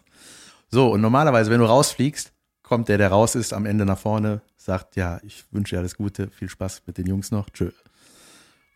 So, 0.69 0.89
und 0.93 1.01
normalerweise, 1.01 1.51
wenn 1.51 1.59
du 1.59 1.65
rausfliegst, 1.65 2.31
kommt 2.67 2.89
der, 2.89 2.97
der 2.97 3.09
raus 3.09 3.35
ist, 3.35 3.53
am 3.53 3.65
Ende 3.65 3.85
nach 3.85 3.97
vorne, 3.97 4.41
sagt, 4.57 4.95
ja, 4.95 5.19
ich 5.23 5.45
wünsche 5.51 5.75
dir 5.75 5.79
alles 5.79 5.95
Gute, 5.95 6.29
viel 6.29 6.49
Spaß 6.49 6.83
mit 6.85 6.97
den 6.97 7.07
Jungs 7.07 7.31
noch, 7.31 7.49
tschö. 7.49 7.71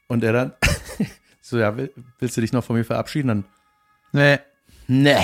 Und 0.07 0.23
er 0.23 0.33
dann, 0.33 0.53
so, 1.41 1.57
ja, 1.59 1.75
will- 1.77 1.91
willst 2.19 2.37
du 2.37 2.41
dich 2.41 2.53
noch 2.53 2.63
von 2.63 2.75
mir 2.75 2.85
verabschieden? 2.85 3.27
Dann, 3.27 3.43
Nee. 4.13 4.39
ne, 4.87 5.17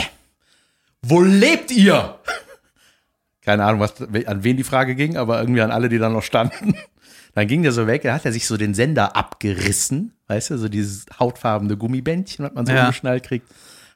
wo 1.02 1.22
lebt 1.22 1.72
ihr? 1.72 2.20
Keine 3.42 3.64
Ahnung, 3.64 3.80
was, 3.80 4.02
an 4.02 4.44
wen 4.44 4.58
die 4.58 4.64
Frage 4.64 4.96
ging, 4.96 5.16
aber 5.18 5.40
irgendwie 5.40 5.62
an 5.62 5.72
alle, 5.72 5.88
die 5.90 5.98
da 6.00 6.10
noch 6.10 6.24
standen. 6.24 6.76
Dann 7.34 7.48
ging 7.48 7.62
der 7.64 7.72
so 7.72 7.86
weg, 7.88 8.02
da 8.02 8.14
hat 8.16 8.26
er 8.26 8.32
sich 8.32 8.48
so 8.48 8.58
den 8.58 8.74
Sender 8.74 9.16
abgerissen, 9.16 10.14
weißt 10.28 10.50
du, 10.50 10.58
so 10.58 10.68
dieses 10.70 11.06
hautfarbene 11.20 11.78
Gummibändchen, 11.78 12.44
was 12.46 12.54
man 12.54 12.66
so 12.66 12.74
Ja. 12.74 12.82
umgeschnallt 12.86 13.24
kriegt, 13.24 13.48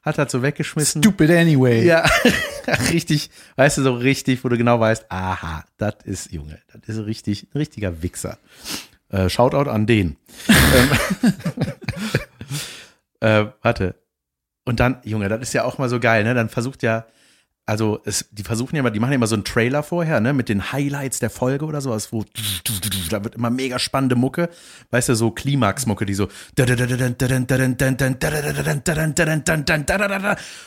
hat 0.02 0.18
er 0.18 0.28
so 0.28 0.42
weggeschmissen. 0.42 1.02
Stupid 1.02 1.30
anyway. 1.30 1.84
Ja, 1.84 2.04
richtig, 2.92 3.30
weißt 3.56 3.78
du, 3.78 3.82
so 3.82 3.94
richtig, 3.94 4.44
wo 4.44 4.48
du 4.48 4.58
genau 4.58 4.80
weißt, 4.80 5.06
aha, 5.08 5.64
das 5.78 5.94
ist, 6.04 6.32
Junge, 6.32 6.58
das 6.86 6.96
ist 6.96 7.06
richtig, 7.06 7.46
ein 7.54 7.58
richtiger 7.58 8.02
Wichser. 8.02 8.38
Äh, 9.08 9.28
Shoutout 9.28 9.70
an 9.70 9.86
den. 9.86 10.16
ähm, 10.48 10.90
äh, 13.46 13.46
warte. 13.62 13.94
Und 14.64 14.80
dann, 14.80 14.98
Junge, 15.04 15.28
das 15.28 15.40
ist 15.40 15.52
ja 15.54 15.64
auch 15.64 15.78
mal 15.78 15.88
so 15.88 16.00
geil, 16.00 16.24
ne? 16.24 16.34
Dann 16.34 16.48
versucht 16.48 16.82
ja 16.82 17.06
also 17.64 18.00
es, 18.04 18.28
die 18.32 18.42
versuchen 18.42 18.74
ja 18.74 18.80
immer, 18.80 18.90
die 18.90 18.98
machen 18.98 19.12
ja 19.12 19.16
immer 19.16 19.28
so 19.28 19.36
einen 19.36 19.44
Trailer 19.44 19.84
vorher, 19.84 20.20
ne, 20.20 20.32
mit 20.32 20.48
den 20.48 20.72
Highlights 20.72 21.20
der 21.20 21.30
Folge 21.30 21.64
oder 21.64 21.80
sowas, 21.80 22.12
wo 22.12 22.24
da 23.08 23.22
wird 23.22 23.36
immer 23.36 23.50
mega 23.50 23.78
spannende 23.78 24.16
Mucke, 24.16 24.48
weißt 24.90 25.10
du, 25.10 25.14
so 25.14 25.30
Klimax-Mucke, 25.30 26.04
die 26.04 26.14
so 26.14 26.28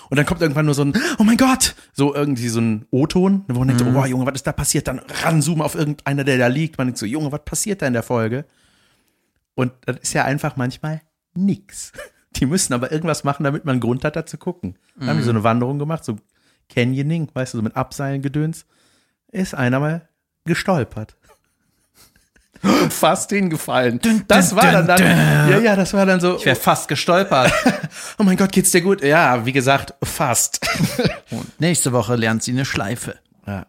und 0.09 0.17
dann 0.17 0.25
kommt 0.25 0.41
irgendwann 0.41 0.65
nur 0.65 0.73
so 0.73 0.83
ein, 0.83 0.93
oh 1.19 1.23
mein 1.23 1.37
Gott, 1.37 1.75
so 1.91 2.15
irgendwie 2.15 2.47
so 2.47 2.61
ein 2.61 2.85
O-Ton, 2.91 3.43
wo 3.49 3.59
man 3.59 3.67
denkt, 3.67 3.83
so, 3.83 3.87
oh 3.87 4.05
Junge, 4.05 4.25
was 4.25 4.35
ist 4.35 4.47
da 4.47 4.53
passiert? 4.53 4.87
Dann 4.87 4.99
ranzoomen 5.23 5.61
auf 5.61 5.75
irgendeiner, 5.75 6.23
der 6.23 6.37
da 6.37 6.47
liegt, 6.47 6.77
man 6.77 6.87
denkt 6.87 6.99
so, 6.99 7.05
Junge, 7.05 7.31
was 7.31 7.43
passiert 7.43 7.81
da 7.81 7.87
in 7.87 7.93
der 7.93 8.03
Folge? 8.03 8.45
Und 9.53 9.73
das 9.85 9.97
ist 9.97 10.13
ja 10.13 10.23
einfach 10.23 10.55
manchmal 10.55 11.01
nix. 11.33 11.91
Die 12.37 12.45
müssen 12.45 12.73
aber 12.73 12.91
irgendwas 12.91 13.23
machen, 13.23 13.43
damit 13.43 13.65
man 13.65 13.73
einen 13.73 13.81
Grund 13.81 14.03
hat, 14.03 14.15
da 14.15 14.25
zu 14.25 14.37
gucken. 14.37 14.77
Dann 14.97 15.09
haben 15.09 15.17
die 15.17 15.23
so 15.23 15.29
eine 15.29 15.43
Wanderung 15.43 15.79
gemacht, 15.79 16.03
so 16.03 16.17
Canyoning, 16.69 17.29
weißt 17.33 17.53
du, 17.53 17.57
so 17.57 17.61
mit 17.63 17.75
Abseilen 17.75 18.21
gedöns. 18.21 18.65
Ist 19.31 19.53
einer 19.53 19.79
mal 19.79 20.07
gestolpert. 20.45 21.15
Und 22.61 22.93
fast 22.93 23.29
hingefallen. 23.29 23.99
Das 24.27 24.55
war 24.55 24.71
dann, 24.71 24.87
dann 24.87 25.01
ja, 25.01 25.59
ja, 25.59 25.75
das 25.75 25.93
war 25.93 26.05
dann 26.05 26.19
so, 26.19 26.37
Ich 26.37 26.45
wäre 26.45 26.55
fast 26.55 26.87
gestolpert. 26.87 27.51
oh 28.17 28.23
mein 28.23 28.37
Gott, 28.37 28.51
geht's 28.51 28.71
dir 28.71 28.81
gut? 28.81 29.03
Ja, 29.03 29.45
wie 29.45 29.51
gesagt, 29.51 29.93
fast. 30.03 30.65
Und 31.31 31.59
nächste 31.59 31.91
Woche 31.91 32.15
lernt 32.15 32.43
sie 32.43 32.51
eine 32.51 32.65
Schleife. 32.65 33.15
Ja. 33.45 33.67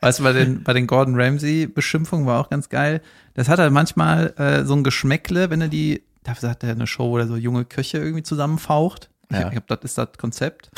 Weißt 0.00 0.20
du, 0.20 0.22
bei 0.22 0.32
den, 0.32 0.62
bei 0.62 0.72
den 0.72 0.86
Gordon 0.86 1.20
Ramsay-Beschimpfungen 1.20 2.26
war 2.26 2.40
auch 2.40 2.50
ganz 2.50 2.68
geil. 2.68 3.02
Das 3.34 3.48
hat 3.48 3.58
er 3.58 3.70
manchmal 3.70 4.34
äh, 4.36 4.64
so 4.64 4.74
ein 4.74 4.84
Geschmäckle, 4.84 5.50
wenn 5.50 5.60
er 5.60 5.68
die, 5.68 6.02
dafür 6.22 6.50
hat 6.50 6.62
er 6.62 6.70
eine 6.70 6.86
Show, 6.86 7.10
wo 7.10 7.18
er 7.18 7.26
so 7.26 7.36
junge 7.36 7.64
Köche 7.64 7.98
irgendwie 7.98 8.22
zusammenfaucht. 8.22 9.10
Ich, 9.30 9.36
Ja. 9.36 9.46
ich 9.46 9.50
glaube, 9.52 9.66
das 9.68 9.78
ist 9.82 9.98
das 9.98 10.08
Konzept. 10.18 10.70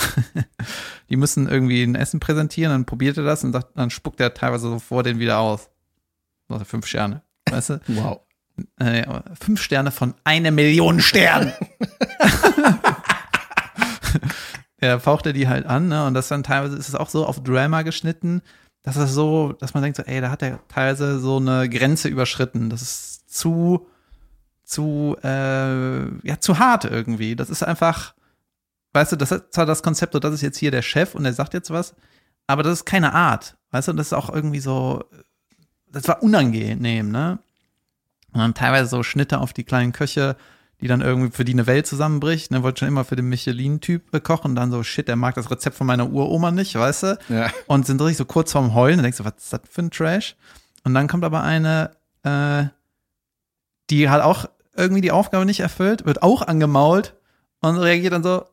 die 1.11 1.17
müssen 1.17 1.49
irgendwie 1.49 1.83
ein 1.83 1.95
Essen 1.95 2.21
präsentieren, 2.21 2.73
dann 2.73 2.85
probiert 2.87 3.17
er 3.17 3.25
das 3.25 3.45
und 3.45 3.53
sagt, 3.53 3.77
dann 3.77 3.91
spuckt 3.91 4.21
er 4.21 4.35
teilweise 4.35 4.69
so 4.69 4.79
vor 4.79 5.03
den 5.03 5.19
wieder 5.19 5.39
aus. 5.39 5.69
Also 6.49 6.65
fünf 6.65 6.87
Sterne. 6.87 7.23
Weißt 7.51 7.71
du? 7.71 7.81
Wow. 7.89 8.21
Äh, 8.81 9.07
fünf 9.41 9.63
Sterne 9.63 9.93
von 9.93 10.15
eine 10.25 10.51
Million 10.51 11.01
Sternen. 11.01 11.53
ja, 14.81 14.99
faucht 14.99 15.27
er 15.27 15.33
die 15.33 15.49
halt 15.49 15.67
an, 15.67 15.89
ne? 15.89 16.05
Und 16.07 16.15
das 16.15 16.29
dann 16.29 16.43
teilweise 16.43 16.77
ist 16.77 16.89
es 16.89 16.95
auch 16.95 17.09
so 17.09 17.25
auf 17.27 17.43
Drama 17.43 17.83
geschnitten, 17.83 18.43
dass 18.83 18.97
es 18.97 19.13
so, 19.13 19.53
dass 19.53 19.75
man 19.75 19.83
denkt 19.83 19.97
so, 19.97 20.03
ey, 20.05 20.21
da 20.21 20.31
hat 20.31 20.43
er 20.43 20.59
teilweise 20.69 21.21
so 21.21 21.37
eine 21.37 21.69
Grenze 21.69 22.09
überschritten. 22.09 22.69
Das 22.71 22.83
ist 22.83 23.33
zu, 23.33 23.87
zu, 24.65 25.17
äh, 25.23 26.27
ja, 26.27 26.41
zu 26.41 26.59
hart 26.59 26.85
irgendwie. 26.85 27.37
Das 27.37 27.51
ist 27.51 27.63
einfach, 27.63 28.15
weißt 28.93 29.12
du, 29.12 29.16
das 29.16 29.32
ist 29.32 29.53
zwar 29.53 29.66
das 29.66 29.82
Konzept, 29.82 30.12
so 30.12 30.18
das 30.18 30.34
ist 30.34 30.43
jetzt 30.43 30.59
hier 30.59 30.70
der 30.70 30.82
Chef 30.82 31.14
und 31.14 31.24
er 31.24 31.32
sagt 31.32 31.55
jetzt 31.55 31.70
was, 31.70 31.95
aber 32.47 32.62
das 32.62 32.74
ist 32.74 32.84
keine 32.84 33.14
Art. 33.14 33.57
Weißt 33.70 33.89
du, 33.89 33.93
das 33.93 34.09
ist 34.09 34.12
auch 34.12 34.32
irgendwie 34.32 34.61
so, 34.61 35.05
das 35.91 36.09
war 36.09 36.22
unangenehm, 36.22 37.11
ne? 37.11 37.39
Und 38.32 38.41
dann 38.41 38.55
teilweise 38.55 38.89
so 38.89 39.03
Schnitte 39.03 39.39
auf 39.39 39.53
die 39.53 39.64
kleinen 39.64 39.93
Köche, 39.93 40.36
die 40.80 40.86
dann 40.86 41.01
irgendwie 41.01 41.30
für 41.30 41.45
die 41.45 41.53
eine 41.53 41.66
Welt 41.66 41.86
zusammenbricht. 41.86 42.51
Ne, 42.51 42.62
wollte 42.62 42.80
schon 42.80 42.89
immer 42.89 43.05
für 43.05 43.16
den 43.16 43.28
Michelin-Typ 43.28 44.14
äh, 44.14 44.20
kochen. 44.20 44.55
Dann 44.55 44.70
so, 44.70 44.82
shit, 44.82 45.09
der 45.09 45.16
mag 45.16 45.34
das 45.34 45.51
Rezept 45.51 45.76
von 45.76 45.86
meiner 45.86 46.11
Uroma 46.11 46.51
nicht, 46.51 46.74
weißt 46.74 47.03
du? 47.03 47.18
Ja. 47.28 47.51
Und 47.66 47.86
sind 47.86 48.01
richtig 48.01 48.18
so 48.18 48.24
kurz 48.26 48.53
vorm 48.53 48.74
Heulen. 48.74 48.99
Dann 48.99 49.05
denkst 49.05 49.18
du, 49.18 49.24
was 49.24 49.34
ist 49.39 49.53
das 49.53 49.61
für 49.68 49.82
ein 49.82 49.91
Trash? 49.91 50.36
Und 50.84 50.95
dann 50.95 51.09
kommt 51.09 51.24
aber 51.24 51.43
eine, 51.43 51.91
äh, 52.22 52.64
die 53.91 54.09
halt 54.09 54.22
auch 54.22 54.47
irgendwie 54.76 55.01
die 55.01 55.11
Aufgabe 55.11 55.45
nicht 55.45 55.61
erfüllt, 55.61 56.07
wird 56.07 56.22
auch 56.22 56.43
angemault 56.43 57.14
und 57.61 57.76
reagiert 57.76 58.12
dann 58.12 58.22
so, 58.22 58.45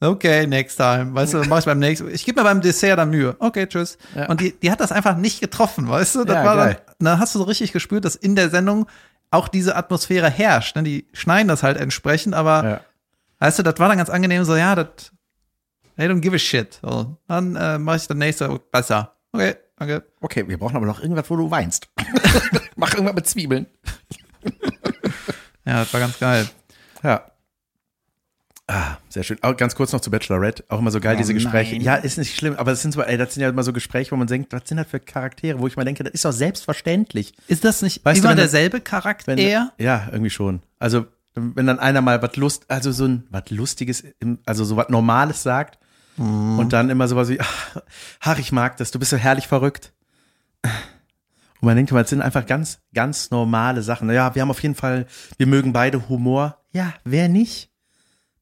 okay, 0.00 0.46
next 0.46 0.76
time. 0.76 1.14
Weißt 1.14 1.34
du, 1.34 1.38
dann 1.38 1.48
mach 1.48 1.58
ich 1.58 1.64
beim 1.64 1.78
nächsten, 1.78 2.08
ich 2.12 2.24
gebe 2.24 2.40
mir 2.40 2.44
beim 2.44 2.60
Dessert 2.60 2.98
dann 2.98 3.10
Mühe. 3.10 3.36
Okay, 3.38 3.66
tschüss. 3.66 3.98
Ja. 4.14 4.28
Und 4.28 4.40
die, 4.40 4.52
die 4.58 4.70
hat 4.70 4.80
das 4.80 4.92
einfach 4.92 5.16
nicht 5.16 5.40
getroffen, 5.40 5.88
weißt 5.88 6.14
du? 6.16 6.24
Das 6.24 6.36
Ja, 6.36 6.44
war 6.44 6.56
dann, 6.56 6.76
dann 6.98 7.18
hast 7.18 7.34
du 7.34 7.38
so 7.38 7.44
richtig 7.44 7.72
gespürt, 7.72 8.04
dass 8.04 8.16
in 8.16 8.34
der 8.36 8.50
Sendung 8.50 8.86
auch 9.30 9.48
diese 9.48 9.76
Atmosphäre 9.76 10.28
herrscht. 10.30 10.74
Ne? 10.76 10.82
Die 10.82 11.06
schneiden 11.12 11.48
das 11.48 11.62
halt 11.62 11.76
entsprechend, 11.78 12.34
aber 12.34 12.64
Ja. 12.64 12.80
weißt 13.38 13.58
du, 13.60 13.62
das 13.62 13.78
war 13.78 13.88
dann 13.88 13.98
ganz 13.98 14.10
angenehm, 14.10 14.44
so, 14.44 14.56
ja, 14.56 14.74
das, 14.74 15.12
they 15.96 16.08
don't 16.08 16.20
give 16.20 16.34
a 16.34 16.38
shit. 16.38 16.78
So, 16.82 17.16
dann 17.28 17.54
äh, 17.56 17.78
mache 17.78 17.96
ich 17.96 18.06
das 18.08 18.16
nächste 18.16 18.60
besser. 18.72 19.14
Okay, 19.32 19.54
danke. 19.76 20.02
Okay, 20.20 20.48
wir 20.48 20.58
brauchen 20.58 20.76
aber 20.76 20.86
noch 20.86 21.00
irgendwas, 21.00 21.30
wo 21.30 21.36
du 21.36 21.50
weinst. 21.50 21.88
Mach 22.76 22.92
irgendwas 22.94 23.14
mit 23.14 23.26
Zwiebeln. 23.28 23.66
Ja, 25.64 25.80
das 25.80 25.92
war 25.92 26.00
ganz 26.00 26.18
geil. 26.18 26.48
Ja. 27.02 27.22
Ah, 28.72 28.98
sehr 29.08 29.24
schön. 29.24 29.36
Auch 29.42 29.56
ganz 29.56 29.74
kurz 29.74 29.92
noch 29.92 30.00
zu 30.00 30.10
Bachelorette. 30.12 30.64
Auch 30.68 30.78
immer 30.78 30.92
so 30.92 31.00
geil, 31.00 31.16
Oh 31.16 31.18
diese 31.18 31.34
Gespräche. 31.34 31.74
nein. 31.74 31.82
Ja, 31.84 31.96
ist 31.96 32.18
nicht 32.18 32.36
schlimm, 32.36 32.54
aber 32.56 32.70
das 32.70 32.82
sind 32.82 32.92
so, 32.92 33.02
ey, 33.02 33.18
das 33.18 33.34
sind 33.34 33.42
ja 33.42 33.48
immer 33.48 33.64
so 33.64 33.72
Gespräche, 33.72 34.12
wo 34.12 34.16
man 34.16 34.28
denkt, 34.28 34.52
was 34.52 34.62
sind 34.68 34.76
das 34.76 34.86
für 34.86 35.00
Charaktere, 35.00 35.58
wo 35.58 35.66
ich 35.66 35.76
mal 35.76 35.84
denke, 35.84 36.04
das 36.04 36.12
ist 36.12 36.24
doch 36.24 36.30
selbstverständlich. 36.32 37.32
Ist 37.48 37.64
das 37.64 37.82
nicht 37.82 38.04
Weißt 38.04 38.22
du, 38.22 38.28
immer 38.28 38.36
das- 38.36 38.52
derselbe 38.52 38.80
Charakter? 38.80 39.36
Wenn, 39.36 39.38
ja, 39.38 40.08
irgendwie 40.12 40.30
schon. 40.30 40.62
Also, 40.78 41.06
wenn 41.34 41.66
dann 41.66 41.78
einer 41.80 42.00
mal 42.00 42.22
was 42.22 42.36
Lust, 42.36 42.64
also 42.68 42.92
so 42.92 43.06
ein 43.06 43.24
was 43.30 43.50
Lustiges, 43.50 44.04
also 44.46 44.64
so 44.64 44.76
was 44.76 44.88
Normales 44.88 45.42
sagt 45.42 45.78
und 46.16 46.68
dann 46.72 46.90
immer 46.90 47.08
sowas 47.08 47.28
wie, 47.28 47.40
ach, 47.40 47.76
ach, 48.20 48.38
ich 48.38 48.52
mag 48.52 48.76
das, 48.76 48.90
du 48.90 48.98
bist 48.98 49.10
so 49.10 49.16
herrlich 49.16 49.48
verrückt. 49.48 49.92
Und 50.62 51.66
man 51.66 51.76
denkt 51.76 51.90
immer, 51.90 52.02
das 52.02 52.10
sind 52.10 52.20
einfach 52.22 52.46
ganz, 52.46 52.78
ganz 52.94 53.30
normale 53.30 53.82
Sachen. 53.82 54.10
Ja, 54.10 54.34
wir 54.34 54.42
haben 54.42 54.50
auf 54.50 54.62
jeden 54.62 54.74
Fall, 54.74 55.06
wir 55.38 55.46
mögen 55.46 55.72
beide 55.72 56.08
Humor. 56.08 56.58
Ja, 56.72 56.92
wer 57.04 57.28
nicht? 57.28 57.69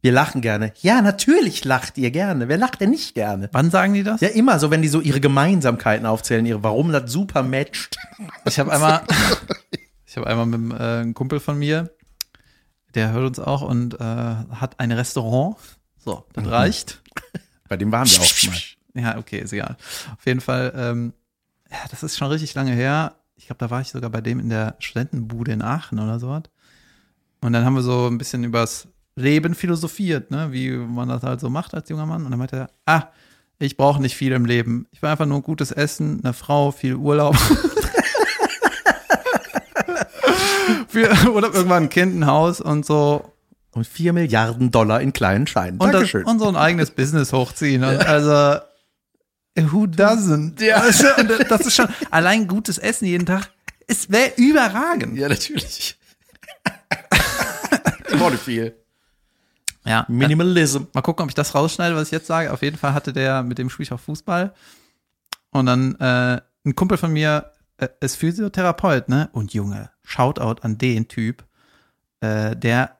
Wir 0.09 0.15
lachen 0.15 0.41
gerne. 0.41 0.73
Ja, 0.81 1.03
natürlich 1.03 1.67
lacht 1.67 1.99
ihr 1.99 2.11
gerne. 2.11 2.49
Wer 2.49 2.57
lacht 2.57 2.81
denn 2.81 2.89
nicht 2.89 3.15
gerne? 3.15 3.51
Wann 3.53 3.71
sagen 3.71 3.93
die 3.93 4.03
das? 4.03 4.23
Ja, 4.23 4.29
immer 4.29 4.59
so, 4.59 4.71
wenn 4.71 4.81
die 4.81 4.89
so 4.89 5.03
ihre 5.03 5.21
Gemeinsamkeiten 5.21 6.07
aufzählen, 6.07 6.47
ihre, 6.47 6.63
warum 6.63 6.93
das 6.93 7.13
super 7.13 7.43
matcht. 7.43 7.99
Ich 8.47 8.59
habe 8.59 8.73
einmal, 8.73 9.03
ich 10.07 10.17
habe 10.17 10.27
einmal 10.27 10.47
mit 10.47 10.55
einem, 10.55 10.71
äh, 10.71 11.01
einem 11.01 11.13
Kumpel 11.13 11.41
von 11.41 11.59
mir, 11.59 11.91
der 12.95 13.13
hört 13.13 13.27
uns 13.27 13.39
auch 13.39 13.61
und 13.61 14.01
äh, 14.01 14.05
hat 14.07 14.81
ein 14.81 14.93
Restaurant. 14.93 15.59
So, 15.99 16.25
das 16.33 16.47
reicht. 16.47 17.03
Bei 17.69 17.77
dem 17.77 17.93
waren 17.93 18.09
wir 18.09 18.19
auch 18.19 18.25
schon 18.25 18.49
mal. 18.49 18.59
Ja, 18.95 19.19
okay, 19.19 19.41
ist 19.41 19.53
egal. 19.53 19.77
Auf 20.17 20.25
jeden 20.25 20.41
Fall, 20.41 20.73
ähm, 20.75 21.13
ja, 21.71 21.77
das 21.91 22.03
ist 22.03 22.17
schon 22.17 22.29
richtig 22.29 22.55
lange 22.55 22.73
her. 22.73 23.17
Ich 23.37 23.49
glaube, 23.49 23.59
da 23.59 23.69
war 23.69 23.83
ich 23.83 23.91
sogar 23.91 24.09
bei 24.09 24.23
dem 24.23 24.41
in 24.41 24.49
der 24.49 24.77
Studentenbude 24.79 25.53
in 25.53 25.61
Aachen 25.61 25.99
oder 25.99 26.19
sowas. 26.19 26.45
Und 27.43 27.53
dann 27.53 27.67
haben 27.67 27.75
wir 27.75 27.83
so 27.83 28.07
ein 28.07 28.17
bisschen 28.17 28.43
übers 28.43 28.89
Leben 29.19 29.55
philosophiert, 29.55 30.31
ne, 30.31 30.49
wie 30.53 30.71
man 30.71 31.09
das 31.09 31.23
halt 31.23 31.41
so 31.41 31.51
macht 31.51 31.75
als 31.75 31.89
junger 31.89 32.07
Mann. 32.07 32.25
Und 32.25 32.31
dann 32.31 32.39
meinte 32.39 32.57
er, 32.57 32.71
ah, 32.87 33.09
ich 33.59 33.77
brauche 33.77 34.01
nicht 34.01 34.17
viel 34.17 34.33
im 34.33 34.45
Leben. 34.45 34.87
Ich 34.93 35.03
will 35.03 35.11
einfach 35.11 35.27
nur 35.27 35.43
gutes 35.43 35.73
Essen, 35.73 36.21
eine 36.23 36.33
Frau, 36.33 36.71
viel 36.71 36.95
Urlaub. 36.95 37.37
Oder 41.33 41.53
irgendwann 41.53 41.85
ein 41.85 41.89
Kind, 41.91 42.17
ein 42.17 42.27
Haus 42.27 42.61
und 42.61 42.85
so 42.85 43.33
Und 43.73 43.87
vier 43.87 44.13
Milliarden 44.13 44.71
Dollar 44.71 45.01
in 45.01 45.13
kleinen 45.13 45.47
Scheinen. 45.47 45.79
und, 45.79 45.93
das, 45.93 46.13
und 46.15 46.39
so 46.39 46.49
ein 46.49 46.57
eigenes 46.57 46.91
Business 46.91 47.33
hochziehen. 47.33 47.85
Und 47.85 48.07
also, 48.07 48.61
who 49.57 49.85
doesn't? 49.85 50.61
Ja. 50.63 50.83
Und 51.19 51.51
das 51.51 51.61
ist 51.67 51.75
schon, 51.75 51.89
allein 52.11 52.49
gutes 52.49 52.79
Essen 52.79 53.07
jeden 53.07 53.27
Tag, 53.27 53.51
es 53.87 54.11
wäre 54.11 54.33
überragend. 54.37 55.17
ja, 55.17 55.29
natürlich. 55.29 55.97
ich 58.11 58.19
brauche 58.19 58.39
viel. 58.39 58.75
Ja. 59.89 60.05
Minimalism. 60.09 60.85
Mal 60.93 61.03
gucken, 61.03 61.25
ob 61.25 61.31
ich 61.31 61.35
das 61.35 61.55
rausschneide, 61.55 61.97
was 61.97 62.09
ich 62.09 62.13
jetzt 62.13 62.27
sage. 62.27 62.53
Auf 62.53 62.63
jeden 62.63 62.77
Fall 62.77 62.95
hatte 62.95 63.13
der, 63.13 63.43
mit 63.43 63.59
dem 63.59 63.71
spiele 63.71 63.85
ich 63.85 63.93
auch 63.93 64.01
Fußball. 64.01 64.53
Und 65.51 65.67
dann 65.67 65.95
äh, 65.97 66.41
ein 66.65 66.75
Kumpel 66.75 66.99
von 66.99 67.13
mir 67.13 67.53
äh, 67.79 67.89
ist 68.01 68.17
Physiotherapeut, 68.17 69.09
ne? 69.09 69.31
Und 69.33 69.55
Junge, 69.55 69.91
Shoutout 70.03 70.63
an 70.63 70.77
den 70.79 71.09
Typ, 71.09 71.45
äh, 72.21 72.55
der, 72.55 72.99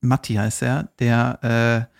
Matti 0.00 0.34
heißt 0.34 0.62
er, 0.62 0.90
der, 1.00 1.88
äh, 1.90 1.98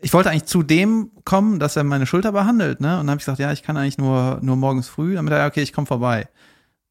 ich 0.00 0.12
wollte 0.12 0.30
eigentlich 0.30 0.46
zu 0.46 0.62
dem 0.62 1.10
kommen, 1.24 1.58
dass 1.58 1.76
er 1.76 1.84
meine 1.84 2.06
Schulter 2.06 2.32
behandelt, 2.32 2.80
ne? 2.80 2.92
Und 3.00 3.06
dann 3.06 3.10
habe 3.10 3.18
ich 3.18 3.24
gesagt, 3.24 3.38
ja, 3.38 3.52
ich 3.52 3.62
kann 3.62 3.76
eigentlich 3.76 3.98
nur, 3.98 4.38
nur 4.42 4.56
morgens 4.56 4.88
früh. 4.88 5.14
Dann 5.14 5.24
meinte 5.24 5.38
er, 5.38 5.46
okay, 5.46 5.62
ich 5.62 5.72
komme 5.72 5.86
vorbei. 5.86 6.28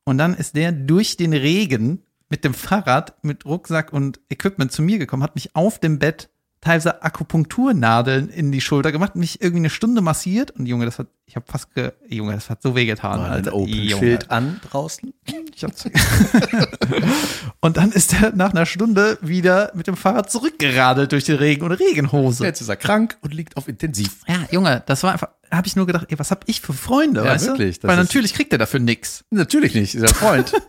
Und 0.04 0.18
dann 0.18 0.36
ist 0.36 0.56
der 0.56 0.72
durch 0.72 1.18
den 1.18 1.34
Regen 1.34 2.04
mit 2.30 2.44
dem 2.44 2.54
Fahrrad, 2.54 3.24
mit 3.24 3.46
Rucksack 3.46 3.94
und 3.94 4.20
Equipment 4.30 4.72
zu 4.72 4.82
mir 4.82 4.98
gekommen, 4.98 5.24
hat 5.24 5.36
mich 5.36 5.56
auf 5.56 5.80
dem 5.80 6.00
Bett 6.00 6.30
teilweise 6.66 7.04
Akupunkturnadeln 7.04 8.28
in 8.30 8.52
die 8.52 8.60
Schulter 8.60 8.92
gemacht, 8.92 9.16
mich 9.16 9.40
irgendwie 9.40 9.60
eine 9.62 9.70
Stunde 9.70 10.02
massiert 10.02 10.50
und 10.50 10.66
Junge, 10.66 10.86
das 10.86 10.98
hat, 10.98 11.06
ich 11.28 11.36
habe 11.36 11.46
fast, 11.48 11.76
ge, 11.76 11.92
Junge, 12.10 12.34
das 12.34 12.50
hat 12.50 12.64
so 12.64 12.76
wehgetan, 12.76 13.20
Ein 13.20 13.32
Alter. 13.32 13.54
Open 13.54 13.72
Junge. 13.72 14.00
Schild 14.04 14.32
an 14.32 14.60
draußen. 14.72 15.14
Ich 15.56 15.64
hab's- 15.64 15.86
und 17.62 17.78
dann 17.78 17.92
ist 17.92 18.14
er 18.20 18.32
nach 18.36 18.50
einer 18.50 18.66
Stunde 18.66 19.20
wieder 19.22 19.72
mit 19.76 19.86
dem 19.86 19.96
Fahrrad 19.96 20.32
zurückgeradelt 20.32 21.12
durch 21.12 21.24
den 21.26 21.36
Regen 21.38 21.62
und 21.64 21.72
Regenhose. 21.72 22.44
Jetzt 22.44 22.62
ist 22.62 22.70
er 22.70 22.78
krank 22.78 23.18
und 23.22 23.32
liegt 23.34 23.58
auf 23.58 23.68
Intensiv. 23.68 24.24
Ja, 24.28 24.38
Junge, 24.50 24.82
das 24.88 25.04
war 25.04 25.14
einfach, 25.14 25.30
habe 25.52 25.68
ich 25.68 25.76
nur 25.76 25.86
gedacht, 25.86 26.08
ey, 26.10 26.18
was 26.18 26.32
hab 26.32 26.46
ich 26.48 26.62
für 26.62 26.74
Freunde, 26.74 27.24
Ja, 27.24 27.28
weißt 27.30 27.46
wirklich, 27.46 27.80
du? 27.80 27.88
Weil 27.88 27.98
natürlich 27.98 28.34
kriegt 28.34 28.52
er 28.52 28.58
dafür 28.58 28.80
nix. 28.80 29.24
Natürlich 29.30 29.76
nicht, 29.76 29.94
ist 29.94 30.02
er 30.02 30.10
Freund. 30.10 30.52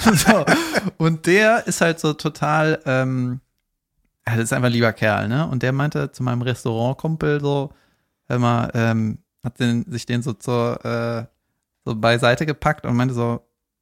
so. 0.00 0.44
Und 0.98 1.24
der 1.26 1.66
ist 1.66 1.80
halt 1.80 1.98
so 2.00 2.12
total, 2.12 2.80
ähm, 2.84 3.40
ja, 4.28 4.34
das 4.34 4.44
ist 4.44 4.52
einfach 4.52 4.66
ein 4.66 4.72
lieber 4.72 4.92
Kerl, 4.92 5.28
ne? 5.28 5.46
Und 5.48 5.62
der 5.62 5.72
meinte 5.72 6.10
zu 6.12 6.22
meinem 6.22 6.42
Restaurantkumpel 6.42 7.40
so, 7.40 7.72
hör 8.28 8.38
mal, 8.38 8.70
ähm, 8.74 9.18
hat 9.44 9.60
den, 9.60 9.84
sich 9.90 10.06
den 10.06 10.22
so 10.22 10.32
zur, 10.32 10.84
äh, 10.84 11.26
so 11.84 11.94
beiseite 11.94 12.46
gepackt 12.46 12.84
und 12.86 12.96
meinte 12.96 13.14
so, 13.14 13.40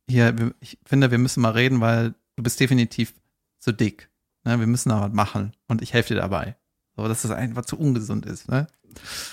hier, 0.08 0.34
ich 0.60 0.78
finde, 0.84 1.10
wir 1.10 1.18
müssen 1.18 1.40
mal 1.40 1.52
reden, 1.52 1.80
weil 1.80 2.14
du 2.36 2.42
bist 2.42 2.60
definitiv 2.60 3.14
zu 3.58 3.72
dick. 3.72 4.10
Ne? 4.44 4.60
Wir 4.60 4.66
müssen 4.66 4.90
da 4.90 5.00
was 5.00 5.12
machen 5.12 5.52
und 5.68 5.80
ich 5.80 5.94
helfe 5.94 6.12
dir 6.14 6.20
dabei. 6.20 6.56
So, 6.96 7.08
dass 7.08 7.22
das 7.22 7.30
einfach 7.30 7.64
zu 7.64 7.78
ungesund 7.78 8.26
ist, 8.26 8.48
ne? 8.50 8.66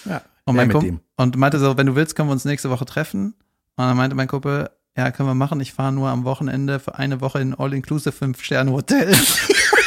Ja, 0.06 0.22
Und, 0.46 0.56
mein 0.56 0.68
mit 0.70 0.76
Kump- 0.78 0.86
dem. 0.86 1.00
und 1.18 1.36
meinte 1.38 1.60
so, 1.60 1.78
wenn 1.78 1.86
du 1.88 1.96
willst, 1.96 2.16
können 2.16 2.30
wir 2.30 2.34
uns 2.34 2.46
nächste 2.46 2.70
Woche 2.70 2.86
treffen. 2.86 3.34
Und 3.76 3.86
dann 3.86 3.98
meinte 3.98 4.16
mein 4.16 4.28
Kumpel, 4.30 4.70
ja, 4.98 5.12
können 5.12 5.28
wir 5.30 5.36
machen. 5.36 5.60
Ich 5.60 5.74
fahre 5.74 5.92
nur 5.92 6.10
am 6.10 6.24
Wochenende 6.24 6.80
für 6.80 6.96
eine 6.96 7.20
Woche 7.22 7.40
in 7.42 7.52
ein 7.54 7.60
All-Inclusive 7.60 8.12
Fünf-Sterne-Hotel. 8.14 9.14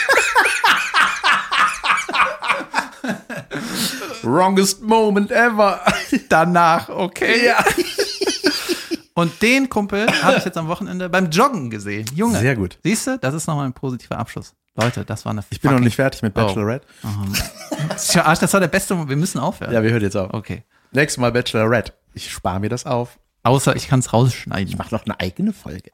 Wrongest 4.25 4.83
moment 4.83 5.31
ever. 5.31 5.81
Danach, 6.29 6.89
okay. 6.89 7.47
Ja. 7.47 7.65
Und 9.15 9.41
den 9.43 9.69
Kumpel 9.69 10.07
habe 10.23 10.39
ich 10.39 10.45
jetzt 10.45 10.59
am 10.59 10.67
Wochenende 10.67 11.09
beim 11.09 11.31
Joggen 11.31 11.71
gesehen. 11.71 12.05
Junge. 12.15 12.39
Sehr 12.39 12.57
gut. 12.57 12.79
Siehst 12.83 13.07
du, 13.07 13.19
das 13.19 13.33
ist 13.33 13.47
nochmal 13.47 13.67
ein 13.67 13.73
positiver 13.73 14.19
Abschluss. 14.19 14.55
Leute, 14.77 15.05
das 15.05 15.25
war 15.25 15.31
eine 15.31 15.45
Ich 15.51 15.61
bin 15.61 15.71
noch 15.71 15.79
nicht 15.79 15.95
fertig 15.95 16.23
mit 16.23 16.35
Bachelorette. 16.35 16.85
Tja, 17.97 18.25
Arsch, 18.25 18.41
das 18.41 18.53
war 18.53 18.61
der 18.61 18.69
beste. 18.69 19.09
Wir 19.09 19.17
müssen 19.17 19.39
aufhören. 19.39 19.73
Ja, 19.73 19.83
wir 19.85 19.91
hören 19.91 20.03
jetzt 20.03 20.17
auf. 20.17 20.35
Okay. 20.35 20.65
Nächstes 20.91 21.21
Mal 21.21 21.31
Bachelorette. 21.31 21.93
Ich 22.13 22.33
spare 22.33 22.59
mir 22.59 22.69
das 22.69 22.87
auf. 22.87 23.19
Außer 23.45 23.77
ich 23.77 23.87
kann 23.87 24.01
es 24.01 24.13
rausschneiden. 24.13 24.75
Mach 24.77 24.91
noch 24.91 25.05
eine 25.05 25.21
eigene 25.21 25.53
Folge. 25.53 25.91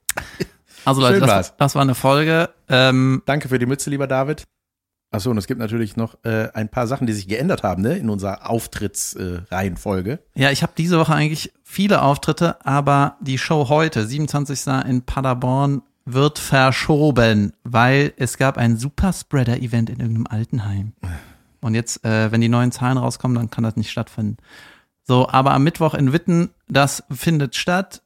Also 0.87 1.03
Leute, 1.03 1.21
das, 1.21 1.57
das 1.59 1.75
war 1.75 1.83
eine 1.83 1.95
Folge. 1.95 2.49
Ähm, 2.69 3.23
Danke 3.27 3.49
für 3.49 3.59
die 3.59 3.67
Mütze, 3.67 3.91
lieber 3.91 4.07
David. 4.07 4.45
Achso, 5.13 5.31
und 5.31 5.39
es 5.39 5.49
gibt 5.49 5.59
natürlich 5.59 5.97
noch 5.97 6.17
äh, 6.23 6.49
ein 6.55 6.69
paar 6.69 6.87
Sachen, 6.87 7.07
die 7.07 7.13
sich 7.13 7.27
geändert 7.27 7.65
haben, 7.65 7.83
ne, 7.83 7.97
in 7.97 8.11
unserer 8.11 8.49
Auftrittsreihenfolge. 8.49 10.21
Äh. 10.35 10.43
Ja, 10.43 10.51
ich 10.51 10.63
habe 10.63 10.73
diese 10.79 10.99
Woche 10.99 11.15
eigentlich 11.15 11.53
viele 11.65 12.03
Auftritte, 12.03 12.65
aber 12.65 13.17
die 13.21 13.39
Show 13.39 13.69
heute, 13.69 14.07
27. 14.07 14.67
in 14.87 15.03
Paderborn, 15.03 15.83
wird 16.05 16.39
verschoben, 16.39 17.53
weil 17.65 18.13
es 18.17 18.39
gab 18.39 18.57
ein 18.57 18.77
Superspreader-Event 18.77 19.91
in 19.91 20.01
irgendeinem 20.01 20.27
Altenheim. 20.29 20.93
Und 21.61 21.75
jetzt, 21.75 22.05
äh, 22.05 22.33
wenn 22.33 22.41
die 22.41 22.49
neuen 22.49 22.73
Zahlen 22.73 22.99
rauskommen, 22.99 23.37
dann 23.37 23.51
kann 23.51 23.65
das 23.65 23.77
nicht 23.77 23.91
stattfinden. 23.91 24.39
So, 25.03 25.29
aber 25.29 25.53
am 25.53 25.65
Mittwoch 25.65 25.95
in 25.95 26.13
Witten, 26.13 26.51
das 26.69 27.03
findet 27.11 27.57
statt. 27.57 28.03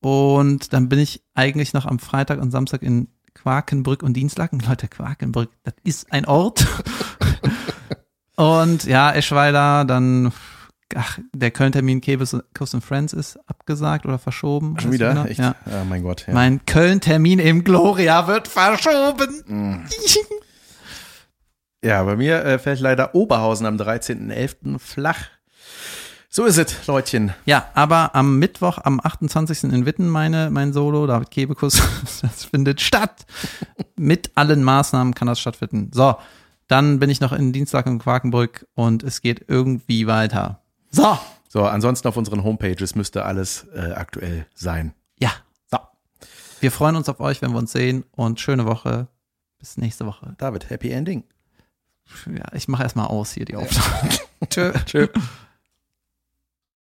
Und 0.00 0.72
dann 0.72 0.88
bin 0.88 0.98
ich 0.98 1.22
eigentlich 1.34 1.72
noch 1.72 1.86
am 1.86 1.98
Freitag 1.98 2.40
und 2.40 2.50
Samstag 2.50 2.82
in 2.82 3.08
Quakenbrück 3.36 4.02
und 4.02 4.14
Dienstlaken. 4.14 4.60
Leute, 4.60 4.88
Quakenbrück, 4.88 5.50
das 5.64 5.74
ist 5.84 6.12
ein 6.12 6.24
Ort. 6.24 6.66
und 8.36 8.84
ja, 8.84 9.12
Eschweiler, 9.12 9.84
dann 9.84 10.32
ach, 10.94 11.18
der 11.34 11.50
Köln-Termin 11.50 12.00
Kuss 12.00 12.74
and 12.74 12.84
Friends 12.84 13.12
ist 13.12 13.38
abgesagt 13.46 14.06
oder 14.06 14.18
verschoben. 14.18 14.78
Schon 14.80 14.90
du 14.90 14.94
wieder? 14.94 15.10
genau? 15.10 15.24
Echt? 15.26 15.38
Ja. 15.38 15.54
Ja. 15.70 15.84
mein 15.84 16.02
Gott. 16.02 16.26
Ja. 16.26 16.34
Mein 16.34 16.64
Köln-Termin 16.64 17.38
im 17.38 17.62
Gloria 17.62 18.26
wird 18.26 18.48
verschoben. 18.48 19.42
Mm. 19.46 19.84
ja, 21.84 22.02
bei 22.04 22.16
mir 22.16 22.44
äh, 22.44 22.58
fällt 22.58 22.80
leider 22.80 23.14
Oberhausen 23.14 23.66
am 23.66 23.76
13.11. 23.76 24.78
flach. 24.78 25.35
So 26.36 26.44
ist 26.44 26.58
es, 26.58 26.86
Leutchen. 26.86 27.32
ja, 27.46 27.70
aber 27.72 28.14
am 28.14 28.38
Mittwoch, 28.38 28.76
am 28.84 29.00
28. 29.02 29.64
in 29.72 29.86
Witten, 29.86 30.06
meine, 30.06 30.50
mein 30.50 30.74
Solo, 30.74 31.06
David 31.06 31.30
Kebekus, 31.30 31.80
das 32.20 32.44
findet 32.44 32.82
statt. 32.82 33.24
Mit 33.96 34.32
allen 34.34 34.62
Maßnahmen 34.62 35.14
kann 35.14 35.28
das 35.28 35.40
stattfinden. 35.40 35.92
So, 35.94 36.16
dann 36.68 36.98
bin 36.98 37.08
ich 37.08 37.22
noch 37.22 37.32
in 37.32 37.54
Dienstag 37.54 37.86
in 37.86 37.98
Quakenbrück 38.00 38.66
und 38.74 39.02
es 39.02 39.22
geht 39.22 39.46
irgendwie 39.48 40.06
weiter. 40.06 40.60
So, 40.90 41.18
So, 41.48 41.64
ansonsten 41.64 42.06
auf 42.06 42.18
unseren 42.18 42.44
Homepages 42.44 42.94
müsste 42.96 43.24
alles 43.24 43.64
äh, 43.74 43.92
aktuell 43.92 44.44
sein. 44.54 44.92
ja. 45.18 45.30
So, 45.70 45.78
Wir 46.60 46.70
freuen 46.70 46.96
uns 46.96 47.08
auf 47.08 47.18
euch, 47.18 47.40
wenn 47.40 47.52
wir 47.52 47.58
uns 47.58 47.72
sehen 47.72 48.04
und 48.10 48.40
schöne 48.40 48.66
Woche. 48.66 49.08
Bis 49.58 49.78
nächste 49.78 50.04
Woche. 50.04 50.34
David, 50.36 50.68
Happy 50.68 50.90
Ending. 50.90 51.24
Ja, 52.26 52.44
ich 52.52 52.68
mache 52.68 52.82
erstmal 52.82 53.06
aus 53.06 53.32
hier 53.32 53.46
die 53.46 53.56
Aufnahme. 53.56 54.10
Tschö. 54.50 54.72
Tschö. 54.84 55.08